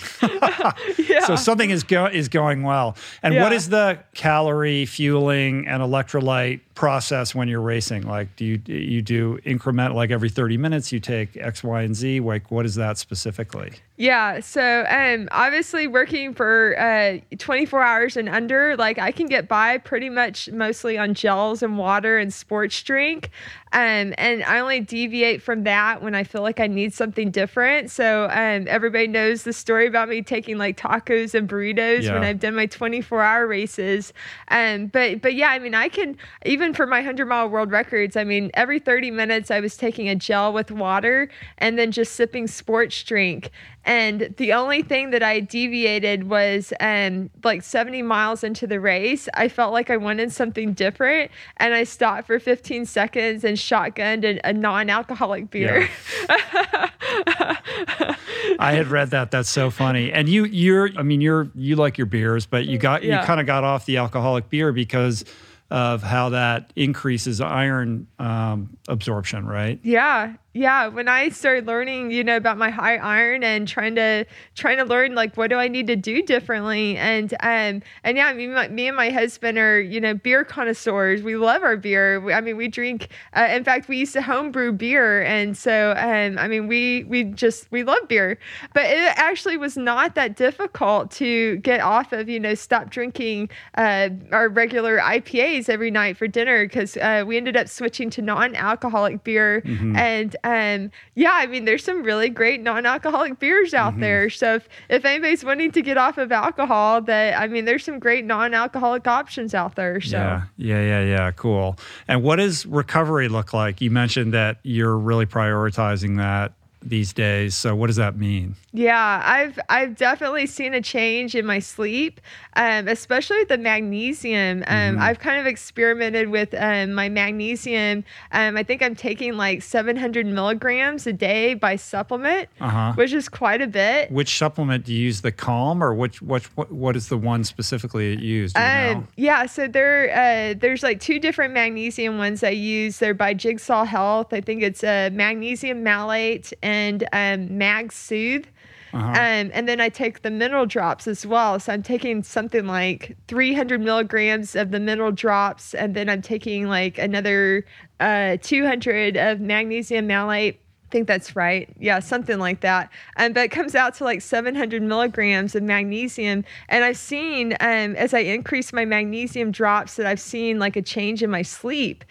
yeah. 0.97 1.25
So 1.25 1.35
something 1.35 1.69
is 1.69 1.83
go- 1.83 2.07
is 2.07 2.27
going 2.27 2.63
well. 2.63 2.97
And 3.23 3.33
yeah. 3.33 3.43
what 3.43 3.53
is 3.53 3.69
the 3.69 3.99
calorie 4.13 4.85
fueling 4.85 5.67
and 5.67 5.81
electrolyte 5.81 6.61
process 6.75 7.35
when 7.35 7.47
you're 7.47 7.61
racing? 7.61 8.07
Like, 8.07 8.35
do 8.35 8.45
you 8.45 8.61
you 8.65 9.01
do 9.01 9.39
increment 9.45 9.95
like 9.95 10.11
every 10.11 10.29
30 10.29 10.57
minutes? 10.57 10.91
You 10.91 10.99
take 10.99 11.37
X, 11.37 11.63
Y, 11.63 11.81
and 11.83 11.95
Z. 11.95 12.19
Like, 12.19 12.51
what 12.51 12.65
is 12.65 12.75
that 12.75 12.97
specifically? 12.97 13.73
Yeah. 13.97 14.39
So, 14.39 14.85
um, 14.89 15.29
obviously, 15.31 15.85
working 15.85 16.33
for 16.33 16.75
uh, 16.79 17.19
24 17.37 17.83
hours 17.83 18.17
and 18.17 18.27
under, 18.27 18.75
like 18.75 18.97
I 18.97 19.11
can 19.11 19.27
get 19.27 19.47
by 19.47 19.77
pretty 19.77 20.09
much 20.09 20.49
mostly 20.49 20.97
on 20.97 21.13
gels 21.13 21.61
and 21.61 21.77
water 21.77 22.17
and 22.17 22.33
sports 22.33 22.81
drink. 22.81 23.29
Um, 23.73 24.13
and 24.17 24.43
I 24.43 24.59
only 24.59 24.79
deviate 24.79 25.41
from 25.41 25.63
that 25.63 26.01
when 26.01 26.15
I 26.15 26.23
feel 26.23 26.41
like 26.41 26.59
I 26.59 26.67
need 26.71 26.93
something 26.93 27.31
different. 27.31 27.91
So 27.91 28.25
um, 28.31 28.65
everybody 28.67 29.07
knows 29.07 29.43
the 29.43 29.53
story 29.53 29.87
about 29.87 30.09
me 30.09 30.21
taking 30.21 30.57
like 30.57 30.77
tacos 30.77 31.33
and 31.33 31.47
burritos 31.47 32.03
yeah. 32.03 32.13
when 32.13 32.23
I've 32.23 32.39
done 32.39 32.55
my 32.55 32.65
24 32.65 33.21
hour 33.21 33.47
races. 33.47 34.13
Um, 34.49 34.87
but 34.87 35.21
but 35.21 35.35
yeah, 35.35 35.49
I 35.49 35.59
mean, 35.59 35.75
I 35.75 35.89
can 35.89 36.17
even 36.45 36.73
for 36.73 36.87
my 36.87 36.99
100 36.99 37.25
mile 37.25 37.49
world 37.49 37.71
records. 37.71 38.15
I 38.15 38.23
mean, 38.23 38.51
every 38.53 38.79
30 38.79 39.11
minutes 39.11 39.51
I 39.51 39.59
was 39.59 39.77
taking 39.77 40.09
a 40.09 40.15
gel 40.15 40.53
with 40.53 40.71
water 40.71 41.29
and 41.57 41.77
then 41.77 41.91
just 41.91 42.13
sipping 42.13 42.47
sports 42.47 43.03
drink. 43.03 43.51
And 43.83 44.33
the 44.37 44.53
only 44.53 44.83
thing 44.83 45.09
that 45.09 45.23
I 45.23 45.39
deviated 45.39 46.29
was 46.29 46.71
um, 46.79 47.29
like 47.43 47.63
70 47.63 48.03
miles 48.03 48.43
into 48.43 48.67
the 48.67 48.79
race. 48.79 49.27
I 49.33 49.47
felt 49.47 49.73
like 49.73 49.89
I 49.89 49.97
wanted 49.97 50.31
something 50.31 50.73
different. 50.73 51.31
And 51.57 51.73
I 51.73 51.83
stopped 51.83 52.27
for 52.27 52.39
15 52.39 52.85
seconds 52.85 53.43
and 53.43 53.57
shotgunned 53.57 54.23
a, 54.23 54.39
a 54.47 54.53
non 54.53 54.89
alcoholic 54.89 55.49
beer. 55.49 55.89
Yeah. 56.29 56.29
I 58.59 58.73
had 58.73 58.87
read 58.87 59.09
that. 59.11 59.31
That's 59.31 59.49
so 59.49 59.71
funny. 59.71 60.11
And 60.11 60.29
you, 60.29 60.45
you're, 60.45 60.89
I 60.97 61.01
mean, 61.03 61.21
you're, 61.21 61.49
you 61.55 61.75
like 61.75 61.97
your 61.97 62.05
beers, 62.05 62.45
but 62.45 62.65
you 62.65 62.77
got, 62.77 63.03
yeah. 63.03 63.21
you 63.21 63.25
kind 63.25 63.39
of 63.39 63.47
got 63.47 63.63
off 63.63 63.85
the 63.85 63.97
alcoholic 63.97 64.49
beer 64.49 64.71
because 64.71 65.25
of 65.71 66.03
how 66.03 66.29
that 66.29 66.73
increases 66.75 67.39
iron 67.39 68.05
um, 68.19 68.77
absorption, 68.89 69.45
right? 69.47 69.79
Yeah, 69.83 70.33
yeah 70.53 70.87
when 70.87 71.07
i 71.07 71.29
started 71.29 71.65
learning 71.67 72.11
you 72.11 72.23
know 72.23 72.35
about 72.35 72.57
my 72.57 72.69
high 72.69 72.97
iron 72.97 73.43
and 73.43 73.67
trying 73.67 73.95
to 73.95 74.25
trying 74.55 74.77
to 74.77 74.83
learn 74.83 75.15
like 75.15 75.35
what 75.37 75.49
do 75.49 75.57
i 75.57 75.67
need 75.67 75.87
to 75.87 75.95
do 75.95 76.21
differently? 76.21 76.97
And 76.97 77.33
um 77.41 77.81
and 78.03 78.17
yeah 78.17 78.33
me, 78.33 78.47
my, 78.47 78.67
me 78.67 78.87
and 78.87 78.97
my 78.97 79.09
husband 79.09 79.57
are 79.57 79.79
you 79.79 79.99
know 79.99 80.13
beer 80.13 80.43
connoisseurs. 80.43 81.21
We 81.21 81.35
love 81.35 81.63
our 81.63 81.77
beer. 81.77 82.19
We, 82.19 82.33
i 82.33 82.41
mean 82.41 82.57
we 82.57 82.67
drink 82.67 83.09
uh, 83.33 83.47
in 83.51 83.63
fact 83.63 83.87
we 83.87 83.97
used 83.97 84.13
to 84.13 84.21
homebrew 84.21 84.73
beer. 84.73 85.21
And 85.23 85.57
so 85.57 85.91
um 85.97 86.37
i 86.37 86.47
mean 86.47 86.67
we 86.67 87.03
we 87.05 87.23
just 87.25 87.71
we 87.71 87.83
love 87.83 88.07
beer. 88.07 88.37
But 88.73 88.85
it 88.85 89.17
actually 89.17 89.57
was 89.57 89.77
not 89.77 90.15
that 90.15 90.35
difficult 90.35 91.11
to 91.11 91.57
get 91.57 91.81
off 91.81 92.13
of 92.13 92.29
you 92.29 92.39
know 92.39 92.55
stop 92.55 92.89
drinking 92.89 93.49
uh 93.77 94.09
our 94.31 94.49
regular 94.49 94.99
ipas 94.99 95.69
every 95.69 95.91
night 95.91 96.17
for 96.17 96.27
dinner 96.27 96.65
because 96.65 96.97
uh, 96.97 97.23
we 97.25 97.37
ended 97.37 97.55
up 97.57 97.67
switching 97.67 98.09
to 98.11 98.21
non-alcoholic 98.21 99.23
beer. 99.23 99.61
Mm-hmm. 99.61 99.95
and 99.95 100.35
um, 100.43 100.91
yeah, 101.15 101.33
I 101.33 101.47
mean, 101.47 101.65
there's 101.65 101.83
some 101.83 102.03
really 102.03 102.29
great 102.29 102.61
non-alcoholic 102.61 103.39
beers 103.39 103.73
out 103.73 103.93
mm-hmm. 103.93 104.01
there. 104.01 104.29
So 104.29 104.55
if, 104.55 104.69
if 104.89 105.05
anybody's 105.05 105.43
wanting 105.43 105.71
to 105.71 105.81
get 105.81 105.97
off 105.97 106.17
of 106.17 106.31
alcohol, 106.31 107.01
that 107.01 107.39
I 107.39 107.47
mean, 107.47 107.65
there's 107.65 107.83
some 107.83 107.99
great 107.99 108.25
non-alcoholic 108.25 109.07
options 109.07 109.53
out 109.53 109.75
there. 109.75 110.01
So 110.01 110.17
yeah, 110.17 110.43
yeah, 110.57 110.81
yeah, 110.81 111.03
yeah, 111.03 111.31
cool. 111.31 111.77
And 112.07 112.23
what 112.23 112.37
does 112.37 112.65
recovery 112.65 113.27
look 113.27 113.53
like? 113.53 113.81
You 113.81 113.91
mentioned 113.91 114.33
that 114.33 114.57
you're 114.63 114.97
really 114.97 115.25
prioritizing 115.25 116.17
that 116.17 116.53
these 116.83 117.13
days. 117.13 117.55
So 117.55 117.75
what 117.75 117.87
does 117.87 117.97
that 117.97 118.17
mean? 118.17 118.55
Yeah, 118.73 119.21
I've 119.25 119.59
I've 119.67 119.97
definitely 119.97 120.45
seen 120.47 120.73
a 120.73 120.81
change 120.81 121.35
in 121.35 121.45
my 121.45 121.59
sleep, 121.59 122.21
um, 122.55 122.87
especially 122.87 123.39
with 123.39 123.49
the 123.49 123.57
magnesium. 123.57 124.63
Um, 124.65 124.65
mm-hmm. 124.65 125.01
I've 125.01 125.19
kind 125.19 125.41
of 125.41 125.45
experimented 125.45 126.29
with 126.29 126.53
um, 126.57 126.93
my 126.93 127.09
magnesium. 127.09 128.05
Um, 128.31 128.55
I 128.55 128.63
think 128.63 128.81
I'm 128.81 128.95
taking 128.95 129.35
like 129.35 129.61
700 129.61 130.25
milligrams 130.25 131.05
a 131.05 131.11
day 131.11 131.53
by 131.53 131.75
supplement, 131.75 132.47
uh-huh. 132.61 132.93
which 132.93 133.11
is 133.11 133.27
quite 133.27 133.61
a 133.61 133.67
bit. 133.67 134.09
Which 134.09 134.37
supplement 134.37 134.85
do 134.85 134.93
you 134.93 135.03
use? 135.03 135.19
The 135.19 135.33
Calm 135.33 135.83
or 135.83 135.93
which 135.93 136.21
which 136.21 136.45
what, 136.55 136.71
what 136.71 136.95
is 136.95 137.09
the 137.09 137.17
one 137.17 137.43
specifically 137.43 138.15
that 138.15 138.21
you 138.21 138.35
use? 138.35 138.53
You 138.55 138.61
um, 138.61 139.07
yeah, 139.17 139.47
so 139.47 139.67
there 139.67 140.11
uh, 140.11 140.53
there's 140.57 140.81
like 140.81 141.01
two 141.01 141.19
different 141.19 141.53
magnesium 141.53 142.17
ones 142.17 142.41
I 142.41 142.51
use. 142.51 142.99
They're 142.99 143.13
by 143.13 143.33
Jigsaw 143.33 143.83
Health. 143.83 144.31
I 144.31 144.39
think 144.39 144.63
it's 144.63 144.81
a 144.81 145.07
uh, 145.07 145.09
magnesium 145.09 145.83
malate 145.83 146.53
and 146.63 147.03
um, 147.11 147.57
Mag 147.57 147.91
Soothe. 147.91 148.45
Uh-huh. 148.93 149.09
Um, 149.09 149.51
and 149.53 149.67
then 149.67 149.79
I 149.79 149.89
take 149.89 150.21
the 150.21 150.31
mineral 150.31 150.65
drops 150.65 151.07
as 151.07 151.25
well. 151.25 151.59
So 151.59 151.73
I'm 151.73 151.83
taking 151.83 152.23
something 152.23 152.65
like 152.65 153.15
300 153.27 153.79
milligrams 153.79 154.55
of 154.55 154.71
the 154.71 154.79
mineral 154.79 155.11
drops, 155.11 155.73
and 155.73 155.95
then 155.95 156.09
I'm 156.09 156.21
taking 156.21 156.67
like 156.67 156.97
another 156.97 157.65
uh, 157.99 158.37
200 158.41 159.17
of 159.17 159.39
magnesium 159.39 160.07
malate. 160.07 160.59
I 160.87 160.91
think 160.91 161.07
that's 161.07 161.37
right. 161.37 161.69
Yeah, 161.79 161.99
something 161.99 162.37
like 162.37 162.59
that. 162.61 162.91
Um, 163.15 163.31
but 163.31 163.45
it 163.45 163.51
comes 163.51 163.75
out 163.75 163.93
to 163.95 164.03
like 164.03 164.21
700 164.21 164.81
milligrams 164.81 165.55
of 165.55 165.63
magnesium. 165.63 166.43
And 166.67 166.83
I've 166.83 166.97
seen 166.97 167.53
um, 167.61 167.95
as 167.95 168.13
I 168.13 168.19
increase 168.19 168.73
my 168.73 168.83
magnesium 168.83 169.51
drops 169.51 169.95
that 169.95 170.05
I've 170.05 170.19
seen 170.19 170.59
like 170.59 170.75
a 170.75 170.81
change 170.81 171.23
in 171.23 171.29
my 171.29 171.43
sleep. 171.43 172.03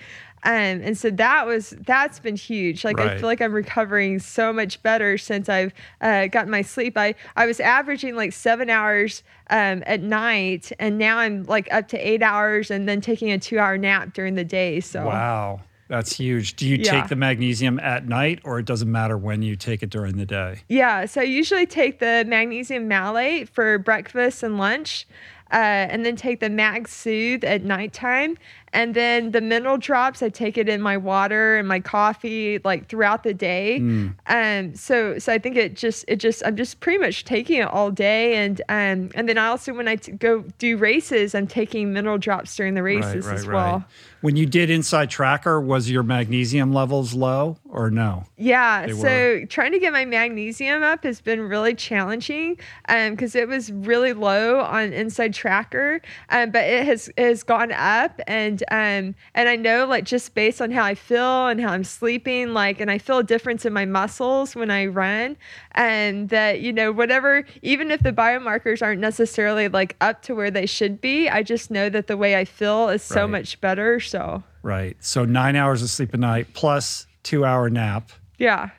Um, 0.42 0.52
and 0.52 0.96
so 0.96 1.10
that 1.10 1.46
was 1.46 1.74
that's 1.86 2.18
been 2.18 2.36
huge. 2.36 2.84
Like 2.84 2.96
right. 2.96 3.10
I 3.10 3.18
feel 3.18 3.26
like 3.26 3.42
I'm 3.42 3.52
recovering 3.52 4.18
so 4.18 4.52
much 4.52 4.82
better 4.82 5.18
since 5.18 5.48
I've 5.48 5.72
uh, 6.00 6.26
gotten 6.28 6.50
my 6.50 6.62
sleep. 6.62 6.96
I 6.96 7.14
I 7.36 7.46
was 7.46 7.60
averaging 7.60 8.16
like 8.16 8.32
seven 8.32 8.70
hours 8.70 9.22
um, 9.50 9.82
at 9.86 10.00
night, 10.02 10.72
and 10.78 10.96
now 10.98 11.18
I'm 11.18 11.44
like 11.44 11.72
up 11.72 11.88
to 11.88 11.98
eight 11.98 12.22
hours, 12.22 12.70
and 12.70 12.88
then 12.88 13.00
taking 13.00 13.30
a 13.30 13.38
two 13.38 13.58
hour 13.58 13.76
nap 13.76 14.14
during 14.14 14.34
the 14.34 14.44
day. 14.44 14.80
So 14.80 15.06
wow. 15.06 15.60
That's 15.88 16.16
huge. 16.16 16.54
Do 16.54 16.68
you 16.68 16.76
yeah. 16.76 16.92
take 16.92 17.08
the 17.08 17.16
magnesium 17.16 17.80
at 17.80 18.06
night 18.06 18.38
or 18.44 18.60
it 18.60 18.64
doesn't 18.64 18.90
matter 18.90 19.18
when 19.18 19.42
you 19.42 19.56
take 19.56 19.82
it 19.82 19.90
during 19.90 20.18
the 20.18 20.24
day? 20.24 20.60
Yeah. 20.68 21.04
So 21.06 21.20
I 21.20 21.24
usually 21.24 21.66
take 21.66 21.98
the 21.98 22.24
magnesium 22.28 22.86
malate 22.86 23.48
for 23.48 23.76
breakfast 23.76 24.44
and 24.44 24.56
lunch. 24.56 25.04
Uh, 25.52 25.88
and 25.90 26.06
then 26.06 26.14
take 26.14 26.38
the 26.38 26.48
Mag 26.48 26.86
Soothe 26.86 27.42
at 27.44 27.64
nighttime. 27.64 28.36
And 28.72 28.94
then 28.94 29.32
the 29.32 29.40
mineral 29.40 29.78
drops, 29.78 30.22
I 30.22 30.28
take 30.28 30.56
it 30.56 30.68
in 30.68 30.80
my 30.80 30.96
water 30.96 31.56
and 31.56 31.66
my 31.66 31.80
coffee 31.80 32.60
like 32.64 32.88
throughout 32.88 33.24
the 33.24 33.34
day. 33.34 33.80
Mm. 33.80 34.14
Um, 34.26 34.74
so 34.76 35.18
so 35.18 35.32
I 35.32 35.38
think 35.38 35.56
it 35.56 35.74
just 35.74 36.04
it 36.06 36.16
just 36.16 36.44
I'm 36.46 36.56
just 36.56 36.78
pretty 36.78 36.98
much 36.98 37.24
taking 37.24 37.58
it 37.58 37.66
all 37.66 37.90
day, 37.90 38.36
and 38.36 38.60
um, 38.68 39.10
and 39.16 39.28
then 39.28 39.38
I 39.38 39.48
also 39.48 39.74
when 39.74 39.88
I 39.88 39.96
t- 39.96 40.12
go 40.12 40.44
do 40.58 40.76
races, 40.76 41.34
I'm 41.34 41.48
taking 41.48 41.92
mineral 41.92 42.18
drops 42.18 42.54
during 42.54 42.74
the 42.74 42.82
races 42.84 43.26
as 43.26 43.46
well. 43.46 43.84
When 44.20 44.36
you 44.36 44.44
did 44.44 44.68
Inside 44.68 45.08
Tracker, 45.08 45.58
was 45.58 45.90
your 45.90 46.02
magnesium 46.02 46.74
levels 46.74 47.14
low 47.14 47.56
or 47.64 47.90
no? 47.90 48.24
Yeah, 48.36 48.86
They 48.86 48.92
so 48.92 49.02
were. 49.40 49.46
trying 49.46 49.72
to 49.72 49.78
get 49.78 49.94
my 49.94 50.04
magnesium 50.04 50.82
up 50.82 51.04
has 51.04 51.22
been 51.22 51.40
really 51.40 51.74
challenging 51.74 52.58
because 52.86 53.34
it 53.34 53.48
was 53.48 53.72
really 53.72 54.12
low 54.12 54.60
on 54.60 54.92
Inside 54.92 55.32
Tracker, 55.32 56.02
um, 56.28 56.50
but 56.50 56.64
it 56.64 56.84
has 56.84 57.08
it 57.16 57.18
has 57.18 57.42
gone 57.42 57.72
up, 57.72 58.20
and 58.26 58.62
um, 58.70 59.14
and 59.34 59.48
I 59.48 59.56
know 59.56 59.86
like 59.86 60.04
just 60.04 60.34
based 60.34 60.60
on 60.60 60.70
how 60.70 60.84
I 60.84 60.94
feel 60.94 61.46
and 61.46 61.58
how 61.58 61.70
I'm 61.72 61.84
sleeping, 61.84 62.52
like, 62.52 62.78
and 62.78 62.90
I 62.90 62.98
feel 62.98 63.18
a 63.18 63.24
difference 63.24 63.64
in 63.64 63.72
my 63.72 63.86
muscles 63.86 64.54
when 64.54 64.70
I 64.70 64.84
run, 64.86 65.38
and 65.72 66.28
that 66.28 66.60
you 66.60 66.74
know 66.74 66.92
whatever, 66.92 67.44
even 67.62 67.90
if 67.90 68.02
the 68.02 68.12
biomarkers 68.12 68.82
aren't 68.82 69.00
necessarily 69.00 69.68
like 69.68 69.96
up 70.02 70.20
to 70.22 70.34
where 70.34 70.50
they 70.50 70.66
should 70.66 71.00
be, 71.00 71.28
I 71.30 71.42
just 71.42 71.70
know 71.70 71.88
that 71.88 72.06
the 72.06 72.18
way 72.18 72.36
I 72.36 72.44
feel 72.44 72.90
is 72.90 73.02
so 73.02 73.22
Right. 73.22 73.30
much 73.30 73.60
better. 73.62 73.98
So 74.10 74.42
Right. 74.62 74.96
So 75.00 75.24
nine 75.24 75.56
hours 75.56 75.82
of 75.82 75.90
sleep 75.90 76.12
a 76.14 76.16
night 76.18 76.48
plus 76.52 77.06
two 77.22 77.44
hour 77.44 77.70
nap. 77.70 78.10
yeah. 78.38 78.70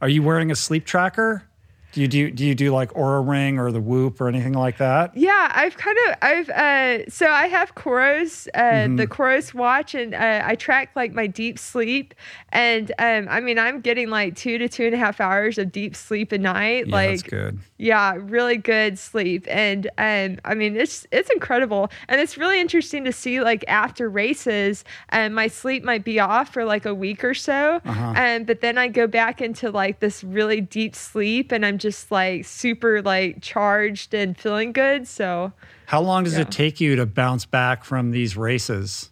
Are 0.00 0.08
you 0.08 0.22
wearing 0.22 0.50
a 0.52 0.54
sleep 0.56 0.86
tracker? 0.86 1.42
Do 1.90 2.02
you 2.02 2.08
do 2.08 2.30
do 2.30 2.44
you 2.44 2.54
do 2.54 2.70
like 2.70 2.92
Oura 2.92 3.26
Ring 3.26 3.58
or 3.58 3.72
the 3.72 3.80
Whoop 3.80 4.20
or 4.20 4.28
anything 4.28 4.52
like 4.52 4.76
that? 4.76 5.16
Yeah, 5.16 5.50
I've 5.54 5.78
kind 5.78 5.96
of 6.06 6.14
I've 6.20 6.50
uh 6.50 7.08
so 7.10 7.26
I 7.28 7.46
have 7.46 7.74
Coros, 7.74 8.46
uh 8.54 8.60
Mm-hmm. 8.60 8.96
the 8.96 9.06
Coros 9.06 9.54
watch 9.54 9.94
and 9.94 10.14
uh, 10.14 10.42
I 10.44 10.54
track 10.54 10.90
like 10.94 11.12
my 11.14 11.26
deep 11.26 11.58
sleep 11.58 12.12
and 12.50 12.92
um 12.98 13.26
I 13.30 13.40
mean 13.40 13.58
I'm 13.58 13.80
getting 13.80 14.10
like 14.10 14.36
two 14.36 14.58
to 14.58 14.68
two 14.68 14.84
and 14.84 14.94
a 14.94 14.98
half 14.98 15.18
hours 15.18 15.56
of 15.56 15.72
deep 15.72 15.96
sleep 15.96 16.30
a 16.30 16.36
night. 16.38 16.88
Yeah, 16.88 16.94
like 16.94 17.10
that's 17.10 17.22
good. 17.22 17.58
yeah, 17.78 18.14
really 18.18 18.58
good 18.58 18.98
sleep. 18.98 19.46
And 19.48 19.86
um 19.96 20.38
I 20.44 20.54
mean 20.54 20.76
it's 20.76 21.06
it's 21.10 21.30
incredible. 21.30 21.90
And 22.08 22.20
it's 22.20 22.36
really 22.36 22.60
interesting 22.60 23.02
to 23.04 23.12
see 23.12 23.40
like 23.40 23.64
after 23.66 24.10
races, 24.10 24.84
um 25.12 25.32
my 25.32 25.46
sleep 25.48 25.84
might 25.84 26.04
be 26.04 26.20
off 26.20 26.52
for 26.52 26.66
like 26.66 26.84
a 26.84 26.94
week 26.94 27.24
or 27.24 27.32
so. 27.32 27.80
Uh-huh. 27.86 28.12
Um 28.14 28.44
but 28.44 28.60
then 28.60 28.76
I 28.76 28.88
go 28.88 29.06
back 29.06 29.40
into 29.40 29.70
like 29.70 30.00
this 30.00 30.22
really 30.22 30.60
deep 30.60 30.94
sleep 30.94 31.50
and 31.50 31.64
I'm 31.64 31.78
just 31.78 31.87
like 32.10 32.44
super 32.44 33.02
like 33.02 33.40
charged 33.42 34.14
and 34.14 34.36
feeling 34.36 34.72
good. 34.72 35.06
So 35.08 35.52
How 35.86 36.00
long 36.00 36.24
does 36.24 36.34
Yeah. 36.34 36.40
it 36.42 36.50
take 36.50 36.80
you 36.80 36.96
to 36.96 37.06
bounce 37.06 37.44
back 37.46 37.84
from 37.84 38.10
these 38.10 38.36
races? 38.36 39.10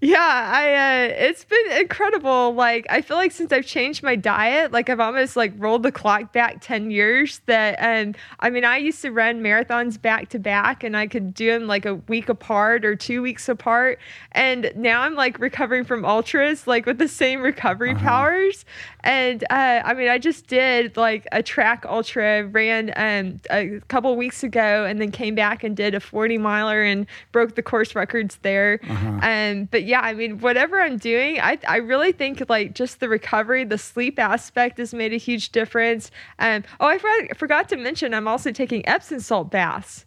Yeah, 0.00 0.18
I 0.18 0.74
uh 0.74 1.14
it's 1.28 1.44
been 1.44 1.78
incredible. 1.80 2.52
Like 2.52 2.84
I 2.90 3.00
feel 3.00 3.16
like 3.16 3.32
since 3.32 3.52
I've 3.52 3.64
changed 3.64 4.02
my 4.02 4.16
diet, 4.16 4.70
like 4.70 4.90
I've 4.90 5.00
almost 5.00 5.34
like 5.34 5.54
rolled 5.56 5.82
the 5.82 5.92
clock 5.92 6.30
back 6.30 6.60
10 6.60 6.90
years 6.90 7.40
that 7.46 7.76
um 7.78 8.14
I 8.40 8.50
mean 8.50 8.64
I 8.66 8.76
used 8.76 9.00
to 9.02 9.10
run 9.12 9.40
marathons 9.40 9.98
back 10.02 10.28
to 10.30 10.38
back 10.38 10.84
and 10.84 10.94
I 10.94 11.06
could 11.06 11.32
do 11.32 11.46
them 11.52 11.66
like 11.66 11.86
a 11.86 11.94
week 11.94 12.28
apart 12.28 12.84
or 12.84 12.96
2 12.96 13.22
weeks 13.22 13.48
apart 13.48 13.98
and 14.32 14.72
now 14.76 15.02
I'm 15.02 15.14
like 15.14 15.38
recovering 15.38 15.84
from 15.84 16.04
ultras 16.04 16.66
like 16.66 16.84
with 16.84 16.98
the 16.98 17.08
same 17.08 17.40
recovery 17.40 17.94
powers 17.94 18.66
and 19.04 19.44
uh 19.50 19.80
I 19.84 19.94
mean 19.94 20.08
I 20.08 20.18
just 20.18 20.48
did 20.48 20.96
like 20.96 21.26
a 21.30 21.42
track 21.42 21.86
ultra 21.88 22.46
ran 22.48 22.92
um 22.96 23.40
a 23.50 23.80
couple 23.88 24.16
weeks 24.16 24.42
ago 24.42 24.84
and 24.84 25.00
then 25.00 25.12
came 25.12 25.34
back 25.36 25.62
and 25.62 25.76
did 25.76 25.94
a 25.94 26.00
40 26.00 26.38
miler 26.38 26.82
and 26.82 27.06
broke 27.30 27.54
the 27.54 27.62
course 27.62 27.94
records 27.94 28.38
there. 28.42 28.80
Um, 29.22 29.68
but 29.70 29.84
yeah, 29.84 30.00
I 30.00 30.12
mean, 30.14 30.38
whatever 30.40 30.80
I'm 30.80 30.96
doing, 30.98 31.38
I, 31.40 31.58
I 31.68 31.76
really 31.76 32.12
think 32.12 32.42
like 32.48 32.74
just 32.74 33.00
the 33.00 33.08
recovery, 33.08 33.64
the 33.64 33.78
sleep 33.78 34.18
aspect 34.18 34.78
has 34.78 34.92
made 34.92 35.12
a 35.12 35.16
huge 35.16 35.50
difference. 35.52 36.10
Um, 36.38 36.64
oh, 36.80 36.86
I 36.86 36.98
forgot, 36.98 37.36
forgot 37.36 37.68
to 37.70 37.76
mention, 37.76 38.12
I'm 38.14 38.26
also 38.28 38.50
taking 38.52 38.86
Epsom 38.88 39.20
salt 39.20 39.50
baths. 39.50 40.04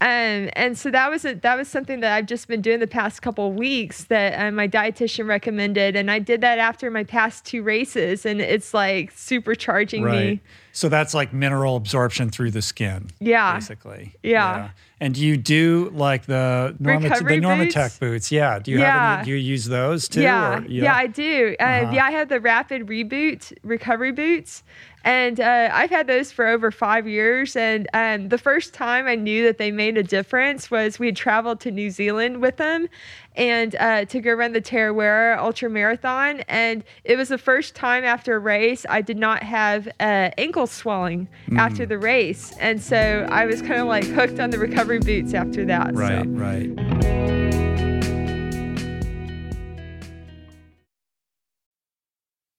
Um, 0.00 0.50
and 0.54 0.76
so 0.76 0.90
that 0.90 1.10
was 1.10 1.24
a, 1.24 1.34
that 1.34 1.56
was 1.56 1.66
something 1.68 2.00
that 2.00 2.12
I've 2.14 2.26
just 2.26 2.46
been 2.46 2.60
doing 2.60 2.78
the 2.80 2.86
past 2.86 3.22
couple 3.22 3.50
weeks 3.52 4.04
that 4.04 4.34
uh, 4.38 4.50
my 4.50 4.68
dietitian 4.68 5.26
recommended, 5.26 5.96
and 5.96 6.10
I 6.10 6.18
did 6.18 6.42
that 6.42 6.58
after 6.58 6.90
my 6.90 7.04
past 7.04 7.46
two 7.46 7.62
races, 7.62 8.23
and 8.24 8.40
it's 8.40 8.72
like 8.74 9.14
supercharging 9.14 10.02
Right. 10.04 10.26
me. 10.26 10.40
So 10.72 10.88
that's 10.88 11.14
like 11.14 11.32
mineral 11.32 11.76
absorption 11.76 12.30
through 12.30 12.50
the 12.50 12.62
skin. 12.62 13.08
Yeah. 13.20 13.54
Basically. 13.54 14.14
Yeah. 14.22 14.70
And 15.00 15.14
do 15.14 15.24
you 15.24 15.36
do 15.36 15.90
like 15.94 16.26
the 16.26 16.74
Norma, 16.78 17.08
Recovery 17.08 17.38
the 17.40 17.46
Normatec 17.46 17.74
boots? 17.74 17.98
boots? 17.98 18.32
Yeah. 18.32 18.58
Do 18.58 18.70
you 18.70 18.78
have 18.78 19.18
any, 19.20 19.24
do 19.26 19.30
you 19.32 19.36
use 19.36 19.66
those 19.66 20.08
too? 20.08 20.22
Yeah, 20.22 20.58
or- 20.60 20.64
yeah, 20.66 20.94
I 20.94 21.06
do. 21.06 21.54
Uh, 21.60 21.62
Uh-huh. 21.64 21.92
Yeah, 21.94 22.04
I 22.06 22.10
have 22.12 22.28
the 22.28 22.40
Rapid 22.40 22.86
Reboot 22.88 23.52
recovery 23.62 24.12
boots, 24.12 24.62
and 25.04 25.38
uh, 25.38 25.70
I've 25.72 25.90
had 25.90 26.06
those 26.06 26.32
for 26.32 26.46
over 26.46 26.70
five 26.70 27.06
years. 27.06 27.54
And 27.56 27.86
um, 27.94 28.28
the 28.30 28.38
first 28.38 28.74
time 28.74 29.06
I 29.06 29.14
knew 29.14 29.44
that 29.44 29.58
they 29.58 29.70
made 29.70 29.96
a 29.96 30.02
difference 30.02 30.70
was 30.70 30.98
we 30.98 31.06
had 31.06 31.16
traveled 31.16 31.60
to 31.60 31.70
New 31.70 31.90
Zealand 31.90 32.40
with 32.42 32.56
them, 32.56 32.88
and 33.36 33.74
uh, 33.76 34.04
to 34.06 34.20
go 34.20 34.32
run 34.32 34.52
the 34.52 34.60
Tarawera 34.60 35.38
Ultra 35.38 35.68
Marathon. 35.70 36.40
And 36.48 36.82
it 37.04 37.16
was 37.16 37.28
the 37.28 37.38
first 37.38 37.74
time 37.74 38.04
after 38.04 38.34
a 38.36 38.38
race 38.38 38.86
I 38.88 39.00
did 39.02 39.18
not 39.18 39.42
have 39.42 39.86
uh, 40.00 40.30
ankle 40.38 40.66
swelling 40.66 41.28
Hmm. 41.46 41.58
after 41.58 41.84
the 41.86 41.98
race, 41.98 42.54
and 42.58 42.82
so 42.82 43.26
I 43.30 43.44
was 43.46 43.60
kind 43.60 43.74
of 43.74 43.86
like 43.86 44.04
hooked 44.04 44.40
on 44.40 44.50
the 44.50 44.58
recovery 44.58 44.98
boots 45.00 45.34
after 45.34 45.64
that. 45.66 45.88
so. 45.94 46.00
Right, 46.00 46.24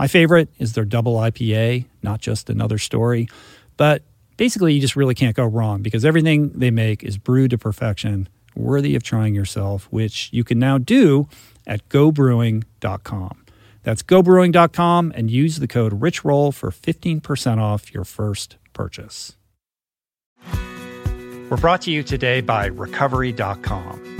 My 0.00 0.08
favorite 0.08 0.48
is 0.58 0.72
their 0.72 0.86
double 0.86 1.16
IPA, 1.16 1.84
not 2.02 2.22
just 2.22 2.48
another 2.48 2.78
story, 2.78 3.28
but 3.76 4.02
basically, 4.38 4.72
you 4.72 4.80
just 4.80 4.96
really 4.96 5.14
can't 5.14 5.36
go 5.36 5.44
wrong 5.44 5.82
because 5.82 6.06
everything 6.06 6.52
they 6.52 6.70
make 6.70 7.04
is 7.04 7.18
brewed 7.18 7.50
to 7.50 7.58
perfection, 7.58 8.26
worthy 8.56 8.96
of 8.96 9.02
trying 9.02 9.34
yourself, 9.34 9.88
which 9.90 10.30
you 10.32 10.42
can 10.42 10.58
now 10.58 10.78
do 10.78 11.28
at 11.66 11.86
gobrewing.com. 11.90 13.44
That's 13.82 14.02
gobrewing.com 14.02 15.12
and 15.14 15.30
use 15.30 15.58
the 15.58 15.68
code 15.68 16.00
RichRoll 16.00 16.54
for 16.54 16.70
15% 16.70 17.58
off 17.58 17.92
your 17.92 18.04
first 18.04 18.56
purchase. 18.72 19.36
We're 21.50 21.58
brought 21.58 21.82
to 21.82 21.90
you 21.90 22.02
today 22.02 22.40
by 22.40 22.68
Recovery.com. 22.68 24.19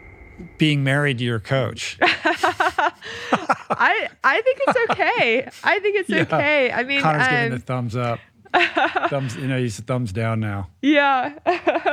being 0.61 0.83
married 0.83 1.17
to 1.17 1.23
your 1.23 1.39
coach? 1.39 1.97
I 2.01 2.91
I 4.23 4.41
think 4.41 4.59
it's 4.67 4.91
okay. 4.91 5.49
I 5.63 5.79
think 5.79 5.95
it's 5.97 6.09
Yeah. 6.09 6.21
okay. 6.21 6.71
I 6.71 6.83
mean, 6.83 7.01
Conor's 7.01 7.27
um, 7.27 7.33
giving 7.33 7.51
the 7.51 7.59
thumbs 7.59 7.95
up. 7.95 8.19
thumbs, 9.09 9.35
you 9.37 9.47
know, 9.47 9.57
he's 9.57 9.79
thumbs 9.79 10.11
down 10.11 10.39
now. 10.39 10.67
yeah, 10.81 11.33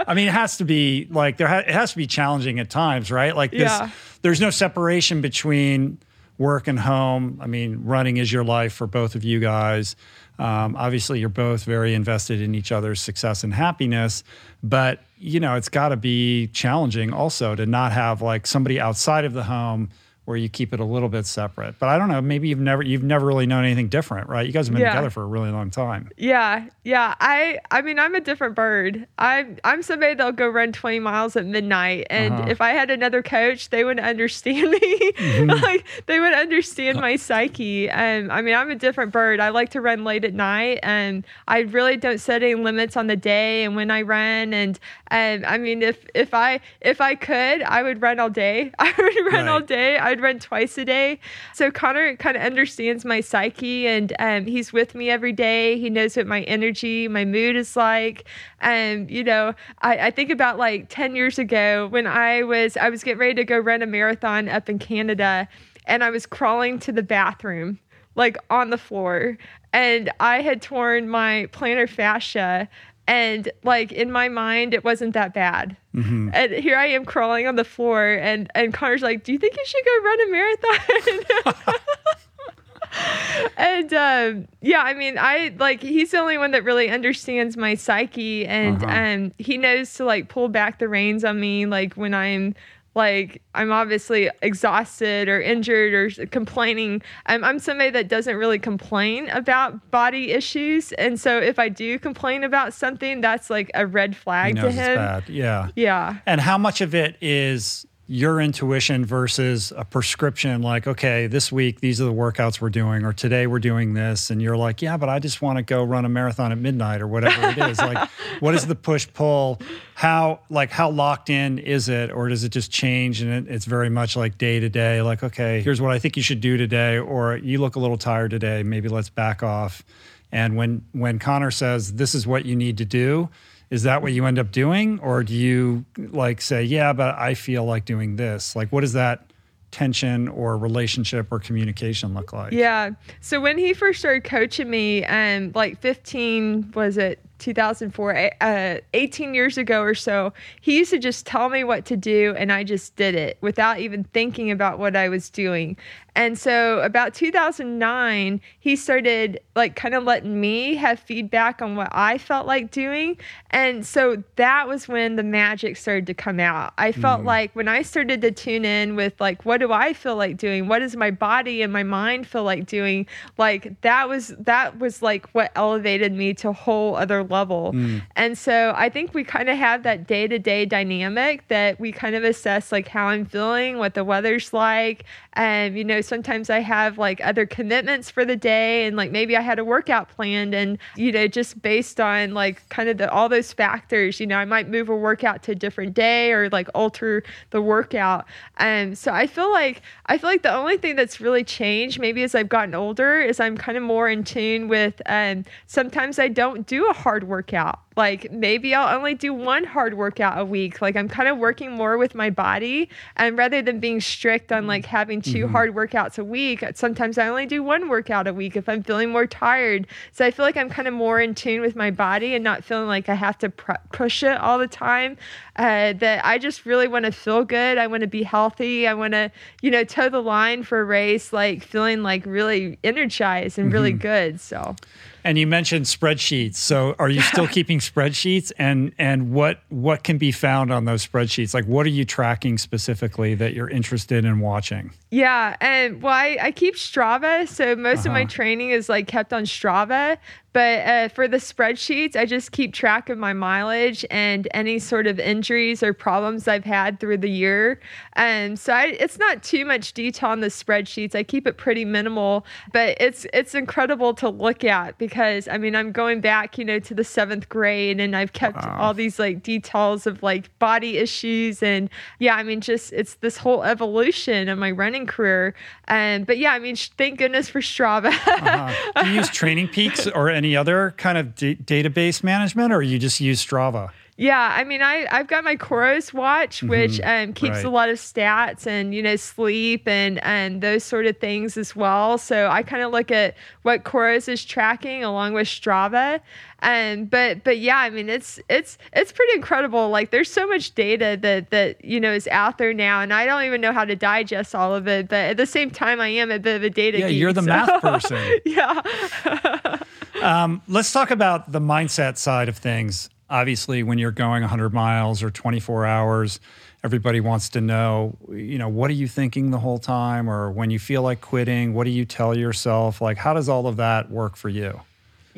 I 0.07 0.13
mean, 0.15 0.29
it 0.29 0.35
has 0.35 0.59
to 0.59 0.65
be 0.65 1.07
like 1.11 1.37
there. 1.39 1.47
Ha- 1.47 1.59
it 1.61 1.71
has 1.71 1.93
to 1.93 1.97
be 1.97 2.07
challenging 2.07 2.59
at 2.59 2.69
times, 2.69 3.11
right? 3.11 3.35
Like 3.35 3.53
this. 3.53 3.61
Yeah. 3.63 3.91
There's 4.23 4.41
no 4.41 4.51
separation 4.51 5.21
between 5.23 5.99
work 6.37 6.69
and 6.69 6.79
home. 6.79 7.39
I 7.41 7.47
mean, 7.47 7.85
running 7.85 8.19
is 8.19 8.31
your 8.33 8.45
life 8.45 8.73
for 8.75 8.87
both 8.87 9.15
of 9.15 9.25
you 9.25 9.41
guys. 9.41 9.97
Um, 10.39 10.77
obviously, 10.77 11.21
you're 11.21 11.29
both 11.29 11.65
very 11.65 11.95
invested 11.95 12.41
in 12.41 12.55
each 12.55 12.71
other's 12.71 13.01
success 13.01 13.43
and 13.43 13.53
happiness, 13.53 14.23
but 14.63 15.01
you 15.19 15.41
know, 15.41 15.57
it's 15.57 15.69
got 15.69 15.89
to 15.89 15.97
be 15.97 16.47
challenging 16.49 17.13
also 17.13 17.55
to 17.55 17.67
not 17.67 17.93
have 17.93 18.23
like 18.23 18.47
somebody 18.47 18.79
outside 18.79 19.25
of 19.25 19.33
the 19.33 19.43
home 19.43 19.91
where 20.29 20.37
you 20.37 20.49
keep 20.51 20.75
it 20.75 20.79
a 20.81 20.85
little 20.85 21.09
bit 21.09 21.25
separate. 21.25 21.79
But 21.79 21.89
I 21.89 21.97
don't 21.97 22.09
know. 22.09 22.21
Maybe 22.21 22.49
you've 22.51 22.59
never 22.61 22.83
you've 22.83 23.03
never 23.03 23.25
really 23.25 23.47
known 23.47 23.65
anything 23.65 23.89
different, 23.89 24.29
right? 24.29 24.47
You 24.47 24.53
guys 24.53 24.67
have 24.67 24.75
been 24.75 24.83
Yeah. 24.83 24.91
together 24.91 25.09
for 25.09 25.23
a 25.23 25.27
really 25.27 25.51
long 25.51 25.71
time. 25.71 26.11
yeah, 26.19 26.67
yeah. 26.85 27.15
I 27.19 27.59
I 27.71 27.81
mean, 27.81 27.99
I'm 27.99 28.15
a 28.15 28.21
different 28.21 28.55
bird. 28.55 29.07
I'm 29.19 29.57
I'm 29.65 29.83
somebody 29.83 30.13
that'll 30.15 30.33
go 30.33 30.47
run 30.49 30.73
20 30.73 31.01
miles 31.01 31.35
at 31.37 31.47
midnight, 31.47 32.07
and 32.11 32.35
Uh-huh. 32.35 32.49
if 32.51 32.61
I 32.61 32.71
had 32.71 32.91
another 32.91 33.23
coach, 33.23 33.71
they 33.71 33.85
would 33.85 33.99
understand 33.99 34.71
me. 34.71 34.79
Mm-hmm. 35.13 35.63
like 35.65 35.87
they 36.07 36.21
would 36.21 36.35
understand 36.35 37.01
my 37.01 37.17
psyche. 37.17 37.89
And 37.89 38.31
I 38.31 38.43
mean, 38.43 38.55
I'm 38.55 38.71
a 38.71 38.75
different 38.77 39.13
bird. 39.13 39.41
I 39.41 39.49
like 39.49 39.71
to 39.71 39.81
run 39.81 40.05
late 40.05 40.27
at 40.27 40.35
night, 40.35 40.81
and 40.83 41.27
I 41.47 41.61
really 41.61 41.97
don't 41.97 42.21
set 42.21 42.43
any 42.43 42.55
limits 42.55 42.97
on 42.99 43.07
the 43.07 43.17
day 43.17 43.65
and 43.65 43.75
when 43.77 43.91
I 43.91 44.03
run. 44.03 44.53
And 44.53 44.79
and 45.07 45.47
I 45.47 45.57
mean, 45.57 45.81
if 45.83 46.05
if 46.15 46.35
I 46.35 46.61
if 46.83 47.01
I 47.01 47.15
could, 47.15 47.63
I 47.63 47.83
would 47.83 48.03
run 48.03 48.19
all 48.21 48.29
day. 48.31 48.73
I 48.79 48.93
would 48.99 49.33
run 49.33 49.49
all 49.49 49.61
day. 49.61 49.97
I'd 49.97 50.18
run 50.21 50.39
twice 50.39 50.77
a 50.79 50.85
day. 50.85 51.21
So 51.55 51.71
Conor 51.71 52.17
kind 52.17 52.37
of 52.37 52.43
understands 52.43 53.05
my 53.05 53.21
psyche, 53.21 53.87
and 53.87 54.13
um, 54.19 54.47
he's 54.47 54.73
with 54.73 54.95
me 54.95 55.11
every 55.11 55.33
day. 55.33 55.79
He 55.79 55.91
knows 55.91 56.17
what 56.17 56.27
my 56.27 56.43
energy, 56.43 57.09
my 57.09 57.25
mood 57.25 57.57
is 57.57 57.77
like. 57.77 58.25
And 58.61 59.11
you 59.11 59.25
know, 59.25 59.55
I, 59.81 60.07
I 60.07 60.11
think 60.11 60.31
about 60.31 60.59
like 60.59 60.89
ten 60.89 61.17
years 61.17 61.39
ago 61.39 61.89
when 61.89 62.07
I 62.07 62.43
was 62.43 62.77
I 62.77 62.89
was 62.91 63.03
getting 63.03 63.19
ready 63.19 63.35
to 63.35 63.45
go 63.45 63.59
run 63.59 63.83
a 63.83 63.87
marathon 63.87 64.49
up 64.49 64.69
in 64.69 64.79
Canada, 64.79 65.49
and 65.87 66.05
I 66.05 66.11
was 66.11 66.27
crawling 66.27 66.79
to 66.81 66.93
the 66.93 67.03
bathroom 67.03 67.79
like 68.19 68.37
on 68.51 68.71
the 68.71 68.77
floor, 68.79 69.39
and 69.73 70.11
I 70.19 70.43
had 70.43 70.61
torn 70.61 71.09
my 71.09 71.49
plantar 71.53 71.89
fascia. 71.89 72.69
And 73.09 73.51
like 73.65 73.91
in 73.91 74.13
my 74.13 74.29
mind, 74.29 74.75
it 74.75 74.85
wasn't 74.85 75.15
that 75.15 75.33
bad. 75.35 75.77
Mm-hmm. 75.97 76.29
And 76.35 76.53
here 76.53 76.77
I 76.77 76.87
am 76.89 77.05
crawling 77.07 77.47
on 77.49 77.57
the 77.57 77.65
floor, 77.65 78.05
and 78.13 78.49
and 78.55 78.73
Conor's 78.73 79.03
like, 79.03 79.25
"Do 79.25 79.33
you 79.33 79.39
think 79.39 79.57
you 79.57 79.65
should 79.65 79.85
go 79.85 80.03
run 80.05 80.21
a 80.21 80.31
marathon?" 80.31 81.75
and 83.57 83.93
um, 83.95 84.49
yeah, 84.61 84.83
I 84.83 84.95
mean, 84.95 85.17
I 85.19 85.55
like 85.59 85.83
he's 85.83 86.11
the 86.11 86.19
only 86.19 86.39
one 86.39 86.51
that 86.53 86.65
really 86.65 86.91
understands 86.91 87.57
my 87.57 87.75
psyche, 87.75 88.47
and 88.47 88.83
Uh-huh. 88.85 88.95
um, 88.95 89.33
he 89.39 89.57
knows 89.57 89.93
to 89.95 90.05
like 90.05 90.29
pull 90.29 90.49
back 90.49 90.79
the 90.79 90.89
reins 90.89 91.25
on 91.25 91.41
me, 91.41 91.67
like 91.67 91.95
when 91.95 92.15
I'm 92.15 92.55
like 92.99 93.41
I'm 93.55 93.73
obviously 93.73 94.29
exhausted 94.43 95.29
or 95.29 95.41
injured 95.41 95.95
or 95.95 96.27
complaining. 96.27 97.01
I'm, 97.25 97.43
I'm 97.43 97.59
somebody 97.59 97.89
that 97.91 98.09
doesn't 98.09 98.37
really 98.37 98.59
complain 98.59 99.31
about 99.31 99.91
body 99.91 100.33
issues, 100.33 100.93
and 100.93 101.19
so 101.19 101.39
if 101.39 101.59
I 101.59 101.71
do 101.71 101.99
complain 101.99 102.45
about 102.45 102.75
something, 102.75 103.23
that's 103.23 103.49
like 103.49 103.71
a 103.75 103.87
red 103.87 104.11
He 104.15 104.21
flag 104.21 104.55
knows 104.57 104.65
to 104.65 104.69
it's 104.69 104.77
him. 104.77 104.97
bad. 104.97 105.29
Yeah. 105.29 105.69
Yeah. 105.77 106.17
And 106.27 106.41
how 106.43 106.59
much 106.59 106.83
of 106.83 106.95
it 106.95 107.17
is 107.23 107.87
your 108.11 108.41
intuition 108.41 109.05
versus 109.05 109.71
a 109.77 109.85
prescription 109.85 110.63
like 110.63 110.87
okay 110.87 111.27
this 111.27 111.53
week 111.53 111.81
these 111.81 112.01
are 112.01 112.05
the 112.05 112.13
workouts 112.13 112.59
we're 112.59 112.71
doing 112.71 113.05
or 113.05 113.13
today 113.13 113.47
we're 113.47 113.59
doing 113.59 113.93
this 113.93 114.31
and 114.31 114.41
you're 114.41 114.57
like 114.57 114.81
yeah 114.81 114.97
but 114.97 115.11
i 115.11 115.19
just 115.19 115.43
want 115.43 115.59
to 115.59 115.63
go 115.63 115.85
run 115.85 116.07
a 116.07 116.09
marathon 116.09 116.51
at 116.51 116.57
midnight 116.57 117.03
or 117.03 117.07
whatever 117.07 117.51
it 117.51 117.59
is. 117.59 117.79
Like 117.79 118.09
what 118.41 118.55
is 118.55 118.67
the 118.67 118.75
push 118.75 119.07
pull? 119.13 119.61
How 119.95 120.41
like 120.49 120.71
how 120.71 120.91
locked 120.91 121.29
in 121.29 121.59
is 121.59 121.91
it 121.91 122.11
or 122.11 122.29
does 122.29 122.45
it 122.45 122.49
just 122.49 122.71
change 122.71 123.21
and 123.21 123.47
it, 123.47 123.53
it's 123.53 123.67
very 123.67 123.91
much 123.91 124.17
like 124.17 124.39
day 124.39 124.59
to 124.59 124.71
day 124.71 125.03
like 125.03 125.23
okay 125.23 125.61
here's 125.61 125.81
what 125.81 125.91
i 125.91 125.99
think 125.99 126.17
you 126.17 126.23
should 126.23 126.41
do 126.41 126.57
today 126.57 126.99
or 126.99 127.37
you 127.37 127.61
look 127.61 127.77
a 127.77 127.79
little 127.79 127.99
tired 127.99 128.31
today 128.31 128.63
maybe 128.63 128.89
let's 128.89 129.11
back 129.11 129.43
off. 129.43 129.85
And 130.33 130.57
when 130.57 130.85
when 130.93 131.19
conor 131.19 131.51
says 131.51 131.95
this 131.95 132.15
is 132.15 132.27
what 132.27 132.47
you 132.47 132.57
need 132.57 132.79
to 132.79 132.85
do 132.87 133.29
is 133.71 133.83
that 133.83 134.03
what 134.03 134.13
you 134.13 134.25
end 134.27 134.39
up 134.39 134.51
doing? 134.51 134.99
Or 135.01 135.23
do 135.23 135.35
you 135.35 135.85
like 135.97 136.41
say 136.41 136.63
yeah 136.63 136.93
but 136.93 137.15
i 137.19 137.35
feel 137.35 137.65
like 137.65 137.85
doing 137.85 138.17
this. 138.17 138.57
Like 138.57 138.71
what 138.73 138.81
does 138.81 138.95
that 138.95 139.33
tension 139.71 140.29
or 140.29 140.57
relationship 140.57 141.29
or 141.31 141.39
communication 141.39 142.15
look 142.15 142.33
like? 142.33 142.53
Yeah. 142.53 142.91
So 143.21 143.41
when 143.41 143.59
he 143.59 143.75
first 143.75 143.99
started 143.99 144.25
coaching 144.25 144.71
me 144.71 145.05
um 145.05 145.53
like 145.55 145.81
15 145.81 146.73
was 146.75 146.97
it 146.97 147.21
2004, 147.39 148.31
uh, 148.41 148.77
18 148.95 149.35
years 149.35 149.59
ago 149.59 149.83
or 149.83 149.95
so, 149.95 150.33
he 150.61 150.79
used 150.79 150.91
to 150.91 150.99
just 150.99 151.27
tell 151.27 151.49
me 151.49 151.65
what 151.65 151.85
to 151.87 151.97
do 151.97 152.35
and 152.37 152.53
I 152.53 152.65
just 152.65 152.97
did 152.97 153.15
it 153.15 153.39
without 153.41 153.79
even 153.81 154.05
thinking 154.05 154.51
about 154.51 154.79
what 154.79 154.97
I 154.97 155.09
was 155.09 155.31
doing. 155.31 155.77
And 156.19 156.37
so 156.37 156.81
about 156.81 157.15
2009, 157.15 158.41
he 158.59 158.75
started 158.75 159.39
like 159.55 159.77
kind 159.77 159.95
of 159.95 160.03
letting 160.03 160.41
me 160.41 160.75
have 160.75 160.99
feedback 160.99 161.63
on 161.63 161.77
what 161.77 161.91
I 161.93 162.19
felt 162.19 162.45
like 162.45 162.73
doing. 162.73 163.17
And 163.51 163.87
so 163.87 164.21
that 164.35 164.67
was 164.67 164.89
when 164.89 165.15
the 165.15 165.23
magic 165.23 165.77
started 165.77 166.09
to 166.09 166.15
come 166.15 166.41
out. 166.41 166.75
I 166.77 166.91
felt 166.91 167.21
mm. 167.21 167.27
like 167.27 167.55
when 167.55 167.69
I 167.69 167.83
started 167.83 168.21
to 168.23 168.33
tune 168.33 168.65
in 168.65 168.97
with 168.97 169.13
like, 169.21 169.45
what 169.45 169.59
do 169.59 169.71
I 169.71 169.93
feel 169.93 170.17
like 170.17 170.37
doing? 170.39 170.67
What 170.67 170.81
does 170.81 170.97
my 170.97 171.13
body 171.13 171.63
and 171.63 171.73
my 171.73 171.85
mind 171.85 172.27
feel 172.27 172.43
like 172.43 172.67
doing? 172.67 173.07
Like 173.37 173.81
that 173.83 174.09
was, 174.09 174.35
that 174.41 174.81
was 174.81 175.03
like 175.03 175.29
what 175.35 175.53
elevated 175.55 176.13
me 176.13 176.35
to 176.35 176.49
a 176.49 176.53
whole 176.53 176.97
other 176.97 177.23
level. 177.31 177.73
Mm. 177.73 178.03
And 178.17 178.37
so 178.37 178.73
I 178.77 178.89
think 178.89 179.15
we 179.15 179.25
kind 179.25 179.49
of 179.49 179.57
have 179.57 179.83
that 179.83 180.07
day 180.07 180.27
to 180.29 180.39
day 180.39 180.65
dynamic 180.65 181.47
that 181.49 181.79
we 181.79 181.93
kind 181.93 182.15
of 182.15 182.25
assess 182.25 182.73
like 182.73 182.89
how 182.89 183.07
I'm 183.07 183.25
feeling, 183.25 183.79
what 183.79 183.95
the 183.95 184.05
weather's 184.05 184.53
like. 184.53 185.05
And, 185.35 185.79
you 185.79 185.85
know, 185.85 186.01
sometimes 186.01 186.51
I 186.51 186.61
have 186.61 186.99
like 186.99 187.21
other 187.25 187.47
commitments 187.47 188.11
for 188.11 188.25
the 188.25 188.37
day 188.37 188.87
and 188.87 188.97
like 188.97 189.13
maybe 189.13 189.37
I 189.37 189.41
had 189.41 189.59
a 189.59 189.65
workout 189.65 190.09
planned 190.09 190.55
and, 190.55 190.79
you 190.97 191.13
know, 191.13 191.29
just 191.29 191.63
based 191.63 192.01
on 192.01 192.35
like 192.35 192.69
kind 192.71 192.89
of 192.89 192.99
the, 192.99 193.11
all 193.11 193.29
those 193.29 193.53
factors, 193.53 194.19
you 194.19 194.27
know, 194.27 194.37
I 194.37 194.45
might 194.45 194.69
move 194.69 194.89
a 194.89 194.97
workout 194.97 195.43
to 195.45 195.53
a 195.53 195.55
different 195.55 195.95
day 195.95 196.33
or 196.33 196.49
like 196.51 196.69
alter 196.75 197.23
the 197.51 197.63
workout. 197.63 198.25
And 198.57 198.99
so 198.99 199.13
I 199.13 199.27
feel 199.27 199.53
like, 199.53 199.83
I 200.07 200.19
feel 200.19 200.29
like 200.29 200.43
the 200.43 200.53
only 200.53 200.77
thing 200.77 200.97
that's 200.97 201.21
really 201.21 201.45
changed 201.45 202.01
maybe 202.01 202.23
as 202.23 202.35
I've 202.35 202.49
gotten 202.49 202.75
older 202.75 203.21
is 203.21 203.39
I'm 203.39 203.57
kind 203.57 203.79
of 203.79 203.85
more 203.85 204.09
in 204.09 204.25
tune 204.25 204.67
with, 204.67 205.01
um, 205.07 205.45
sometimes 205.67 206.19
I 206.19 206.29
don't 206.29 206.67
do 206.67 206.89
a 206.91 206.93
hard 206.93 207.18
workout 207.25 207.81
like 207.99 208.31
maybe 208.31 208.77
I'll 208.77 208.97
only 208.97 209.15
do 209.15 209.35
one 209.35 209.65
hard 209.65 209.95
workout 209.95 210.39
a 210.39 210.45
week. 210.45 210.81
Like 210.81 210.95
I'm 210.95 211.09
kind 211.09 211.29
of 211.29 211.37
working 211.37 211.73
more 211.73 211.99
with 211.99 212.15
my 212.15 212.31
body 212.31 212.89
and 213.17 213.37
rather 213.37 213.61
than 213.61 213.81
being 213.81 214.01
strict 214.01 214.53
on 214.53 214.69
like 214.69 214.87
having 214.87 215.21
2 215.21 215.31
mm-hmm. 215.33 215.53
hard 215.53 215.75
workouts 215.75 216.17
a 216.17 216.25
week, 216.25 216.65
sometimes 216.75 217.19
I 217.19 217.27
only 217.27 217.45
do 217.45 217.61
one 217.61 217.89
workout 217.89 218.29
a 218.29 218.33
week 218.33 218.57
if 218.57 218.69
I'm 218.69 218.85
feeling 218.85 219.11
more 219.11 219.27
tired. 219.27 219.89
So 220.13 220.25
I 220.25 220.31
feel 220.31 220.47
like 220.47 220.57
I'm 220.57 220.71
kind 220.71 220.87
of 220.87 220.95
more 220.95 221.19
in 221.21 221.35
tune 221.35 221.61
with 221.61 221.75
my 221.75 221.91
body 221.91 222.35
and 222.35 222.45
not 222.45 222.63
feeling 222.63 222.87
like 222.87 223.09
I 223.09 223.15
have 223.15 223.37
to 223.39 223.51
pr- 223.51 223.73
push 223.91 224.23
it 224.23 224.39
all 224.39 224.59
the 224.59 224.69
time. 224.69 225.17
Uh, 225.57 225.93
that 225.95 226.25
I 226.25 226.39
just 226.39 226.65
really 226.67 226.87
want 226.87 227.05
to 227.05 227.11
feel 227.11 227.45
good. 227.45 227.79
I 227.79 227.89
want 227.89 228.03
to 228.03 228.07
be 228.07 228.23
healthy. 228.23 228.87
I 228.87 228.95
want 228.95 229.15
to, 229.15 229.33
you 229.61 229.73
know, 229.73 229.83
toe 229.83 230.09
the 230.09 230.23
line 230.23 230.63
for 230.63 230.79
a 230.79 230.85
race, 230.85 231.33
like 231.33 231.65
feeling 231.65 232.05
like 232.05 232.25
really 232.27 232.79
energized 232.85 233.59
and 233.59 233.67
mm-hmm. 233.67 233.75
really 233.75 233.93
good. 233.93 234.41
So 234.41 234.77
and 235.25 235.39
you 235.39 235.47
mentioned 235.47 235.87
spreadsheets. 235.87 236.57
So 236.57 236.95
are 236.99 237.09
you 237.09 237.21
still 237.21 237.47
keeping 237.47 237.79
spreadsheets 237.79 238.53
and 238.59 238.93
and 238.99 239.33
what 239.33 239.61
what 239.69 240.05
can 240.05 240.19
be 240.19 240.33
found 240.33 240.73
on 240.73 240.85
those 240.85 241.07
spreadsheets? 241.07 241.55
Like 241.55 241.65
what 241.67 241.87
are 241.87 241.91
you 241.91 242.05
tracking 242.05 242.59
specifically 242.59 243.35
that 243.35 243.55
you're 243.55 243.71
interested 243.71 244.25
in 244.25 244.41
watching? 244.41 244.93
Yeah, 245.11 245.57
and 245.61 246.03
well 246.03 246.13
I, 246.13 246.39
I 246.41 246.51
keep 246.53 246.75
Strava, 246.75 247.49
so 247.49 247.77
most 247.77 248.01
uh-huh. 248.01 248.09
of 248.09 248.13
my 248.13 248.23
uh-huh. 248.23 248.31
training 248.31 248.71
is 248.71 248.89
like 248.89 249.07
kept 249.07 249.33
on 249.33 249.45
Strava. 249.45 250.19
But 250.53 250.87
uh, 250.87 251.09
for 251.09 251.29
the 251.29 251.37
spreadsheets, 251.37 252.17
I 252.17 252.25
just 252.25 252.53
keep 252.53 252.73
track 252.73 253.11
of 253.11 253.19
my 253.19 253.33
mileage 253.33 254.05
and 254.11 254.49
any 254.55 254.79
sort 254.79 255.07
of 255.07 255.21
injuries 255.21 255.83
or 255.83 255.93
problems 255.93 256.49
I've 256.49 256.65
had 256.65 257.01
through 257.01 257.19
the 257.19 257.31
year. 257.31 257.81
And 258.15 258.59
so 258.59 258.73
I, 258.73 258.87
it's 258.99 259.19
not 259.19 259.43
too 259.43 259.67
much 259.67 259.93
detail 259.93 260.31
on 260.31 260.41
the 260.41 260.47
spreadsheets. 260.47 261.15
I 261.15 261.23
keep 261.23 261.47
it 261.47 261.59
pretty 261.59 261.85
minimal, 261.85 262.47
but 262.73 262.97
it's 262.99 263.27
it's 263.35 263.55
incredible 263.55 264.15
to 264.15 264.31
look 264.31 264.65
at 264.65 264.97
because 264.97 265.49
I 265.49 265.59
mean 265.59 265.77
I'm 265.77 265.93
going 265.93 266.21
back, 266.21 266.57
you 266.57 266.65
know, 266.65 266.79
to 266.79 266.95
the 266.95 267.05
seventh 267.05 267.49
grade, 267.51 268.01
and 268.01 268.17
I've 268.17 268.33
kept 268.33 268.65
wow. 268.65 268.79
all 268.81 268.95
these 268.95 269.19
like 269.19 269.43
details 269.43 270.07
of 270.07 270.23
like 270.23 270.57
body 270.59 270.97
issues 270.97 271.63
and 271.63 271.91
yeah, 272.21 272.37
I 272.37 272.43
mean 272.43 272.63
just 272.63 272.93
it's 272.95 273.17
this 273.17 273.37
whole 273.37 273.65
evolution 273.65 274.49
of 274.49 274.59
my 274.59 274.71
running 274.71 275.07
career. 275.07 275.55
And 275.89 276.27
but 276.27 276.39
yeah, 276.39 276.53
I 276.53 276.59
mean 276.59 276.77
thank 276.77 277.19
goodness 277.19 277.51
for 277.51 277.61
Strava. 277.61 278.07
uh-huh. 278.09 279.03
Do 279.03 279.11
you 279.11 279.17
use 279.17 279.29
Training 279.29 279.69
Peaks 279.69 280.07
or 280.07 280.31
any 280.39 280.57
other 280.57 280.95
kind 280.97 281.19
of 281.19 281.35
d- 281.35 281.57
database 281.57 282.23
management, 282.25 282.73
or 282.73 282.81
you 282.81 282.99
just 282.99 283.21
use 283.21 283.45
Strava? 283.45 283.91
Yeah, 284.21 284.53
I 284.53 284.65
mean, 284.65 284.83
I 284.83 285.07
I've 285.13 285.29
got 285.29 285.45
my 285.45 285.55
Coros 285.55 286.13
watch, 286.13 286.57
mm-hmm. 286.57 286.71
which 286.71 287.01
um, 287.05 287.33
keeps 287.33 287.59
right. 287.59 287.65
a 287.65 287.71
lot 287.71 287.89
of 287.89 287.99
stats 287.99 288.67
and 288.67 288.93
you 288.93 289.01
know 289.01 289.15
sleep 289.15 289.87
and 289.87 290.21
and 290.25 290.61
those 290.61 290.83
sort 290.83 291.07
of 291.07 291.19
things 291.19 291.57
as 291.57 291.77
well. 291.77 292.19
So 292.19 292.49
I 292.49 292.65
kind 292.65 292.83
of 292.83 292.91
look 292.91 293.13
at 293.13 293.37
what 293.63 293.85
Coros 293.85 294.29
is 294.29 294.45
tracking 294.45 295.05
along 295.05 295.35
with 295.35 295.47
Strava. 295.47 296.21
And 296.59 297.03
um, 297.03 297.07
but 297.07 297.45
but 297.45 297.59
yeah, 297.61 297.77
I 297.77 297.91
mean, 297.91 298.09
it's 298.09 298.41
it's 298.49 298.77
it's 298.93 299.13
pretty 299.13 299.35
incredible. 299.37 299.89
Like 299.89 300.11
there's 300.11 300.33
so 300.33 300.49
much 300.49 300.75
data 300.75 301.17
that 301.23 301.51
that 301.51 301.85
you 301.85 302.01
know 302.01 302.13
is 302.13 302.27
out 302.33 302.59
there 302.59 302.75
now, 302.75 303.01
and 303.01 303.15
I 303.15 303.25
don't 303.25 303.45
even 303.45 303.61
know 303.61 303.73
how 303.73 303.85
to 303.85 303.95
digest 303.95 304.53
all 304.53 304.75
of 304.75 304.89
it. 304.89 305.09
But 305.09 305.27
at 305.27 305.37
the 305.37 305.47
same 305.47 305.71
time, 305.71 306.01
I 306.01 306.09
am 306.09 306.33
a 306.33 306.41
bit 306.41 306.57
of 306.57 306.65
a 306.65 306.71
data. 306.71 306.99
Yeah, 306.99 307.09
geek, 307.11 307.21
you're 307.21 307.33
the 307.33 307.43
so. 307.43 307.47
math 307.47 307.81
person. 307.83 308.41
yeah. 308.45 309.79
um, 310.23 310.61
let's 310.67 310.91
talk 310.93 311.13
about 311.13 311.53
the 311.53 311.61
mindset 311.61 312.17
side 312.17 312.49
of 312.49 312.57
things 312.57 313.11
obviously 313.31 313.83
when 313.83 313.99
you're 313.99 314.11
going 314.11 314.43
100 314.43 314.73
miles 314.73 315.23
or 315.23 315.31
24 315.31 315.87
hours 315.87 316.41
everybody 316.85 317.21
wants 317.21 317.49
to 317.51 317.61
know 317.61 318.17
you 318.31 318.59
know 318.59 318.69
what 318.69 318.91
are 318.91 318.95
you 318.95 319.09
thinking 319.09 319.51
the 319.51 319.59
whole 319.59 319.79
time 319.79 320.29
or 320.29 320.51
when 320.51 320.71
you 320.71 320.79
feel 320.79 321.03
like 321.03 321.21
quitting 321.21 321.75
what 321.75 321.85
do 321.85 321.91
you 321.91 322.05
tell 322.05 322.37
yourself 322.37 323.01
like 323.01 323.17
how 323.17 323.35
does 323.35 323.49
all 323.49 323.67
of 323.67 323.77
that 323.77 324.11
work 324.11 324.37
for 324.37 324.49
you 324.49 324.81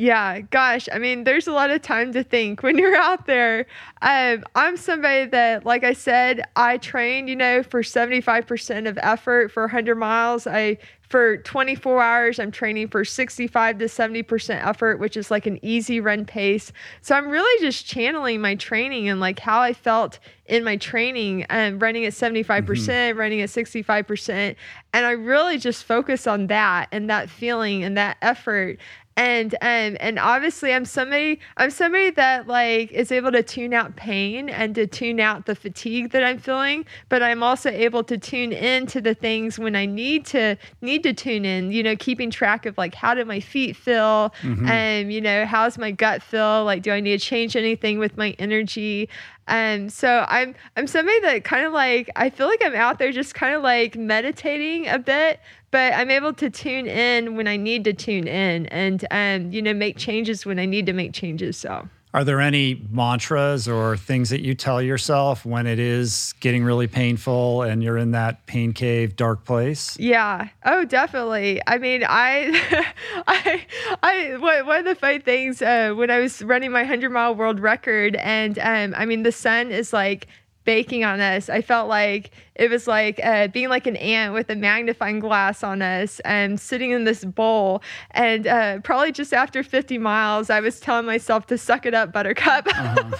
yeah, 0.00 0.40
gosh. 0.40 0.88
I 0.90 0.98
mean, 0.98 1.24
there's 1.24 1.46
a 1.46 1.52
lot 1.52 1.70
of 1.70 1.82
time 1.82 2.14
to 2.14 2.24
think 2.24 2.62
when 2.62 2.78
you're 2.78 2.96
out 2.96 3.26
there. 3.26 3.66
Um, 4.00 4.44
I'm 4.54 4.78
somebody 4.78 5.26
that, 5.26 5.66
like 5.66 5.84
I 5.84 5.92
said, 5.92 6.40
I 6.56 6.78
train, 6.78 7.28
you 7.28 7.36
know, 7.36 7.62
for 7.62 7.82
75% 7.82 8.88
of 8.88 8.98
effort 9.02 9.52
for 9.52 9.64
100 9.64 9.96
miles. 9.96 10.46
I 10.46 10.78
for 11.10 11.36
24 11.38 12.02
hours 12.02 12.38
i'm 12.38 12.50
training 12.50 12.88
for 12.88 13.04
65 13.04 13.78
to 13.78 13.84
70% 13.86 14.66
effort 14.66 15.00
which 15.00 15.16
is 15.16 15.30
like 15.30 15.46
an 15.46 15.58
easy 15.62 16.00
run 16.00 16.24
pace. 16.24 16.72
So 17.02 17.14
i'm 17.14 17.28
really 17.28 17.66
just 17.66 17.84
channeling 17.84 18.40
my 18.40 18.54
training 18.54 19.08
and 19.08 19.20
like 19.20 19.40
how 19.40 19.60
i 19.60 19.72
felt 19.72 20.18
in 20.46 20.64
my 20.64 20.76
training 20.76 21.44
and 21.44 21.82
running 21.82 22.06
at 22.06 22.12
75% 22.12 22.64
mm 22.64 23.12
hmm 23.12 23.18
running 23.18 23.40
at 23.40 23.48
65% 23.48 24.56
and 24.92 25.06
i 25.06 25.10
really 25.10 25.58
just 25.58 25.84
focus 25.84 26.26
on 26.26 26.46
that 26.46 26.88
and 26.92 27.10
that 27.10 27.28
feeling 27.28 27.82
and 27.82 27.96
that 27.96 28.16
effort 28.22 28.78
and 29.20 29.54
um 29.56 29.98
and 30.00 30.18
obviously 30.18 30.72
i'm 30.72 30.86
somebody 30.86 31.38
i'm 31.58 31.70
somebody 31.70 32.10
that 32.10 32.46
like 32.46 32.90
is 32.90 33.12
able 33.12 33.30
to 33.30 33.42
tune 33.42 33.74
out 33.74 33.94
pain 33.94 34.48
and 34.48 34.74
to 34.74 34.86
tune 34.86 35.20
out 35.20 35.44
the 35.44 35.54
fatigue 35.54 36.10
that 36.10 36.24
i'm 36.24 36.38
feeling 36.38 36.86
but 37.10 37.22
i'm 37.22 37.42
also 37.42 37.68
able 37.70 38.02
to 38.02 38.16
tune 38.16 38.50
in 38.50 38.86
to 38.86 38.98
the 38.98 39.14
things 39.14 39.58
when 39.58 39.76
i 39.76 39.84
need 39.84 40.24
to 40.24 40.56
need 40.80 41.02
to 41.02 41.12
tune 41.12 41.44
in 41.44 41.70
you 41.70 41.82
know 41.82 41.94
keeping 41.96 42.30
track 42.30 42.64
of 42.64 42.78
like 42.78 42.94
how 42.94 43.14
do 43.14 43.24
my 43.24 43.40
feet 43.40 43.76
feel? 43.76 44.32
Mm-hmm. 44.42 44.66
and 44.66 45.12
you 45.12 45.20
know 45.20 45.44
how's 45.44 45.76
my 45.76 45.90
gut 45.90 46.22
feel? 46.22 46.64
Like 46.64 46.82
do 46.82 46.90
i 46.90 47.00
need 47.00 47.20
to 47.20 47.24
change 47.24 47.56
anything 47.56 47.98
with 47.98 48.16
my 48.16 48.34
energy 48.38 49.08
and 49.50 49.92
so 49.92 50.24
I'm 50.28 50.54
I'm 50.76 50.86
somebody 50.86 51.20
that 51.20 51.44
kind 51.44 51.66
of 51.66 51.72
like 51.72 52.08
I 52.16 52.30
feel 52.30 52.46
like 52.46 52.64
I'm 52.64 52.74
out 52.74 52.98
there 52.98 53.12
just 53.12 53.34
kind 53.34 53.54
of 53.54 53.62
like 53.62 53.96
meditating 53.96 54.86
a 54.86 54.98
bit, 54.98 55.40
but 55.72 55.92
I'm 55.92 56.10
able 56.10 56.32
to 56.34 56.48
tune 56.48 56.86
in 56.86 57.36
when 57.36 57.48
I 57.48 57.56
need 57.56 57.84
to 57.84 57.92
tune 57.92 58.28
in 58.28 58.66
and 58.66 59.04
um, 59.10 59.52
you 59.52 59.60
know 59.60 59.74
make 59.74 59.98
changes 59.98 60.46
when 60.46 60.58
I 60.58 60.66
need 60.66 60.86
to 60.86 60.92
make 60.92 61.12
changes. 61.12 61.56
So 61.56 61.88
are 62.12 62.24
there 62.24 62.40
any 62.40 62.84
mantras 62.90 63.68
or 63.68 63.96
things 63.96 64.30
that 64.30 64.40
you 64.40 64.54
tell 64.54 64.82
yourself 64.82 65.44
when 65.46 65.66
it 65.66 65.78
is 65.78 66.34
getting 66.40 66.64
really 66.64 66.88
painful 66.88 67.62
and 67.62 67.82
you're 67.84 67.96
in 67.96 68.10
that 68.10 68.46
pain 68.46 68.72
cave, 68.72 69.14
dark 69.14 69.44
place? 69.44 69.96
Yeah. 69.98 70.48
Oh, 70.64 70.84
definitely. 70.84 71.60
I 71.68 71.78
mean, 71.78 72.02
I, 72.06 72.86
I, 73.28 73.66
I, 74.02 74.36
one 74.38 74.78
of 74.80 74.84
the 74.86 74.94
fun 74.96 75.20
things 75.20 75.62
uh, 75.62 75.92
when 75.96 76.10
I 76.10 76.18
was 76.18 76.42
running 76.42 76.72
my 76.72 76.82
hundred 76.84 77.10
mile 77.10 77.34
world 77.34 77.60
record, 77.60 78.16
and 78.16 78.58
um, 78.58 78.94
I 78.96 79.06
mean, 79.06 79.22
the 79.22 79.32
sun 79.32 79.70
is 79.70 79.92
like 79.92 80.26
baking 80.70 81.02
on 81.02 81.20
us. 81.20 81.48
I 81.48 81.62
felt 81.62 81.88
like 81.88 82.30
it 82.54 82.70
was 82.70 82.86
like 82.86 83.18
uh, 83.24 83.48
being 83.48 83.68
like 83.68 83.88
an 83.88 83.96
ant 83.96 84.34
with 84.34 84.48
a 84.50 84.54
magnifying 84.54 85.18
glass 85.18 85.64
on 85.64 85.82
us 85.82 86.20
and 86.20 86.60
sitting 86.60 86.92
in 86.92 87.02
this 87.02 87.24
bowl. 87.24 87.82
And 88.12 88.46
uh, 88.46 88.78
probably 88.78 89.10
just 89.10 89.34
after 89.34 89.64
50 89.64 89.98
miles, 89.98 90.48
I 90.48 90.60
was 90.60 90.78
telling 90.78 91.06
myself 91.06 91.48
to 91.48 91.58
suck 91.58 91.86
it 91.86 91.92
up, 91.92 92.12
Buttercup. 92.12 92.68
Uh-huh. 92.68 93.16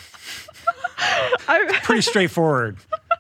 Pretty 1.83 2.03
straightforward. 2.03 2.77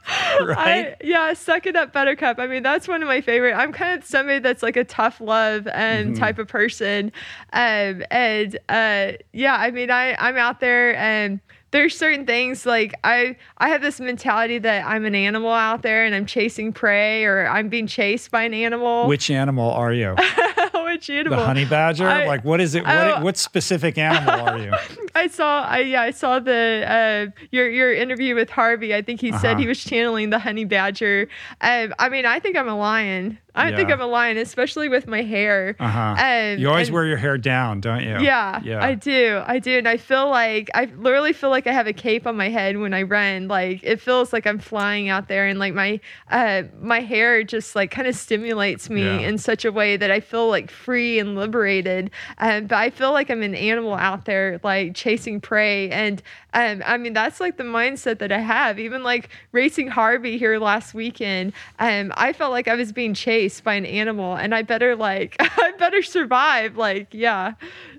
right? 0.40 0.86
I, 0.86 0.96
yeah, 1.02 1.32
suck 1.32 1.66
it 1.66 1.74
up, 1.74 1.92
Buttercup. 1.92 2.38
I 2.38 2.46
mean, 2.46 2.62
that's 2.62 2.86
one 2.86 3.02
of 3.02 3.08
my 3.08 3.20
favorite. 3.20 3.54
I'm 3.54 3.72
kind 3.72 3.98
of 3.98 4.06
somebody 4.06 4.38
that's 4.38 4.62
like 4.62 4.76
a 4.76 4.84
tough 4.84 5.20
love 5.20 5.66
and 5.66 6.10
mm-hmm. 6.10 6.20
type 6.20 6.38
of 6.38 6.46
person, 6.46 7.10
um, 7.52 8.04
and 8.12 8.56
uh, 8.68 9.12
yeah, 9.32 9.56
I 9.56 9.72
mean, 9.72 9.90
I 9.90 10.14
I'm 10.18 10.36
out 10.36 10.60
there 10.60 10.94
and 10.96 11.40
there's 11.70 11.96
certain 11.96 12.26
things 12.26 12.66
like 12.66 12.94
I 13.04 13.36
I 13.58 13.68
have 13.68 13.82
this 13.82 14.00
mentality 14.00 14.58
that 14.58 14.86
I'm 14.86 15.04
an 15.04 15.14
animal 15.14 15.50
out 15.50 15.82
there 15.82 16.04
and 16.04 16.14
I'm 16.14 16.26
chasing 16.26 16.72
prey 16.72 17.24
or 17.24 17.46
I'm 17.46 17.68
being 17.68 17.86
chased 17.86 18.30
by 18.30 18.42
an 18.42 18.54
animal. 18.54 19.06
Which 19.06 19.30
animal 19.30 19.70
are 19.70 19.92
you? 19.92 20.16
Which 20.74 21.08
animal? 21.08 21.38
The 21.38 21.44
honey 21.44 21.64
badger? 21.64 22.08
I, 22.08 22.26
like 22.26 22.44
what 22.44 22.60
is 22.60 22.74
it? 22.74 22.84
What, 22.84 22.96
oh, 22.96 23.22
what 23.22 23.36
specific 23.36 23.98
animal 23.98 24.48
are 24.48 24.58
you? 24.58 24.72
I 25.14 25.28
saw 25.28 25.62
I 25.62 25.80
yeah, 25.80 26.02
I 26.02 26.10
saw 26.10 26.40
the 26.40 26.84
uh, 27.32 27.40
your 27.50 27.70
your 27.70 27.92
interview 27.92 28.34
with 28.34 28.50
Harvey. 28.50 28.94
I 28.94 29.02
think 29.02 29.20
he 29.20 29.30
uh-huh. 29.30 29.40
said 29.40 29.58
he 29.58 29.66
was 29.66 29.82
channeling 29.82 30.30
the 30.30 30.38
honey 30.38 30.64
badger. 30.64 31.28
Um, 31.60 31.94
I 31.98 32.08
mean, 32.08 32.26
I 32.26 32.40
think 32.40 32.56
I'm 32.56 32.68
a 32.68 32.76
lion. 32.76 33.38
I 33.54 33.70
yeah. 33.70 33.76
think 33.76 33.90
I'm 33.90 34.00
a 34.00 34.06
lion, 34.06 34.36
especially 34.36 34.88
with 34.88 35.06
my 35.06 35.22
hair. 35.22 35.76
Uh-huh. 35.78 36.16
Um, 36.18 36.58
you 36.58 36.68
always 36.68 36.88
and, 36.88 36.94
wear 36.94 37.06
your 37.06 37.16
hair 37.16 37.36
down, 37.36 37.80
don't 37.80 38.02
you? 38.02 38.20
Yeah, 38.20 38.60
yeah, 38.62 38.84
I 38.84 38.94
do. 38.94 39.42
I 39.44 39.58
do, 39.58 39.78
and 39.78 39.88
I 39.88 39.96
feel 39.96 40.28
like 40.28 40.70
I 40.74 40.84
literally 40.84 41.32
feel 41.32 41.50
like 41.50 41.66
I 41.66 41.72
have 41.72 41.86
a 41.86 41.92
cape 41.92 42.26
on 42.26 42.36
my 42.36 42.48
head 42.48 42.78
when 42.78 42.94
I 42.94 43.02
run. 43.02 43.48
Like 43.48 43.80
it 43.82 44.00
feels 44.00 44.32
like 44.32 44.46
I'm 44.46 44.58
flying 44.58 45.08
out 45.08 45.28
there, 45.28 45.46
and 45.46 45.58
like 45.58 45.74
my 45.74 46.00
uh, 46.30 46.62
my 46.80 47.00
hair 47.00 47.42
just 47.42 47.74
like 47.74 47.90
kind 47.90 48.06
of 48.06 48.14
stimulates 48.14 48.88
me 48.88 49.04
yeah. 49.04 49.18
in 49.18 49.38
such 49.38 49.64
a 49.64 49.72
way 49.72 49.96
that 49.96 50.10
I 50.10 50.20
feel 50.20 50.48
like 50.48 50.70
free 50.70 51.18
and 51.18 51.34
liberated. 51.34 52.10
Um, 52.38 52.66
but 52.66 52.76
I 52.76 52.90
feel 52.90 53.12
like 53.12 53.30
I'm 53.30 53.42
an 53.42 53.54
animal 53.54 53.94
out 53.94 54.26
there, 54.26 54.60
like 54.62 54.94
chasing 54.94 55.40
prey, 55.40 55.90
and 55.90 56.22
um, 56.54 56.82
I 56.86 56.96
mean 56.98 57.14
that's 57.14 57.40
like 57.40 57.56
the 57.56 57.64
mindset 57.64 58.18
that 58.20 58.30
I 58.30 58.38
have. 58.38 58.78
Even 58.78 59.02
like 59.02 59.28
racing 59.52 59.88
Harvey 59.88 60.38
here 60.38 60.58
last 60.58 60.94
weekend, 60.94 61.52
um, 61.80 62.12
I 62.16 62.32
felt 62.32 62.52
like 62.52 62.68
I 62.68 62.76
was 62.76 62.92
being 62.92 63.12
chased 63.14 63.39
chased 63.40 63.64
by 63.64 63.74
an 63.74 63.86
animal 63.86 64.36
and 64.36 64.54
I 64.54 64.62
better 64.62 64.94
like 64.96 65.36
I 65.40 65.72
better 65.78 66.02
survive. 66.02 66.76
Like, 66.76 67.08
yeah. 67.12 67.54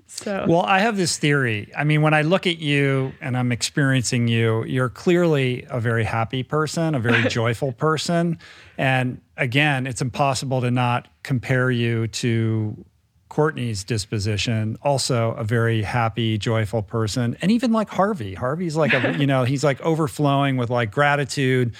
So 0.06 0.44
Well, 0.48 0.62
I 0.62 0.78
have 0.78 0.96
this 0.96 1.18
theory. 1.18 1.72
I 1.76 1.84
mean, 1.84 2.02
when 2.02 2.14
I 2.14 2.22
look 2.22 2.46
at 2.46 2.58
you 2.58 3.12
and 3.20 3.36
I'm 3.36 3.50
experiencing 3.50 4.28
you, 4.28 4.64
you're 4.64 4.88
clearly 4.88 5.66
a 5.68 5.80
very 5.80 6.04
happy 6.04 6.42
person, 6.42 6.94
a 6.94 7.00
very 7.00 7.28
joyful 7.28 7.72
person. 7.72 8.38
And 8.78 9.20
again, 9.36 9.86
it's 9.86 10.00
impossible 10.00 10.60
to 10.60 10.70
not 10.70 11.08
compare 11.22 11.70
you 11.70 12.06
to 12.08 12.84
Courtney's 13.28 13.82
disposition, 13.82 14.76
also 14.82 15.32
a 15.32 15.44
very 15.44 15.82
happy, 15.82 16.38
joyful 16.38 16.82
person. 16.82 17.36
And 17.40 17.50
even 17.50 17.72
like 17.72 17.88
Harvey. 17.88 18.34
Harvey's 18.34 18.76
like 18.76 18.92
a, 18.92 19.18
you 19.18 19.26
know, 19.32 19.42
he's 19.44 19.64
like 19.64 19.80
overflowing 19.80 20.56
with 20.56 20.70
like 20.70 20.92
gratitude. 20.92 21.74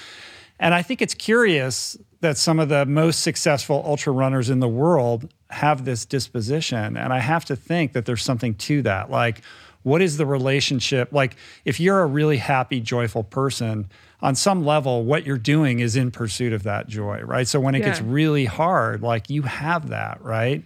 And 0.58 0.74
I 0.74 0.82
think 0.82 1.02
it's 1.02 1.14
curious 1.14 1.98
that 2.22 2.38
some 2.38 2.58
of 2.58 2.68
the 2.68 2.86
most 2.86 3.20
successful 3.20 3.82
ultra 3.84 4.12
runners 4.12 4.48
in 4.48 4.60
the 4.60 4.68
world 4.68 5.28
have 5.50 5.84
this 5.84 6.04
disposition. 6.06 6.96
And 6.96 7.12
I 7.12 7.18
have 7.18 7.44
to 7.46 7.56
think 7.56 7.92
that 7.92 8.06
there's 8.06 8.22
something 8.22 8.54
to 8.54 8.82
that. 8.82 9.10
Like, 9.10 9.42
what 9.82 10.00
is 10.00 10.16
the 10.16 10.24
relationship? 10.24 11.12
Like, 11.12 11.36
if 11.64 11.80
you're 11.80 12.00
a 12.00 12.06
really 12.06 12.36
happy, 12.36 12.80
joyful 12.80 13.24
person, 13.24 13.90
on 14.20 14.36
some 14.36 14.64
level, 14.64 15.04
what 15.04 15.26
you're 15.26 15.36
doing 15.36 15.80
is 15.80 15.96
in 15.96 16.12
pursuit 16.12 16.52
of 16.52 16.62
that 16.62 16.86
joy, 16.86 17.20
right? 17.22 17.46
So 17.46 17.58
when 17.58 17.74
it 17.74 17.80
yeah. 17.80 17.86
gets 17.86 18.00
really 18.00 18.44
hard, 18.44 19.02
like 19.02 19.28
you 19.28 19.42
have 19.42 19.88
that, 19.88 20.22
right? 20.22 20.62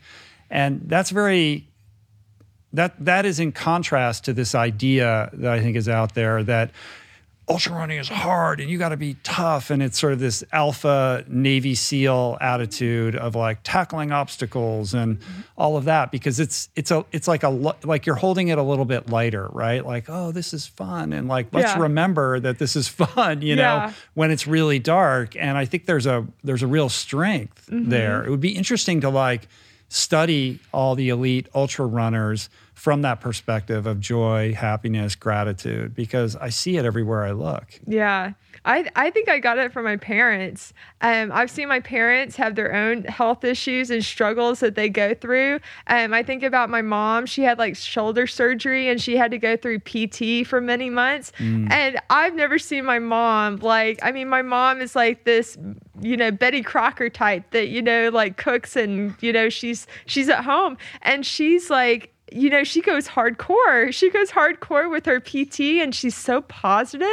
And 0.50 0.82
that's 0.84 1.08
very 1.10 1.66
that 2.74 3.02
that 3.02 3.24
is 3.24 3.40
in 3.40 3.52
contrast 3.52 4.26
to 4.26 4.34
this 4.34 4.54
idea 4.54 5.30
that 5.32 5.50
I 5.50 5.60
think 5.60 5.76
is 5.76 5.88
out 5.88 6.14
there 6.14 6.42
that 6.42 6.70
ultra 7.48 7.72
running 7.72 7.98
is 7.98 8.08
hard 8.08 8.60
and 8.60 8.68
you 8.68 8.76
got 8.76 8.88
to 8.88 8.96
be 8.96 9.14
tough 9.22 9.70
and 9.70 9.80
it's 9.80 9.96
sort 9.98 10.12
of 10.12 10.18
this 10.18 10.42
alpha 10.52 11.24
navy 11.28 11.76
seal 11.76 12.36
attitude 12.40 13.14
of 13.14 13.36
like 13.36 13.60
tackling 13.62 14.10
obstacles 14.10 14.92
and 14.94 15.18
all 15.56 15.76
of 15.76 15.84
that 15.84 16.10
because 16.10 16.40
it's 16.40 16.68
it's 16.74 16.90
a 16.90 17.04
it's 17.12 17.28
like 17.28 17.44
a 17.44 17.48
like 17.84 18.04
you're 18.04 18.16
holding 18.16 18.48
it 18.48 18.58
a 18.58 18.62
little 18.62 18.84
bit 18.84 19.10
lighter 19.10 19.48
right 19.52 19.86
like 19.86 20.06
oh 20.08 20.32
this 20.32 20.52
is 20.52 20.66
fun 20.66 21.12
and 21.12 21.28
like 21.28 21.46
let's 21.52 21.72
yeah. 21.72 21.82
remember 21.82 22.40
that 22.40 22.58
this 22.58 22.74
is 22.74 22.88
fun 23.14 23.40
you 23.42 23.54
yeah. 23.54 23.86
know 23.86 23.92
when 24.14 24.32
it's 24.32 24.48
really 24.48 24.80
dark 24.80 25.36
and 25.36 25.56
i 25.56 25.64
think 25.64 25.86
there's 25.86 26.06
a 26.06 26.26
there's 26.42 26.64
a 26.64 26.66
real 26.66 26.88
strength 26.88 27.68
mm-hmm. 27.70 27.90
there 27.90 28.24
it 28.24 28.30
would 28.30 28.40
be 28.40 28.56
interesting 28.56 29.00
to 29.00 29.08
like 29.08 29.46
study 29.88 30.58
all 30.72 30.96
the 30.96 31.10
elite 31.10 31.46
ultra 31.54 31.86
runners 31.86 32.48
from 32.86 33.02
that 33.02 33.20
perspective 33.20 33.84
of 33.84 33.98
joy, 33.98 34.54
happiness, 34.54 35.16
gratitude, 35.16 35.92
because 35.92 36.36
I 36.36 36.50
see 36.50 36.76
it 36.76 36.84
everywhere 36.84 37.24
I 37.24 37.32
look. 37.32 37.80
Yeah. 37.84 38.34
I, 38.64 38.88
I 38.94 39.10
think 39.10 39.28
I 39.28 39.40
got 39.40 39.58
it 39.58 39.72
from 39.72 39.82
my 39.86 39.96
parents. 39.96 40.72
Um, 41.00 41.32
I've 41.32 41.50
seen 41.50 41.66
my 41.66 41.80
parents 41.80 42.36
have 42.36 42.54
their 42.54 42.72
own 42.72 43.02
health 43.02 43.42
issues 43.42 43.90
and 43.90 44.04
struggles 44.04 44.60
that 44.60 44.76
they 44.76 44.88
go 44.88 45.14
through. 45.14 45.58
Um, 45.88 46.14
I 46.14 46.22
think 46.22 46.44
about 46.44 46.70
my 46.70 46.80
mom. 46.80 47.26
She 47.26 47.42
had 47.42 47.58
like 47.58 47.74
shoulder 47.74 48.28
surgery 48.28 48.88
and 48.88 49.02
she 49.02 49.16
had 49.16 49.32
to 49.32 49.38
go 49.38 49.56
through 49.56 49.80
PT 49.80 50.46
for 50.46 50.60
many 50.60 50.88
months. 50.88 51.32
Mm. 51.38 51.68
And 51.72 52.00
I've 52.08 52.36
never 52.36 52.56
seen 52.56 52.84
my 52.84 53.00
mom 53.00 53.56
like, 53.56 53.98
I 54.00 54.12
mean, 54.12 54.28
my 54.28 54.42
mom 54.42 54.80
is 54.80 54.94
like 54.94 55.24
this, 55.24 55.58
you 56.00 56.16
know, 56.16 56.30
Betty 56.30 56.62
Crocker 56.62 57.10
type 57.10 57.50
that, 57.50 57.66
you 57.66 57.82
know, 57.82 58.10
like 58.10 58.36
cooks 58.36 58.76
and, 58.76 59.16
you 59.20 59.32
know, 59.32 59.48
she's, 59.48 59.88
she's 60.06 60.28
at 60.28 60.44
home 60.44 60.78
and 61.02 61.26
she's 61.26 61.68
like, 61.68 62.12
you 62.32 62.50
know, 62.50 62.64
she 62.64 62.80
goes 62.80 63.06
hardcore. 63.06 63.92
She 63.92 64.10
goes 64.10 64.30
hardcore 64.30 64.90
with 64.90 65.06
her 65.06 65.20
PT 65.20 65.80
and 65.80 65.94
she's 65.94 66.16
so 66.16 66.40
positive. 66.42 67.06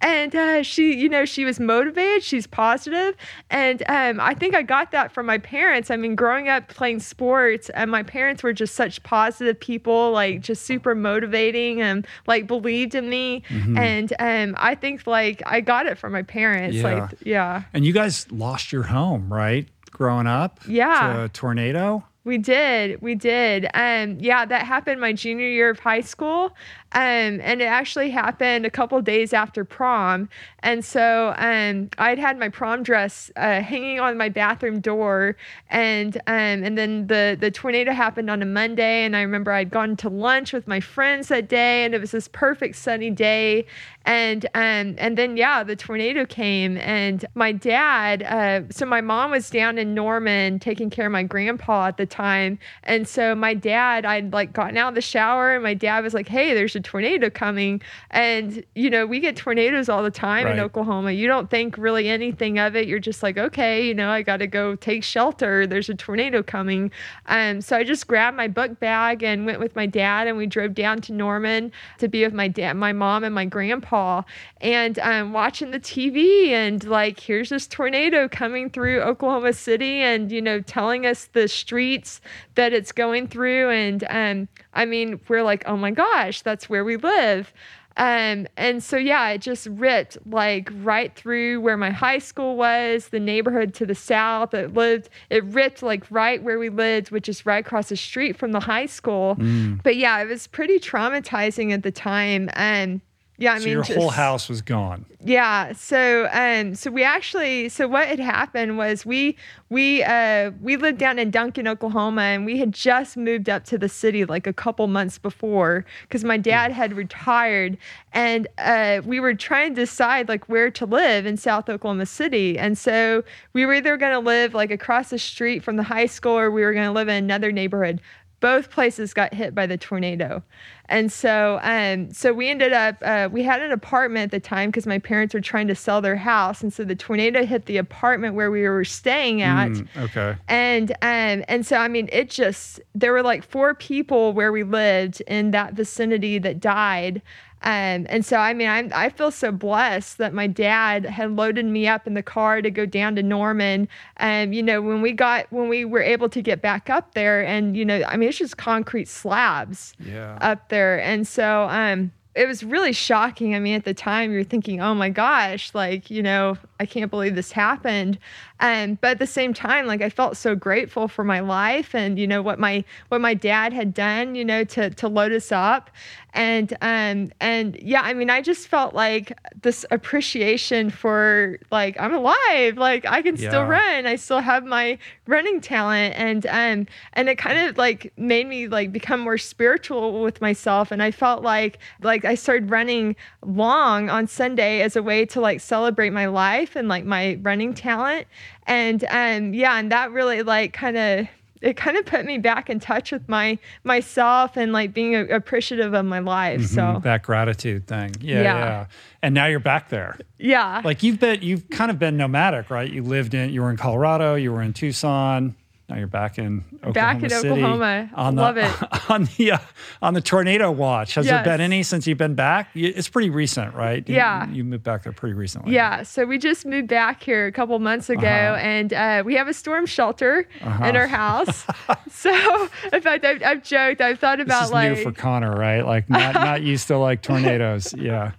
And 0.00 0.34
uh, 0.34 0.62
she, 0.62 0.94
you 0.96 1.10
know, 1.10 1.26
she 1.26 1.44
was 1.44 1.60
motivated. 1.60 2.22
She's 2.22 2.46
positive. 2.46 3.16
And 3.50 3.82
um, 3.88 4.18
I 4.18 4.32
think 4.34 4.54
I 4.54 4.62
got 4.62 4.92
that 4.92 5.12
from 5.12 5.26
my 5.26 5.36
parents. 5.36 5.90
I 5.90 5.96
mean, 5.96 6.14
growing 6.14 6.48
up 6.48 6.68
playing 6.68 7.00
sports, 7.00 7.68
and 7.70 7.90
my 7.90 8.02
parents 8.02 8.42
were 8.42 8.54
just 8.54 8.74
such 8.74 9.02
positive 9.02 9.60
people, 9.60 10.12
like 10.12 10.40
just 10.40 10.62
super 10.62 10.94
motivating 10.94 11.82
and 11.82 12.06
like 12.26 12.46
believed 12.46 12.94
in 12.94 13.10
me. 13.10 13.42
Mm-hmm. 13.50 13.76
And 13.76 14.12
um, 14.18 14.56
I 14.58 14.74
think 14.74 15.06
like 15.06 15.42
I 15.44 15.60
got 15.60 15.86
it 15.86 15.98
from 15.98 16.12
my 16.12 16.22
parents. 16.22 16.76
Yeah. 16.76 16.82
Like, 16.82 17.14
yeah. 17.22 17.62
And 17.74 17.84
you 17.84 17.92
guys 17.92 18.30
lost 18.32 18.72
your 18.72 18.84
home, 18.84 19.30
right? 19.32 19.68
Growing 19.90 20.26
up? 20.26 20.60
Yeah. 20.66 21.14
To 21.14 21.24
a 21.24 21.28
tornado? 21.28 22.04
We 22.26 22.38
did. 22.38 23.00
We 23.02 23.14
did. 23.14 23.68
Um, 23.72 24.18
yeah, 24.18 24.44
that 24.44 24.66
happened 24.66 25.00
my 25.00 25.12
junior 25.12 25.46
year 25.46 25.70
of 25.70 25.78
high 25.78 26.00
school. 26.00 26.56
Um, 26.96 27.40
and 27.42 27.60
it 27.60 27.66
actually 27.66 28.08
happened 28.08 28.64
a 28.64 28.70
couple 28.70 28.98
days 29.02 29.34
after 29.34 29.66
prom. 29.66 30.30
And 30.60 30.82
so 30.82 31.34
um, 31.36 31.90
I'd 31.98 32.18
had 32.18 32.38
my 32.38 32.48
prom 32.48 32.82
dress 32.82 33.30
uh, 33.36 33.60
hanging 33.60 34.00
on 34.00 34.16
my 34.16 34.30
bathroom 34.30 34.80
door. 34.80 35.36
And 35.68 36.16
um, 36.26 36.64
and 36.64 36.78
then 36.78 37.06
the, 37.06 37.36
the 37.38 37.50
tornado 37.50 37.92
happened 37.92 38.30
on 38.30 38.40
a 38.40 38.46
Monday. 38.46 39.04
And 39.04 39.14
I 39.14 39.20
remember 39.20 39.52
I'd 39.52 39.68
gone 39.68 39.94
to 39.98 40.08
lunch 40.08 40.54
with 40.54 40.66
my 40.66 40.80
friends 40.80 41.28
that 41.28 41.50
day. 41.50 41.84
And 41.84 41.94
it 41.94 42.00
was 42.00 42.12
this 42.12 42.28
perfect 42.28 42.76
sunny 42.76 43.10
day. 43.10 43.66
And 44.06 44.46
um, 44.54 44.94
and 44.98 45.18
then 45.18 45.36
yeah, 45.36 45.64
the 45.64 45.74
tornado 45.74 46.24
came, 46.24 46.76
and 46.78 47.24
my 47.34 47.50
dad. 47.50 48.22
Uh, 48.22 48.62
so 48.70 48.86
my 48.86 49.00
mom 49.00 49.32
was 49.32 49.50
down 49.50 49.78
in 49.78 49.94
Norman 49.94 50.60
taking 50.60 50.90
care 50.90 51.06
of 51.06 51.12
my 51.12 51.24
grandpa 51.24 51.88
at 51.88 51.96
the 51.96 52.06
time, 52.06 52.60
and 52.84 53.08
so 53.08 53.34
my 53.34 53.52
dad, 53.52 54.06
I'd 54.06 54.32
like 54.32 54.52
gotten 54.52 54.76
out 54.76 54.90
of 54.90 54.94
the 54.94 55.00
shower, 55.00 55.54
and 55.54 55.64
my 55.64 55.74
dad 55.74 56.04
was 56.04 56.14
like, 56.14 56.28
"Hey, 56.28 56.54
there's 56.54 56.76
a 56.76 56.80
tornado 56.86 57.28
coming," 57.28 57.82
and 58.10 58.64
you 58.74 58.88
know 58.88 59.06
we 59.06 59.20
get 59.20 59.36
tornadoes 59.36 59.88
all 59.88 60.02
the 60.02 60.10
time 60.10 60.46
right. 60.46 60.54
in 60.54 60.60
Oklahoma. 60.60 61.12
You 61.12 61.26
don't 61.26 61.50
think 61.50 61.76
really 61.76 62.08
anything 62.08 62.58
of 62.58 62.76
it. 62.76 62.88
You're 62.88 62.98
just 62.98 63.22
like, 63.22 63.36
okay, 63.36 63.86
you 63.86 63.94
know, 63.94 64.10
I 64.10 64.22
got 64.22 64.38
to 64.38 64.46
go 64.46 64.74
take 64.76 65.04
shelter. 65.04 65.66
There's 65.66 65.88
a 65.88 65.94
tornado 65.94 66.42
coming, 66.42 66.90
um, 67.26 67.60
so 67.60 67.76
I 67.76 67.84
just 67.84 68.06
grabbed 68.06 68.36
my 68.36 68.48
book 68.48 68.80
bag 68.80 69.22
and 69.22 69.44
went 69.44 69.60
with 69.60 69.76
my 69.76 69.86
dad, 69.86 70.26
and 70.26 70.36
we 70.36 70.46
drove 70.46 70.74
down 70.74 71.00
to 71.02 71.12
Norman 71.12 71.72
to 71.98 72.08
be 72.08 72.24
with 72.24 72.32
my 72.34 72.48
dad, 72.48 72.74
my 72.74 72.92
mom, 72.92 73.24
and 73.24 73.34
my 73.34 73.44
grandpa 73.44 74.22
and 74.60 74.98
I'm 74.98 75.32
watching 75.32 75.70
the 75.70 75.80
TV 75.80 76.48
and 76.48 76.82
like 76.84 77.20
here's 77.20 77.50
this 77.50 77.66
tornado 77.66 78.28
coming 78.28 78.70
through 78.70 79.00
Oklahoma 79.00 79.52
City 79.52 80.00
and 80.00 80.30
you 80.32 80.40
know 80.40 80.60
telling 80.60 81.06
us 81.06 81.26
the 81.32 81.48
streets 81.48 82.20
that 82.54 82.72
it's 82.72 82.92
going 82.92 83.28
through 83.28 83.70
and 83.70 84.04
um 84.08 84.48
I 84.76 84.84
mean 84.84 85.20
we're 85.28 85.42
like 85.42 85.64
oh 85.66 85.76
my 85.76 85.90
gosh 85.90 86.42
that's 86.42 86.68
where 86.68 86.84
we 86.84 86.96
live 86.96 87.52
um, 87.98 88.46
and 88.58 88.82
so, 88.82 88.98
yeah, 88.98 89.30
it 89.30 89.40
just 89.40 89.66
ripped 89.68 90.18
like 90.26 90.68
right 90.82 91.14
through 91.14 91.60
where 91.62 91.78
my 91.78 91.90
high 91.90 92.18
school 92.18 92.56
was, 92.56 93.08
the 93.08 93.20
neighborhood 93.20 93.72
to 93.74 93.86
the 93.86 93.94
south. 93.94 94.52
It 94.52 94.74
lived, 94.74 95.08
it 95.30 95.44
ripped 95.44 95.82
like 95.82 96.10
right 96.10 96.42
where 96.42 96.58
we 96.58 96.68
lived, 96.68 97.10
which 97.10 97.28
is 97.28 97.46
right 97.46 97.64
across 97.64 97.88
the 97.88 97.96
street 97.96 98.36
from 98.36 98.52
the 98.52 98.60
high 98.60 98.86
school. 98.86 99.36
Mm. 99.36 99.82
But 99.82 99.96
yeah, 99.96 100.20
it 100.20 100.28
was 100.28 100.46
pretty 100.46 100.78
traumatizing 100.78 101.72
at 101.72 101.82
the 101.82 101.90
time. 101.90 102.50
And 102.52 103.00
yeah, 103.38 103.54
I 103.54 103.58
so 103.58 103.64
mean, 103.64 103.72
your 103.74 103.82
whole 103.82 104.10
house 104.10 104.48
was 104.48 104.62
gone. 104.62 105.04
Yeah. 105.22 105.72
So 105.72 106.28
um 106.32 106.74
so 106.74 106.90
we 106.90 107.02
actually 107.02 107.68
so 107.68 107.86
what 107.86 108.08
had 108.08 108.20
happened 108.20 108.78
was 108.78 109.04
we 109.04 109.36
we 109.68 110.02
uh 110.02 110.52
we 110.62 110.76
lived 110.76 110.98
down 110.98 111.18
in 111.18 111.30
Duncan, 111.30 111.68
Oklahoma 111.68 112.22
and 112.22 112.46
we 112.46 112.58
had 112.58 112.72
just 112.72 113.16
moved 113.16 113.48
up 113.48 113.64
to 113.64 113.76
the 113.76 113.88
city 113.88 114.24
like 114.24 114.46
a 114.46 114.52
couple 114.52 114.86
months 114.86 115.18
before 115.18 115.84
cuz 116.08 116.24
my 116.24 116.36
dad 116.36 116.72
had 116.72 116.94
retired 116.94 117.76
and 118.12 118.48
uh 118.58 119.02
we 119.04 119.20
were 119.20 119.34
trying 119.34 119.74
to 119.74 119.82
decide 119.82 120.28
like 120.28 120.48
where 120.48 120.70
to 120.70 120.86
live 120.86 121.26
in 121.26 121.36
South 121.36 121.68
Oklahoma 121.68 122.06
City. 122.06 122.58
And 122.58 122.78
so 122.78 123.22
we 123.52 123.66
were 123.66 123.74
either 123.74 123.96
going 123.96 124.12
to 124.12 124.18
live 124.18 124.54
like 124.54 124.70
across 124.70 125.10
the 125.10 125.18
street 125.18 125.62
from 125.62 125.76
the 125.76 125.82
high 125.82 126.06
school 126.06 126.38
or 126.38 126.50
we 126.50 126.62
were 126.62 126.72
going 126.72 126.86
to 126.86 126.92
live 126.92 127.08
in 127.08 127.16
another 127.22 127.52
neighborhood 127.52 128.00
both 128.46 128.70
places 128.70 129.12
got 129.12 129.34
hit 129.34 129.56
by 129.56 129.66
the 129.66 129.76
tornado. 129.76 130.40
And 130.88 131.10
so 131.10 131.58
um 131.64 132.12
so 132.12 132.32
we 132.32 132.48
ended 132.48 132.72
up 132.72 132.94
uh, 133.02 133.28
we 133.32 133.42
had 133.42 133.60
an 133.60 133.72
apartment 133.72 134.26
at 134.26 134.30
the 134.30 134.38
time 134.38 134.70
because 134.70 134.86
my 134.86 135.00
parents 135.00 135.34
were 135.34 135.40
trying 135.40 135.66
to 135.66 135.74
sell 135.74 136.00
their 136.00 136.14
house. 136.14 136.62
And 136.62 136.72
so 136.72 136.84
the 136.84 136.94
tornado 136.94 137.44
hit 137.44 137.66
the 137.66 137.76
apartment 137.76 138.36
where 138.36 138.52
we 138.52 138.62
were 138.68 138.84
staying 138.84 139.42
at. 139.42 139.70
Mm, 139.70 139.88
okay. 139.96 140.36
and 140.46 140.92
um 141.02 141.44
and 141.48 141.66
so 141.66 141.78
i 141.78 141.88
mean 141.88 142.08
it 142.12 142.30
just 142.30 142.78
there 142.94 143.12
were 143.12 143.24
like 143.24 143.42
four 143.42 143.74
people 143.74 144.32
where 144.32 144.52
we 144.52 144.62
lived 144.62 145.20
in 145.26 145.50
that 145.50 145.74
vicinity 145.74 146.38
that 146.38 146.60
died 146.60 147.22
um, 147.66 148.06
and 148.08 148.24
so 148.24 148.36
I 148.36 148.54
mean 148.54 148.68
I'm, 148.68 148.92
I 148.94 149.08
feel 149.08 149.32
so 149.32 149.50
blessed 149.50 150.18
that 150.18 150.32
my 150.32 150.46
dad 150.46 151.04
had 151.04 151.34
loaded 151.34 151.66
me 151.66 151.88
up 151.88 152.06
in 152.06 152.14
the 152.14 152.22
car 152.22 152.62
to 152.62 152.70
go 152.70 152.86
down 152.86 153.16
to 153.16 153.24
Norman. 153.24 153.88
And 154.18 154.54
you 154.54 154.62
know 154.62 154.80
when 154.80 155.02
we 155.02 155.10
got 155.12 155.46
when 155.50 155.68
we 155.68 155.84
were 155.84 156.02
able 156.02 156.28
to 156.28 156.40
get 156.40 156.62
back 156.62 156.88
up 156.88 157.14
there, 157.14 157.44
and 157.44 157.76
you 157.76 157.84
know 157.84 158.04
I 158.06 158.16
mean 158.16 158.28
it's 158.28 158.38
just 158.38 158.56
concrete 158.56 159.08
slabs 159.08 159.94
Yeah. 159.98 160.38
up 160.40 160.68
there. 160.68 161.00
And 161.02 161.26
so 161.26 161.66
um 161.68 162.12
it 162.36 162.46
was 162.46 162.62
really 162.62 162.92
shocking. 162.92 163.54
I 163.54 163.60
mean, 163.60 163.74
at 163.76 163.86
the 163.86 163.94
time 163.94 164.30
you're 164.30 164.44
thinking, 164.44 164.78
oh 164.82 164.94
my 164.94 165.08
gosh, 165.08 165.74
like, 165.74 166.10
you 166.10 166.22
know, 166.22 166.58
I 166.78 166.84
can't 166.84 167.10
believe 167.10 167.34
this 167.34 167.50
happened. 167.50 168.18
Um, 168.60 168.98
but 169.00 169.12
at 169.12 169.18
the 169.18 169.26
same 169.26 169.54
time, 169.54 169.86
like 169.86 170.02
I 170.02 170.10
felt 170.10 170.36
so 170.36 170.54
grateful 170.54 171.08
for 171.08 171.24
my 171.24 171.40
life 171.40 171.94
and, 171.94 172.18
you 172.18 172.26
know, 172.26 172.42
what 172.42 172.58
my 172.58 172.84
what 173.08 173.22
my 173.22 173.32
dad 173.32 173.72
had 173.72 173.94
done, 173.94 174.34
you 174.34 174.44
know, 174.44 174.64
to 174.64 174.90
to 174.90 175.08
load 175.08 175.32
us 175.32 175.50
up. 175.50 175.90
And 176.36 176.76
um 176.82 177.32
and 177.40 177.76
yeah, 177.82 178.02
I 178.02 178.12
mean, 178.12 178.28
I 178.28 178.42
just 178.42 178.68
felt 178.68 178.94
like 178.94 179.32
this 179.62 179.86
appreciation 179.90 180.90
for 180.90 181.58
like 181.70 181.98
I'm 181.98 182.14
alive, 182.14 182.76
like 182.76 183.06
I 183.06 183.22
can 183.22 183.36
still 183.38 183.64
run. 183.64 184.06
I 184.06 184.16
still 184.16 184.40
have 184.40 184.64
my 184.64 184.98
running 185.26 185.60
talent. 185.62 186.14
And 186.16 186.46
um 186.46 186.86
and 187.14 187.28
it 187.30 187.38
kind 187.38 187.58
of 187.66 187.78
like 187.78 188.12
made 188.18 188.46
me 188.46 188.68
like 188.68 188.92
become 188.92 189.20
more 189.20 189.38
spiritual 189.38 190.22
with 190.22 190.42
myself. 190.42 190.92
And 190.92 191.02
I 191.02 191.10
felt 191.10 191.42
like 191.42 191.78
like 192.02 192.26
I 192.26 192.34
started 192.34 192.70
running 192.70 193.16
long 193.42 194.10
on 194.10 194.26
Sunday 194.26 194.82
as 194.82 194.94
a 194.94 195.02
way 195.02 195.24
to 195.26 195.40
like 195.40 195.60
celebrate 195.60 196.10
my 196.10 196.26
life 196.26 196.76
and 196.76 196.86
like 196.86 197.06
my 197.06 197.38
running 197.40 197.72
talent. 197.72 198.26
And 198.66 199.04
um 199.10 199.54
yeah 199.54 199.78
and 199.78 199.90
that 199.90 200.10
really 200.12 200.42
like 200.42 200.74
kind 200.74 200.98
of 200.98 201.28
it 201.62 201.76
kind 201.76 201.96
of 201.96 202.04
put 202.04 202.24
me 202.26 202.38
back 202.38 202.68
in 202.68 202.78
touch 202.80 203.12
with 203.12 203.28
my 203.28 203.58
myself 203.84 204.56
and 204.56 204.72
like 204.72 204.92
being 204.92 205.14
a, 205.14 205.22
appreciative 205.26 205.94
of 205.94 206.04
my 206.04 206.18
life 206.18 206.60
Mhm, 206.60 206.94
so 206.94 207.00
that 207.02 207.22
gratitude 207.22 207.86
thing. 207.86 208.14
Yeah, 208.20 208.42
Yeah. 208.42 208.58
yeah. 208.58 208.86
And 209.22 209.34
now 209.34 209.46
you're 209.46 209.60
back 209.60 209.88
there. 209.88 210.16
yeah 210.38 210.82
Like 210.84 211.02
you've 211.02 211.18
been 211.20 211.40
you've 211.42 211.68
kind 211.70 211.90
of 211.90 211.98
been 211.98 212.16
nomadic, 212.16 212.70
right? 212.70 212.90
You 212.90 213.02
lived 213.02 213.34
in 213.34 213.50
you 213.50 213.62
were 213.62 213.70
in 213.70 213.76
Colorado, 213.76 214.34
you 214.34 214.52
were 214.52 214.62
in 214.62 214.72
Tucson. 214.72 215.54
Now 215.88 215.98
you're 215.98 216.08
back 216.08 216.36
in 216.38 216.64
Oklahoma 216.78 216.92
Back 216.94 217.22
in 217.22 217.30
City 217.30 217.48
Oklahoma. 217.48 218.10
On 218.14 218.34
the, 218.34 218.42
Love 218.42 218.56
it. 218.56 218.72
On 219.10 219.28
the 219.36 219.52
uh, 219.52 219.58
on 220.02 220.14
the 220.14 220.20
tornado 220.20 220.72
watch. 220.72 221.14
Has 221.14 221.26
there 221.26 221.44
been 221.44 221.60
any 221.60 221.84
since 221.84 222.08
you've 222.08 222.18
been 222.18 222.34
back? 222.34 222.70
It's 222.74 223.08
pretty 223.08 223.30
recent, 223.30 223.72
right? 223.72 224.06
You- 224.08 224.16
Yeah. 224.16 224.48
You, 224.50 224.64
moved 224.64 224.82
back 224.82 225.04
there 225.04 225.12
pretty 225.12 225.34
recently. 225.34 225.72
Yeah, 225.74 226.02
so 226.02 226.24
we 226.24 226.38
just 226.38 226.66
moved 226.66 226.88
back 226.88 227.22
here 227.22 227.46
a 227.46 227.52
couple 227.52 227.78
months 227.78 228.10
ago, 228.10 228.26
Uh-huh. 228.26 228.56
and 228.56 228.92
uh, 228.92 229.22
we 229.24 229.36
have 229.36 229.46
a 229.46 229.54
storm 229.54 229.86
shelter 229.86 230.48
Uh-huh. 230.60 230.86
in 230.86 230.96
our 230.96 231.06
house. 231.06 231.64
so, 232.10 232.68
in 232.92 233.00
fact, 233.00 233.24
I've, 233.24 233.42
I've 233.44 233.62
joked. 233.62 234.00
I've 234.00 234.18
thought 234.18 234.38
This 234.38 234.46
about 234.46 234.64
is 234.64 234.72
like, 234.72 234.96
new 234.96 235.02
for 235.04 235.12
Conor, 235.12 235.54
right? 235.54 235.82
Like 235.86 236.10
not 236.10 236.34
not 236.34 236.62
used 236.72 236.88
to 236.88 236.98
like 236.98 237.22
tornadoes. 237.22 237.94
Yeah. 237.96 238.32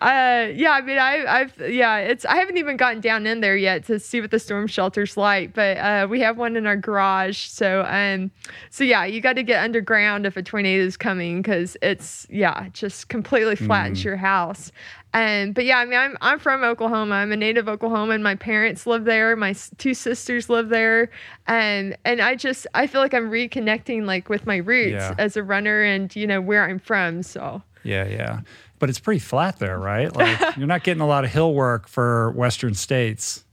Uh, 0.00 0.48
yeah. 0.54 0.72
I 0.72 0.80
mean, 0.82 0.98
I, 0.98 1.24
I've, 1.26 1.58
yeah. 1.60 1.98
It's 1.98 2.24
I 2.24 2.36
haven't 2.36 2.56
even 2.58 2.76
gotten 2.76 3.00
down 3.00 3.26
in 3.26 3.40
there 3.40 3.56
yet 3.56 3.84
to 3.86 3.98
see 3.98 4.20
what 4.20 4.30
the 4.30 4.38
storm 4.38 4.66
shelter's 4.66 5.16
like, 5.16 5.52
but 5.54 5.76
uh, 5.78 6.06
we 6.08 6.20
have 6.20 6.36
one 6.38 6.56
in 6.56 6.66
our 6.66 6.76
garage. 6.76 7.46
So, 7.48 7.84
um, 7.88 8.30
so 8.70 8.84
yeah, 8.84 9.04
you 9.04 9.20
got 9.20 9.34
to 9.36 9.42
get 9.42 9.62
underground 9.62 10.26
if 10.26 10.36
a 10.36 10.42
tornado 10.42 10.84
is 10.84 10.96
coming 10.96 11.42
because 11.42 11.76
it's 11.82 12.26
yeah, 12.30 12.68
just 12.72 13.08
completely 13.08 13.56
flattens 13.56 14.04
your 14.04 14.16
house. 14.16 14.72
Um, 15.14 15.52
but 15.52 15.64
yeah, 15.64 15.78
I 15.78 15.84
mean, 15.86 15.98
I'm 15.98 16.16
I'm 16.20 16.38
from 16.38 16.62
Oklahoma. 16.62 17.14
I'm 17.14 17.32
a 17.32 17.36
native 17.36 17.66
Oklahoman. 17.66 18.20
My 18.20 18.34
parents 18.34 18.86
live 18.86 19.04
there. 19.04 19.34
My 19.34 19.54
two 19.78 19.94
sisters 19.94 20.50
live 20.50 20.68
there, 20.68 21.08
and 21.46 21.96
and 22.04 22.20
I 22.20 22.34
just 22.34 22.66
I 22.74 22.86
feel 22.86 23.00
like 23.00 23.14
I'm 23.14 23.30
reconnecting 23.30 24.04
like 24.04 24.28
with 24.28 24.46
my 24.46 24.56
roots 24.56 24.90
Yeah. 24.92 25.14
as 25.16 25.36
a 25.38 25.42
runner 25.42 25.82
and 25.82 26.14
you 26.14 26.26
know 26.26 26.40
where 26.42 26.68
I'm 26.68 26.78
from. 26.78 27.22
So. 27.22 27.62
Yeah, 27.82 28.08
yeah. 28.08 28.40
But 28.78 28.90
it's 28.90 28.98
pretty 28.98 29.20
flat 29.20 29.58
there, 29.58 29.78
right? 29.78 30.14
Like 30.14 30.38
you're 30.56 30.66
not 30.66 30.84
getting 30.84 31.00
a 31.00 31.06
lot 31.06 31.24
of 31.24 31.30
hill 31.30 31.54
work 31.54 31.88
for 31.88 32.30
Western 32.32 32.74
states. 32.74 33.44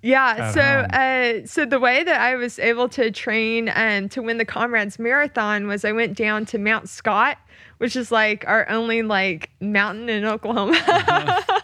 Yeah, 0.00 0.52
so 0.52 0.60
uh, 0.60 1.46
so 1.46 1.64
the 1.64 1.80
way 1.80 2.04
that 2.04 2.20
I 2.20 2.36
was 2.36 2.60
able 2.60 2.88
to 2.90 3.10
train 3.10 3.70
um, 3.74 4.08
to 4.10 4.22
win 4.22 4.38
the 4.38 4.44
Comrades 4.44 4.98
Marathon 4.98 5.66
was 5.66 5.84
I 5.84 5.90
went 5.90 6.16
down 6.16 6.46
to 6.46 6.58
Mount 6.58 6.88
Scott, 6.88 7.36
which 7.78 7.96
is 7.96 8.12
like 8.12 8.44
our 8.46 8.68
only 8.68 9.02
like 9.02 9.50
mountain 9.60 10.08
in 10.08 10.24
Oklahoma. 10.24 11.44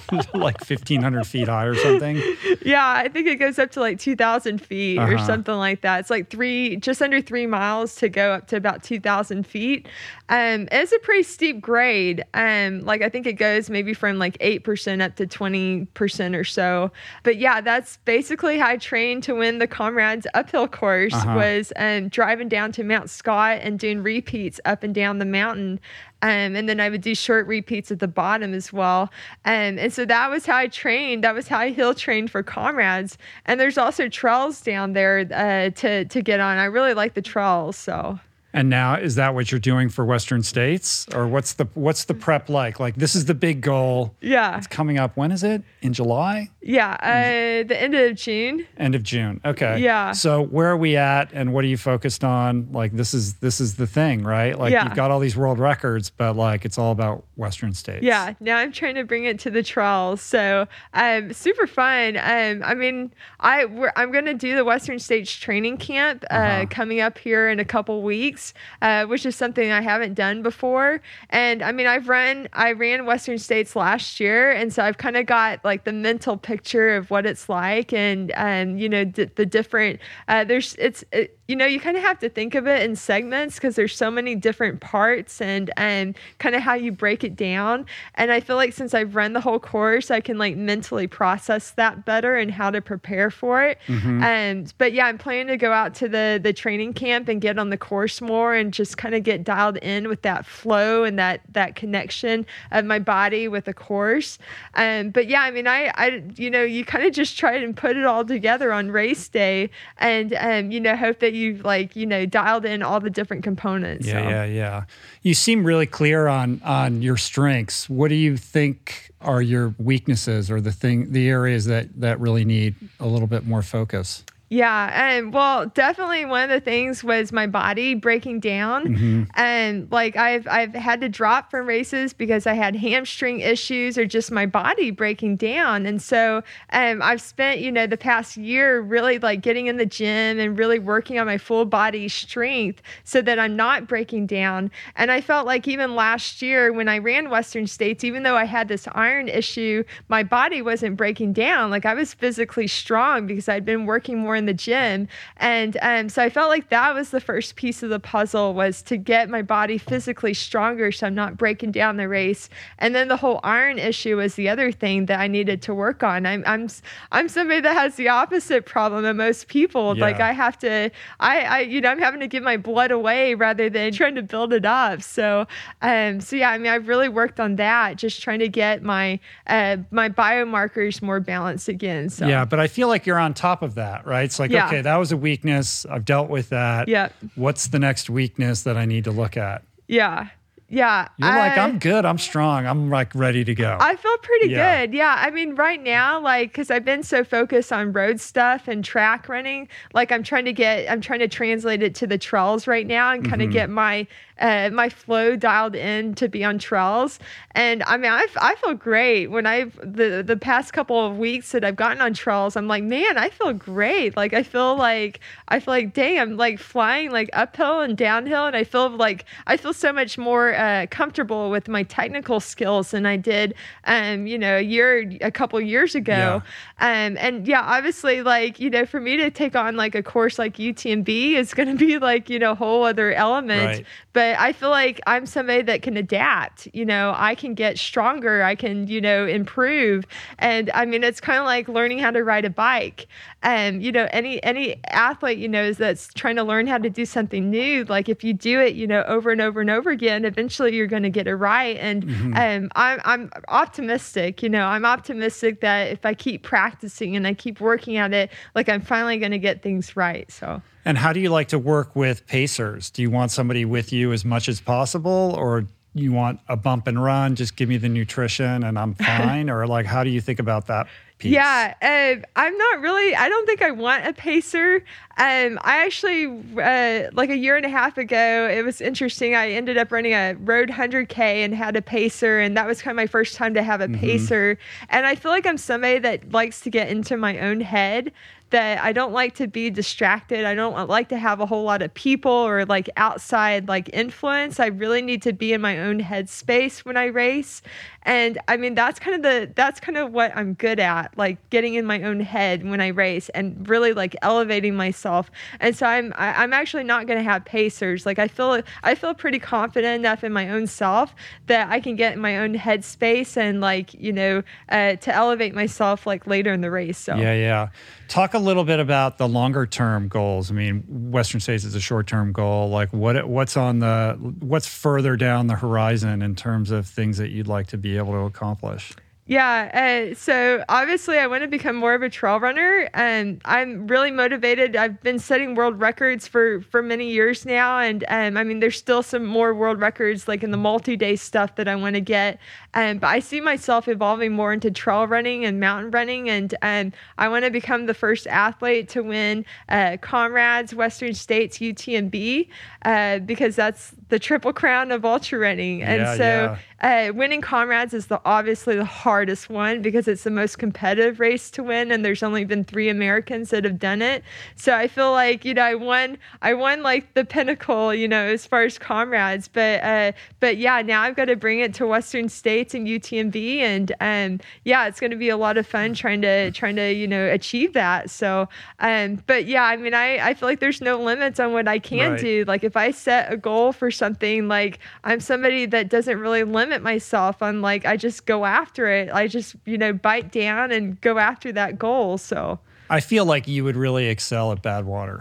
like 0.34 0.58
1500 0.60 1.26
feet 1.26 1.48
high 1.48 1.64
or 1.66 1.74
something. 1.74 2.20
yeah, 2.64 2.86
I 2.96 3.08
think 3.08 3.26
it 3.26 3.36
goes 3.36 3.58
up 3.58 3.70
to 3.72 3.80
like 3.80 3.98
2,000 3.98 4.58
feet 4.60 4.98
or 4.98 5.14
Uh-huh. 5.14 5.26
something 5.26 5.54
like 5.54 5.82
that. 5.82 6.00
It's 6.00 6.10
like 6.10 6.30
three, 6.30 6.76
just 6.76 7.02
under 7.02 7.20
three 7.20 7.46
miles 7.46 7.94
to 7.96 8.08
go 8.08 8.32
up 8.32 8.46
to 8.48 8.56
about 8.56 8.82
2,000 8.82 9.46
feet. 9.46 9.86
Um, 10.28 10.68
it's 10.72 10.92
a 10.92 10.98
pretty 11.00 11.22
steep 11.24 11.60
grade. 11.60 12.24
Um, 12.34 12.80
like 12.80 13.02
I 13.02 13.08
think 13.08 13.26
it 13.26 13.34
goes 13.34 13.68
maybe 13.68 13.92
from 13.94 14.18
like 14.18 14.38
8% 14.38 15.02
up 15.02 15.16
to 15.16 15.26
20% 15.26 16.36
or 16.38 16.44
so. 16.44 16.90
But 17.22 17.36
yeah, 17.36 17.60
that's 17.60 17.98
basically 18.04 18.58
how 18.58 18.68
I 18.68 18.76
trained 18.78 19.22
to 19.24 19.34
win 19.34 19.58
the 19.58 19.66
Comrades 19.66 20.26
uphill 20.34 20.68
course 20.68 21.14
Uh-huh. 21.14 21.36
was 21.36 21.72
um, 21.76 22.08
driving 22.08 22.48
down 22.48 22.72
to 22.72 22.84
Mount 22.84 23.10
Scott 23.10 23.58
and 23.62 23.78
doing 23.78 24.02
repeats 24.02 24.58
up 24.64 24.82
and 24.82 24.94
down 24.94 25.18
the 25.18 25.24
mountain. 25.26 25.80
Um, 26.22 26.54
and 26.56 26.68
then 26.68 26.78
I 26.80 26.88
would 26.88 27.00
do 27.00 27.14
short 27.16 27.48
repeats 27.48 27.90
at 27.90 27.98
the 27.98 28.06
bottom 28.06 28.54
as 28.54 28.72
well. 28.72 29.10
Um, 29.44 29.76
and 29.78 29.92
so 29.92 30.04
that 30.04 30.30
was 30.30 30.46
how 30.46 30.56
I 30.56 30.68
trained. 30.68 31.24
That 31.24 31.34
was 31.34 31.48
how 31.48 31.58
I 31.58 31.70
hill 31.70 31.94
trained 31.94 32.30
for 32.30 32.44
comrades. 32.44 33.18
And 33.44 33.58
there's 33.58 33.76
also 33.76 34.08
trails 34.08 34.60
down 34.60 34.92
there 34.92 35.26
uh, 35.34 35.70
to 35.80 36.04
to 36.04 36.22
get 36.22 36.38
on. 36.38 36.58
I 36.58 36.66
really 36.66 36.94
like 36.94 37.14
the 37.14 37.22
trails. 37.22 37.76
So 37.76 38.20
And 38.54 38.70
now 38.70 38.94
is 38.94 39.16
that 39.16 39.34
what 39.34 39.50
you're 39.50 39.58
doing 39.58 39.88
for 39.88 40.04
Western 40.04 40.44
states 40.44 41.08
or 41.12 41.26
what's 41.26 41.54
the 41.54 41.66
what's 41.74 42.04
the 42.04 42.14
prep 42.14 42.48
like? 42.48 42.78
Like 42.78 42.94
this 42.94 43.16
is 43.16 43.24
the 43.24 43.34
big 43.34 43.60
goal. 43.60 44.14
yeah, 44.20 44.56
It's 44.58 44.68
coming 44.68 44.98
up. 44.98 45.16
When 45.16 45.32
is 45.32 45.42
it? 45.42 45.62
In 45.80 45.92
July? 45.92 46.50
Yeah. 46.62 46.92
Uh, 47.00 47.66
the 47.66 47.76
end 47.80 47.94
of 47.94 48.14
June. 48.16 48.66
End 48.78 48.94
of 48.94 49.02
June. 49.02 49.40
Okay. 49.44 49.78
Yeah. 49.78 50.12
So 50.12 50.42
where 50.42 50.70
are 50.70 50.76
we 50.76 50.96
at 50.96 51.32
and 51.32 51.52
what 51.52 51.64
are 51.64 51.68
you 51.68 51.76
focused 51.76 52.22
on? 52.24 52.68
Like 52.72 52.92
this 52.92 53.14
is 53.14 53.34
this 53.34 53.60
is 53.60 53.76
the 53.76 53.86
thing, 53.86 54.22
right? 54.22 54.58
Like 54.58 54.72
Yeah. 54.72 54.84
you've 54.84 54.94
got 54.94 55.10
all 55.10 55.20
these 55.20 55.36
world 55.36 55.58
records, 55.58 56.10
but 56.10 56.36
like 56.36 56.64
it's 56.64 56.78
all 56.78 56.92
about 56.92 57.24
Western 57.36 57.74
states. 57.74 58.02
Yeah, 58.04 58.34
now 58.40 58.56
I'm 58.58 58.72
trying 58.72 58.94
to 58.94 59.04
bring 59.04 59.24
it 59.24 59.38
to 59.40 59.50
the 59.50 59.62
trails. 59.62 60.20
So, 60.20 60.66
um, 60.94 61.32
super 61.32 61.66
fun. 61.66 62.16
Um, 62.16 62.62
I 62.64 62.74
mean, 62.74 63.12
I 63.40 63.64
we're, 63.64 63.92
I'm 63.96 64.12
going 64.12 64.26
to 64.26 64.34
do 64.34 64.54
the 64.54 64.64
Western 64.64 64.98
States 64.98 65.32
training 65.32 65.78
camp 65.78 66.24
uh, 66.30 66.34
Uh-huh. 66.34 66.66
coming 66.70 67.00
up 67.00 67.18
here 67.18 67.48
in 67.48 67.58
a 67.60 67.64
couple 67.64 68.02
weeks, 68.02 68.54
uh, 68.82 69.04
which 69.06 69.26
is 69.26 69.34
something 69.36 69.70
I 69.70 69.80
haven't 69.80 70.14
done 70.14 70.42
before. 70.42 71.00
And 71.30 71.62
I 71.62 71.72
mean, 71.72 71.86
I've 71.86 72.08
run 72.08 72.48
I 72.52 72.72
ran 72.72 73.06
Western 73.06 73.38
States 73.38 73.74
last 73.74 74.20
year, 74.20 74.50
and 74.50 74.72
so 74.72 74.82
I've 74.84 74.98
kind 74.98 75.16
of 75.16 75.26
got 75.26 75.64
like 75.64 75.84
the 75.84 75.92
mental 75.92 76.36
picture 76.52 76.96
of 76.96 77.10
what 77.10 77.24
it's 77.26 77.48
like, 77.48 77.92
and 77.92 78.32
um, 78.36 78.76
you 78.78 78.88
know, 78.88 79.04
d- 79.04 79.24
the 79.24 79.46
different. 79.46 80.00
Uh, 80.28 80.44
there's 80.44 80.74
it's. 80.78 81.04
It, 81.12 81.38
you 81.52 81.56
know, 81.56 81.66
you 81.66 81.78
kind 81.80 81.98
of 81.98 82.02
have 82.02 82.18
to 82.20 82.30
think 82.30 82.54
of 82.54 82.66
it 82.66 82.82
in 82.82 82.96
segments 82.96 83.56
because 83.56 83.76
there's 83.76 83.94
so 83.94 84.10
many 84.10 84.34
different 84.34 84.80
parts 84.80 85.38
and 85.42 85.70
and 85.76 86.16
kind 86.38 86.54
of 86.54 86.62
how 86.62 86.72
you 86.72 86.90
break 86.90 87.24
it 87.24 87.36
down. 87.36 87.84
And 88.14 88.32
I 88.32 88.40
feel 88.40 88.56
like 88.56 88.72
since 88.72 88.94
I've 88.94 89.14
run 89.14 89.34
the 89.34 89.40
whole 89.42 89.58
course, 89.60 90.10
I 90.10 90.20
can 90.20 90.38
like 90.38 90.56
mentally 90.56 91.06
process 91.06 91.72
that 91.72 92.06
better 92.06 92.36
and 92.36 92.50
how 92.50 92.70
to 92.70 92.80
prepare 92.80 93.30
for 93.30 93.62
it. 93.62 93.76
And 94.22 94.72
but 94.78 94.94
yeah, 94.94 95.04
I'm 95.04 95.18
planning 95.18 95.48
to 95.48 95.58
go 95.58 95.72
out 95.72 95.94
to 95.96 96.08
the 96.08 96.40
the 96.42 96.54
training 96.54 96.94
camp 96.94 97.28
and 97.28 97.38
get 97.38 97.58
on 97.58 97.68
the 97.68 97.76
course 97.76 98.22
more 98.22 98.54
and 98.54 98.72
just 98.72 98.96
kind 98.96 99.14
of 99.14 99.22
get 99.22 99.44
dialed 99.44 99.76
in 99.76 100.08
with 100.08 100.22
that 100.22 100.46
flow 100.46 101.04
and 101.04 101.18
that 101.18 101.42
that 101.52 101.76
connection 101.76 102.46
of 102.70 102.86
my 102.86 102.98
body 102.98 103.46
with 103.46 103.66
the 103.66 103.74
course. 103.74 104.38
Um, 104.72 105.10
but 105.10 105.26
yeah, 105.26 105.42
I 105.42 105.50
mean, 105.50 105.66
I 105.66 105.92
I 105.96 106.22
you 106.34 106.48
know 106.48 106.62
you 106.62 106.82
kind 106.86 107.04
of 107.04 107.12
just 107.12 107.36
try 107.38 107.56
and 107.56 107.76
put 107.76 107.94
it 107.94 108.06
all 108.06 108.24
together 108.24 108.72
on 108.72 108.90
race 108.90 109.28
day 109.28 109.68
and 109.98 110.32
um, 110.38 110.70
you 110.70 110.80
know 110.80 110.96
hope 110.96 111.18
that 111.18 111.34
you 111.34 111.41
you've 111.42 111.64
like 111.64 111.96
you 111.96 112.06
know 112.06 112.24
dialed 112.24 112.64
in 112.64 112.82
all 112.82 113.00
the 113.00 113.10
different 113.10 113.42
components. 113.42 114.06
Yeah, 114.06 114.22
so. 114.22 114.28
yeah, 114.28 114.44
yeah. 114.44 114.84
You 115.22 115.34
seem 115.34 115.64
really 115.64 115.86
clear 115.86 116.28
on 116.28 116.62
on 116.64 117.02
your 117.02 117.16
strengths. 117.16 117.90
What 117.90 118.08
do 118.08 118.14
you 118.14 118.36
think 118.36 119.10
are 119.20 119.42
your 119.42 119.74
weaknesses 119.78 120.50
or 120.50 120.60
the 120.60 120.72
thing 120.72 121.12
the 121.12 121.28
areas 121.28 121.66
that 121.66 122.00
that 122.00 122.18
really 122.20 122.44
need 122.44 122.76
a 123.00 123.06
little 123.06 123.28
bit 123.28 123.46
more 123.46 123.62
focus? 123.62 124.24
Yeah, 124.52 124.90
and 124.92 125.32
well, 125.32 125.64
definitely 125.68 126.26
one 126.26 126.42
of 126.42 126.50
the 126.50 126.60
things 126.60 127.02
was 127.02 127.32
my 127.32 127.46
body 127.46 127.94
breaking 127.94 128.40
down, 128.40 128.82
Mm-hmm. 128.82 129.22
and 129.34 129.90
like 129.90 130.14
I've 130.16 130.46
I've 130.46 130.74
had 130.74 131.00
to 131.00 131.08
drop 131.08 131.50
from 131.50 131.64
races 131.66 132.12
because 132.12 132.46
I 132.46 132.52
had 132.52 132.76
hamstring 132.76 133.40
issues 133.40 133.96
or 133.96 134.04
just 134.04 134.30
my 134.30 134.44
body 134.44 134.90
breaking 134.90 135.36
down, 135.36 135.86
and 135.86 136.02
so 136.02 136.42
um, 136.70 137.00
I've 137.00 137.22
spent 137.22 137.60
you 137.60 137.72
know 137.72 137.86
the 137.86 137.96
past 137.96 138.36
year 138.36 138.82
really 138.82 139.18
like 139.18 139.40
getting 139.40 139.68
in 139.68 139.78
the 139.78 139.86
gym 139.86 140.38
and 140.38 140.58
really 140.58 140.78
working 140.78 141.18
on 141.18 141.24
my 141.24 141.38
full 141.38 141.64
body 141.64 142.06
strength 142.10 142.82
so 143.04 143.22
that 143.22 143.38
I'm 143.38 143.56
not 143.56 143.88
breaking 143.88 144.26
down, 144.26 144.70
and 144.96 145.10
I 145.10 145.22
felt 145.22 145.46
like 145.46 145.66
even 145.66 145.94
last 145.94 146.42
year 146.42 146.74
when 146.74 146.88
I 146.90 146.98
ran 146.98 147.30
Western 147.30 147.66
States, 147.66 148.04
even 148.04 148.22
though 148.22 148.36
I 148.36 148.44
had 148.44 148.68
this 148.68 148.86
iron 148.92 149.28
issue, 149.28 149.82
my 150.08 150.22
body 150.22 150.60
wasn't 150.60 150.98
breaking 150.98 151.32
down. 151.32 151.70
Like 151.70 151.86
I 151.86 151.94
was 151.94 152.12
physically 152.12 152.66
strong 152.66 153.26
because 153.26 153.48
I'd 153.48 153.64
been 153.64 153.86
working 153.86 154.18
more 154.18 154.41
in 154.42 154.46
the 154.46 154.54
gym, 154.54 155.08
and 155.36 155.76
um, 155.82 156.08
so 156.08 156.22
I 156.22 156.30
felt 156.30 156.50
like 156.50 156.68
that 156.70 156.94
was 156.94 157.10
the 157.10 157.20
first 157.20 157.56
piece 157.56 157.82
of 157.82 157.90
the 157.90 158.00
puzzle 158.00 158.54
was 158.54 158.82
to 158.82 158.96
get 158.96 159.30
my 159.30 159.42
body 159.42 159.78
physically 159.78 160.34
stronger, 160.34 160.90
so 160.90 161.06
I'm 161.06 161.14
not 161.14 161.36
breaking 161.36 161.72
down 161.72 161.96
the 161.96 162.08
race. 162.08 162.48
And 162.78 162.94
then 162.94 163.08
the 163.08 163.16
whole 163.16 163.40
iron 163.44 163.78
issue 163.78 164.16
was 164.16 164.34
the 164.34 164.48
other 164.48 164.72
thing 164.72 165.06
that 165.06 165.20
I 165.20 165.28
needed 165.28 165.62
to 165.62 165.74
work 165.74 166.02
on. 166.02 166.26
I'm 166.26 166.42
I'm 166.46 166.68
I'm 167.12 167.28
somebody 167.28 167.60
that 167.60 167.74
has 167.74 167.94
the 167.94 168.08
opposite 168.08 168.66
problem 168.66 169.04
than 169.04 169.16
most 169.16 169.48
people. 169.48 169.94
Like 169.96 170.20
I 170.20 170.32
have 170.32 170.58
to, 170.58 170.90
I 171.20 171.40
I 171.40 171.58
you 171.60 171.80
know 171.80 171.90
I'm 171.90 171.98
having 171.98 172.20
to 172.20 172.28
give 172.28 172.42
my 172.42 172.56
blood 172.56 172.90
away 172.90 173.34
rather 173.34 173.70
than 173.70 173.92
trying 173.92 174.16
to 174.16 174.22
build 174.22 174.52
it 174.52 174.64
up. 174.64 175.02
So 175.02 175.46
um 175.80 176.20
so 176.20 176.36
yeah, 176.36 176.50
I 176.50 176.58
mean 176.58 176.72
I've 176.72 176.88
really 176.88 177.08
worked 177.08 177.38
on 177.38 177.56
that, 177.56 177.96
just 177.96 178.22
trying 178.22 178.40
to 178.40 178.48
get 178.48 178.82
my 178.82 179.20
uh 179.46 179.76
my 179.90 180.08
biomarkers 180.08 181.02
more 181.02 181.20
balanced 181.20 181.68
again. 181.68 182.08
So 182.08 182.26
Yeah, 182.26 182.44
but 182.44 182.58
I 182.58 182.66
feel 182.66 182.88
like 182.88 183.06
you're 183.06 183.18
on 183.18 183.34
top 183.34 183.62
of 183.62 183.74
that, 183.76 184.06
right? 184.06 184.31
It's 184.32 184.38
like, 184.38 184.50
Yeah. 184.50 184.66
okay, 184.68 184.80
that 184.80 184.96
was 184.96 185.12
a 185.12 185.16
weakness. 185.16 185.84
I've 185.90 186.06
dealt 186.06 186.30
with 186.30 186.48
that. 186.48 186.88
Yeah. 186.88 187.10
What's 187.34 187.66
the 187.68 187.78
next 187.78 188.08
weakness 188.08 188.62
that 188.62 188.78
I 188.78 188.86
need 188.86 189.04
to 189.04 189.10
look 189.12 189.36
at? 189.36 189.62
yeah. 189.88 190.28
Yeah. 190.72 191.08
You're 191.18 191.28
like, 191.28 191.58
I- 191.58 191.64
I'm 191.64 191.78
good. 191.78 192.06
I'm 192.06 192.16
strong. 192.16 192.66
I'm 192.66 192.88
like 192.88 193.14
ready 193.14 193.44
to 193.44 193.54
go. 193.54 193.76
I 193.78 193.94
feel 193.94 194.16
pretty 194.22 194.48
Yeah. 194.48 194.86
good. 194.86 194.94
Yeah. 194.94 195.14
I 195.18 195.30
mean, 195.30 195.54
right 195.54 195.82
now, 195.82 196.18
like, 196.18 196.48
because 196.50 196.70
I've 196.70 196.84
been 196.84 197.02
so 197.02 197.24
focused 197.24 197.74
on 197.74 197.92
road 197.92 198.18
stuff 198.20 198.68
and 198.68 198.82
track 198.82 199.28
running, 199.28 199.68
like, 199.92 200.10
I'm 200.10 200.22
trying 200.22 200.46
to 200.46 200.52
get, 200.54 200.90
I'm 200.90 201.02
trying 201.02 201.18
to 201.20 201.28
translate 201.28 201.82
it 201.82 201.94
to 201.96 202.06
the 202.06 202.16
trails 202.16 202.66
right 202.66 202.86
now 202.86 203.12
and 203.12 203.22
kind 203.22 203.42
of 203.42 203.48
Mm-hmm. 203.48 203.52
get 203.52 203.68
my, 203.70 204.06
uh, 204.40 204.70
my 204.72 204.88
flow 204.88 205.36
dialed 205.36 205.74
in 205.74 206.14
to 206.14 206.26
be 206.28 206.42
on 206.42 206.58
trails. 206.58 207.18
And 207.54 207.82
I 207.82 207.98
mean, 207.98 208.10
I, 208.10 208.26
I 208.40 208.54
feel 208.54 208.72
great 208.74 209.26
when 209.26 209.44
I've, 209.44 209.78
the, 209.82 210.22
the 210.26 210.36
past 210.38 210.72
couple 210.72 211.04
of 211.04 211.18
weeks 211.18 211.52
that 211.52 211.64
I've 211.64 211.76
gotten 211.76 212.00
on 212.00 212.14
trails, 212.14 212.56
I'm 212.56 212.66
like, 212.66 212.82
man, 212.82 213.18
I 213.18 213.28
feel 213.28 213.52
great. 213.52 214.16
Like, 214.16 214.32
I 214.32 214.42
feel 214.42 214.74
like, 214.76 215.20
I 215.48 215.60
feel 215.60 215.74
like, 215.74 215.92
dang, 215.92 216.18
I'm 216.18 216.36
like 216.38 216.58
flying 216.58 217.10
like 217.10 217.28
uphill 217.34 217.80
and 217.80 217.94
downhill. 217.96 218.46
And 218.46 218.56
I 218.56 218.64
feel 218.64 218.88
like, 218.88 219.26
I 219.46 219.58
feel 219.58 219.74
so 219.74 219.92
much 219.92 220.16
more 220.16 220.54
uh, 220.62 220.86
comfortable 220.86 221.50
with 221.50 221.66
my 221.66 221.82
technical 221.82 222.38
skills 222.38 222.92
than 222.92 223.04
I 223.04 223.16
did, 223.16 223.52
um, 223.84 224.28
you 224.28 224.38
know, 224.38 224.58
a 224.58 224.60
year, 224.60 225.10
a 225.20 225.30
couple 225.32 225.60
years 225.60 225.96
ago. 225.96 226.40
Um, 226.78 227.16
and 227.18 227.48
yeah, 227.48 227.62
obviously, 227.62 228.22
like, 228.22 228.60
you 228.60 228.70
know, 228.70 228.86
for 228.86 229.00
me 229.00 229.16
to 229.16 229.28
take 229.28 229.56
on 229.56 229.74
like 229.74 229.96
a 229.96 230.04
course 230.04 230.38
like 230.38 230.58
UTMB 230.58 231.32
is 231.32 231.52
going 231.58 231.68
to 231.68 231.74
be 231.74 231.98
like, 231.98 232.30
you 232.30 232.38
know, 232.38 232.52
a 232.52 232.54
whole 232.54 232.84
other 232.84 233.12
element. 233.12 233.78
Right. 233.78 233.86
But 234.12 234.38
I 234.38 234.52
feel 234.52 234.70
like 234.70 235.00
I'm 235.04 235.26
somebody 235.26 235.62
that 235.62 235.82
can 235.82 235.96
adapt. 235.96 236.68
You 236.72 236.84
know, 236.84 237.12
I 237.16 237.34
can 237.34 237.54
get 237.54 237.76
stronger. 237.76 238.44
I 238.44 238.54
can, 238.54 238.86
you 238.86 239.00
know, 239.00 239.26
improve. 239.26 240.04
And 240.38 240.70
I 240.74 240.84
mean, 240.84 241.02
it's 241.02 241.20
kind 241.20 241.40
of 241.40 241.44
like 241.44 241.66
learning 241.68 241.98
how 241.98 242.12
to 242.12 242.22
ride 242.22 242.44
a 242.44 242.50
bike. 242.50 243.08
And 243.42 243.82
you 243.82 243.90
know, 243.90 244.06
any 244.12 244.40
any 244.44 244.76
athlete 244.86 245.38
you 245.38 245.48
know 245.48 245.64
is 245.64 245.78
that's 245.78 246.14
trying 246.14 246.36
to 246.36 246.44
learn 246.44 246.68
how 246.68 246.78
to 246.78 246.88
do 246.88 247.04
something 247.04 247.50
new. 247.50 247.84
Like 247.84 248.08
if 248.08 248.22
you 248.22 248.32
do 248.32 248.60
it, 248.60 248.74
you 248.74 248.86
know, 248.86 249.02
over 249.08 249.30
and 249.32 249.40
over 249.40 249.60
and 249.60 249.70
over 249.70 249.90
again, 249.90 250.24
eventually 250.24 250.51
you're 250.60 250.86
going 250.86 251.02
to 251.02 251.10
get 251.10 251.26
it 251.26 251.34
right. 251.36 251.76
And 251.78 252.04
um, 252.36 252.70
I'm 252.74 253.00
I'm 253.04 253.30
optimistic. 253.48 254.42
You 254.42 254.48
know, 254.48 254.66
I'm 254.66 254.84
optimistic 254.84 255.60
that 255.60 255.90
if 255.90 256.04
I 256.04 256.14
keep 256.14 256.42
practicing 256.42 257.16
and 257.16 257.26
I 257.26 257.34
keep 257.34 257.60
working 257.60 257.96
at 257.96 258.12
it, 258.12 258.30
like 258.54 258.68
I'm 258.68 258.80
finally 258.80 259.18
going 259.18 259.32
to 259.32 259.38
get 259.38 259.62
things 259.62 259.96
right. 259.96 260.30
So. 260.30 260.62
and 260.84 260.98
how 260.98 261.12
do 261.12 261.20
you 261.20 261.30
like 261.30 261.48
to 261.48 261.58
work 261.58 261.94
with 261.94 262.26
pacers? 262.26 262.90
Do 262.90 263.02
you 263.02 263.10
want 263.10 263.30
somebody 263.30 263.64
with 263.64 263.92
you 263.92 264.12
as 264.12 264.24
much 264.24 264.48
as 264.48 264.60
possible 264.60 265.34
or 265.38 265.66
you 265.94 266.12
want 266.12 266.40
a 266.48 266.56
bump 266.56 266.86
and 266.86 267.02
run, 267.02 267.36
just 267.36 267.56
give 267.56 267.68
me 267.68 267.76
the 267.76 267.88
nutrition 267.88 268.64
and 268.64 268.78
I'm 268.78 268.94
fine? 268.94 269.50
or 269.50 269.66
like 269.66 269.86
how 269.86 270.04
do 270.04 270.10
you 270.10 270.20
think 270.20 270.38
about 270.38 270.66
that 270.66 270.86
piece? 271.18 271.32
Yeah, 271.32 271.74
um, 271.80 272.24
I'm 272.36 272.56
not 272.56 272.80
really. 272.80 273.14
I 273.14 273.28
don't 273.28 273.46
think 273.46 273.62
I 273.62 273.70
want 273.70 274.06
a 274.06 274.12
pacer. 274.12 274.76
Um, 275.16 275.58
I 275.62 275.84
actually, 275.84 276.26
uh, 276.60 277.10
like 277.12 277.30
a 277.30 277.36
year 277.36 277.56
and 277.56 277.64
a 277.64 277.68
half 277.68 277.96
ago, 277.96 278.48
it 278.50 278.64
was 278.64 278.80
interesting. 278.80 279.34
I 279.34 279.52
ended 279.52 279.78
up 279.78 279.92
running 279.92 280.12
a 280.12 280.34
road 280.40 280.68
100k 280.68 281.18
and 281.18 281.54
had 281.54 281.76
a 281.76 281.82
pacer, 281.82 282.40
and 282.40 282.56
that 282.56 282.66
was 282.66 282.82
kind 282.82 282.92
of 282.92 282.96
my 282.96 283.06
first 283.06 283.36
time 283.36 283.54
to 283.54 283.62
have 283.62 283.80
a 283.80 283.88
pacer. 283.88 284.58
And 284.88 285.06
I 285.06 285.14
feel 285.14 285.30
like 285.30 285.46
I'm 285.46 285.58
somebody 285.58 285.98
that 286.00 286.32
likes 286.32 286.60
to 286.62 286.70
get 286.70 286.88
into 286.88 287.16
my 287.16 287.38
own 287.38 287.60
head. 287.60 288.12
That 288.52 288.82
I 288.82 288.92
don't 288.92 289.12
like 289.12 289.34
to 289.36 289.46
be 289.46 289.68
distracted. 289.68 290.44
I 290.44 290.54
don't 290.54 290.88
like 290.88 291.08
to 291.08 291.18
have 291.18 291.40
a 291.40 291.46
whole 291.46 291.64
lot 291.64 291.82
of 291.82 291.92
people 291.94 292.32
or 292.32 292.64
like 292.64 292.88
outside 292.96 293.68
like 293.68 293.90
influence. 293.92 294.60
I 294.60 294.66
really 294.66 295.02
need 295.02 295.22
to 295.22 295.32
be 295.32 295.52
in 295.52 295.60
my 295.60 295.78
own 295.78 296.00
headspace 296.00 296.84
when 296.84 296.96
I 296.96 297.06
race. 297.06 297.60
And 298.04 298.38
I 298.48 298.56
mean 298.56 298.74
that's 298.74 298.98
kind 298.98 299.16
of 299.16 299.22
the 299.22 299.52
that's 299.54 299.80
kind 299.80 299.96
of 299.96 300.12
what 300.12 300.36
I'm 300.36 300.54
good 300.54 300.80
at, 300.80 301.16
like 301.16 301.38
getting 301.50 301.74
in 301.74 301.86
my 301.86 302.02
own 302.02 302.20
head 302.20 302.68
when 302.68 302.80
I 302.80 302.88
race 302.88 303.28
and 303.30 303.68
really 303.68 303.92
like 303.92 304.16
elevating 304.22 304.74
myself. 304.74 305.30
And 305.60 305.76
so 305.76 305.86
I'm 305.86 306.12
I, 306.16 306.42
I'm 306.42 306.52
actually 306.52 306.84
not 306.84 307.06
going 307.06 307.18
to 307.18 307.24
have 307.24 307.44
pacers. 307.44 308.06
Like 308.06 308.18
I 308.18 308.28
feel 308.28 308.62
I 308.82 308.94
feel 308.94 309.14
pretty 309.14 309.38
confident 309.38 309.94
enough 310.00 310.24
in 310.24 310.32
my 310.32 310.50
own 310.50 310.66
self 310.66 311.14
that 311.46 311.70
I 311.70 311.80
can 311.80 311.96
get 311.96 312.14
in 312.14 312.20
my 312.20 312.38
own 312.38 312.54
headspace 312.54 313.36
and 313.36 313.60
like 313.60 313.94
you 313.94 314.12
know 314.12 314.42
uh, 314.68 314.96
to 314.96 315.14
elevate 315.14 315.54
myself 315.54 316.06
like 316.06 316.26
later 316.26 316.52
in 316.52 316.60
the 316.60 316.70
race. 316.70 316.98
So 316.98 317.16
Yeah, 317.16 317.34
yeah. 317.34 317.68
Talk 318.12 318.34
a 318.34 318.38
little 318.38 318.64
bit 318.64 318.78
about 318.78 319.16
the 319.16 319.26
longer 319.26 319.64
term 319.64 320.08
goals. 320.08 320.50
I 320.50 320.54
mean, 320.54 320.84
Western 321.10 321.40
States 321.40 321.64
is 321.64 321.74
a 321.74 321.80
short 321.80 322.06
term 322.06 322.30
goal. 322.30 322.68
Like, 322.68 322.92
what 322.92 323.26
what's 323.26 323.56
on 323.56 323.78
the 323.78 324.18
what's 324.40 324.66
further 324.66 325.16
down 325.16 325.46
the 325.46 325.54
horizon 325.54 326.20
in 326.20 326.34
terms 326.34 326.70
of 326.70 326.86
things 326.86 327.16
that 327.16 327.30
you'd 327.30 327.46
like 327.46 327.68
to 327.68 327.78
be 327.78 327.96
able 327.96 328.12
to 328.12 328.18
accomplish? 328.26 328.92
Yeah, 329.24 330.10
uh, 330.12 330.14
so 330.14 330.62
obviously 330.68 331.16
I 331.16 331.26
want 331.26 331.42
to 331.42 331.48
become 331.48 331.74
more 331.74 331.94
of 331.94 332.02
a 332.02 332.10
trail 332.10 332.38
runner, 332.38 332.90
and 332.92 333.40
I'm 333.46 333.86
really 333.86 334.10
motivated. 334.10 334.76
I've 334.76 335.00
been 335.00 335.18
setting 335.18 335.54
world 335.54 335.80
records 335.80 336.28
for 336.28 336.60
for 336.60 336.82
many 336.82 337.10
years 337.10 337.46
now, 337.46 337.78
and 337.78 338.04
um, 338.08 338.36
I 338.36 338.44
mean 338.44 338.60
there's 338.60 338.76
still 338.76 339.02
some 339.02 339.24
more 339.24 339.54
world 339.54 339.80
records 339.80 340.28
like 340.28 340.42
in 340.42 340.50
the 340.50 340.58
multi-day 340.58 341.16
stuff 341.16 341.54
that 341.54 341.66
I 341.66 341.76
want 341.76 341.94
to 341.94 342.02
get. 342.02 342.40
Um, 342.74 342.98
but 342.98 343.08
I 343.08 343.20
see 343.20 343.40
myself 343.40 343.88
evolving 343.88 344.32
more 344.32 344.52
into 344.52 344.70
trail 344.70 345.06
running 345.06 345.44
and 345.44 345.60
mountain 345.60 345.90
running, 345.90 346.30
and 346.30 346.54
um, 346.62 346.92
I 347.18 347.28
want 347.28 347.44
to 347.44 347.50
become 347.50 347.86
the 347.86 347.94
first 347.94 348.26
athlete 348.26 348.88
to 348.90 349.02
win 349.02 349.44
uh, 349.68 349.96
Comrades 350.00 350.74
Western 350.74 351.14
States 351.14 351.58
UTMB 351.58 352.48
uh, 352.84 353.18
because 353.20 353.56
that's 353.56 353.92
the 354.08 354.18
triple 354.18 354.52
crown 354.52 354.90
of 354.90 355.04
ultra 355.04 355.38
running, 355.38 355.82
and 355.82 356.02
Yeah, 356.02 356.16
so 356.16 356.56
uh, 356.82 357.12
winning 357.14 357.40
comrades 357.40 357.94
is 357.94 358.06
the 358.06 358.20
obviously 358.24 358.76
the 358.76 358.84
hardest 358.84 359.48
one 359.48 359.82
because 359.82 360.08
it's 360.08 360.24
the 360.24 360.30
most 360.30 360.58
competitive 360.58 361.20
race 361.20 361.50
to 361.50 361.62
win 361.62 361.92
and 361.92 362.04
there's 362.04 362.22
only 362.22 362.44
been 362.44 362.64
three 362.64 362.88
americans 362.88 363.50
that 363.50 363.64
have 363.64 363.78
done 363.78 364.02
it. 364.02 364.24
So 364.56 364.74
i 364.74 364.88
feel 364.88 365.12
like 365.12 365.44
you 365.44 365.54
know 365.54 365.62
i 365.62 365.74
won 365.74 366.18
i 366.42 366.54
won 366.54 366.82
like 366.82 367.14
the 367.14 367.24
pinnacle 367.24 367.94
you 367.94 368.08
know 368.08 368.24
as 368.24 368.46
far 368.46 368.62
as 368.62 368.78
comrades 368.78 369.48
but 369.48 369.82
uh 369.82 370.12
but 370.40 370.56
yeah 370.56 370.82
now 370.82 371.02
i've 371.02 371.14
got 371.16 371.26
to 371.26 371.36
bring 371.36 371.60
it 371.60 371.72
to 371.74 371.86
western 371.86 372.28
states 372.28 372.61
and 372.74 372.86
utmb 372.86 373.58
and 373.58 373.92
um 374.00 374.40
yeah 374.64 374.86
it's 374.86 375.00
going 375.00 375.10
to 375.10 375.16
be 375.16 375.28
a 375.28 375.36
lot 375.36 375.56
of 375.58 375.66
fun 375.66 375.92
trying 375.94 376.22
to 376.22 376.50
trying 376.52 376.76
to 376.76 376.92
you 376.92 377.06
know 377.06 377.26
achieve 377.28 377.72
that 377.72 378.08
so 378.10 378.48
um 378.78 379.22
but 379.26 379.46
yeah 379.46 379.64
i 379.64 379.76
mean 379.76 379.92
i 379.94 380.16
i 380.28 380.32
feel 380.34 380.48
like 380.48 380.60
there's 380.60 380.80
no 380.80 380.98
limits 381.02 381.38
on 381.40 381.52
what 381.52 381.66
i 381.68 381.78
can 381.78 382.12
Right. 382.12 382.20
do 382.20 382.44
like 382.46 382.64
if 382.64 382.76
i 382.76 382.90
set 382.90 383.32
a 383.32 383.36
goal 383.36 383.72
for 383.72 383.90
something 383.90 384.48
like 384.48 384.78
i'm 385.04 385.20
somebody 385.20 385.66
that 385.66 385.88
doesn't 385.88 386.18
really 386.18 386.44
limit 386.44 386.82
myself 386.82 387.42
on 387.42 387.60
like 387.60 387.84
i 387.84 387.96
just 387.96 388.24
go 388.26 388.44
after 388.44 388.86
it 388.88 389.10
i 389.12 389.26
just 389.26 389.56
you 389.66 389.76
know 389.76 389.92
bite 389.92 390.30
down 390.32 390.70
and 390.72 391.00
go 391.00 391.18
after 391.18 391.52
that 391.52 391.78
goal 391.78 392.16
so 392.18 392.58
I 392.90 393.00
feel 393.00 393.24
like 393.24 393.48
you 393.48 393.64
would 393.64 393.76
really 393.76 394.08
excel 394.08 394.52
at 394.52 394.62
Badwater. 394.62 395.20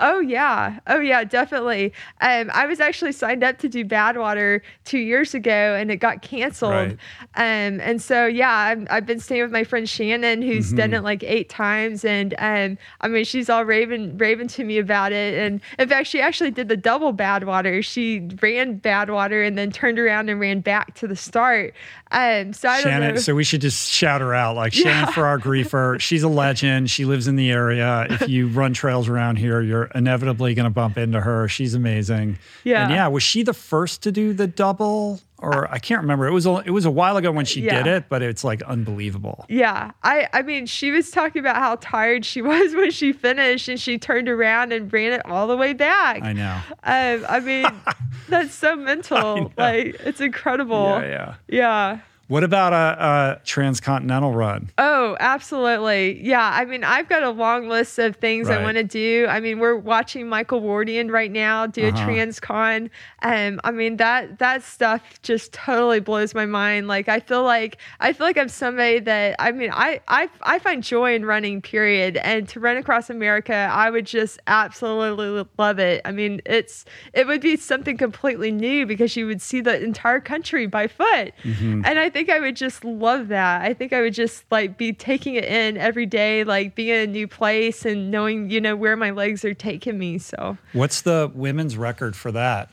Oh 0.00 0.20
yeah, 0.20 0.80
oh 0.86 0.98
yeah, 0.98 1.24
definitely. 1.24 1.92
Um, 2.20 2.50
I 2.52 2.66
was 2.66 2.80
actually 2.80 3.12
signed 3.12 3.44
up 3.44 3.58
to 3.58 3.68
do 3.68 3.84
Badwater 3.84 4.62
two 4.84 4.98
years 4.98 5.34
ago, 5.34 5.76
and 5.78 5.90
it 5.90 5.96
got 5.96 6.22
canceled. 6.22 6.72
Right. 6.72 6.96
Um, 7.36 7.80
and 7.80 8.00
so 8.00 8.26
yeah, 8.26 8.50
I've, 8.50 8.86
I've 8.90 9.06
been 9.06 9.20
staying 9.20 9.42
with 9.42 9.52
my 9.52 9.62
friend 9.64 9.88
Shannon, 9.88 10.42
who's 10.42 10.68
Mm-hmm. 10.68 10.76
done 10.76 10.94
it 10.94 11.02
like 11.02 11.22
eight 11.22 11.48
times, 11.48 12.04
and 12.04 12.34
um, 12.38 12.78
I 13.00 13.08
mean 13.08 13.24
she's 13.24 13.50
all 13.50 13.64
raving 13.64 14.16
raving 14.18 14.48
to 14.48 14.64
me 14.64 14.78
about 14.78 15.12
it. 15.12 15.38
And 15.38 15.60
in 15.78 15.88
fact, 15.88 16.06
she 16.06 16.20
actually 16.20 16.50
did 16.50 16.68
the 16.68 16.76
double 16.76 17.12
Badwater. 17.12 17.84
She 17.84 18.26
ran 18.40 18.80
Badwater 18.80 19.46
and 19.46 19.58
then 19.58 19.70
turned 19.70 19.98
around 19.98 20.28
and 20.30 20.40
ran 20.40 20.60
back 20.60 20.94
to 20.96 21.06
the 21.06 21.16
start. 21.16 21.74
Um, 22.12 22.52
so 22.52 22.68
I 22.68 22.82
don't 22.82 22.90
Shannon, 22.92 23.18
so 23.18 23.34
we 23.34 23.44
should 23.44 23.60
just 23.60 23.90
shout 23.90 24.20
her 24.20 24.34
out. 24.34 24.56
Like 24.56 24.72
Shannon 24.72 25.12
Farar-Griefer, 25.12 26.00
she's 26.00 26.22
a 26.24 26.28
legend. 26.28 26.90
She 26.90 27.04
lives 27.04 27.28
in 27.28 27.36
the 27.36 27.50
area. 27.50 28.06
If 28.10 28.28
you 28.28 28.48
run 28.48 28.72
trails 28.72 29.08
around 29.08 29.36
here, 29.36 29.60
you're 29.60 29.89
inevitably 29.94 30.54
going 30.54 30.64
to 30.64 30.70
bump 30.70 30.96
into 30.98 31.20
her. 31.20 31.48
She's 31.48 31.74
amazing. 31.74 32.38
Yeah. 32.64 32.84
And 32.84 32.92
yeah, 32.92 33.08
was 33.08 33.22
she 33.22 33.42
the 33.42 33.54
first 33.54 34.02
to 34.04 34.12
do 34.12 34.32
the 34.32 34.46
double? 34.46 35.20
Or 35.42 35.70
I 35.72 35.78
can't 35.78 36.02
remember. 36.02 36.26
It 36.26 36.32
was 36.32 36.44
a, 36.44 36.62
it 36.66 36.70
was 36.70 36.84
a 36.84 36.90
while 36.90 37.16
ago 37.16 37.32
when 37.32 37.46
she 37.46 37.62
Yeah. 37.62 37.82
did 37.82 37.86
it, 37.90 38.04
but 38.10 38.20
it's 38.20 38.44
like 38.44 38.60
unbelievable. 38.62 39.46
Yeah, 39.48 39.92
I 40.02 40.28
I 40.34 40.42
mean, 40.42 40.66
she 40.66 40.90
was 40.90 41.10
talking 41.10 41.40
about 41.40 41.56
how 41.56 41.76
tired 41.76 42.26
she 42.26 42.42
was 42.52 42.74
when 42.74 42.90
she 42.90 43.12
finished, 43.14 43.66
and 43.68 43.80
she 43.80 43.96
turned 43.96 44.28
around 44.28 44.72
and 44.74 44.92
ran 44.92 45.12
it 45.14 45.24
all 45.24 45.46
the 45.46 45.56
way 45.56 45.72
back. 45.72 46.22
I 46.22 46.34
know. 46.34 46.60
Um, 46.84 47.24
I 47.26 47.40
mean, 47.40 47.64
that's 48.28 48.54
so 48.54 48.76
mental. 48.76 49.50
Like, 49.56 49.96
it's 50.04 50.20
incredible. 50.20 51.00
Yeah, 51.00 51.06
yeah. 51.08 51.34
Yeah. 51.48 51.98
What 52.30 52.44
about 52.44 52.72
a, 52.72 53.04
a 53.04 53.44
transcontinental 53.44 54.32
run? 54.32 54.70
Oh, 54.78 55.16
absolutely. 55.18 56.24
Yeah. 56.24 56.48
I 56.54 56.64
mean, 56.64 56.84
I've 56.84 57.08
got 57.08 57.24
a 57.24 57.30
long 57.30 57.68
list 57.68 57.98
of 57.98 58.14
things 58.16 58.48
I 58.48 58.62
want 58.62 58.76
to 58.76 58.84
do. 58.84 59.26
I 59.28 59.40
mean, 59.40 59.58
we're 59.58 59.74
watching 59.74 60.28
Michael 60.28 60.62
Wardian 60.62 61.10
right 61.10 61.30
now 61.30 61.66
do 61.66 61.88
Uh-huh. 61.88 61.96
a 61.98 62.06
transcon. 62.06 62.88
Um, 63.22 63.60
I 63.64 63.72
mean 63.72 63.96
that 63.96 64.38
that 64.38 64.62
stuff 64.62 65.02
just 65.22 65.52
totally 65.52 65.98
blows 65.98 66.32
my 66.32 66.46
mind. 66.46 66.86
Like 66.86 67.08
I 67.08 67.18
feel 67.18 67.42
like 67.42 67.78
I 67.98 68.12
feel 68.12 68.26
like 68.28 68.38
I'm 68.38 68.48
somebody 68.48 69.00
that 69.00 69.34
I 69.40 69.50
mean 69.50 69.70
I 69.72 70.00
I 70.06 70.28
I 70.42 70.60
find 70.60 70.84
joy 70.84 71.14
in 71.16 71.24
running. 71.24 71.60
Period. 71.62 72.16
And 72.18 72.48
to 72.50 72.60
run 72.60 72.76
across 72.76 73.10
America, 73.10 73.54
I 73.72 73.90
would 73.90 74.06
just 74.06 74.38
absolutely 74.46 75.44
love 75.58 75.78
it. 75.80 76.00
I 76.04 76.12
mean, 76.12 76.40
it's 76.46 76.84
it 77.12 77.26
would 77.26 77.40
be 77.40 77.56
something 77.56 77.96
completely 77.96 78.52
new 78.52 78.86
because 78.86 79.16
you 79.16 79.26
would 79.26 79.42
see 79.42 79.60
the 79.60 79.82
entire 79.82 80.20
country 80.20 80.66
by 80.66 80.86
foot. 80.86 81.32
Mm-hmm. 81.42 81.82
And 81.84 81.98
I 81.98 82.08
think 82.08 82.19
I 82.28 82.40
would 82.40 82.56
just 82.56 82.84
love 82.84 83.28
that. 83.28 83.62
I 83.62 83.72
think 83.72 83.92
I 83.92 84.00
would 84.00 84.14
just 84.14 84.44
like 84.50 84.76
be 84.76 84.92
taking 84.92 85.36
it 85.36 85.44
in 85.44 85.76
every 85.76 86.06
day, 86.06 86.44
like 86.44 86.74
being 86.74 86.88
in 86.94 87.08
a 87.08 87.12
new 87.12 87.26
place 87.28 87.84
and 87.86 88.10
knowing, 88.10 88.50
you 88.50 88.60
know, 88.60 88.76
where 88.76 88.96
my 88.96 89.10
legs 89.10 89.44
are 89.44 89.54
taking 89.54 89.98
me. 89.98 90.18
So, 90.18 90.58
What's 90.72 91.02
the 91.02 91.30
women's 91.34 91.76
record 91.76 92.16
for 92.16 92.32
that? 92.32 92.70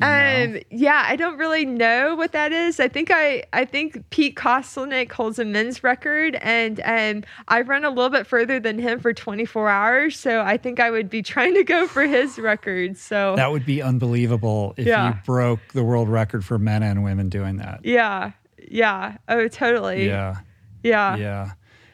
You 0.00 0.06
know? 0.08 0.44
um, 0.56 0.58
yeah, 0.72 1.04
I 1.06 1.14
don't 1.14 1.38
really 1.38 1.64
know 1.64 2.16
what 2.16 2.32
that 2.32 2.50
is. 2.50 2.80
I 2.80 2.88
think 2.88 3.12
I, 3.12 3.44
I 3.52 3.64
think 3.64 4.10
Pete 4.10 4.34
Kostelnik 4.34 5.12
holds 5.12 5.38
a 5.38 5.44
men's 5.44 5.84
record, 5.84 6.34
and 6.42 6.80
um, 6.84 7.22
I've 7.46 7.68
run 7.68 7.84
a 7.84 7.90
little 7.90 8.10
bit 8.10 8.26
further 8.26 8.58
than 8.58 8.80
him 8.80 8.98
for 8.98 9.12
24 9.12 9.68
hours. 9.68 10.18
So 10.18 10.40
I 10.42 10.56
think 10.56 10.80
I 10.80 10.90
would 10.90 11.08
be 11.08 11.22
trying 11.22 11.54
to 11.54 11.62
go 11.62 11.86
for 11.86 12.02
his 12.02 12.40
record. 12.40 12.96
So 12.98 13.36
That 13.36 13.52
would 13.52 13.64
be 13.64 13.82
unbelievable 13.82 14.74
if 14.76 14.84
Yeah. 14.84 15.10
you 15.10 15.14
broke 15.24 15.60
the 15.74 15.84
world 15.84 16.08
record 16.08 16.44
for 16.44 16.58
men 16.58 16.82
and 16.82 17.04
women 17.04 17.28
doing 17.28 17.58
that. 17.58 17.78
yeah, 17.84 18.32
yeah, 18.70 19.16
oh, 19.28 19.48
totally, 19.48 20.06
Yeah. 20.06 20.36
yeah, 20.82 21.16
Yeah. 21.16 21.50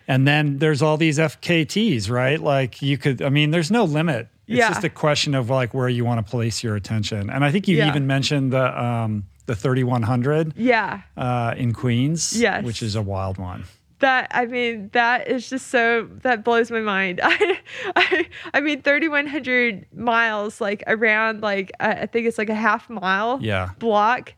And 0.09 0.26
then 0.26 0.59
there's 0.59 0.82
all 0.82 0.97
these 0.97 1.18
FKTs, 1.18 2.10
right? 2.10 2.40
Like 2.40 2.82
you 2.82 2.98
could, 2.98 3.22
I 3.22 3.28
mean, 3.28 3.52
there's 3.52 3.70
no 3.70 3.84
limit. 3.84 4.26
It's 4.48 4.59
Yeah. 4.59 4.68
just 4.70 4.82
a 4.82 4.88
question 4.90 5.34
of 5.36 5.48
like 5.51 5.72
where 5.72 5.88
you 5.88 6.05
want 6.05 6.24
to 6.24 6.28
place 6.28 6.64
your 6.64 6.74
attention. 6.74 7.30
And 7.30 7.44
I 7.44 7.52
think 7.52 7.68
you 7.68 7.76
Yeah. 7.76 7.88
even 7.88 8.06
mentioned 8.09 8.52
the 8.52 8.82
um, 8.82 9.24
the 9.47 9.55
3100 9.55 10.55
yeah. 10.56 11.02
uh, 11.16 11.55
in 11.56 11.72
Queens, 11.72 12.32
Yes. 12.40 12.64
which 12.64 12.82
is 12.82 12.97
a 12.97 13.02
wild 13.02 13.38
one. 13.38 13.64
that 14.01 14.28
I 14.30 14.47
mean 14.47 14.88
that 14.94 15.28
is 15.28 15.51
just 15.51 15.66
so 15.68 16.09
that 16.22 16.42
blows 16.42 16.70
my 16.70 16.80
mind. 16.80 17.20
I 17.24 17.59
I, 17.94 18.26
I 18.55 18.60
mean 18.60 18.80
3100 18.82 19.86
miles 19.94 20.60
like 20.60 20.82
around 20.86 21.42
like 21.42 21.70
I 21.80 22.06
think 22.06 22.26
it's 22.26 22.38
like 22.38 22.48
a 22.51 22.55
half 22.55 22.88
mile 22.90 23.38
Yeah. 23.42 23.70
block. 23.78 24.32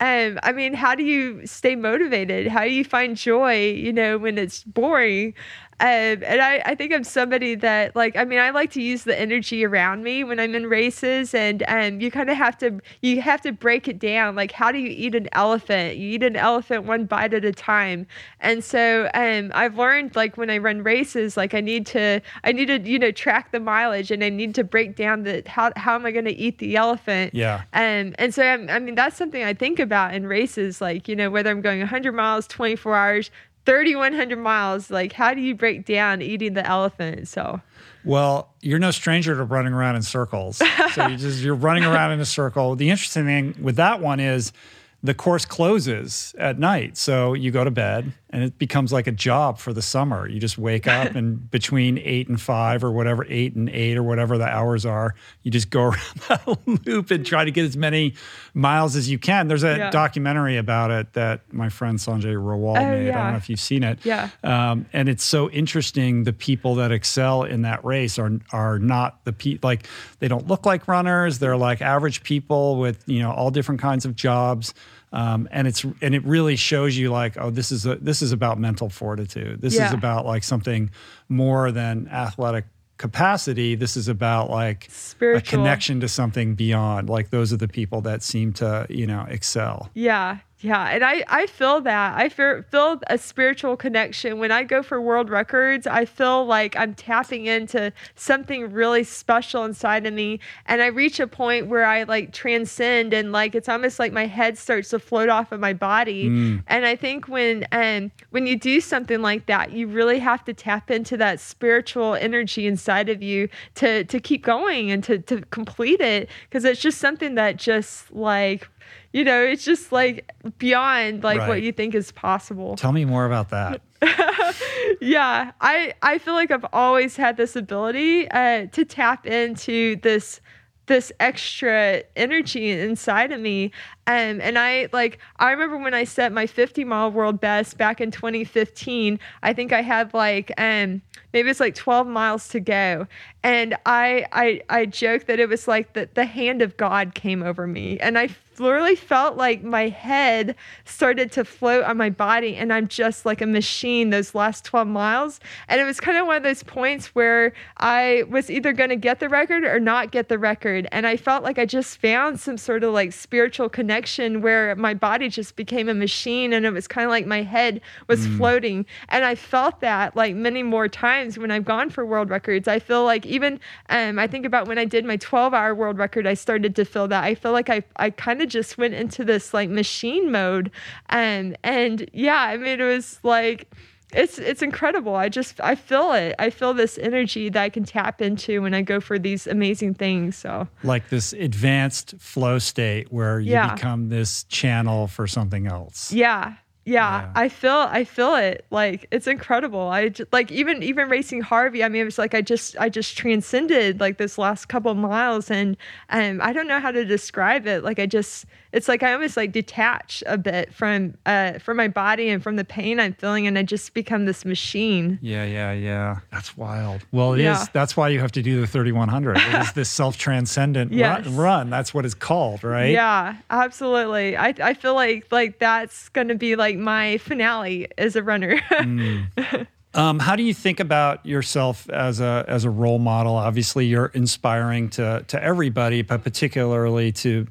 Um, 0.00 0.38
I 0.44 0.52
mean, 0.52 0.74
how 0.74 0.94
do 0.94 1.02
you 1.02 1.44
stay 1.44 1.74
motivated? 1.74 2.46
How 2.46 2.62
do 2.62 2.70
you 2.70 2.84
find 2.84 3.16
joy, 3.16 3.72
you 3.72 3.92
know, 3.92 4.16
when 4.16 4.38
it's 4.38 4.62
boring? 4.62 5.34
Um, 5.80 5.86
and 6.24 6.40
I, 6.40 6.60
I 6.64 6.74
think 6.74 6.92
I'm 6.92 7.04
somebody 7.04 7.54
that 7.56 7.94
like 7.94 8.16
I 8.16 8.24
mean 8.24 8.40
I 8.40 8.50
like 8.50 8.72
to 8.72 8.82
use 8.82 9.04
the 9.04 9.18
energy 9.18 9.64
around 9.64 10.02
me 10.02 10.24
when 10.24 10.40
I'm 10.40 10.56
in 10.56 10.66
races 10.66 11.34
and 11.34 11.62
um, 11.68 12.00
you 12.00 12.10
kind 12.10 12.28
of 12.28 12.36
have 12.36 12.58
to 12.58 12.80
you 13.00 13.20
have 13.22 13.40
to 13.42 13.52
break 13.52 13.86
it 13.86 14.00
down. 14.00 14.34
Like 14.34 14.50
how 14.50 14.72
do 14.72 14.78
you 14.78 14.88
eat 14.88 15.14
an 15.14 15.28
elephant? 15.32 15.96
You 15.96 16.10
eat 16.10 16.24
an 16.24 16.34
elephant 16.34 16.84
one 16.84 17.04
bite 17.04 17.32
at 17.32 17.44
a 17.44 17.52
time. 17.52 18.08
And 18.40 18.64
so 18.64 19.08
um, 19.14 19.52
I've 19.54 19.78
learned 19.78 20.16
like 20.16 20.36
when 20.36 20.50
I 20.50 20.58
run 20.58 20.82
races 20.82 21.36
like 21.36 21.54
I 21.54 21.60
need 21.60 21.86
to 21.86 22.20
I 22.42 22.50
need 22.50 22.66
to 22.66 22.80
you 22.80 22.98
know 22.98 23.12
track 23.12 23.52
the 23.52 23.60
mileage 23.60 24.10
and 24.10 24.24
I 24.24 24.30
need 24.30 24.56
to 24.56 24.64
break 24.64 24.96
down 24.96 25.22
the 25.22 25.44
how, 25.46 25.72
how 25.76 25.94
am 25.94 26.04
I 26.04 26.10
going 26.10 26.24
to 26.24 26.36
eat 26.36 26.58
the 26.58 26.74
elephant? 26.74 27.34
Yeah. 27.34 27.62
um, 27.72 28.14
and 28.18 28.34
so 28.34 28.42
I'm, 28.42 28.68
I 28.68 28.80
mean 28.80 28.96
that's 28.96 29.16
something 29.16 29.44
I 29.44 29.54
think 29.54 29.78
about 29.78 30.12
in 30.12 30.26
races, 30.26 30.80
like 30.80 31.06
you 31.06 31.14
know 31.14 31.30
whether 31.30 31.50
I'm 31.50 31.60
going 31.60 31.78
100 31.78 32.12
miles, 32.12 32.48
24 32.48 32.96
hours, 32.96 33.30
3,100 33.68 34.38
miles. 34.38 34.90
Like 34.90 35.12
how 35.12 35.34
do 35.34 35.42
you 35.42 35.54
break 35.54 35.84
down 35.84 36.22
eating 36.22 36.54
the 36.54 36.66
elephant? 36.66 37.28
So 37.28 37.60
Well, 38.02 38.48
you're 38.62 38.78
no 38.78 38.90
stranger 38.90 39.36
to 39.36 39.44
running 39.44 39.74
around 39.74 39.96
in 39.96 40.02
circles. 40.02 40.62
So 40.94 41.06
you 41.06 41.18
just 41.18 41.42
you're 41.42 41.54
running 41.54 41.84
around 41.84 42.12
in 42.12 42.20
a 42.20 42.24
circle. 42.24 42.76
The 42.76 42.88
interesting 42.88 43.26
thing 43.26 43.54
with 43.60 43.76
that 43.76 44.00
one 44.00 44.20
is 44.20 44.54
the 45.02 45.12
course 45.12 45.44
closes 45.44 46.34
at 46.38 46.58
night. 46.58 46.96
So 46.96 47.34
you 47.34 47.50
go 47.50 47.62
to 47.62 47.70
bed 47.70 48.14
and 48.30 48.42
it 48.42 48.58
becomes 48.58 48.92
like 48.92 49.06
a 49.06 49.12
job 49.12 49.58
for 49.58 49.72
the 49.72 49.80
summer. 49.80 50.28
You 50.28 50.38
just 50.38 50.58
wake 50.58 50.86
up 50.86 51.14
and 51.14 51.50
between 51.50 51.98
eight 51.98 52.28
and 52.28 52.40
five 52.40 52.84
or 52.84 52.90
whatever, 52.92 53.24
eight 53.28 53.54
and 53.54 53.68
eight 53.70 53.96
or 53.96 54.02
whatever 54.02 54.36
the 54.36 54.44
hours 54.46 54.84
are, 54.84 55.14
you 55.42 55.50
just 55.50 55.70
go 55.70 55.82
around 55.84 56.20
that 56.28 56.58
loop 56.86 57.10
and 57.10 57.24
try 57.24 57.44
to 57.44 57.50
get 57.50 57.64
as 57.64 57.76
many 57.76 58.14
miles 58.54 58.96
as 58.96 59.08
you 59.10 59.18
can. 59.18 59.48
There's 59.48 59.64
a 59.64 59.76
Yeah. 59.78 59.90
documentary 59.90 60.56
about 60.58 60.90
it 60.90 61.12
that 61.14 61.40
my 61.52 61.68
friend 61.68 61.98
Sanjay 61.98 62.34
Rawal 62.36 62.76
Oh, 62.78 62.90
made. 62.90 63.10
I 63.10 63.12
don't 63.22 63.30
know 63.32 63.36
if 63.38 63.48
you've 63.48 63.60
seen 63.60 63.82
it. 63.82 63.98
Yeah. 64.04 64.28
Um, 64.44 64.86
and 64.92 65.08
it's 65.08 65.24
so 65.24 65.48
interesting. 65.50 66.24
The 66.24 66.32
people 66.32 66.74
that 66.76 66.92
excel 66.92 67.44
in 67.44 67.62
that 67.62 67.84
race 67.84 68.18
are 68.18 68.32
are 68.52 68.78
not 68.78 69.24
the 69.24 69.32
people 69.32 69.66
like 69.68 69.86
they 70.18 70.28
don't 70.28 70.46
look 70.48 70.66
like 70.66 70.86
runners. 70.88 71.38
They're 71.38 71.56
like 71.56 71.80
average 71.80 72.22
people 72.22 72.76
with 72.78 73.02
you 73.06 73.20
know 73.20 73.30
all 73.32 73.50
different 73.50 73.80
kinds 73.80 74.04
of 74.04 74.14
jobs. 74.16 74.74
Um, 75.12 75.48
and 75.50 75.66
it's 75.66 75.84
and 76.02 76.14
it 76.14 76.24
really 76.24 76.56
shows 76.56 76.96
you 76.96 77.10
like 77.10 77.36
oh 77.38 77.50
this 77.50 77.72
is 77.72 77.86
a, 77.86 77.96
this 77.96 78.20
is 78.22 78.32
about 78.32 78.58
mental 78.58 78.90
fortitude. 78.90 79.60
This 79.60 79.74
is 79.88 79.92
about 79.94 80.26
like 80.26 80.44
something 80.44 80.90
more 81.28 81.72
than 81.72 82.08
athletic 82.08 82.66
capacity. 82.98 83.74
This 83.74 83.96
is 83.96 84.08
about 84.08 84.50
like 84.50 84.90
a 85.36 85.40
connection 85.40 86.00
to 86.00 86.08
something 86.08 86.54
beyond. 86.54 87.08
Like 87.08 87.30
those 87.30 87.52
are 87.52 87.56
the 87.56 87.68
people 87.68 88.00
that 88.02 88.22
seem 88.22 88.52
to 88.54 88.86
you 88.90 89.06
know 89.06 89.24
excel. 89.28 89.90
yeah, 89.94 90.38
yeah, 90.60 90.88
and 90.88 91.04
I 91.04 91.24
I 91.28 91.46
feel 91.46 91.80
that 91.82 92.18
I 92.18 92.28
feel 92.28 92.62
feel 92.68 93.00
a 93.08 93.16
spiritual 93.16 93.76
connection 93.76 94.40
when 94.40 94.50
I 94.50 94.64
go 94.64 94.82
for 94.82 95.00
world 95.00 95.30
records. 95.30 95.86
I 95.86 96.04
feel 96.04 96.44
like 96.46 96.76
I'm 96.76 96.94
tapping 96.94 97.46
into 97.46 97.92
something 98.16 98.72
really 98.72 99.04
special 99.04 99.64
inside 99.64 100.04
of 100.04 100.14
me, 100.14 100.40
and 100.66 100.82
I 100.82 100.86
reach 100.86 101.20
a 101.20 101.28
point 101.28 101.68
where 101.68 101.84
I 101.84 102.02
like 102.02 102.32
transcend 102.32 103.14
and 103.14 103.30
like 103.30 103.54
it's 103.54 103.68
almost 103.68 104.00
like 104.00 104.12
my 104.12 104.26
head 104.26 104.58
starts 104.58 104.88
to 104.88 104.98
float 104.98 105.28
off 105.28 105.52
of 105.52 105.60
my 105.60 105.72
body. 105.72 106.26
And 106.66 106.84
I 106.84 106.96
think 106.96 107.28
when 107.28 107.64
um 107.70 108.10
when 108.30 108.48
you 108.48 108.56
do 108.56 108.80
something 108.80 109.22
like 109.22 109.46
that, 109.46 109.70
you 109.70 109.86
really 109.86 110.18
have 110.18 110.44
to 110.46 110.54
tap 110.54 110.90
into 110.90 111.16
that 111.18 111.38
spiritual 111.38 112.14
energy 112.14 112.66
inside 112.66 113.08
of 113.08 113.22
you 113.22 113.48
to 113.76 114.02
to 114.04 114.18
keep 114.18 114.44
going 114.44 114.90
and 114.90 115.04
to 115.04 115.18
to 115.20 115.40
complete 115.52 116.00
it 116.00 116.28
because 116.50 116.64
it's 116.64 116.80
just 116.80 116.98
something 116.98 117.36
that 117.36 117.58
just 117.58 118.10
like 118.10 118.68
you 119.12 119.24
know 119.24 119.42
it's 119.42 119.64
just 119.64 119.92
like 119.92 120.30
beyond 120.58 121.22
like 121.24 121.38
Right. 121.38 121.48
what 121.48 121.62
you 121.62 121.72
think 121.72 121.94
is 121.94 122.12
possible 122.12 122.76
Tell 122.76 122.92
me 122.92 123.04
more 123.04 123.26
about 123.26 123.50
that. 123.50 123.80
yeah 125.00 125.52
i 125.60 125.92
i 126.02 126.18
feel 126.18 126.34
like 126.34 126.50
i've 126.50 126.66
always 126.72 127.16
had 127.16 127.36
this 127.36 127.56
ability 127.56 128.28
uh, 128.30 128.66
to 128.66 128.84
tap 128.84 129.26
into 129.26 129.96
this 130.02 130.40
this 130.86 131.12
extra 131.20 132.02
energy 132.16 132.70
inside 132.70 133.30
of 133.32 133.40
me 133.40 133.70
Um, 134.08 134.40
and 134.40 134.58
I 134.58 134.88
like 134.90 135.18
I 135.36 135.50
remember 135.50 135.76
when 135.76 135.92
I 135.92 136.04
set 136.04 136.32
my 136.32 136.46
50 136.46 136.82
mile 136.84 137.12
world 137.12 137.40
best 137.40 137.76
back 137.76 138.00
in 138.00 138.10
2015. 138.10 139.20
I 139.42 139.52
think 139.52 139.70
I 139.70 139.82
had 139.82 140.14
like 140.14 140.50
um 140.56 141.02
maybe 141.34 141.50
it's 141.50 141.60
like 141.60 141.74
12 141.74 142.06
miles 142.06 142.48
to 142.48 142.60
go 142.60 143.06
and 143.44 143.76
I 143.84 144.24
I 144.32 144.62
I 144.70 144.86
joke 144.86 145.26
that 145.26 145.38
it 145.38 145.50
was 145.50 145.68
like 145.68 145.92
the 145.92 146.08
the 146.14 146.24
hand 146.24 146.62
of 146.62 146.78
God 146.78 147.14
came 147.14 147.42
over 147.42 147.66
me 147.66 147.98
and 148.00 148.18
I 148.18 148.30
literally 148.60 148.96
felt 148.96 149.36
like 149.36 149.62
my 149.62 149.88
head 149.88 150.56
started 150.84 151.30
to 151.32 151.44
float 151.44 151.84
on 151.84 151.96
my 151.96 152.10
body 152.10 152.56
and 152.56 152.72
I'm 152.72 152.88
just 152.88 153.24
like 153.24 153.40
a 153.40 153.46
machine 153.46 154.10
those 154.10 154.34
last 154.34 154.64
12 154.64 154.88
miles. 154.88 155.40
And 155.68 155.80
it 155.80 155.84
was 155.84 156.00
kind 156.00 156.18
of 156.18 156.26
one 156.26 156.38
of 156.38 156.42
those 156.42 156.62
points 156.62 157.14
where 157.14 157.52
I 157.76 158.24
was 158.28 158.50
either 158.50 158.72
going 158.72 158.90
to 158.90 158.96
get 158.96 159.20
the 159.20 159.28
record 159.28 159.64
or 159.64 159.78
not 159.78 160.10
get 160.10 160.28
the 160.28 160.38
record. 160.38 160.88
And 160.92 161.06
I 161.06 161.16
felt 161.16 161.44
like 161.44 161.58
I 161.58 161.66
just 161.66 162.00
found 162.00 162.40
some 162.40 162.58
sort 162.58 162.84
of 162.84 162.92
like 162.92 163.12
spiritual 163.12 163.68
connection 163.68 163.97
where 164.06 164.74
my 164.76 164.94
body 164.94 165.28
just 165.28 165.56
became 165.56 165.88
a 165.88 165.94
machine 165.94 166.52
and 166.52 166.64
it 166.66 166.72
was 166.72 166.86
kind 166.86 167.04
of 167.04 167.10
like 167.10 167.26
my 167.26 167.42
head 167.42 167.80
was 168.06 168.26
mm. 168.26 168.36
floating. 168.36 168.86
And 169.08 169.24
I 169.24 169.34
felt 169.34 169.80
that 169.80 170.16
like 170.16 170.34
many 170.34 170.62
more 170.62 170.88
times 170.88 171.38
when 171.38 171.50
I've 171.50 171.64
gone 171.64 171.90
for 171.90 172.04
world 172.04 172.30
records. 172.30 172.68
I 172.68 172.78
feel 172.78 173.04
like 173.04 173.26
even 173.26 173.60
um, 173.88 174.18
I 174.18 174.26
think 174.26 174.46
about 174.46 174.68
when 174.68 174.78
I 174.78 174.84
did 174.84 175.04
my 175.04 175.16
12 175.16 175.54
hour 175.54 175.74
world 175.74 175.98
record, 175.98 176.26
I 176.26 176.34
started 176.34 176.76
to 176.76 176.84
feel 176.84 177.08
that. 177.08 177.24
I 177.24 177.34
feel 177.34 177.52
like 177.52 177.70
I, 177.70 177.82
I 177.96 178.10
kind 178.10 178.42
of 178.42 178.48
just 178.48 178.78
went 178.78 178.94
into 178.94 179.24
this 179.24 179.52
like 179.54 179.70
machine 179.70 180.30
mode 180.30 180.70
and 181.08 181.56
and 181.62 182.08
yeah 182.12 182.40
i 182.40 182.56
mean 182.56 182.80
it 182.80 182.84
was 182.84 183.20
like 183.22 183.70
it's 184.12 184.38
it's 184.38 184.62
incredible. 184.62 185.14
I 185.14 185.28
just 185.28 185.60
i 185.60 185.74
feel 185.74 186.12
it. 186.12 186.34
I 186.38 186.50
feel 186.50 186.74
this 186.74 186.98
energy 186.98 187.48
that 187.50 187.62
i 187.62 187.68
can 187.68 187.84
tap 187.84 188.22
into 188.22 188.62
when 188.62 188.74
i 188.74 188.82
go 188.82 189.00
for 189.00 189.18
these 189.18 189.46
amazing 189.46 189.94
things 189.94 190.36
so. 190.36 190.68
Like 190.82 191.08
this 191.08 191.32
advanced 191.32 192.14
flow 192.18 192.58
state 192.58 193.12
where 193.12 193.40
you 193.40 193.52
yeah. 193.52 193.74
become 193.74 194.08
this 194.08 194.44
channel 194.44 195.06
for 195.06 195.26
something 195.26 195.66
else. 195.66 196.12
Yeah 196.12 196.54
yeah, 196.88 197.22
yeah, 197.22 197.32
I 197.34 197.48
feel 197.48 197.86
I 197.90 198.04
feel 198.04 198.34
it. 198.34 198.64
Like 198.70 199.06
it's 199.10 199.26
incredible. 199.26 199.88
I 199.88 200.08
just, 200.08 200.32
like 200.32 200.50
even 200.50 200.82
even 200.82 201.08
racing 201.08 201.42
Harvey. 201.42 201.84
I 201.84 201.88
mean, 201.88 202.02
it 202.02 202.04
was 202.06 202.18
like 202.18 202.34
I 202.34 202.40
just 202.40 202.76
I 202.78 202.88
just 202.88 203.16
transcended 203.16 204.00
like 204.00 204.18
this 204.18 204.38
last 204.38 204.66
couple 204.66 204.94
miles, 204.94 205.50
and 205.50 205.76
um, 206.10 206.40
I 206.42 206.52
don't 206.52 206.66
know 206.66 206.80
how 206.80 206.90
to 206.90 207.04
describe 207.04 207.66
it. 207.66 207.84
Like 207.84 207.98
I 207.98 208.06
just 208.06 208.46
it's 208.72 208.88
like 208.88 209.02
I 209.02 209.12
almost 209.12 209.36
like 209.36 209.52
detach 209.52 210.22
a 210.26 210.38
bit 210.38 210.72
from 210.74 211.16
uh 211.26 211.58
from 211.58 211.76
my 211.76 211.88
body 211.88 212.28
and 212.28 212.42
from 212.42 212.56
the 212.56 212.64
pain 212.64 213.00
I'm 213.00 213.12
feeling, 213.12 213.46
and 213.46 213.58
I 213.58 213.62
just 213.62 213.92
become 213.92 214.24
this 214.24 214.44
machine. 214.44 215.18
Yeah, 215.20 215.44
yeah, 215.44 215.72
yeah. 215.72 216.20
That's 216.32 216.56
wild. 216.56 217.04
Well, 217.12 217.34
it 217.34 217.42
yeah. 217.42 217.62
is. 217.62 217.68
That's 217.70 217.96
why 217.96 218.08
you 218.08 218.20
have 218.20 218.32
to 218.32 218.42
do 218.42 218.60
the 218.60 218.66
3100. 218.66 219.36
it 219.36 219.42
is 219.54 219.72
this 219.72 219.90
self 219.90 220.16
transcendent 220.16 220.92
yes. 220.92 221.26
run, 221.26 221.36
run. 221.36 221.70
That's 221.70 221.92
what 221.92 222.04
it's 222.04 222.14
called, 222.14 222.64
right? 222.64 222.90
Yeah, 222.90 223.36
absolutely. 223.50 224.36
I 224.36 224.54
I 224.60 224.74
feel 224.74 224.94
like 224.94 225.26
like 225.30 225.58
that's 225.58 226.08
going 226.10 226.28
to 226.28 226.34
be 226.34 226.56
like 226.56 226.77
my 226.78 227.18
finale 227.18 227.88
as 227.98 228.16
a 228.16 228.22
runner. 228.22 228.58
mm. 228.70 229.66
Um, 229.94 230.18
how 230.18 230.36
do 230.36 230.42
you 230.42 230.52
think 230.52 230.80
about 230.80 231.24
yourself 231.24 231.88
as 231.88 232.20
a 232.20 232.44
as 232.46 232.64
a 232.64 232.70
role 232.70 232.98
model? 232.98 233.34
Obviously, 233.34 233.86
you're 233.86 234.12
inspiring 234.14 234.90
to 234.90 235.24
to 235.28 235.42
everybody, 235.42 236.02
but 236.02 236.22
particularly 236.22 237.10
to 237.12 237.46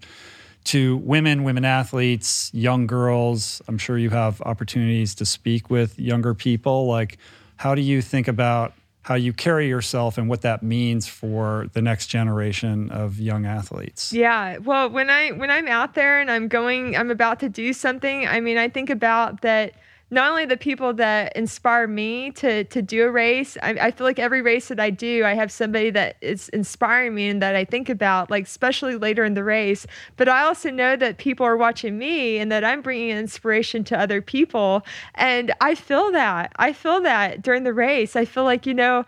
to 0.65 0.97
women, 0.97 1.43
women 1.43 1.65
athletes, 1.65 2.51
young 2.53 2.87
girls. 2.87 3.61
I'm 3.67 3.77
sure 3.77 3.97
you 3.97 4.11
have 4.11 4.39
opportunities 4.41 5.15
to 5.15 5.25
speak 5.25 5.69
with 5.69 5.97
younger 5.99 6.33
people. 6.33 6.87
Like, 6.87 7.17
how 7.55 7.73
do 7.73 7.81
you 7.81 8.01
think 8.01 8.27
about 8.27 8.73
how 9.07 9.15
you 9.15 9.31
carry 9.31 9.69
yourself 9.69 10.17
and 10.17 10.27
what 10.27 10.41
that 10.41 10.61
means 10.61 11.07
for 11.07 11.69
the 11.71 11.81
next 11.81 12.07
generation 12.07 12.91
of 12.91 13.17
young 13.17 13.45
athletes? 13.45 14.11
Yeah. 14.11 14.57
Well, 14.57 14.89
when 14.89 15.09
I 15.09 15.31
when 15.31 15.49
I'm 15.49 15.69
out 15.69 15.93
there 15.93 16.19
and 16.19 16.29
I'm 16.29 16.49
going, 16.49 16.93
I'm 16.97 17.09
about 17.09 17.39
to 17.39 17.47
do 17.47 17.71
something. 17.71 18.27
I 18.27 18.41
mean, 18.41 18.57
I 18.57 18.67
think 18.67 18.89
about 18.89 19.43
that 19.43 19.75
not 20.09 20.29
only 20.31 20.45
the 20.45 20.57
people 20.57 20.93
that 20.93 21.35
inspire 21.35 21.87
me 21.87 22.31
to 22.31 22.63
to 22.65 22.81
do 22.81 23.03
a 23.03 23.11
race 23.11 23.57
I, 23.61 23.71
I, 23.71 23.91
feel 23.91 24.05
like 24.05 24.19
every 24.19 24.41
race 24.41 24.69
that 24.69 24.79
i 24.79 24.89
do 24.89 25.25
i 25.25 25.33
have 25.33 25.51
somebody 25.51 25.89
that 25.91 26.15
is 26.21 26.49
inspiring 26.49 27.13
me 27.13 27.27
and 27.27 27.41
that 27.41 27.55
i 27.55 27.65
think 27.65 27.89
about 27.89 28.31
like 28.31 28.45
especially 28.45 28.95
later 28.95 29.25
in 29.25 29.33
the 29.33 29.43
race. 29.43 29.85
But 30.15 30.29
i 30.29 30.43
also 30.43 30.71
know 30.71 30.95
that 30.95 31.17
people 31.17 31.45
are 31.45 31.57
watching 31.57 31.97
me 31.97 32.37
and 32.37 32.51
that 32.51 32.63
i'm 32.63 32.81
bringing 32.81 33.09
inspiration 33.09 33.83
to 33.85 33.99
other 33.99 34.21
people. 34.21 34.85
And 35.15 35.53
i 35.61 35.75
feel 35.75 36.11
that. 36.11 36.51
I 36.57 36.73
feel 36.73 37.01
that 37.01 37.41
during 37.41 37.63
the 37.63 37.73
race. 37.73 38.15
I 38.15 38.25
feel 38.25 38.43
like 38.43 38.65
you 38.65 38.73
know 38.73 39.05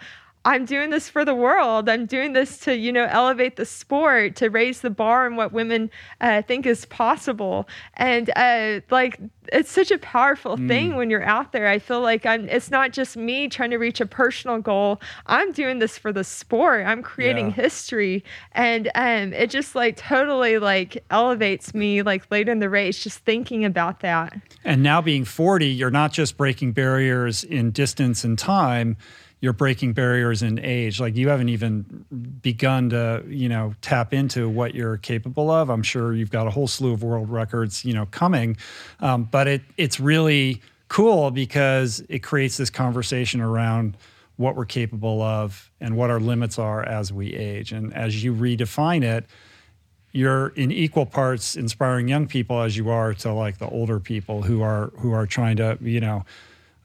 I'm 0.50 0.66
doing 0.66 0.90
this 0.90 1.08
for 1.08 1.24
the 1.24 1.36
world. 1.36 1.88
I'm 1.88 2.08
doing 2.08 2.34
this 2.34 2.58
to, 2.62 2.76
you 2.76 2.92
know, 2.92 3.08
elevate 3.12 3.56
the 3.56 3.66
sport, 3.66 4.36
to 4.38 4.50
raise 4.50 4.82
the 4.82 4.90
bar 4.90 5.28
and 5.28 5.38
what 5.38 5.54
women 5.54 5.92
uh, 6.22 6.42
think 6.42 6.66
is 6.66 6.86
possible. 6.86 7.70
And 7.94 8.32
uh, 8.36 8.82
like, 8.90 9.20
it's 9.54 9.72
such 9.72 9.92
a 9.92 10.00
powerful 10.00 10.58
mm. 10.58 10.68
thing 10.68 10.96
when 10.96 11.12
you're 11.12 11.24
out 11.24 11.52
there. 11.52 11.68
I 11.68 11.78
feel 11.78 12.02
like 12.02 12.26
I'm. 12.26 12.50
It's 12.50 12.72
not 12.72 12.94
just 12.94 13.16
me 13.16 13.48
trying 13.48 13.70
to 13.70 13.78
reach 13.78 14.02
a 14.02 14.08
personal 14.08 14.60
goal. 14.60 15.00
I'm 15.28 15.52
doing 15.52 15.78
this 15.78 16.00
for 16.00 16.12
the 16.12 16.24
sport. 16.24 16.86
I'm 16.86 17.04
creating 17.04 17.48
yeah. 17.48 17.54
history, 17.54 18.24
and 18.54 18.90
um, 18.96 19.34
it 19.34 19.52
just 19.52 19.76
like 19.76 19.98
totally 19.98 20.58
like 20.58 21.04
elevates 21.12 21.76
me. 21.76 22.02
Like 22.02 22.30
later 22.32 22.52
in 22.52 22.60
the 22.60 22.70
race, 22.70 23.04
just 23.04 23.20
thinking 23.20 23.66
about 23.66 24.00
that. 24.00 24.34
And 24.64 24.82
now 24.82 25.02
being 25.02 25.26
40, 25.26 25.68
you're 25.68 25.92
not 25.92 26.12
just 26.12 26.38
breaking 26.38 26.74
barriers 26.74 27.44
in 27.44 27.72
distance 27.72 28.24
and 28.24 28.38
time 28.38 28.98
you're 29.42 29.54
breaking 29.54 29.94
barriers 29.94 30.42
in 30.42 30.60
age. 30.60 31.00
Like 31.00 31.16
you 31.16 31.30
haven't 31.30 31.50
even 31.50 32.06
begun 32.42 32.90
to, 32.90 33.24
you 33.28 33.48
know, 33.48 33.74
tap 33.82 34.14
into 34.14 34.50
what 34.50 34.76
you're 34.76 34.98
capable 34.98 35.50
of. 35.50 35.70
I'm 35.70 35.84
sure 35.84 36.14
you've 36.14 36.32
got 36.32 36.48
a 36.48 36.50
whole 36.50 36.68
slew 36.68 36.94
of 36.94 37.04
world 37.04 37.30
records, 37.30 37.86
you 37.86 37.94
know, 37.94 38.06
coming. 38.08 38.58
Um, 39.00 39.24
but 39.24 39.48
it 39.48 39.62
it's 39.78 40.00
really 40.00 40.62
cool 40.90 41.32
because 41.32 42.04
it 42.10 42.20
creates 42.20 42.58
this 42.58 42.70
conversation 42.70 43.40
around 43.40 43.96
what 44.36 44.56
we're 44.56 44.66
capable 44.66 45.22
of 45.22 45.70
and 45.80 45.96
what 45.96 46.10
our 46.10 46.20
limits 46.20 46.58
are 46.58 46.84
as 46.84 47.14
we 47.14 47.34
age. 47.34 47.72
And 47.72 47.94
as 47.94 48.24
you 48.24 48.34
redefine 48.34 49.04
it, 49.04 49.26
you're 50.12 50.48
in 50.50 50.72
equal 50.72 51.06
parts 51.06 51.56
inspiring 51.56 52.08
young 52.08 52.28
people 52.28 52.62
as 52.62 52.76
you 52.76 52.90
are 52.90 53.14
to 53.14 53.32
like 53.32 53.60
the 53.60 53.68
older 53.68 54.00
people 54.00 54.42
who 54.42 54.62
are 54.62 54.92
who 54.98 55.14
are 55.14 55.28
trying 55.28 55.58
to, 55.58 55.78
you 55.82 56.00
know, 56.00 56.26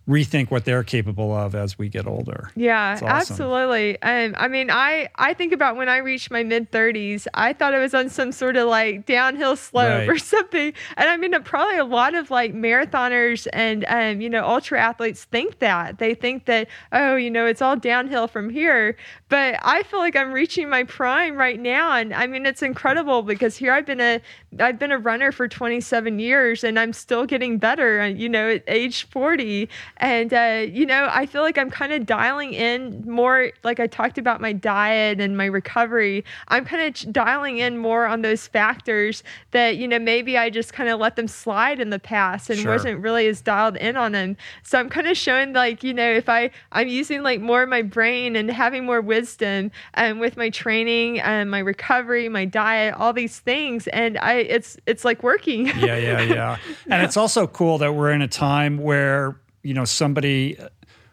rethink 0.09 0.51
what 0.51 0.67
they're 0.67 0.85
capable 0.85 1.35
of 1.35 1.55
as 1.55 1.79
we 1.79 1.89
get 1.89 2.07
older. 2.07 2.51
Yeah, 2.55 2.93
awesome. 2.95 3.09
absolutely. 3.09 3.97
And 4.03 4.37
I 4.37 4.49
mean, 4.49 4.71
I 4.71 5.09
I 5.17 5.33
think 5.33 5.53
about 5.53 5.77
when 5.77 5.89
I 5.89 5.99
reached 5.99 6.31
my 6.31 6.43
mid 6.43 6.71
30s, 6.71 7.27
I 7.33 7.55
thought 7.55 7.73
I 7.73 7.79
was 7.79 7.95
on 7.95 8.11
some 8.11 8.31
sort 8.31 8.57
of 8.57 8.69
like 8.69 9.07
downhill 9.07 9.57
slope 9.57 9.89
right. 9.89 10.09
or 10.09 10.19
something. 10.19 10.75
And 10.97 11.09
I 11.09 11.17
mean, 11.17 11.35
probably 11.43 11.79
a 11.79 11.85
lot 11.85 12.15
of 12.15 12.31
like 12.31 12.53
marathoners 12.53 13.47
and 13.53 13.85
um, 13.89 14.21
you 14.21 14.29
know, 14.29 14.45
ultra 14.45 14.79
athletes 14.79 15.25
think 15.25 15.61
that. 15.61 15.99
They 15.99 16.15
think 16.15 16.45
that 16.47 16.69
oh, 16.93 17.17
you 17.17 17.31
know, 17.31 17.47
it's 17.47 17.63
all 17.63 17.77
downhill 17.77 18.29
from 18.29 18.51
here. 18.51 18.97
But 19.31 19.59
I 19.63 19.85
feel 19.85 20.01
like 20.01 20.17
I'm 20.17 20.33
reaching 20.33 20.69
my 20.69 20.85
prime 20.85 21.37
right 21.37 21.59
now 21.59 21.93
and 21.97 22.13
I 22.13 22.27
mean, 22.27 22.45
it's 22.45 22.63
incredible 22.63 23.23
because 23.23 23.57
here 23.57 23.73
I've 23.73 23.87
been 23.87 24.01
a 24.01 24.21
I've 24.61 24.79
been 24.79 24.93
a 24.93 24.99
runner 24.99 25.33
for 25.33 25.49
27 25.49 26.19
years 26.19 26.63
and 26.63 26.79
I'm 26.79 26.93
still 26.93 27.25
getting 27.25 27.59
better, 27.59 27.99
and 27.99 28.21
you 28.21 28.29
know, 28.29 28.51
at 28.51 28.65
age 28.67 29.09
40 29.09 29.69
and, 29.99 30.35
uh, 30.35 30.67
you 30.69 30.87
know, 30.87 31.09
I 31.11 31.27
feel 31.27 31.43
like 31.43 31.57
I'm 31.57 31.71
kind 31.71 31.93
of 31.93 32.05
dialing 32.05 32.53
in 32.53 33.05
more, 33.07 33.53
like 33.63 33.79
I 33.79 33.87
talked 33.87 34.19
about 34.19 34.41
my 34.41 34.53
diet 34.53 35.21
and 35.21 35.37
my 35.37 35.45
recovery. 35.45 36.25
I'm 36.49 36.65
kind 36.65 36.83
of 36.83 37.13
dialing 37.13 37.59
in 37.59 37.79
more 37.79 38.07
on 38.07 38.23
those 38.23 38.47
factors 38.47 39.23
that, 39.53 39.77
you 39.77 39.87
know, 39.87 39.99
maybe 39.99 40.37
I 40.37 40.51
just 40.51 40.73
kind 40.73 40.89
of 40.89 40.99
let 40.99 41.17
them 41.17 41.29
slide 41.29 41.79
in 41.79 41.91
the 41.91 41.99
past 41.99 42.51
and 42.51 42.59
sure. 42.59 42.73
wasn't 42.73 43.01
really 43.01 43.29
as 43.29 43.41
dialed 43.41 43.77
in 43.77 43.97
on 43.97 44.13
them. 44.13 44.37
So 44.65 44.79
I'm 44.79 44.89
kind 44.89 45.07
of 45.07 45.17
showing, 45.17 45.53
like, 45.53 45.85
you 45.85 45.95
know, 45.95 46.11
if 46.11 46.29
I, 46.29 46.51
I'm 46.73 46.89
using 46.89 47.23
like 47.23 47.41
more 47.41 47.63
of 47.63 47.69
my 47.69 47.83
brain 47.83 48.35
and 48.35 48.51
having 48.51 48.85
more 48.85 49.01
wisdom 49.01 49.71
and 49.95 50.15
um, 50.15 50.19
with 50.19 50.37
my 50.37 50.51
training 50.51 51.21
and 51.21 51.51
my 51.51 51.61
recovery, 51.61 52.29
my 52.29 52.45
diet, 52.45 52.95
all 52.95 53.13
these 53.13 53.39
things. 53.39 53.87
And 53.89 54.19
I, 54.19 54.35
it's, 54.35 54.77
it's 54.87 55.05
like 55.05 55.23
working. 55.23 55.67
yeah, 55.67 55.97
yeah, 55.97 56.21
yeah. 56.23 56.57
And 56.91 57.03
it's 57.03 57.17
also 57.17 57.47
cool 57.47 57.79
that 57.79 57.95
we're 57.95 58.11
in 58.11 58.23
a 58.23 58.29
time 58.29 58.79
where 58.79 59.37
you 59.65 59.75
know 59.75 59.85
somebody 59.85 60.59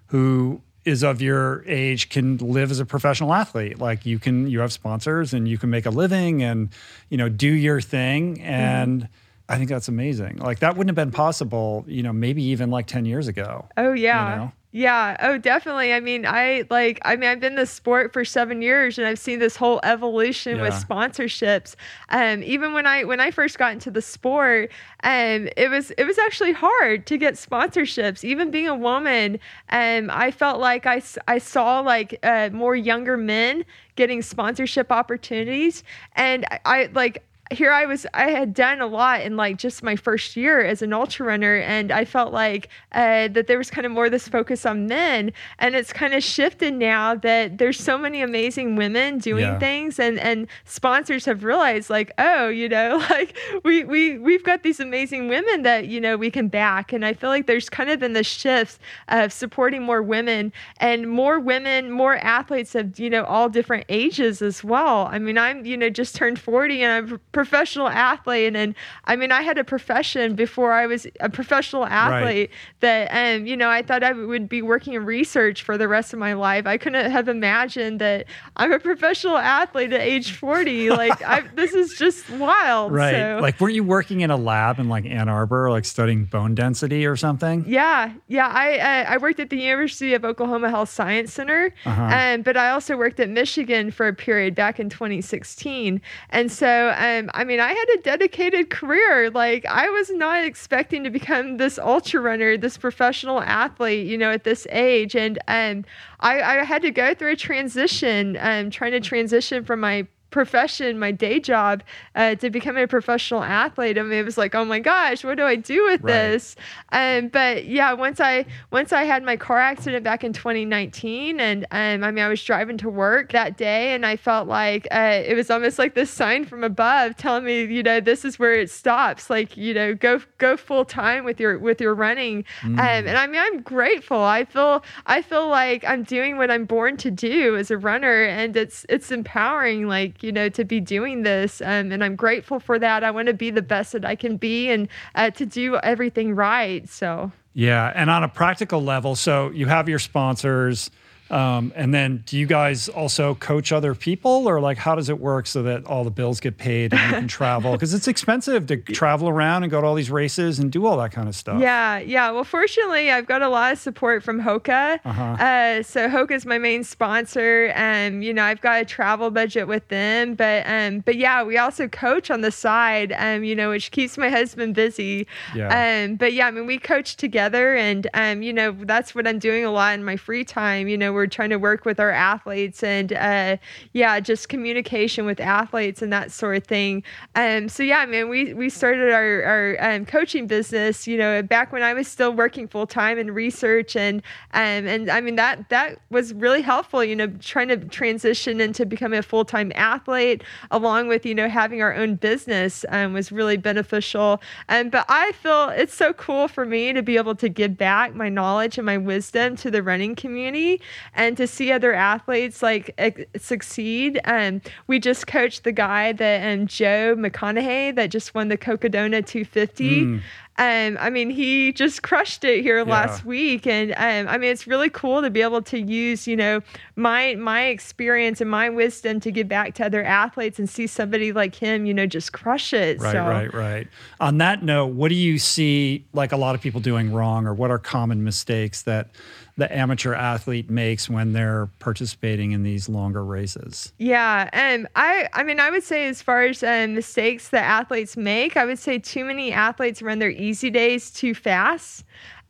who 0.07 0.61
is 0.83 1.03
of 1.03 1.21
your 1.21 1.63
age 1.67 2.09
can 2.09 2.37
live 2.37 2.71
as 2.71 2.79
a 2.79 2.85
professional 2.85 3.33
athlete. 3.33 3.79
Like 3.79 4.05
you 4.05 4.19
can 4.19 4.47
you 4.47 4.59
have 4.59 4.73
sponsors 4.73 5.33
and 5.33 5.47
you 5.47 5.57
can 5.57 5.69
make 5.69 5.85
a 5.85 5.89
living 5.89 6.43
and 6.43 6.69
you 7.09 7.17
know 7.17 7.29
do 7.29 7.47
your 7.47 7.81
thing. 7.81 8.41
And 8.41 9.03
mm-hmm. 9.03 9.11
i 9.49 9.57
think 9.57 9.69
that's 9.69 9.87
amazing. 9.87 10.37
Like 10.37 10.59
that 10.59 10.75
wouldn't 10.75 10.97
have 10.97 11.07
been 11.07 11.15
possible 11.15 11.85
you 11.87 12.03
know 12.03 12.13
maybe 12.13 12.43
even 12.43 12.71
like 12.71 12.87
10 12.87 13.05
years 13.05 13.27
ago. 13.27 13.67
Oh 13.77 13.93
yeah. 13.93 14.31
You 14.31 14.35
know? 14.37 14.51
Yeah. 14.73 15.17
Oh, 15.19 15.37
definitely. 15.37 15.93
I 15.93 15.99
mean, 15.99 16.25
I 16.25 16.63
like, 16.69 17.01
I 17.03 17.17
mean, 17.17 17.29
I've 17.29 17.41
been 17.41 17.53
in 17.53 17.59
the 17.59 17.65
sport 17.65 18.13
for 18.13 18.23
seven 18.23 18.61
years 18.61 18.97
and 18.97 19.05
I've 19.05 19.19
seen 19.19 19.39
this 19.39 19.57
whole 19.57 19.81
evolution 19.83 20.57
yeah. 20.57 20.61
with 20.63 20.73
sponsorships. 20.73 21.75
Um, 22.07 22.41
even 22.43 22.71
when 22.71 22.85
I, 22.85 23.03
when 23.03 23.19
I 23.19 23.31
first 23.31 23.57
got 23.57 23.73
into 23.73 23.91
the 23.91 24.01
sport, 24.01 24.71
um, 25.03 25.49
it 25.57 25.69
was, 25.69 25.91
it 25.91 26.05
was 26.05 26.17
actually 26.17 26.53
hard 26.53 27.05
to 27.07 27.17
get 27.17 27.33
sponsorships. 27.33 28.23
Even 28.23 28.49
being 28.49 28.69
a 28.69 28.75
woman, 28.75 29.39
um, 29.69 30.09
I 30.09 30.31
felt 30.31 30.61
like 30.61 30.85
I, 30.85 31.01
I 31.27 31.37
saw 31.37 31.81
like, 31.81 32.17
uh, 32.23 32.49
more 32.53 32.75
younger 32.75 33.17
men 33.17 33.65
getting 33.97 34.21
sponsorship 34.21 34.89
opportunities. 34.89 35.83
And 36.15 36.45
I, 36.49 36.59
I 36.63 36.89
like, 36.93 37.25
here 37.51 37.71
I 37.71 37.85
was, 37.85 38.05
I 38.13 38.29
had 38.31 38.53
done 38.53 38.81
a 38.81 38.87
lot 38.87 39.21
in 39.21 39.35
like 39.37 39.57
just 39.57 39.83
my 39.83 39.95
first 39.95 40.35
year 40.35 40.63
as 40.63 40.81
an 40.81 40.93
ultra 40.93 41.25
runner. 41.25 41.57
And 41.57 41.91
I 41.91 42.05
felt 42.05 42.33
like 42.33 42.69
uh, 42.93 43.27
that 43.29 43.47
there 43.47 43.57
was 43.57 43.69
kind 43.69 43.85
of 43.85 43.91
more 43.91 44.09
this 44.09 44.27
focus 44.27 44.65
on 44.65 44.87
men. 44.87 45.31
And 45.59 45.75
it's 45.75 45.93
kind 45.93 46.13
of 46.13 46.23
shifted 46.23 46.73
now 46.73 47.15
that 47.15 47.57
there's 47.57 47.79
so 47.79 47.97
many 47.97 48.21
amazing 48.21 48.75
women 48.75 49.19
doing 49.19 49.43
Yeah. 49.43 49.59
things 49.59 49.99
and, 49.99 50.19
and 50.19 50.47
sponsors 50.65 51.25
have 51.25 51.43
realized 51.43 51.89
like, 51.89 52.11
oh, 52.17 52.49
you 52.49 52.69
know, 52.69 52.97
like 53.09 53.37
we, 53.63 53.83
we, 53.83 54.17
we've 54.17 54.43
got 54.43 54.63
these 54.63 54.79
amazing 54.79 55.27
women 55.27 55.63
that, 55.63 55.87
you 55.87 55.99
know, 56.01 56.17
we 56.17 56.31
can 56.31 56.47
back. 56.47 56.93
And 56.93 57.05
I 57.05 57.13
feel 57.13 57.29
like 57.29 57.47
there's 57.47 57.69
kind 57.69 57.89
of 57.89 57.99
been 57.99 58.13
this 58.13 58.27
shift 58.27 58.79
of 59.09 59.31
supporting 59.33 59.83
more 59.83 60.01
women 60.01 60.51
and 60.77 61.09
more 61.09 61.39
women, 61.39 61.91
more 61.91 62.17
athletes 62.17 62.75
of, 62.75 62.99
you 62.99 63.09
know, 63.09 63.23
all 63.25 63.49
different 63.49 63.85
ages 63.89 64.41
as 64.41 64.63
well. 64.63 65.07
I 65.11 65.19
mean, 65.19 65.37
I'm, 65.37 65.65
you 65.65 65.77
know, 65.77 65.89
just 65.89 66.15
turned 66.15 66.39
40 66.39 66.83
and 66.83 67.11
I'm 67.11 67.19
professional 67.41 67.87
athlete. 67.89 68.55
And 68.55 68.75
I 69.05 69.15
mean, 69.15 69.31
I 69.31 69.41
had 69.41 69.57
a 69.57 69.63
profession 69.63 70.35
before 70.35 70.73
I 70.73 70.85
was 70.85 71.07
a 71.19 71.29
professional 71.29 71.85
athlete 71.87 72.51
that, 72.81 73.07
um, 73.11 73.47
you 73.47 73.57
know, 73.57 73.67
I 73.69 73.81
thought 73.81 74.03
I 74.03 74.11
would 74.13 74.47
be 74.47 74.61
working 74.61 74.93
in 74.93 75.05
research 75.05 75.63
for 75.63 75.75
the 75.75 75.87
rest 75.87 76.13
of 76.13 76.19
my 76.19 76.33
life. 76.33 76.67
I 76.67 76.77
couldn't 76.77 77.09
have 77.09 77.27
imagined 77.27 77.99
that 77.99 78.25
I'm 78.57 78.71
a 78.71 78.79
professional 78.79 79.37
athlete 79.37 79.91
at 79.91 80.01
age 80.01 80.33
40. 80.33 80.89
Like, 81.01 81.21
I, 81.23 81.41
this 81.55 81.73
is 81.73 81.95
just 81.97 82.29
wild. 82.31 82.91
Right. 82.91 83.15
So. 83.15 83.39
Like, 83.41 83.59
weren't 83.59 83.73
you 83.73 83.83
working 83.83 84.21
in 84.21 84.29
a 84.29 84.37
lab 84.37 84.77
in 84.77 84.87
like 84.87 85.05
Ann 85.05 85.29
Arbor, 85.29 85.71
like 85.71 85.85
studying 85.85 86.25
bone 86.25 86.53
density 86.53 87.05
or 87.07 87.15
something? 87.15 87.65
Yeah, 87.67 88.13
yeah. 88.27 88.47
I 88.47 88.77
uh, 88.77 89.13
I 89.13 89.17
worked 89.17 89.39
at 89.39 89.49
the 89.49 89.57
University 89.57 90.13
of 90.13 90.23
Oklahoma 90.23 90.69
Health 90.69 90.89
Science 90.89 91.33
Center, 91.33 91.73
Uh-huh. 91.85 92.03
um, 92.03 92.41
but 92.43 92.55
I 92.57 92.69
also 92.69 92.95
worked 92.97 93.19
at 93.19 93.29
Michigan 93.29 93.89
for 93.89 94.07
a 94.07 94.13
period 94.13 94.53
back 94.53 94.79
in 94.79 94.89
2016. 94.89 96.01
And 96.29 96.51
so, 96.51 96.93
um, 96.97 97.20
I 97.33 97.43
mean, 97.43 97.59
I 97.59 97.73
had 97.73 97.85
a 97.97 98.01
dedicated 98.01 98.69
career. 98.69 99.29
Like, 99.29 99.65
I 99.65 99.89
was 99.89 100.09
not 100.09 100.43
expecting 100.43 101.03
to 101.03 101.09
become 101.09 101.57
this 101.57 101.77
ultra 101.77 102.21
runner, 102.21 102.57
this 102.57 102.77
professional 102.77 103.41
athlete, 103.41 104.07
you 104.07 104.17
know, 104.17 104.31
at 104.31 104.43
this 104.43 104.65
age. 104.71 105.15
And 105.15 105.37
um, 105.47 105.85
I, 106.19 106.41
I 106.41 106.63
had 106.63 106.81
to 106.81 106.91
go 106.91 107.13
through 107.13 107.31
a 107.31 107.35
transition, 107.35 108.37
um, 108.39 108.69
trying 108.69 108.91
to 108.91 108.99
transition 108.99 109.63
from 109.63 109.79
my 109.79 110.07
profession, 110.31 110.97
my 110.97 111.11
day 111.11 111.39
job, 111.39 111.83
uh, 112.15 112.35
to 112.35 112.49
become 112.49 112.77
a 112.77 112.87
professional 112.87 113.43
athlete. 113.43 113.97
I 113.97 114.01
mean, 114.03 114.13
it 114.13 114.25
was 114.25 114.37
like, 114.37 114.55
oh 114.55 114.65
my 114.65 114.79
gosh, 114.79 115.23
what 115.23 115.37
do 115.37 115.43
I 115.43 115.55
do 115.55 115.83
with 115.85 116.01
Right. 116.01 116.11
this? 116.13 116.55
Um, 116.91 117.27
but 117.27 117.65
yeah, 117.65 117.93
once 117.93 118.19
I 118.19 118.45
once 118.71 118.91
I 118.93 119.03
had 119.03 119.23
my 119.23 119.35
car 119.37 119.59
accident 119.59 120.03
back 120.03 120.23
in 120.23 120.33
2019, 120.33 121.39
and 121.39 121.65
um, 121.71 122.03
I 122.03 122.11
mean, 122.11 122.23
I 122.23 122.27
was 122.27 122.43
driving 122.43 122.77
to 122.79 122.89
work 122.89 123.31
that 123.33 123.57
day, 123.57 123.93
and 123.93 124.05
I 124.05 124.15
felt 124.15 124.47
like 124.47 124.87
uh, 124.91 125.21
it 125.25 125.35
was 125.35 125.51
almost 125.51 125.77
like 125.77 125.93
this 125.95 126.09
sign 126.09 126.45
from 126.45 126.63
above 126.63 127.15
telling 127.17 127.43
me, 127.43 127.65
you 127.65 127.83
know, 127.83 127.99
this 127.99 128.25
is 128.25 128.39
where 128.39 128.53
it 128.53 128.69
stops. 128.69 129.29
Like, 129.29 129.57
you 129.57 129.73
know, 129.73 129.93
go 129.93 130.21
go 130.37 130.57
full 130.57 130.85
time 130.85 131.23
with 131.25 131.39
your 131.39 131.59
with 131.59 131.81
your 131.81 131.93
running. 131.93 132.45
Um, 132.63 132.79
and 132.79 133.17
I 133.17 133.27
mean, 133.27 133.41
I'm 133.41 133.61
grateful. 133.61 134.21
I 134.21 134.45
feel 134.45 134.83
I 135.05 135.21
feel 135.21 135.47
like 135.47 135.83
I'm 135.85 136.03
doing 136.03 136.37
what 136.37 136.49
I'm 136.49 136.65
born 136.65 136.97
to 136.97 137.11
do 137.11 137.55
as 137.57 137.69
a 137.71 137.77
runner, 137.77 138.23
and 138.23 138.55
it's 138.55 138.85
it's 138.89 139.11
empowering. 139.11 139.87
Like, 139.87 140.20
you 140.23 140.31
know, 140.31 140.49
to 140.49 140.63
be 140.63 140.79
doing 140.79 141.23
this, 141.23 141.61
um, 141.61 141.91
and 141.91 142.03
I'm 142.03 142.15
grateful 142.15 142.59
for 142.59 142.79
that. 142.79 143.03
I 143.03 143.11
want 143.11 143.27
to 143.27 143.33
be 143.33 143.51
the 143.51 143.61
best 143.61 143.91
that 143.93 144.05
I 144.05 144.15
can 144.15 144.37
be, 144.37 144.69
and 144.69 144.87
uh, 145.15 145.31
to 145.31 145.45
do 145.45 145.77
everything 145.77 146.35
right. 146.35 146.87
So. 146.89 147.31
Yeah. 147.53 147.91
And 147.95 148.09
on 148.09 148.23
a 148.23 148.29
practical 148.29 148.81
level, 148.81 149.15
so 149.15 149.49
you 149.49 149.65
have 149.67 149.89
your 149.89 149.99
sponsors. 149.99 150.89
Um, 151.31 151.71
and 151.75 151.93
then 151.93 152.23
do 152.25 152.37
you 152.37 152.45
guys 152.45 152.89
also 152.89 153.35
coach 153.35 153.71
other 153.71 153.95
people 153.95 154.49
or 154.49 154.59
like 154.59 154.77
how 154.77 154.95
does 154.95 155.07
it 155.07 155.19
work 155.19 155.47
so 155.47 155.63
that 155.63 155.85
all 155.85 156.03
the 156.03 156.11
bills 156.11 156.41
get 156.41 156.57
paid 156.57 156.93
and 156.93 157.01
you 157.01 157.19
can 157.19 157.27
travel? 157.29 157.71
Because 157.71 157.93
it's 157.93 158.07
expensive 158.07 158.67
to 158.67 158.77
travel 158.77 159.29
around 159.29 159.63
and 159.63 159.71
go 159.71 159.79
to 159.79 159.87
all 159.87 159.95
these 159.95 160.11
races 160.11 160.59
and 160.59 160.71
do 160.71 160.85
all 160.85 160.97
that 160.97 161.11
kind 161.11 161.29
of 161.29 161.35
stuff. 161.35 161.61
Yeah, 161.61 161.99
yeah. 161.99 162.31
Well, 162.31 162.43
fortunately, 162.43 163.11
I've 163.11 163.27
got 163.27 163.41
a 163.41 163.47
lot 163.47 163.71
of 163.71 163.79
support 163.79 164.23
from 164.23 164.41
Hoka. 164.41 164.99
Uh-huh. 165.05 165.23
Uh, 165.23 165.83
so 165.83 166.09
Hoka 166.09 166.31
is 166.31 166.45
my 166.45 166.57
main 166.57 166.83
sponsor, 166.83 167.67
and 167.75 168.23
you 168.23 168.33
know 168.33 168.43
I've 168.43 168.61
got 168.61 168.81
a 168.81 168.85
travel 168.85 169.31
budget 169.31 169.67
with 169.67 169.87
them. 169.87 170.35
But 170.35 170.63
um, 170.67 170.99
but 170.99 171.15
yeah, 171.15 171.43
we 171.43 171.57
also 171.57 171.87
coach 171.87 172.29
on 172.29 172.41
the 172.41 172.51
side, 172.51 173.13
um, 173.17 173.45
you 173.45 173.55
know, 173.55 173.69
which 173.69 173.91
keeps 173.91 174.17
my 174.17 174.29
husband 174.29 174.75
busy. 174.75 175.27
Yeah. 175.55 176.03
Um, 176.05 176.15
but 176.15 176.33
yeah, 176.33 176.47
I 176.47 176.51
mean, 176.51 176.65
we 176.65 176.77
coach 176.77 177.15
together, 177.15 177.75
and 177.75 178.07
um, 178.13 178.41
you 178.41 178.51
know, 178.51 178.71
that's 178.71 179.15
what 179.15 179.27
I'm 179.27 179.39
doing 179.39 179.63
a 179.63 179.71
lot 179.71 179.93
in 179.93 180.03
my 180.03 180.17
free 180.17 180.43
time. 180.43 180.87
You 180.87 180.97
know, 180.97 181.13
we're 181.13 181.20
trying 181.27 181.49
to 181.49 181.57
work 181.57 181.85
with 181.85 181.99
our 181.99 182.11
athletes, 182.11 182.83
and 182.83 183.13
uh, 183.13 183.57
yeah, 183.93 184.19
just 184.19 184.49
communication 184.49 185.25
with 185.25 185.39
athletes 185.39 186.01
and 186.01 186.11
that 186.13 186.31
sort 186.31 186.57
of 186.57 186.65
thing. 186.65 187.03
Um, 187.35 187.69
so 187.69 187.83
yeah, 187.83 187.99
I 187.99 188.05
mean, 188.05 188.29
we 188.29 188.53
we 188.53 188.69
started 188.69 189.11
our 189.11 189.43
our 189.43 189.77
um, 189.79 190.05
coaching 190.05 190.47
business, 190.47 191.07
you 191.07 191.17
know, 191.17 191.41
back 191.41 191.71
when 191.71 191.83
I 191.83 191.93
was 191.93 192.07
still 192.07 192.33
working 192.33 192.67
full 192.67 192.87
time 192.87 193.17
in 193.17 193.31
research, 193.31 193.95
and 193.95 194.21
um, 194.53 194.87
and 194.87 195.09
I 195.09 195.21
mean 195.21 195.35
that 195.35 195.69
that 195.69 195.99
was 196.09 196.33
really 196.33 196.61
helpful. 196.61 197.03
You 197.03 197.15
know, 197.15 197.27
trying 197.39 197.69
to 197.69 197.77
transition 197.77 198.61
into 198.61 198.85
becoming 198.85 199.19
a 199.19 199.23
full 199.23 199.45
time 199.45 199.71
athlete, 199.75 200.43
along 200.71 201.07
with 201.07 201.25
you 201.25 201.35
know 201.35 201.49
having 201.49 201.81
our 201.81 201.93
own 201.93 202.15
business, 202.15 202.85
um, 202.89 203.13
was 203.13 203.31
really 203.31 203.57
beneficial. 203.57 204.41
Um, 204.69 204.89
but 204.89 205.05
I 205.09 205.31
feel 205.33 205.69
it's 205.69 205.95
so 205.95 206.13
cool 206.13 206.47
for 206.47 206.65
me 206.65 206.93
to 206.93 207.01
be 207.01 207.17
able 207.17 207.35
to 207.35 207.49
give 207.49 207.77
back 207.77 208.15
my 208.15 208.29
knowledge 208.29 208.77
and 208.77 208.85
my 208.85 208.97
wisdom 208.97 209.55
to 209.57 209.71
the 209.71 209.83
running 209.83 210.15
community, 210.15 210.81
and 211.13 211.35
to 211.37 211.47
see 211.47 211.71
other 211.71 211.93
athletes 211.93 212.61
like 212.63 212.93
ex- 212.97 213.23
succeed. 213.37 214.19
Um, 214.25 214.61
we 214.87 214.99
just 214.99 215.27
coached 215.27 215.63
the 215.63 215.71
guy 215.71 216.13
that 216.13 216.53
um, 216.53 216.67
Joe 216.67 217.15
McConaughey 217.17 217.95
that 217.95 218.07
just 218.11 218.33
won 218.33 218.47
the 218.47 218.57
Cocodona 218.57 219.25
250. 219.25 220.01
Mm. 220.05 220.21
Um, 220.57 220.97
I 220.99 221.09
mean, 221.09 221.29
he 221.29 221.71
just 221.71 222.03
crushed 222.03 222.43
it 222.43 222.61
here 222.61 222.77
Yeah. 222.77 222.83
last 222.83 223.25
week, 223.25 223.65
and 223.65 223.93
um, 223.93 224.31
I 224.31 224.37
mean, 224.37 224.51
it's 224.51 224.67
really 224.67 224.89
cool 224.89 225.21
to 225.21 225.29
be 225.29 225.41
able 225.41 225.61
to 225.63 225.79
use, 225.79 226.27
you 226.27 226.35
know, 226.35 226.59
my 226.95 227.35
my 227.35 227.63
experience 227.67 228.41
and 228.41 228.49
my 228.51 228.69
wisdom 228.69 229.19
to 229.21 229.31
give 229.31 229.47
back 229.47 229.73
to 229.75 229.85
other 229.85 230.03
athletes 230.03 230.59
and 230.59 230.69
see 230.69 230.87
somebody 230.87 231.31
like 231.31 231.55
him, 231.55 231.85
you 231.85 231.93
know, 231.93 232.05
just 232.05 232.33
crush 232.33 232.73
it. 232.73 232.99
Right, 232.99 233.11
so, 233.13 233.23
right, 233.23 233.53
right. 233.53 233.87
On 234.19 234.37
that 234.39 234.61
note, 234.61 234.87
what 234.87 235.09
do 235.09 235.15
you 235.15 235.39
see 235.39 236.05
like 236.13 236.31
a 236.33 236.37
lot 236.37 236.53
of 236.53 236.61
people 236.61 236.81
doing 236.81 237.11
wrong, 237.13 237.47
or 237.47 237.53
what 237.53 237.71
are 237.71 237.79
common 237.79 238.23
mistakes 238.23 238.81
that 238.83 239.09
the 239.57 239.75
amateur 239.75 240.13
athlete 240.13 240.69
makes 240.69 241.09
when 241.09 241.33
they're 241.33 241.69
participating 241.79 242.51
in 242.51 242.63
these 242.63 242.89
longer 242.89 243.23
races? 243.23 243.93
Yeah, 243.97 244.49
um, 244.53 244.87
I 244.95 245.27
I 245.33 245.43
mean, 245.43 245.59
I 245.59 245.69
would 245.69 245.83
say 245.83 246.07
as 246.07 246.21
far 246.21 246.43
as 246.43 246.63
um, 246.63 246.95
mistakes 246.95 247.49
that 247.49 247.63
athletes 247.63 248.17
make, 248.17 248.57
I 248.57 248.65
would 248.65 248.79
say 248.79 248.99
too 248.99 249.25
many 249.25 249.51
athletes 249.51 250.01
run 250.01 250.19
their 250.19 250.31
easy 250.31 250.69
days 250.69 251.11
too 251.11 251.33
fast. 251.33 252.03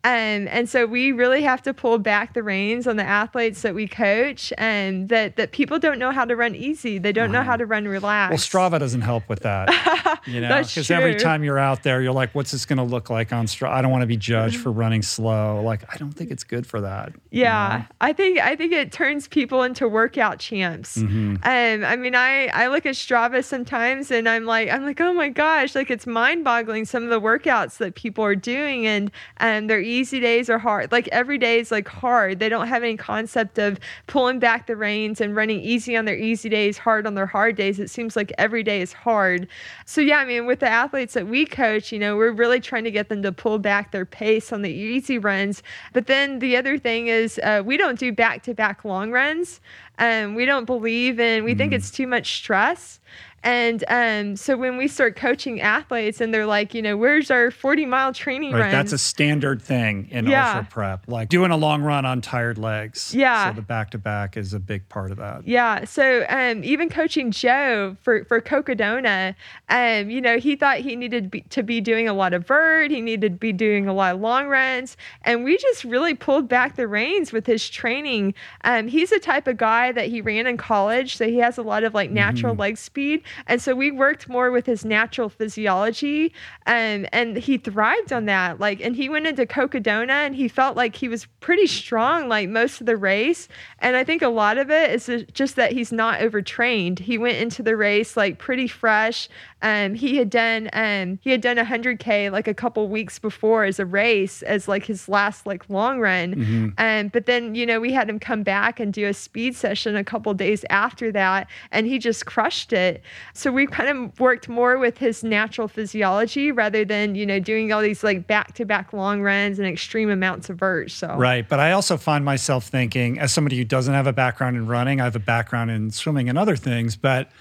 Um, 0.03 0.47
and 0.47 0.67
so 0.67 0.85
we 0.87 1.11
really 1.11 1.43
have 1.43 1.61
to 1.63 1.73
pull 1.73 1.99
back 1.99 2.33
the 2.33 2.41
reins 2.41 2.87
on 2.87 2.95
the 2.95 3.03
athletes 3.03 3.61
that 3.61 3.75
we 3.75 3.87
coach, 3.87 4.51
and 4.57 5.09
that 5.09 5.35
that 5.35 5.51
people 5.51 5.77
don't 5.77 5.99
know 5.99 6.11
how 6.11 6.25
to 6.25 6.35
run 6.35 6.55
easy. 6.55 6.97
They 6.97 7.11
don't 7.11 7.31
know 7.31 7.43
how 7.43 7.55
to 7.55 7.65
run 7.65 7.87
relaxed. 7.87 8.31
Well. 8.31 8.69
Strava 8.69 8.79
doesn't 8.79 9.01
help 9.01 9.27
with 9.29 9.41
that. 9.41 9.69
You 10.27 10.39
know, 10.39 10.61
because 10.61 10.91
every 10.91 11.15
time 11.15 11.43
you're 11.43 11.57
out 11.57 11.81
there, 11.81 12.01
you're 12.01 12.11
like, 12.11 12.35
"What's 12.35 12.51
this 12.51 12.65
going 12.65 12.77
to 12.77 12.83
look 12.83 13.09
like 13.09 13.33
on 13.33 13.47
Strava?" 13.47 13.71
I 13.71 13.81
don't 13.81 13.89
want 13.89 14.01
to 14.01 14.07
be 14.07 14.17
judged 14.17 14.57
for 14.57 14.71
running 14.71 15.01
slow. 15.01 15.61
Like, 15.63 15.83
I 15.91 15.97
don't 15.97 16.11
think 16.11 16.29
it's 16.29 16.43
good 16.43 16.67
for 16.67 16.79
that. 16.81 17.13
you 17.31 17.41
Yeah, 17.41 17.85
I 18.01 18.13
think 18.13 18.37
I 18.37 18.55
think 18.55 18.71
it 18.71 18.91
turns 18.91 19.27
people 19.27 19.63
into 19.63 19.87
workout 19.87 20.37
champs. 20.37 20.97
Mm-hmm. 20.97 21.37
Um, 21.37 21.89
I 21.89 21.95
mean, 21.95 22.13
I 22.13 22.47
I 22.47 22.67
look 22.67 22.85
at 22.85 22.95
Strava 22.95 23.43
sometimes, 23.43 24.11
and 24.11 24.29
I'm 24.29 24.45
like, 24.45 24.69
I'm 24.69 24.83
like, 24.83 25.01
oh 25.01 25.13
my 25.13 25.29
gosh, 25.29 25.73
like 25.73 25.89
it's 25.89 26.05
mind-boggling 26.05 26.85
some 26.85 27.03
of 27.03 27.09
the 27.09 27.19
workouts 27.19 27.77
that 27.77 27.95
people 27.95 28.23
are 28.23 28.35
doing, 28.35 28.85
and 28.85 29.11
and 29.37 29.69
their 29.69 29.81
easy 29.91 30.19
days 30.19 30.49
are 30.49 30.57
hard. 30.57 30.91
Like 30.91 31.07
every 31.09 31.37
day 31.37 31.59
is 31.59 31.71
like 31.71 31.87
hard. 31.87 32.39
They 32.39 32.49
don't 32.49 32.67
have 32.67 32.83
any 32.83 32.97
concept 32.97 33.59
of 33.59 33.79
pulling 34.07 34.39
back 34.39 34.67
the 34.67 34.75
reins 34.75 35.19
and 35.21 35.35
running 35.35 35.59
easy 35.59 35.95
on 35.97 36.05
their 36.05 36.17
easy 36.17 36.49
days, 36.49 36.77
hard 36.77 37.05
on 37.05 37.15
their 37.15 37.25
hard 37.25 37.55
days. 37.55 37.79
It 37.79 37.89
seems 37.89 38.15
like 38.15 38.31
every 38.37 38.63
day 38.63 38.81
is 38.81 38.93
hard. 38.93 39.47
So 39.85 40.01
yeah, 40.01 40.17
I 40.17 40.25
mean, 40.25 40.45
with 40.45 40.59
the 40.59 40.69
athletes 40.69 41.13
that 41.15 41.27
we 41.27 41.45
coach, 41.45 41.91
you 41.91 41.99
know, 41.99 42.15
we're 42.15 42.31
really 42.31 42.59
trying 42.59 42.85
to 42.85 42.91
get 42.91 43.09
them 43.09 43.21
to 43.23 43.31
pull 43.31 43.59
back 43.59 43.91
their 43.91 44.05
pace 44.05 44.53
on 44.53 44.61
the 44.61 44.71
easy 44.71 45.17
runs. 45.17 45.61
But 45.93 46.07
then 46.07 46.39
the 46.39 46.55
other 46.57 46.77
thing 46.77 47.07
is, 47.07 47.39
uh, 47.43 47.61
we 47.65 47.77
don't 47.77 47.99
do 47.99 48.11
back-to-back 48.11 48.85
long 48.85 49.11
runs. 49.11 49.59
Um, 49.99 50.35
we 50.35 50.45
don't 50.45 50.65
believe 50.65 51.19
in. 51.19 51.43
We 51.43 51.53
Mm. 51.53 51.57
think 51.57 51.73
it's 51.73 51.91
too 51.91 52.07
much 52.07 52.37
stress. 52.37 52.99
And 53.43 53.83
um, 53.87 54.35
so 54.35 54.55
when 54.55 54.77
we 54.77 54.87
start 54.87 55.15
coaching 55.15 55.61
athletes, 55.61 56.21
and 56.21 56.33
they're 56.33 56.45
like, 56.45 56.73
you 56.73 56.81
know, 56.81 56.95
where's 56.95 57.31
our 57.31 57.49
40 57.49 57.85
mile 57.87 58.13
training 58.13 58.51
Right, 58.53 58.61
run? 58.61 58.71
that's 58.71 58.91
a 58.91 58.97
standard 58.97 59.61
thing 59.61 60.07
in 60.11 60.27
Yeah. 60.27 60.47
ultra 60.57 60.67
prep, 60.71 61.07
like 61.07 61.29
doing 61.29 61.49
a 61.51 61.57
long 61.57 61.81
run 61.81 62.05
on 62.05 62.21
tired 62.21 62.57
legs. 62.57 63.15
Yeah. 63.15 63.49
So 63.49 63.55
the 63.55 63.61
back 63.63 63.89
to 63.91 63.97
back 63.97 64.37
is 64.37 64.53
a 64.53 64.59
big 64.59 64.87
part 64.89 65.11
of 65.11 65.17
that. 65.17 65.47
Yeah. 65.47 65.85
So 65.85 66.25
um, 66.29 66.63
even 66.63 66.89
coaching 66.89 67.31
Joe 67.31 67.97
for 68.01 68.25
for 68.25 68.39
Cocodona, 68.41 69.35
um, 69.69 70.09
you 70.09 70.21
know, 70.21 70.37
he 70.37 70.55
thought 70.55 70.77
he 70.77 70.95
needed 70.95 71.23
to 71.23 71.29
be, 71.29 71.41
to 71.41 71.63
be 71.63 71.81
doing 71.81 72.07
a 72.07 72.13
lot 72.13 72.33
of 72.33 72.45
vert. 72.45 72.91
He 72.91 73.01
needed 73.01 73.33
to 73.33 73.37
be 73.39 73.51
doing 73.53 73.87
a 73.87 73.93
lot 73.93 74.15
of 74.15 74.21
long 74.21 74.47
runs, 74.47 74.97
and 75.23 75.43
we 75.43 75.57
just 75.57 75.83
really 75.83 76.13
pulled 76.13 76.47
back 76.47 76.75
the 76.75 76.87
reins 76.87 77.31
with 77.31 77.45
his 77.47 77.67
training. 77.69 78.33
Um, 78.63 78.87
he's 78.87 79.09
the 79.09 79.19
type 79.19 79.47
of 79.47 79.57
guy 79.57 79.91
that 79.91 80.07
he 80.07 80.21
ran 80.21 80.45
in 80.47 80.57
college. 80.57 81.17
So 81.17 81.27
he 81.27 81.37
has 81.39 81.57
a 81.57 81.63
lot 81.63 81.83
of 81.83 81.93
like 81.93 82.11
natural 82.11 82.55
leg 82.55 82.77
speed. 82.77 83.23
And 83.47 83.61
so 83.61 83.75
we 83.75 83.91
worked 83.91 84.29
more 84.29 84.51
with 84.51 84.65
his 84.65 84.85
natural 84.85 85.29
physiology. 85.29 86.33
Um, 86.65 87.05
and 87.11 87.37
he 87.37 87.57
thrived 87.57 88.13
on 88.13 88.25
that. 88.25 88.59
Like, 88.59 88.81
and 88.81 88.95
he 88.95 89.09
went 89.09 89.27
into 89.27 89.45
Cocodona 89.45 90.25
and 90.25 90.35
he 90.35 90.47
felt 90.47 90.75
like 90.75 90.95
he 90.95 91.07
was 91.07 91.25
pretty 91.39 91.67
strong 91.67 92.27
like 92.27 92.49
most 92.49 92.79
of 92.81 92.87
the 92.87 92.97
race. 92.97 93.47
And 93.79 93.95
I 93.95 94.03
think 94.03 94.21
a 94.21 94.29
lot 94.29 94.57
of 94.57 94.69
it 94.69 94.91
is 94.91 95.25
just 95.33 95.55
that 95.55 95.71
he's 95.71 95.91
not 95.91 96.21
overtrained. 96.21 96.99
He 96.99 97.17
went 97.17 97.37
into 97.37 97.63
the 97.63 97.75
race 97.75 98.15
like 98.15 98.37
pretty 98.37 98.67
fresh. 98.67 99.29
Um, 99.61 99.93
he 99.93 100.17
had 100.17 100.29
done 100.29 100.69
um, 100.73 101.19
he 101.21 101.29
had 101.29 101.41
done 101.41 101.57
a 101.57 101.65
hundred 101.65 101.99
k 101.99 102.29
like 102.29 102.47
a 102.47 102.53
couple 102.53 102.87
weeks 102.87 103.19
before 103.19 103.63
as 103.63 103.79
a 103.79 103.85
race 103.85 104.41
as 104.43 104.67
like 104.67 104.85
his 104.85 105.07
last 105.07 105.45
like 105.45 105.69
long 105.69 105.99
run. 105.99 106.35
Mm-hmm. 106.35 106.69
Um, 106.77 107.07
but 107.09 107.25
then 107.25 107.53
you 107.53 107.65
know 107.65 107.79
we 107.79 107.91
had 107.93 108.09
him 108.09 108.19
come 108.19 108.43
back 108.43 108.79
and 108.79 108.91
do 108.91 109.07
a 109.07 109.13
speed 109.13 109.55
session 109.55 109.95
a 109.95 110.03
couple 110.03 110.33
days 110.33 110.65
after 110.69 111.11
that, 111.11 111.47
and 111.71 111.85
he 111.85 111.99
just 111.99 112.25
crushed 112.25 112.73
it. 112.73 113.03
So 113.33 113.51
we 113.51 113.67
kind 113.67 113.89
of 113.89 114.19
worked 114.19 114.49
more 114.49 114.77
with 114.77 114.97
his 114.97 115.23
natural 115.23 115.67
physiology 115.67 116.51
rather 116.51 116.85
than 116.85 117.15
you 117.15 117.25
know 117.25 117.39
doing 117.39 117.71
all 117.71 117.81
these 117.81 118.03
like 118.03 118.27
back 118.27 118.53
to 118.55 118.65
back 118.65 118.93
long 118.93 119.21
runs 119.21 119.59
and 119.59 119.67
extreme 119.67 120.09
amounts 120.09 120.49
of 120.49 120.57
vert. 120.57 120.91
So 120.91 121.15
Right. 121.15 121.47
But 121.47 121.59
I 121.59 121.71
also 121.71 121.97
find 121.97 122.25
myself 122.25 122.67
thinking, 122.67 123.19
as 123.19 123.31
somebody 123.31 123.57
who 123.57 123.65
doesn't 123.65 123.93
have 123.93 124.07
a 124.07 124.13
background 124.13 124.57
in 124.57 124.67
running, 124.67 125.01
I 125.01 125.05
have 125.05 125.15
a 125.15 125.19
background 125.19 125.71
in 125.71 125.91
swimming 125.91 126.29
and 126.29 126.37
other 126.37 126.55
things, 126.55 126.95
but 126.95 127.31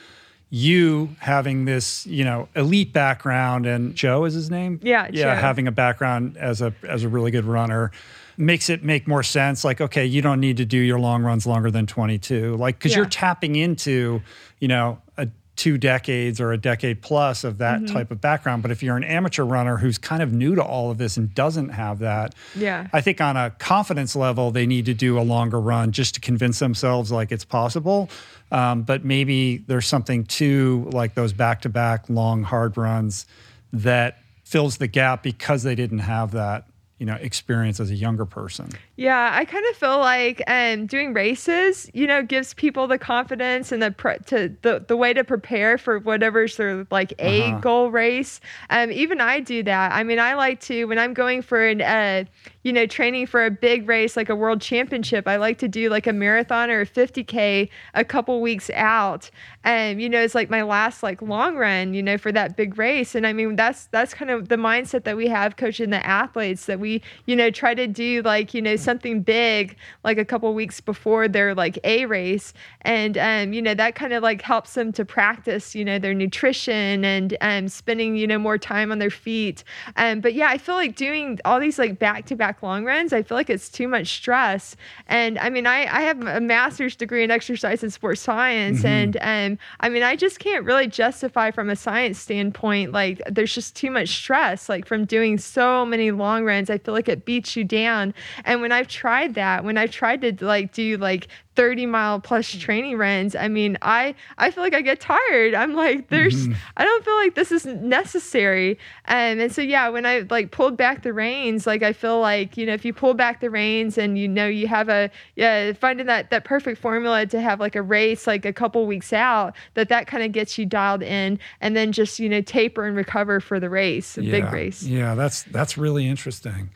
you 0.51 1.15
having 1.21 1.65
this, 1.65 2.05
you 2.07 2.25
know, 2.25 2.49
elite 2.57 2.93
background 2.93 3.67
and 3.67 3.95
Joe 3.95 4.25
is 4.25 4.35
his 4.35 4.51
name? 4.51 4.81
Yeah, 4.83 5.09
Yeah, 5.13 5.35
Joe. 5.35 5.41
having 5.41 5.69
a 5.69 5.73
background 5.73 6.37
as 6.37 6.61
a 6.61 6.75
as 6.89 7.05
a 7.05 7.09
really 7.09 7.31
good 7.31 7.45
runner 7.45 7.93
makes 8.37 8.71
it 8.71 8.83
make 8.83 9.07
more 9.07 9.23
sense. 9.23 9.65
Like, 9.65 9.81
okay, 9.81 10.07
you 10.07 10.23
don't 10.23 10.41
need 10.41 10.57
to 10.57 10.65
do 10.65 10.79
your 10.79 10.99
long 10.99 11.23
runs 11.23 11.47
longer 11.47 11.71
than 11.71 11.87
22. 11.87 12.57
Like, 12.57 12.79
because 12.79 12.97
you're 12.97 13.05
tapping 13.07 13.55
into, 13.55 14.23
you 14.59 14.69
know, 14.69 14.99
a 15.19 15.29
two 15.61 15.77
decades 15.77 16.41
or 16.41 16.53
a 16.53 16.57
decade 16.57 17.03
plus 17.03 17.45
of 17.45 17.59
that 17.59 17.81
Mm-hmm. 17.83 17.95
type 17.95 18.11
of 18.11 18.19
background. 18.21 18.63
But 18.63 18.71
if 18.71 18.83
you're 18.83 18.97
an 18.97 19.05
amateur 19.05 19.45
runner 19.45 19.77
who's 19.77 19.99
kind 19.99 20.23
of 20.23 20.33
new 20.33 20.55
to 20.55 20.63
all 20.63 20.91
of 20.91 20.97
this 20.97 21.19
and 21.19 21.35
doesn't 21.35 21.69
have 21.69 21.99
that, 21.99 22.35
Yeah. 22.57 22.87
I 22.95 23.03
think 23.03 23.21
on 23.21 23.37
a 23.37 23.51
confidence 23.59 24.17
level, 24.17 24.51
they 24.51 24.65
need 24.67 24.87
to 24.87 24.95
do 24.95 25.19
a 25.19 25.21
longer 25.23 25.61
run 25.61 25.93
just 25.93 26.15
to 26.15 26.21
convince 26.21 26.59
themselves 26.61 27.13
like 27.13 27.31
it's 27.31 27.45
possible. 27.45 28.09
Um, 28.51 28.83
but 28.83 29.05
maybe 29.05 29.59
there's 29.59 29.87
something 29.87 30.25
to 30.41 30.89
like 30.93 31.15
those 31.15 31.35
back 31.35 31.61
to 31.63 31.69
back 31.69 32.09
long 32.09 32.43
hard 32.43 32.77
runs 32.79 33.27
that 33.73 34.19
fills 34.45 34.79
the 34.79 34.89
gap 34.89 35.23
because 35.23 35.63
they 35.63 35.75
didn't 35.75 36.01
have 36.01 36.33
that 36.33 36.65
you 37.01 37.07
know 37.07 37.15
experience 37.15 37.81
as 37.81 37.91
a 37.91 37.95
younger 37.97 38.27
person. 38.27 38.69
Yeah, 38.97 39.31
I 39.33 39.47
kind 39.47 39.65
of 39.71 39.77
feel 39.77 39.99
like 39.99 40.43
um, 40.47 40.87
doing 40.87 41.15
races, 41.15 41.91
you 41.95 42.07
know, 42.07 42.23
gives 42.23 42.53
people 42.53 42.87
the 42.87 42.99
confidence 42.99 43.73
and 43.73 43.83
the 43.83 43.91
pre- 43.91 44.19
to 44.27 44.55
the, 44.61 44.85
the 44.87 44.97
way 44.99 45.15
to 45.15 45.25
prepare 45.25 45.79
for 45.79 45.99
whatever's 45.99 46.57
their 46.59 46.87
like 46.91 47.15
a 47.19 47.41
Uh-huh. 47.41 47.61
goal 47.61 47.91
race. 47.91 48.41
Um, 48.69 48.93
even 48.93 49.21
I 49.21 49.41
do 49.41 49.63
that. 49.63 49.93
I 49.93 50.05
mean, 50.05 50.19
I 50.21 50.35
like 50.35 50.61
to 50.63 50.85
when 50.85 50.99
I'm 50.99 51.15
going 51.15 51.41
for 51.41 51.67
an 51.67 51.81
uh, 51.81 52.25
you 52.63 52.73
know 52.73 52.87
training 52.87 53.27
for 53.27 53.45
a 53.45 53.51
big 53.51 53.89
race 53.89 54.17
like 54.17 54.29
a 54.29 54.37
world 54.37 54.61
championship. 54.61 55.27
I 55.27 55.37
like 55.37 55.59
to 55.59 55.69
do 55.69 55.89
like 55.89 56.07
a 56.07 56.13
marathon 56.13 56.71
or 56.71 56.83
a 56.83 56.87
50k 56.87 57.69
a 57.95 58.05
couple 58.05 58.41
weeks 58.41 58.71
out. 58.75 59.31
And 59.65 60.01
you 60.01 60.09
know, 60.09 60.21
it's 60.21 60.35
like 60.35 60.51
my 60.51 60.63
last 60.63 61.03
like 61.03 61.23
long 61.23 61.57
run, 61.57 61.95
you 61.95 62.03
know, 62.03 62.19
for 62.19 62.33
that 62.33 62.57
big 62.57 62.79
race. 62.79 63.15
And 63.15 63.27
I 63.27 63.33
mean, 63.33 63.57
that's 63.57 63.87
that's 63.87 64.15
kind 64.15 64.31
of 64.31 64.49
the 64.49 64.57
mindset 64.57 65.05
that 65.05 65.17
we 65.17 65.29
have 65.29 65.57
coaching 65.57 65.91
the 65.91 66.05
athletes 66.07 66.67
that 66.67 66.81
we 66.81 67.03
you 67.27 67.37
know 67.37 67.51
try 67.51 67.75
to 67.75 67.87
do 67.87 68.23
like 68.23 68.55
you 68.55 68.63
know 68.63 68.77
something 68.77 69.23
big 69.23 69.77
like 70.05 70.19
a 70.19 70.25
couple 70.25 70.53
weeks 70.55 70.81
before 70.81 71.29
their 71.29 71.55
like 71.55 71.79
a 71.85 72.07
race 72.07 72.53
and 72.83 73.17
um 73.19 73.53
you 73.53 73.63
know 73.63 73.75
that 73.75 73.95
kind 73.95 74.13
of 74.13 74.23
like 74.23 74.43
helps 74.43 74.75
them 74.75 74.93
to 74.93 75.05
practice 75.05 75.75
you 75.75 75.85
know 75.85 75.99
their 75.99 76.15
nutrition 76.15 77.05
and 77.05 77.37
um 77.41 77.69
spending 77.69 78.17
you 78.17 78.27
know 78.27 78.39
more 78.39 78.59
time 78.59 78.91
on 78.93 78.99
their 78.99 79.11
feet 79.11 79.65
um 79.97 80.21
but 80.21 80.35
yeah 80.35 80.49
i 80.49 80.59
feel 80.59 80.75
like 80.75 80.97
doing 80.97 81.39
all 81.45 81.61
these 81.61 81.79
like 81.79 81.99
back 81.99 82.27
to 82.27 82.37
back 82.37 82.50
long 82.63 82.85
runs 82.85 83.13
i 83.13 83.23
feel 83.23 83.37
like 83.37 83.51
it's 83.51 83.69
too 83.69 83.89
much 83.89 84.09
stress. 84.09 84.77
And 85.07 85.39
i 85.39 85.51
mean 85.51 85.67
i 85.67 85.81
i 85.83 86.03
have 86.03 86.21
a 86.27 86.41
master's 86.41 86.97
degree 86.97 87.25
in 87.25 87.31
exercise 87.31 87.83
and 87.83 87.93
sports 87.93 88.21
science 88.21 88.85
and 88.85 89.17
um 89.21 89.59
i 89.81 89.89
mean 89.89 90.03
i 90.03 90.17
just 90.17 90.39
can't 90.39 90.65
really 90.65 90.87
justify 90.87 91.51
from 91.51 91.71
a 91.71 91.77
science 91.77 92.19
standpoint 92.19 92.93
like 92.93 93.21
there's 93.31 93.55
just 93.55 93.77
too 93.77 93.91
much 93.91 94.09
stress 94.09 94.69
like 94.69 94.87
from 94.87 95.05
doing 95.05 95.39
so 95.39 95.85
many 95.85 96.11
long 96.11 96.45
runs. 96.45 96.71
I 96.71 96.79
feel 96.79 96.95
like 96.95 97.09
it 97.09 97.25
beats 97.25 97.57
you 97.57 97.65
down. 97.65 98.15
And 98.45 98.61
when 98.61 98.73
i've 98.73 98.89
tried 98.89 99.35
that 99.35 99.65
when 99.65 99.77
i've 99.77 99.91
tried 99.91 100.21
to 100.23 100.45
like 100.45 100.73
do 100.73 100.97
like 100.97 101.29
30 101.61 101.85
mile 101.85 102.21
plus 102.21 102.51
training 102.51 102.97
runs 102.97 103.37
i 103.37 103.47
mean 103.47 103.77
i 103.83 104.15
i 104.39 104.51
feel 104.51 104.65
like 104.65 104.73
i 104.73 104.81
get 104.81 104.99
tired. 104.99 105.55
I'm 105.55 105.75
like 105.75 106.09
there's 106.09 106.49
i 106.79 106.85
don't 106.85 107.05
feel 107.05 107.17
like 107.17 107.35
this 107.35 107.53
is 107.53 107.67
necessary. 107.67 108.79
Um, 109.09 109.41
and 109.41 109.53
so 109.53 109.61
yeah 109.61 109.91
when 109.91 110.07
i 110.07 110.21
like 110.31 110.53
pulled 110.53 110.79
back 110.79 111.03
the 111.03 111.13
reins 111.13 111.67
like 111.67 111.83
i 111.83 111.93
feel 111.93 112.19
like 112.21 112.57
you 112.57 112.65
know 112.65 112.73
if 112.73 112.85
you 112.87 112.95
pull 112.95 113.13
back 113.13 113.41
the 113.41 113.51
reins 113.51 113.99
and 113.99 114.17
you 114.17 114.27
know 114.27 114.47
you 114.47 114.69
have 114.69 114.89
a 114.89 115.11
yeah 115.37 115.75
finding 115.75 116.07
that 116.07 116.31
that 116.31 116.45
perfect 116.45 116.81
formula 116.81 117.27
to 117.27 117.41
have 117.41 117.61
like 117.61 117.77
a 117.77 117.83
race 117.83 118.27
like 118.27 118.47
a 118.47 118.53
couple 118.55 118.87
weeks 118.87 119.13
out 119.13 119.55
that 119.75 119.91
that 119.91 120.07
kind 120.07 120.23
of 120.23 120.33
gets 120.33 120.57
you 120.57 120.65
dialed 120.65 121.03
in 121.03 121.39
and 121.61 121.77
then 121.77 121.93
just 121.93 122.19
you 122.19 122.29
know 122.29 122.41
taper 122.41 122.87
and 122.87 122.97
recover 122.97 123.39
for 123.39 123.61
the 123.61 123.69
race 123.69 124.17
a 124.17 124.23
big 124.23 124.53
race. 124.53 124.83
Yeah, 124.83 125.15
that's 125.15 125.43
that's 125.45 125.77
really 125.77 126.07
interesting. 126.07 126.71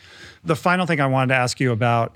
The 0.44 0.56
final 0.56 0.86
thing 0.86 1.00
I 1.00 1.06
wanted 1.06 1.28
to 1.28 1.38
ask 1.38 1.60
you 1.60 1.72
about 1.72 2.14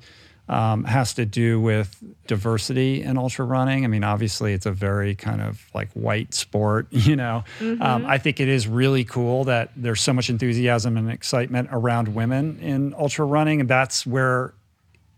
um, 0.48 0.84
has 0.84 1.14
to 1.14 1.26
do 1.26 1.60
with 1.60 2.02
diversity 2.26 3.02
in 3.02 3.18
ultra 3.18 3.44
running. 3.44 3.84
I 3.84 3.88
mean, 3.88 4.04
obviously, 4.04 4.52
it's 4.52 4.66
a 4.66 4.72
very 4.72 5.14
kind 5.14 5.42
of 5.42 5.64
like 5.74 5.90
white 5.92 6.34
sport. 6.34 6.86
You 7.08 7.16
know, 7.16 7.44
um, 7.80 8.04
I 8.04 8.18
think 8.18 8.38
it 8.38 8.48
is 8.48 8.68
really 8.68 9.02
cool 9.02 9.44
that 9.44 9.70
there's 9.76 10.02
so 10.02 10.12
much 10.12 10.28
enthusiasm 10.28 10.98
and 10.98 11.10
excitement 11.10 11.70
around 11.72 12.14
women 12.14 12.58
in 12.60 12.92
ultra 12.98 13.24
running, 13.24 13.60
and 13.60 13.70
that's 13.70 14.04
where 14.04 14.52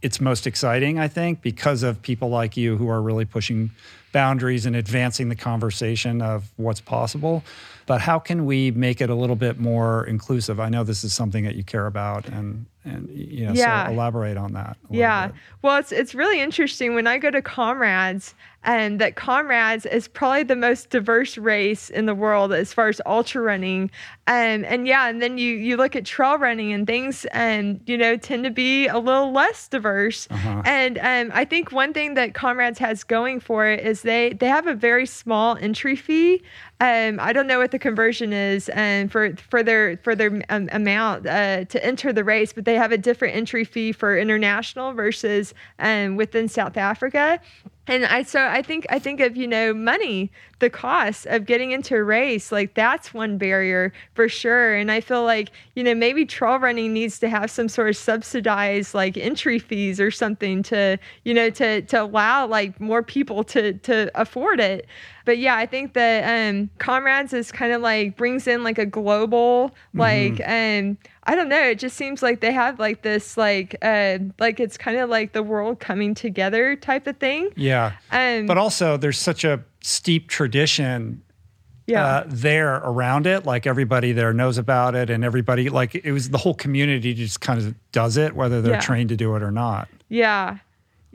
it's 0.02 0.20
most 0.20 0.46
exciting, 0.46 0.98
I 1.00 1.08
think, 1.08 1.42
because 1.42 1.82
of 1.82 2.00
people 2.00 2.28
like 2.28 2.56
you 2.56 2.76
who 2.76 2.88
are 2.88 3.02
really 3.02 3.24
pushing 3.24 3.70
boundaries 4.12 4.66
and 4.66 4.76
advancing 4.76 5.28
the 5.28 5.36
conversation 5.36 6.22
of 6.22 6.50
what's 6.56 6.80
possible. 6.80 7.42
But 7.86 8.00
how 8.00 8.18
can 8.18 8.46
we 8.46 8.70
make 8.70 9.00
it 9.00 9.10
a 9.10 9.14
little 9.14 9.36
bit 9.36 9.58
more 9.58 10.04
inclusive? 10.04 10.60
I 10.60 10.68
know 10.68 10.84
this 10.84 11.02
is 11.02 11.12
something 11.12 11.44
that 11.44 11.56
you 11.56 11.64
care 11.64 11.86
about, 11.86 12.26
and 12.28 12.66
and 12.84 13.08
you 13.10 13.46
know, 13.46 13.52
Yeah. 13.52 13.86
so 13.86 13.92
elaborate 13.92 14.36
on 14.36 14.52
that. 14.54 14.76
Yeah. 14.90 15.28
bit. 15.28 15.36
Well, 15.62 15.76
it's 15.76 15.92
it's 15.92 16.14
really 16.14 16.40
interesting 16.40 16.94
when 16.94 17.06
I 17.06 17.18
go 17.18 17.30
to 17.30 17.42
Comrades, 17.42 18.34
and 18.62 19.00
that 19.00 19.16
Comrades 19.16 19.86
is 19.86 20.08
probably 20.08 20.42
the 20.42 20.56
most 20.56 20.90
diverse 20.90 21.36
race 21.38 21.90
in 21.90 22.06
the 22.06 22.14
world 22.14 22.52
as 22.52 22.72
far 22.72 22.88
as 22.88 23.00
ultra 23.06 23.40
running. 23.42 23.90
Um, 24.26 24.64
and 24.64 24.86
yeah, 24.86 25.08
and 25.08 25.20
then 25.20 25.38
you 25.38 25.54
you 25.56 25.76
look 25.76 25.94
at 25.96 26.04
trail 26.04 26.38
running 26.38 26.72
and 26.72 26.86
things, 26.86 27.26
and 27.32 27.80
you 27.86 27.96
know 27.98 28.16
tend 28.16 28.44
to 28.44 28.50
be 28.50 28.86
a 28.86 28.98
little 28.98 29.32
less 29.32 29.68
diverse. 29.68 30.26
Uh-huh. 30.30 30.62
And 30.64 30.98
um, 30.98 31.30
I 31.34 31.44
think 31.44 31.72
one 31.72 31.92
thing 31.92 32.14
that 32.14 32.34
Comrades 32.34 32.78
has 32.78 33.04
going 33.04 33.40
for 33.40 33.66
it 33.66 33.84
is 33.84 34.02
they 34.02 34.32
they 34.34 34.48
have 34.48 34.66
a 34.66 34.74
very 34.74 35.06
small 35.06 35.56
entry 35.56 35.96
fee. 35.96 36.42
Um, 36.82 37.18
I 37.20 37.34
don't 37.34 37.46
know 37.46 37.58
what 37.58 37.72
the 37.72 37.78
conversion 37.78 38.32
is 38.32 38.70
um, 38.74 39.08
for 39.08 39.36
for 39.36 39.62
their 39.62 39.98
for 39.98 40.14
their 40.14 40.40
um, 40.48 40.68
amount 40.72 41.26
uh, 41.26 41.64
to 41.66 41.84
enter 41.84 42.10
the 42.12 42.24
race, 42.24 42.52
but 42.54 42.64
they 42.64 42.74
have 42.80 42.92
a 42.92 42.98
different 42.98 43.36
entry 43.36 43.64
fee 43.64 43.92
for 43.92 44.18
international 44.18 44.92
versus 44.94 45.52
um, 45.78 46.16
within 46.16 46.48
South 46.48 46.78
Africa. 46.78 47.38
And 47.86 48.06
I 48.06 48.22
so 48.22 48.40
I 48.40 48.62
think 48.62 48.86
I 48.88 49.00
think 49.00 49.20
of 49.20 49.36
you 49.36 49.48
know 49.48 49.74
money, 49.74 50.30
the 50.60 50.70
cost 50.70 51.26
of 51.26 51.44
getting 51.44 51.72
into 51.72 51.96
a 51.96 52.04
race, 52.04 52.52
like 52.52 52.74
that's 52.74 53.12
one 53.12 53.36
barrier 53.36 53.92
for 54.14 54.28
sure. 54.28 54.74
And 54.76 54.92
I 54.92 55.00
feel 55.00 55.24
like 55.24 55.50
you 55.74 55.82
know 55.82 55.94
maybe 55.94 56.24
trail 56.24 56.58
running 56.58 56.92
needs 56.92 57.18
to 57.18 57.28
have 57.28 57.50
some 57.50 57.68
sort 57.68 57.88
of 57.88 57.96
subsidized 57.96 58.94
like 58.94 59.16
entry 59.16 59.58
fees 59.58 59.98
or 59.98 60.12
something 60.12 60.62
to 60.64 60.98
you 61.24 61.34
know 61.34 61.50
to 61.50 61.82
to 61.82 62.02
allow 62.04 62.46
like 62.46 62.80
more 62.80 63.02
people 63.02 63.42
to 63.44 63.72
to 63.72 64.10
afford 64.14 64.60
it. 64.60 64.86
But 65.24 65.38
yeah, 65.38 65.56
I 65.56 65.66
think 65.66 65.94
that 65.94 66.48
um, 66.48 66.70
Comrades 66.78 67.32
is 67.32 67.50
kind 67.50 67.72
of 67.72 67.82
like 67.82 68.16
brings 68.16 68.46
in 68.46 68.62
like 68.62 68.78
a 68.78 68.86
global 68.86 69.74
like 69.94 70.40
um 70.46 70.96
I 71.24 71.34
don't 71.34 71.48
know. 71.48 71.62
It 71.62 71.78
just 71.78 71.96
seems 71.96 72.22
like 72.22 72.40
they 72.40 72.52
have 72.52 72.78
like 72.78 73.02
this 73.02 73.36
like 73.36 73.76
uh 73.82 74.18
like 74.38 74.58
it's 74.58 74.78
kind 74.78 74.96
of 74.98 75.10
like 75.10 75.32
the 75.32 75.42
world 75.42 75.78
coming 75.80 76.14
together 76.14 76.76
type 76.76 77.06
of 77.06 77.16
thing. 77.18 77.50
Yeah. 77.56 77.92
Um, 78.10 78.46
But 78.46 78.56
also, 78.58 78.96
there's 78.96 79.18
such 79.18 79.44
a 79.44 79.62
steep 79.82 80.28
tradition 80.28 81.22
yeah, 81.86 82.04
uh, 82.06 82.24
there 82.26 82.76
around 82.76 83.26
it. 83.26 83.44
Like 83.44 83.66
everybody 83.66 84.12
there 84.12 84.32
knows 84.32 84.58
about 84.58 84.94
it, 84.94 85.10
and 85.10 85.24
everybody 85.24 85.68
like 85.68 85.94
it 85.94 86.12
was 86.12 86.30
the 86.30 86.38
whole 86.38 86.54
community 86.54 87.14
just 87.14 87.40
kind 87.40 87.58
of 87.58 87.74
does 87.92 88.16
it, 88.16 88.34
whether 88.36 88.62
they're 88.62 88.74
Yeah. 88.74 88.80
trained 88.80 89.08
to 89.08 89.16
do 89.16 89.34
it 89.36 89.42
or 89.42 89.50
not. 89.50 89.88
yeah, 90.08 90.58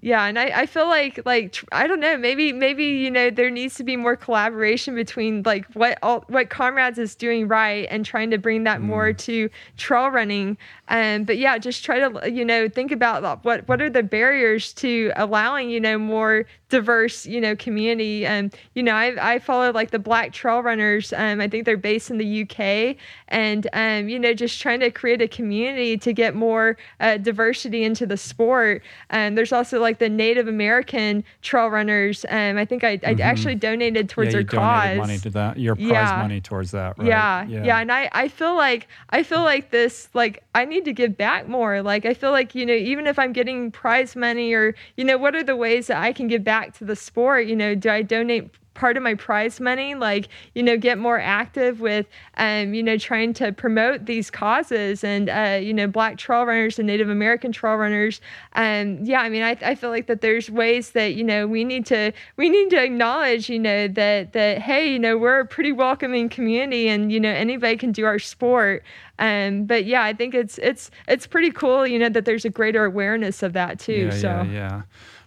yeah. 0.05 0.25
And 0.25 0.37
I, 0.37 0.51
I 0.53 0.65
feel 0.67 0.87
like 0.87 1.19
like 1.25 1.53
tr- 1.53 1.65
I 1.71 1.87
don't 1.87 1.99
know. 1.99 2.15
Maybe 2.15 2.53
maybe 2.53 2.83
you 2.83 3.09
know 3.09 3.31
there 3.31 3.49
needs 3.49 3.73
to 3.77 3.83
be 3.83 3.97
more 3.97 4.15
collaboration 4.15 4.93
between 4.93 5.41
like 5.43 5.65
what 5.73 5.97
all, 6.03 6.23
what 6.27 6.51
Comrades 6.51 6.99
is 6.99 7.15
doing 7.15 7.47
right 7.47 7.87
and 7.89 8.05
trying 8.05 8.29
to 8.29 8.37
bring 8.37 8.65
that 8.65 8.81
more 8.81 9.13
mm. 9.13 9.17
to 9.17 9.49
trail 9.77 10.09
running. 10.09 10.59
Um, 10.87 11.23
but 11.23 11.37
yeah, 11.37 11.57
just 11.57 11.83
try 11.83 11.99
to 11.99 12.31
you 12.31 12.45
know 12.45 12.69
think 12.69 12.91
about 12.91 13.43
what 13.43 13.67
what 13.67 13.81
are 13.81 13.89
the 13.89 14.03
barriers 14.03 14.73
to 14.73 15.11
allowing 15.15 15.69
you 15.69 15.79
know 15.79 15.97
more 15.97 16.45
diverse, 16.75 17.25
you 17.25 17.39
know, 17.39 17.55
community. 17.55 18.25
And 18.25 18.53
you 18.73 18.83
know, 18.83 18.93
I 18.93 19.35
I 19.35 19.39
follow 19.39 19.71
like 19.71 19.91
the 19.91 19.99
Black 19.99 20.33
Trail 20.33 20.61
Runners. 20.61 21.13
Um, 21.13 21.39
I 21.39 21.47
think 21.47 21.65
they're 21.65 21.77
based 21.77 22.09
in 22.09 22.17
the 22.17 22.41
UK, 22.41 22.97
and 23.29 23.67
um, 23.73 24.09
you 24.09 24.19
know, 24.19 24.33
just 24.33 24.59
trying 24.61 24.81
to 24.81 24.91
create 24.91 25.21
a 25.21 25.27
community 25.27 25.97
to 25.97 26.11
get 26.11 26.35
more 26.35 26.75
uh, 26.99 27.17
diversity 27.17 27.83
into 27.83 28.05
the 28.05 28.17
sport. 28.17 28.83
And 29.09 29.31
um, 29.31 29.35
there's 29.35 29.53
also 29.53 29.79
like 29.79 29.99
the 29.99 30.09
Native 30.09 30.47
American 30.47 31.23
Trail 31.41 31.67
Runners. 31.67 32.25
Um, 32.29 32.57
I 32.57 32.65
think 32.65 32.83
I, 32.83 32.89
I 32.89 32.97
mm-hmm. 32.97 33.21
actually 33.21 33.55
donated 33.55 34.09
towards 34.09 34.33
yeah, 34.33 34.41
their 34.41 34.43
cause. 34.43 34.97
money 34.97 35.17
to 35.19 35.29
that. 35.29 35.57
Your 35.57 35.75
prize 35.75 35.87
yeah. 35.87 36.17
money 36.21 36.41
towards 36.41 36.71
that. 36.71 36.97
Right? 36.97 37.07
Yeah, 37.07 37.45
yeah, 37.45 37.63
yeah. 37.63 37.79
And 37.79 37.89
I 37.91 38.09
I 38.11 38.27
feel 38.27 38.55
like 38.55 38.87
I 39.11 39.23
feel 39.23 39.43
like 39.43 39.69
this 39.69 40.09
like 40.13 40.43
I 40.53 40.65
need 40.65 40.74
to 40.81 40.93
give 40.93 41.17
back 41.17 41.47
more. 41.47 41.81
Like 41.81 42.05
I 42.05 42.13
feel 42.13 42.31
like 42.31 42.53
you 42.55 42.65
know 42.65 42.73
even 42.73 43.07
if 43.07 43.17
I'm 43.17 43.31
getting 43.31 43.71
prize 43.71 44.15
money 44.15 44.53
or 44.53 44.75
you 44.97 45.05
know 45.05 45.17
what 45.17 45.35
are 45.35 45.43
the 45.43 45.55
ways 45.55 45.87
that 45.87 45.97
I 46.01 46.11
can 46.11 46.27
give 46.27 46.43
back 46.43 46.73
to 46.79 46.85
the 46.85 46.95
sport? 46.95 47.45
You 47.45 47.55
know, 47.55 47.75
do 47.75 47.89
I 47.89 48.01
donate 48.01 48.49
part 48.75 48.97
of 48.97 49.03
my 49.03 49.15
prize 49.15 49.59
money 49.59 49.95
like 49.95 50.27
you 50.53 50.61
know 50.61 50.77
get 50.77 50.97
more 50.97 51.19
active 51.19 51.79
with 51.79 52.05
um, 52.37 52.73
you 52.73 52.83
know 52.83 52.97
trying 52.97 53.33
to 53.33 53.51
promote 53.51 54.05
these 54.05 54.29
causes 54.29 55.03
and 55.03 55.29
uh, 55.29 55.57
you 55.59 55.73
know 55.73 55.87
black 55.87 56.17
trail 56.17 56.45
runners 56.45 56.77
and 56.77 56.85
native 56.85 57.09
american 57.09 57.51
trail 57.51 57.75
runners 57.75 58.21
and 58.53 58.99
um, 58.99 59.05
yeah 59.05 59.21
i 59.21 59.29
mean 59.29 59.41
I, 59.41 59.57
I 59.61 59.75
feel 59.75 59.89
like 59.89 60.07
that 60.07 60.21
there's 60.21 60.49
ways 60.49 60.91
that 60.91 61.15
you 61.15 61.23
know 61.23 61.47
we 61.47 61.63
need 61.63 61.85
to 61.87 62.11
we 62.37 62.49
need 62.49 62.69
to 62.69 62.83
acknowledge 62.83 63.49
you 63.49 63.59
know 63.59 63.87
that 63.87 64.33
that 64.33 64.61
hey 64.61 64.91
you 64.91 64.99
know 64.99 65.17
we're 65.17 65.39
a 65.39 65.45
pretty 65.45 65.71
welcoming 65.71 66.29
community 66.29 66.87
and 66.87 67.11
you 67.11 67.19
know 67.19 67.31
anybody 67.31 67.77
can 67.77 67.91
do 67.91 68.05
our 68.05 68.19
sport 68.19 68.83
um, 69.19 69.65
but 69.65 69.85
yeah, 69.85 70.03
I 70.03 70.13
think 70.13 70.33
it's 70.33 70.57
it's 70.57 70.91
it's 71.07 71.25
pretty 71.25 71.51
cool, 71.51 71.87
you 71.87 71.99
know, 71.99 72.09
that 72.09 72.25
there's 72.25 72.45
a 72.45 72.49
greater 72.49 72.85
awareness 72.85 73.43
of 73.43 73.53
that 73.53 73.79
too. 73.79 73.93
Yeah, 73.93 74.09
so 74.09 74.27
yeah, 74.27 74.43
yeah. 74.51 74.81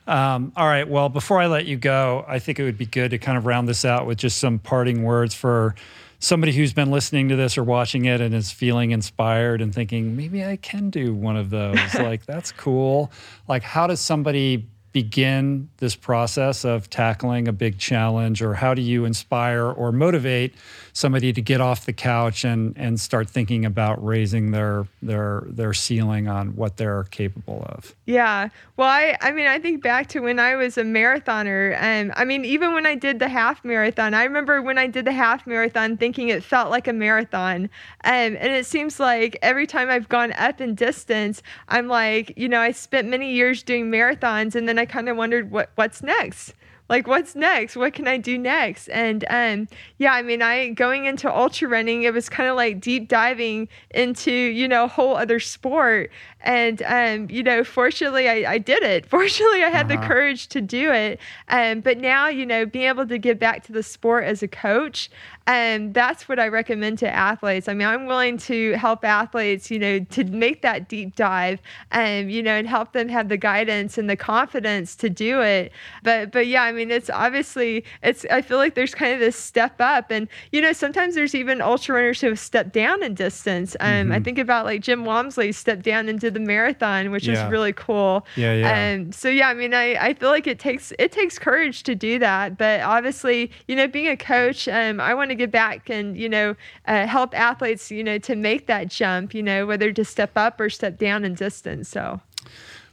Um, 0.09 0.53
all 0.57 0.67
right. 0.67 0.89
Well, 0.89 1.11
before 1.11 1.39
I 1.39 1.47
let 1.47 1.67
you 1.67 1.77
go, 1.77 2.25
I 2.27 2.39
think 2.39 2.59
it 2.59 2.65
would 2.65 2.79
be 2.79 2.87
good 2.87 3.11
to 3.11 3.19
kind 3.19 3.37
of 3.37 3.45
round 3.45 3.69
this 3.69 3.85
out 3.85 4.07
with 4.07 4.17
just 4.17 4.39
some 4.39 4.59
parting 4.59 5.03
words 5.03 5.35
for 5.35 5.75
somebody 6.19 6.53
who's 6.53 6.73
been 6.73 6.91
listening 6.91 7.29
to 7.29 7.37
this 7.37 7.59
or 7.59 7.63
watching 7.63 8.07
it 8.07 8.21
and 8.21 8.35
is 8.35 8.51
feeling 8.51 8.91
inspired 8.91 9.61
and 9.61 9.75
thinking, 9.75 10.17
maybe 10.17 10.43
I 10.45 10.57
can 10.57 10.89
do 10.89 11.15
one 11.15 11.37
of 11.37 11.51
those. 11.51 11.79
like, 11.95 12.25
that's 12.25 12.53
cool. 12.53 13.13
Like, 13.47 13.63
how 13.63 13.87
does 13.87 14.01
somebody 14.01 14.67
begin 14.93 15.69
this 15.77 15.95
process 15.95 16.65
of 16.65 16.89
tackling 16.89 17.47
a 17.47 17.53
big 17.53 17.79
challenge 17.79 18.41
or 18.41 18.55
how 18.55 18.73
do 18.73 18.81
you 18.81 19.05
inspire 19.05 19.67
or 19.67 19.93
motivate 19.93 20.55
somebody 20.99 21.33
to 21.33 21.41
get 21.41 21.61
off 21.61 21.87
the 21.87 21.93
couch 21.93 22.45
and 22.45 22.77
and 22.77 22.99
start 22.99 23.31
thinking 23.31 23.65
about 23.65 24.05
raising 24.05 24.51
their 24.51 24.87
their 25.01 25.45
their 25.47 25.73
ceiling 25.73 26.27
on 26.27 26.57
what 26.57 26.77
they're 26.77 27.05
capable 27.05 27.65
of. 27.69 27.95
Yeah. 28.05 28.49
Well 28.77 28.89
i 28.89 29.17
i 29.21 29.31
mean 29.31 29.47
i 29.47 29.59
think 29.59 29.83
back 29.83 30.09
to 30.09 30.21
when 30.21 30.39
i 30.39 30.57
was 30.57 30.77
a 30.77 30.83
marathoner 30.83 31.77
and 31.79 32.13
i 32.17 32.25
mean 32.25 32.45
even 32.45 32.75
when 32.75 32.87
i 32.87 32.95
did 32.95 33.19
the 33.19 33.29
half 33.29 33.65
marathon 33.65 34.15
i 34.15 34.25
remember 34.25 34.63
when 34.63 34.79
i 34.79 34.87
did 34.87 35.05
the 35.05 35.13
half 35.13 35.47
marathon 35.47 35.97
thinking 35.97 36.29
it 36.29 36.43
felt 36.43 36.71
like 36.71 36.89
a 36.89 36.93
marathon. 36.93 37.65
Um, 38.05 38.37
and 38.39 38.53
it 38.53 38.67
seems 38.67 38.99
like 38.99 39.39
every 39.43 39.67
time 39.67 39.89
i've 39.89 40.09
gone 40.09 40.33
up 40.33 40.61
in 40.61 40.75
distance 40.75 41.43
i'm 41.69 41.89
like 41.89 42.33
you 42.37 42.49
know 42.49 42.61
i 42.61 42.73
spent 42.73 43.09
many 43.09 43.33
years 43.33 43.63
doing 43.63 43.91
marathons 43.91 44.55
and 44.55 44.69
then 44.69 44.79
i 44.79 44.85
kind 44.85 45.09
of 45.09 45.17
wondered 45.17 45.51
what 45.51 45.71
what's 45.77 46.03
next 46.03 46.55
like 46.89 47.07
what's 47.07 47.35
next? 47.35 47.77
What 47.77 47.93
can 47.93 48.09
i 48.09 48.17
do 48.17 48.39
next? 48.39 48.89
And 48.89 49.25
um 49.31 49.69
yeah 49.99 50.13
i 50.13 50.23
mean 50.23 50.43
i 50.43 50.71
going 50.71 51.07
into 51.07 51.33
ultra 51.33 51.69
running 51.69 52.03
it 52.03 52.15
was 52.15 52.29
kind 52.29 52.49
of 52.49 52.57
like 52.57 52.81
deep 52.81 53.09
diving 53.09 53.69
into 53.91 54.33
you 54.33 54.69
know 54.69 54.85
a 54.85 54.89
whole 54.89 55.17
other 55.17 55.41
sport. 55.41 56.11
And 56.41 56.83
um 56.83 57.31
you 57.31 57.43
know 57.43 57.65
fortunately 57.65 58.29
i, 58.29 58.53
I 58.53 58.59
did 58.59 58.83
it. 58.83 59.07
Fortunately 59.19 59.63
i 59.63 59.69
had 59.69 59.91
uh-huh. 59.91 60.01
the 60.01 60.07
courage 60.07 60.49
to 60.49 60.61
do 60.61 60.93
it. 60.93 61.21
Um 61.49 61.81
but 61.81 61.99
now 61.99 62.29
you 62.29 62.47
know 62.47 62.67
being 62.67 62.89
able 62.89 63.07
to 63.07 63.19
give 63.19 63.39
back 63.39 63.65
to 63.65 63.73
the 63.73 63.83
sport 63.83 64.25
as 64.25 64.43
a 64.43 64.49
coach 64.49 65.11
and 65.49 65.95
that's 65.95 66.29
what 66.29 66.39
I 66.39 66.49
recommend 66.49 66.99
to 66.99 67.09
athletes. 67.09 67.69
I 67.69 67.75
mean, 67.75 67.89
I'm 67.89 68.05
willing 68.05 68.37
to 68.37 68.73
help 68.73 69.03
athletes, 69.03 69.71
you 69.71 69.79
know, 69.79 70.01
to 70.01 70.25
make 70.25 70.61
that 70.61 70.91
deep 70.91 71.17
dive 71.17 71.63
and, 71.91 72.31
you 72.31 72.43
know, 72.43 72.53
and 72.53 72.69
help 72.69 72.93
them 72.93 73.09
have 73.09 73.31
the 73.31 73.39
guidance 73.39 73.97
and 73.97 74.11
the 74.11 74.17
confidence 74.17 74.95
to 74.97 75.09
do 75.09 75.41
it. 75.41 75.73
But, 76.03 76.33
but 76.33 76.49
yeah, 76.49 76.65
I 76.65 76.73
mean, 76.73 76.91
it's 76.91 77.09
obviously, 77.09 77.83
it's, 78.03 78.27
I 78.31 78.43
feel 78.43 78.59
like 78.59 78.75
there's 78.75 78.95
kind 78.95 79.15
of 79.15 79.21
this 79.21 79.37
step 79.37 79.81
up. 79.81 80.11
And, 80.11 80.29
you 80.53 80.61
know, 80.61 80.75
sometimes 80.75 81.15
there's 81.15 81.35
even 81.35 81.63
ultra 81.63 81.95
runners 81.95 82.21
who 82.21 82.27
have 82.27 82.39
stepped 82.39 82.75
down 82.75 83.03
in 83.03 83.15
distance. 83.15 83.75
Um, 83.81 83.89
mm-hmm. 83.89 84.13
I 84.13 84.21
think 84.21 84.39
about 84.39 84.67
like 84.67 84.83
Jim 84.83 85.07
Walmsley 85.07 85.53
stepped 85.53 85.83
down 85.83 86.11
into 86.11 86.31
the 86.31 86.41
marathon, 86.41 87.11
which 87.11 87.27
yeah. 87.27 87.43
was 87.43 87.51
really 87.51 87.73
cool. 87.73 88.27
Yeah, 88.37 88.53
yeah. 88.53 88.77
And 88.77 89.15
so, 89.15 89.31
yeah, 89.31 89.49
I 89.49 89.55
mean, 89.55 89.73
I, 89.73 89.95
I 89.95 90.13
feel 90.13 90.29
like 90.29 90.47
it 90.47 90.59
takes, 90.59 90.93
it 90.99 91.11
takes 91.11 91.39
courage 91.39 91.85
to 91.85 91.95
do 91.95 92.19
that. 92.19 92.59
But 92.59 92.83
obviously, 92.83 93.51
you 93.67 93.77
know, 93.77 93.89
being 93.89 94.09
a 94.09 94.17
coach, 94.17 94.69
um, 94.69 95.01
I 95.01 95.15
want 95.15 95.31
to 95.31 95.38
give 95.39 95.51
back 95.51 95.89
and 95.89 96.17
you 96.17 96.29
know 96.29 96.55
uh, 96.87 97.07
help 97.07 97.35
athletes 97.39 97.91
you 97.91 98.05
know 98.05 98.19
to 98.19 98.37
make 98.37 98.67
that 98.67 98.89
jump 98.89 99.33
you 99.33 99.43
know 99.43 99.67
whether 99.67 99.93
to 99.93 100.05
step 100.05 100.33
up 100.37 100.61
or 100.61 100.69
step 100.69 100.99
down 100.99 101.25
in 101.25 101.35
distance 101.35 101.89
so. 101.89 102.21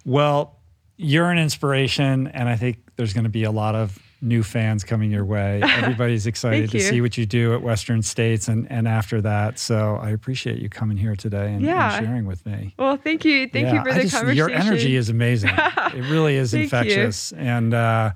Well 0.05 0.55
you're 0.97 1.29
an 1.29 1.37
inspiration 1.37 2.27
and 2.27 2.47
i 2.47 2.55
think 2.55 2.77
there's 2.95 3.13
going 3.13 3.25
to 3.25 3.29
be 3.29 3.43
a 3.43 3.51
lot 3.51 3.75
of 3.75 3.99
new 4.21 4.41
fans 4.41 4.83
coming 4.83 5.11
your 5.11 5.25
way. 5.25 5.61
Everybody's 5.63 6.25
excited 6.25 6.71
to 6.71 6.79
see 6.79 7.01
what 7.01 7.17
you 7.17 7.25
do 7.25 7.53
at 7.53 7.61
western 7.61 8.01
states 8.01 8.47
and, 8.47 8.69
and 8.71 8.87
after 8.87 9.21
that 9.21 9.59
so 9.59 9.97
i 10.01 10.09
appreciate 10.09 10.59
you 10.59 10.69
coming 10.69 10.97
here 10.97 11.15
today 11.15 11.53
and, 11.53 11.61
yeah. 11.61 11.97
and 11.97 12.05
sharing 12.05 12.25
with 12.25 12.45
me. 12.45 12.73
Well 12.77 12.97
thank 12.97 13.25
you. 13.25 13.49
Thank 13.49 13.67
yeah, 13.67 13.73
you 13.73 13.83
for 13.83 13.93
the 13.93 14.01
just, 14.01 14.15
conversation 14.15 14.37
your 14.37 14.49
energy 14.49 14.95
is 14.95 15.09
amazing. 15.09 15.51
It 15.95 16.09
really 16.09 16.35
is 16.35 16.53
infectious 16.53 17.31
you. 17.31 17.37
and 17.37 17.73
uh, 17.73 18.11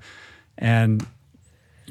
and 0.58 1.06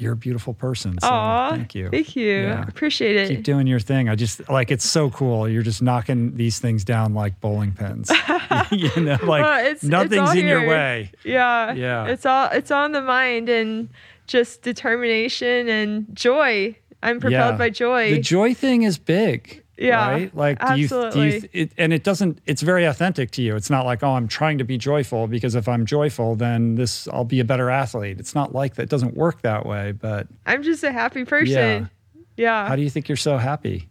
you're 0.00 0.14
a 0.14 0.16
beautiful 0.16 0.54
person. 0.54 0.98
So 1.00 1.08
Aww, 1.08 1.50
thank 1.50 1.74
you. 1.74 1.90
Thank 1.90 2.16
you. 2.16 2.42
Yeah. 2.42 2.66
Appreciate 2.66 3.16
it. 3.16 3.28
Keep 3.28 3.44
doing 3.44 3.66
your 3.66 3.80
thing. 3.80 4.08
I 4.08 4.14
just 4.14 4.48
like 4.48 4.70
it's 4.70 4.84
so 4.84 5.10
cool. 5.10 5.48
You're 5.48 5.62
just 5.62 5.82
knocking 5.82 6.36
these 6.36 6.58
things 6.58 6.84
down 6.84 7.12
like 7.12 7.40
bowling 7.40 7.72
pins. 7.72 8.10
you 8.70 8.90
know, 8.96 9.18
like 9.22 9.42
well, 9.42 9.66
it's, 9.66 9.82
nothing's 9.82 10.30
it's 10.30 10.40
in 10.40 10.46
your 10.46 10.66
way. 10.66 11.12
Yeah. 11.24 11.72
Yeah. 11.74 12.06
It's 12.06 12.24
all 12.24 12.48
it's 12.50 12.70
on 12.70 12.92
the 12.92 13.02
mind 13.02 13.48
and 13.48 13.90
just 14.26 14.62
determination 14.62 15.68
and 15.68 16.06
joy. 16.14 16.76
I'm 17.02 17.20
propelled 17.20 17.54
yeah. 17.54 17.58
by 17.58 17.70
joy. 17.70 18.10
The 18.10 18.20
joy 18.20 18.54
thing 18.54 18.82
is 18.82 18.98
big. 18.98 19.59
Yeah, 19.80 20.10
right. 20.10 20.36
Like, 20.36 20.58
absolutely. 20.60 21.10
do 21.10 21.34
you, 21.34 21.40
do 21.40 21.48
you 21.52 21.62
it, 21.64 21.72
and 21.78 21.92
it 21.92 22.04
doesn't. 22.04 22.38
It's 22.44 22.60
very 22.60 22.84
authentic 22.84 23.30
to 23.32 23.42
you. 23.42 23.56
It's 23.56 23.70
not 23.70 23.86
like, 23.86 24.02
oh, 24.02 24.10
I'm 24.10 24.28
trying 24.28 24.58
to 24.58 24.64
be 24.64 24.76
joyful 24.76 25.26
because 25.26 25.54
if 25.54 25.68
I'm 25.68 25.86
joyful, 25.86 26.36
then 26.36 26.74
this 26.74 27.08
I'll 27.08 27.24
be 27.24 27.40
a 27.40 27.44
better 27.44 27.70
athlete. 27.70 28.20
It's 28.20 28.34
not 28.34 28.54
like 28.54 28.74
that. 28.74 28.84
It 28.84 28.88
doesn't 28.90 29.16
work 29.16 29.40
that 29.42 29.64
way. 29.64 29.92
But 29.92 30.28
I'm 30.44 30.62
just 30.62 30.84
a 30.84 30.92
happy 30.92 31.24
person. 31.24 31.90
Yeah. 32.36 32.62
yeah. 32.62 32.68
How 32.68 32.76
do 32.76 32.82
you 32.82 32.90
think 32.90 33.08
you're 33.08 33.16
so 33.16 33.38
happy? 33.38 33.88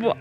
Well, 0.00 0.18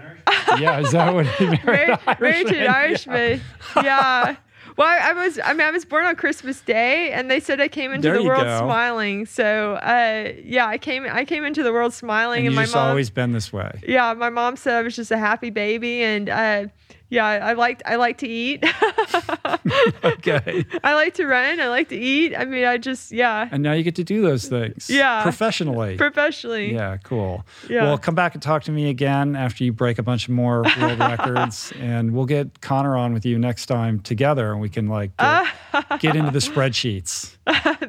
yeah, 0.60 0.80
is 0.80 0.92
that 0.92 1.14
what 1.14 1.26
married, 1.66 1.98
married, 2.20 2.48
to 2.48 2.60
an 2.60 2.68
Irishman? 2.68 3.42
Yeah. 3.78 4.36
Well, 4.78 4.88
I, 4.88 5.10
I, 5.10 5.14
was 5.14 5.40
I 5.44 5.54
mean 5.54 5.62
I 5.62 5.72
was 5.72 5.86
born 5.86 6.06
on 6.06 6.16
Christmas 6.16 6.60
Day, 6.62 7.12
and 7.12 7.32
they 7.32 7.40
said 7.40 7.62
I 7.62 7.68
came 7.68 7.94
into 7.94 8.10
there 8.10 8.18
the 8.18 8.24
world 8.24 8.44
go. 8.44 8.58
smiling. 8.60 9.26
So 9.26 9.76
uh, 9.76 10.34
yeah, 10.44 10.68
I 10.68 10.78
came 10.78 11.06
I 11.10 11.24
came 11.24 11.46
into 11.46 11.64
the 11.64 11.72
world 11.72 11.94
smiling, 11.94 12.46
and, 12.46 12.48
and 12.48 12.56
my 12.56 12.66
mom 12.66 12.90
always 12.90 13.10
been 13.10 13.32
this 13.32 13.54
way. 13.54 13.80
Yeah, 13.88 14.14
my 14.14 14.30
mom 14.30 14.58
said 14.58 14.76
I 14.76 14.82
was 14.82 14.96
just 14.96 15.12
a 15.12 15.18
happy 15.18 15.50
baby, 15.50 16.04
and 16.04 16.30
uh, 16.30 16.66
yeah, 17.10 17.26
I 17.26 17.54
like 17.54 17.82
I 17.86 17.98
like 17.98 18.18
to 18.20 18.28
eat. 18.28 18.64
okay. 20.04 20.66
I 20.84 20.96
like 20.96 21.14
to 21.16 21.26
run. 21.26 21.60
I 21.60 21.68
like 21.68 21.90
to 21.90 21.96
eat. 21.96 22.36
I 22.36 22.46
mean, 22.46 22.66
I 22.66 22.78
just 22.78 23.12
yeah. 23.12 23.48
And 23.52 23.62
now 23.62 23.74
you 23.74 23.84
get 23.84 23.96
to 23.96 24.04
do 24.04 24.22
those 24.22 24.48
things. 24.48 24.90
Yeah. 24.90 25.22
Professionally. 25.22 25.98
Professionally. 25.98 26.74
Yeah. 26.74 26.98
Cool. 26.98 27.46
Yeah. 27.70 27.84
Well, 27.84 27.98
come 27.98 28.16
back 28.16 28.34
and 28.34 28.42
talk 28.42 28.64
to 28.64 28.72
me 28.72 28.90
again 28.90 29.36
after 29.36 29.64
you 29.64 29.72
break 29.72 30.00
a 30.00 30.04
bunch 30.04 30.28
more 30.28 30.64
world 30.80 31.00
records, 31.00 31.72
and 31.80 32.14
we'll 32.14 32.26
get 32.26 32.62
Conor 32.62 32.98
on 32.98 33.14
with 33.14 33.26
you 33.26 33.38
next 33.38 33.68
time 33.68 34.00
together, 34.00 34.52
and 34.52 34.60
we 34.60 34.70
can 34.70 34.88
like 34.88 35.16
get, 35.18 35.48
get 36.00 36.16
into 36.16 36.32
the 36.32 36.40
spreadsheets. 36.40 37.36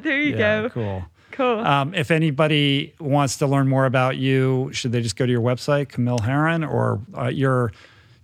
there 0.01 0.21
you 0.21 0.37
yeah, 0.37 0.61
go. 0.63 0.69
Cool. 0.69 1.05
Cool. 1.31 1.59
Um, 1.59 1.93
if 1.93 2.09
anybody 2.09 2.95
wants 2.99 3.37
to 3.37 3.47
learn 3.47 3.67
more 3.67 3.85
about 3.85 4.17
you, 4.17 4.71
should 4.73 4.91
they 4.91 5.01
just 5.01 5.15
go 5.15 5.25
to 5.25 5.31
your 5.31 5.41
website, 5.41 5.89
Camille 5.89 6.17
Herron, 6.17 6.63
or 6.63 6.99
uh, 7.15 7.27
your 7.27 7.73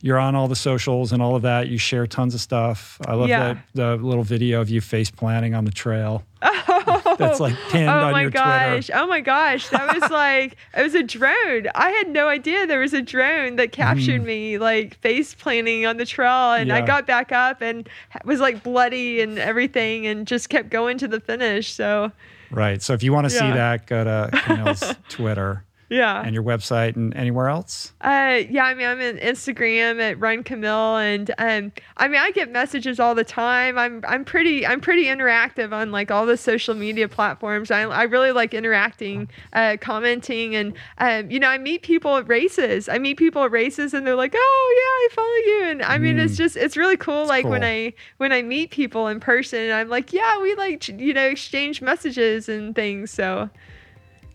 you're 0.03 0.19
on 0.19 0.35
all 0.35 0.49
the 0.49 0.55
socials 0.55 1.13
and 1.13 1.23
all 1.23 1.33
of 1.33 1.43
that. 1.43 1.69
You 1.69 1.77
share 1.77 2.05
tons 2.05 2.35
of 2.35 2.41
stuff. 2.41 2.99
I 3.07 3.13
love 3.13 3.29
yeah. 3.29 3.59
the, 3.73 3.95
the 3.95 4.03
little 4.03 4.25
video 4.25 4.59
of 4.59 4.69
you 4.69 4.81
face 4.81 5.09
planting 5.09 5.55
on 5.55 5.65
the 5.65 5.71
trail. 5.71 6.23
Oh, 6.85 7.15
that's 7.17 7.39
like 7.39 7.55
pinned 7.69 7.87
oh 7.87 8.07
on 8.07 8.11
my 8.11 8.21
your 8.23 8.31
gosh. 8.31 8.87
Twitter. 8.87 8.99
Oh 8.99 9.07
my 9.07 9.21
gosh. 9.21 9.69
That 9.69 9.93
was 9.93 10.11
like, 10.11 10.57
it 10.75 10.81
was 10.81 10.95
a 10.95 11.03
drone. 11.03 11.67
I 11.75 11.91
had 11.91 12.09
no 12.09 12.27
idea 12.27 12.67
there 12.67 12.79
was 12.79 12.93
a 12.93 13.01
drone 13.01 13.55
that 13.55 13.71
captured 13.71 14.21
mm. 14.21 14.25
me 14.25 14.57
like 14.57 14.95
face 14.95 15.33
planting 15.33 15.85
on 15.85 15.97
the 15.97 16.05
trail. 16.05 16.53
And 16.53 16.67
yeah. 16.67 16.77
I 16.77 16.81
got 16.81 17.07
back 17.07 17.31
up 17.31 17.61
and 17.61 17.87
was 18.25 18.39
like 18.39 18.63
bloody 18.63 19.21
and 19.21 19.39
everything 19.39 20.07
and 20.07 20.27
just 20.27 20.49
kept 20.49 20.69
going 20.71 20.97
to 20.97 21.07
the 21.07 21.21
finish. 21.21 21.71
So, 21.71 22.11
right. 22.51 22.81
So 22.81 22.93
if 22.93 23.03
you 23.03 23.13
want 23.13 23.29
to 23.29 23.33
yeah. 23.33 23.39
see 23.39 23.53
that, 23.55 23.87
go 23.87 24.03
to 24.03 24.29
Camille's 24.43 24.95
Twitter. 25.09 25.63
Yeah. 25.93 26.21
And 26.21 26.33
your 26.33 26.43
website 26.43 26.95
and 26.95 27.15
anywhere 27.15 27.49
else? 27.49 27.93
Uh, 28.01 28.41
yeah, 28.49 28.65
I 28.65 28.73
mean, 28.73 28.87
I'm 28.87 28.99
on 28.99 29.17
Instagram 29.19 30.01
at 30.01 30.19
Run 30.19 30.43
Camille, 30.43 30.97
and 30.97 31.31
um, 31.37 31.71
I 31.97 32.07
mean, 32.07 32.19
I 32.19 32.31
get 32.31 32.51
messages 32.51 32.99
all 32.99 33.15
the 33.15 33.23
time. 33.23 33.77
I'm 33.77 34.03
I'm 34.07 34.25
pretty 34.25 34.65
I'm 34.65 34.81
pretty 34.81 35.05
interactive 35.05 35.71
on 35.71 35.91
like 35.91 36.11
all 36.11 36.25
the 36.25 36.37
social 36.37 36.73
media 36.73 37.07
platforms. 37.07 37.71
I, 37.71 37.81
I 37.81 38.03
really 38.03 38.31
like 38.31 38.53
interacting, 38.53 39.29
uh, 39.53 39.77
commenting, 39.79 40.55
and 40.55 40.73
um, 40.97 41.29
you 41.29 41.39
know, 41.39 41.49
I 41.49 41.57
meet 41.57 41.83
people 41.83 42.17
at 42.17 42.27
races. 42.27 42.89
I 42.89 42.97
meet 42.97 43.17
people 43.17 43.43
at 43.43 43.51
races, 43.51 43.93
and 43.93 44.05
they're 44.05 44.15
like, 44.15 44.33
"Oh 44.35 44.75
yeah, 44.77 45.05
I 45.05 45.15
follow 45.15 45.27
you," 45.27 45.71
and 45.71 45.83
I 45.83 45.97
mean, 45.97 46.19
it's 46.19 46.37
just 46.37 46.57
it's 46.57 46.77
really 46.77 46.97
cool. 46.97 47.25
like 47.27 47.45
when. 47.45 47.63
I 47.63 47.93
when 48.17 48.31
I 48.31 48.41
meet 48.41 48.71
people 48.71 49.07
in 49.07 49.19
person, 49.19 49.59
and 49.59 49.73
I'm 49.73 49.89
like, 49.89 50.13
"Yeah, 50.13 50.41
we 50.41 50.55
like 50.55 50.87
you 50.87 51.13
know 51.13 51.27
exchange 51.27 51.81
messages 51.81 52.49
and 52.49 52.75
things." 52.75 53.11
So 53.11 53.49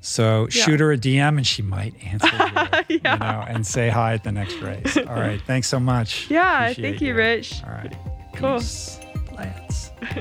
So 0.00 0.48
Yeah. 0.50 0.64
shoot 0.64 0.80
her 0.80 0.92
a 0.92 0.96
DM 0.96 1.36
and 1.38 1.46
she 1.46 1.60
might 1.62 1.94
answer 2.04 2.28
you, 2.28 2.38
Yeah. 3.02 3.12
you 3.14 3.18
know, 3.18 3.44
and 3.48 3.66
say 3.66 3.88
hi 3.88 4.14
at 4.14 4.24
the 4.24 4.32
next 4.32 4.56
race. 4.60 4.96
All 4.96 5.04
right. 5.16 5.40
Thanks 5.46 5.68
so 5.68 5.80
much. 5.80 6.30
Yeah, 6.30 6.62
Appreciate 6.70 6.90
thank 6.90 7.00
you, 7.02 7.14
Rich. 7.14 7.62
All 7.64 7.72
right. 7.72 7.96
Cool. 8.34 8.58
Peace, 8.58 9.00
Lance. 9.36 9.90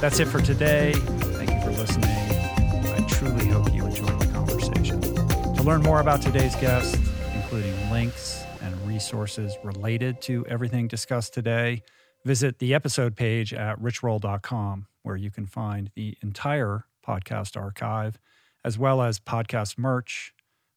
That's 0.00 0.18
it 0.18 0.26
for 0.26 0.40
today. 0.42 0.92
Thank 0.94 1.50
you 1.50 1.60
for 1.60 1.70
listening. 1.70 2.08
I 2.10 3.06
truly 3.08 3.46
hope 3.46 3.72
you 3.72 3.86
enjoyed 3.86 4.18
the 4.20 4.26
conversation. 4.32 5.00
To 5.00 5.62
learn 5.62 5.82
more 5.82 6.00
about 6.00 6.20
today's 6.22 6.56
guest, 6.56 6.98
including 7.36 7.72
links 7.92 8.42
and 8.62 8.74
resources 8.88 9.56
related 9.62 10.20
to 10.22 10.44
everything 10.48 10.88
discussed 10.88 11.34
today, 11.34 11.82
visit 12.24 12.58
the 12.58 12.74
episode 12.74 13.14
page 13.14 13.54
at 13.54 13.78
richroll.com, 13.80 14.86
where 15.02 15.16
you 15.16 15.30
can 15.30 15.46
find 15.46 15.90
the 15.94 16.16
entire 16.22 16.84
podcast 17.06 17.60
archive, 17.60 18.18
as 18.64 18.78
well 18.78 19.02
as 19.02 19.18
podcast 19.18 19.78
merch, 19.78 20.32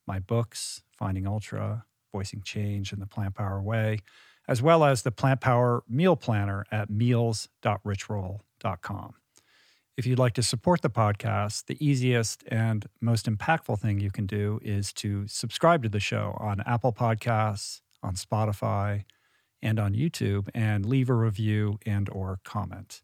my 0.07 0.19
books, 0.19 0.81
Finding 0.97 1.27
Ultra, 1.27 1.85
Voicing 2.11 2.41
Change 2.41 2.91
and 2.91 3.02
the 3.02 3.07
Plant 3.07 3.35
Power 3.35 3.61
Way, 3.61 3.99
as 4.47 4.61
well 4.61 4.84
as 4.84 5.02
the 5.02 5.11
Plant 5.11 5.41
Power 5.41 5.84
Meal 5.89 6.15
Planner 6.15 6.65
at 6.72 6.89
meals.richroll.com. 6.89 9.14
If 9.97 10.06
you'd 10.06 10.19
like 10.19 10.34
to 10.34 10.43
support 10.43 10.81
the 10.81 10.89
podcast, 10.89 11.68
the 11.68 11.85
easiest 11.85 12.43
and 12.47 12.85
most 12.99 13.27
impactful 13.27 13.80
thing 13.80 13.99
you 13.99 14.11
can 14.11 14.26
do 14.26 14.60
is 14.61 14.91
to 14.93 15.26
subscribe 15.27 15.84
to 15.84 15.89
the 15.89 16.02
show 16.02 16.35
on 16.39 16.61
Apple 16.65 16.91
Podcasts, 16.91 17.81
on 18.03 18.15
Spotify, 18.15 19.06
and 19.61 19.80
on 19.80 19.93
YouTube 19.93 20.49
and 20.53 20.85
leave 20.85 21.10
a 21.10 21.14
review 21.14 21.80
and 21.85 22.10
or 22.10 22.39
comment. 22.43 23.03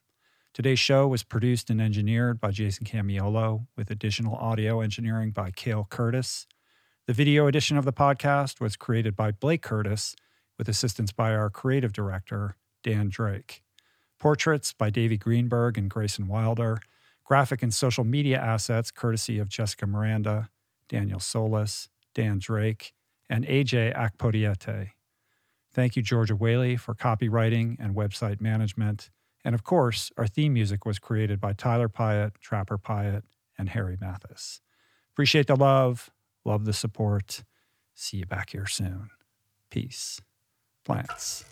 Today's 0.53 0.79
show 0.79 1.07
was 1.07 1.23
produced 1.23 1.69
and 1.69 1.81
engineered 1.81 2.41
by 2.41 2.51
Jason 2.51 2.85
Camiolo, 2.85 3.67
with 3.77 3.89
additional 3.89 4.35
audio 4.35 4.81
engineering 4.81 5.31
by 5.31 5.49
Cale 5.49 5.87
Curtis. 5.89 6.45
The 7.07 7.13
video 7.13 7.47
edition 7.47 7.77
of 7.77 7.85
the 7.85 7.93
podcast 7.93 8.59
was 8.59 8.75
created 8.75 9.15
by 9.15 9.31
Blake 9.31 9.61
Curtis, 9.61 10.13
with 10.57 10.67
assistance 10.67 11.13
by 11.13 11.33
our 11.33 11.49
creative 11.49 11.93
director, 11.93 12.57
Dan 12.83 13.07
Drake. 13.07 13.63
Portraits 14.19 14.73
by 14.73 14.89
Davey 14.89 15.15
Greenberg 15.15 15.77
and 15.77 15.89
Grayson 15.89 16.27
Wilder. 16.27 16.79
Graphic 17.23 17.63
and 17.63 17.73
social 17.73 18.03
media 18.03 18.37
assets 18.37 18.91
courtesy 18.91 19.39
of 19.39 19.47
Jessica 19.47 19.87
Miranda, 19.87 20.49
Daniel 20.89 21.21
Solis, 21.21 21.87
Dan 22.13 22.39
Drake, 22.39 22.91
and 23.29 23.47
AJ 23.47 23.95
Akpodiete. 23.95 24.89
Thank 25.71 25.95
you, 25.95 26.01
Georgia 26.01 26.35
Whaley, 26.35 26.75
for 26.75 26.93
copywriting 26.93 27.77
and 27.79 27.95
website 27.95 28.41
management. 28.41 29.11
And 29.43 29.55
of 29.55 29.63
course, 29.63 30.11
our 30.17 30.27
theme 30.27 30.53
music 30.53 30.85
was 30.85 30.99
created 30.99 31.39
by 31.39 31.53
Tyler 31.53 31.89
Pyatt, 31.89 32.33
Trapper 32.39 32.77
Pyatt, 32.77 33.23
and 33.57 33.69
Harry 33.69 33.97
Mathis. 33.99 34.61
Appreciate 35.13 35.47
the 35.47 35.55
love, 35.55 36.09
love 36.45 36.65
the 36.65 36.73
support. 36.73 37.43
See 37.93 38.17
you 38.17 38.25
back 38.25 38.51
here 38.51 38.67
soon. 38.67 39.09
Peace. 39.69 40.21
Plants. 40.83 41.45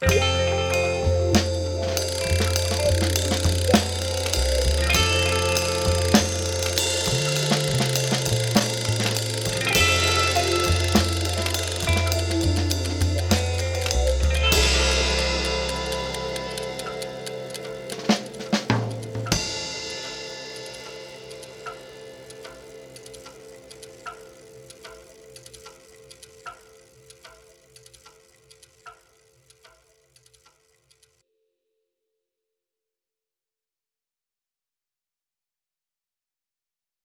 Namaste. 0.00 0.47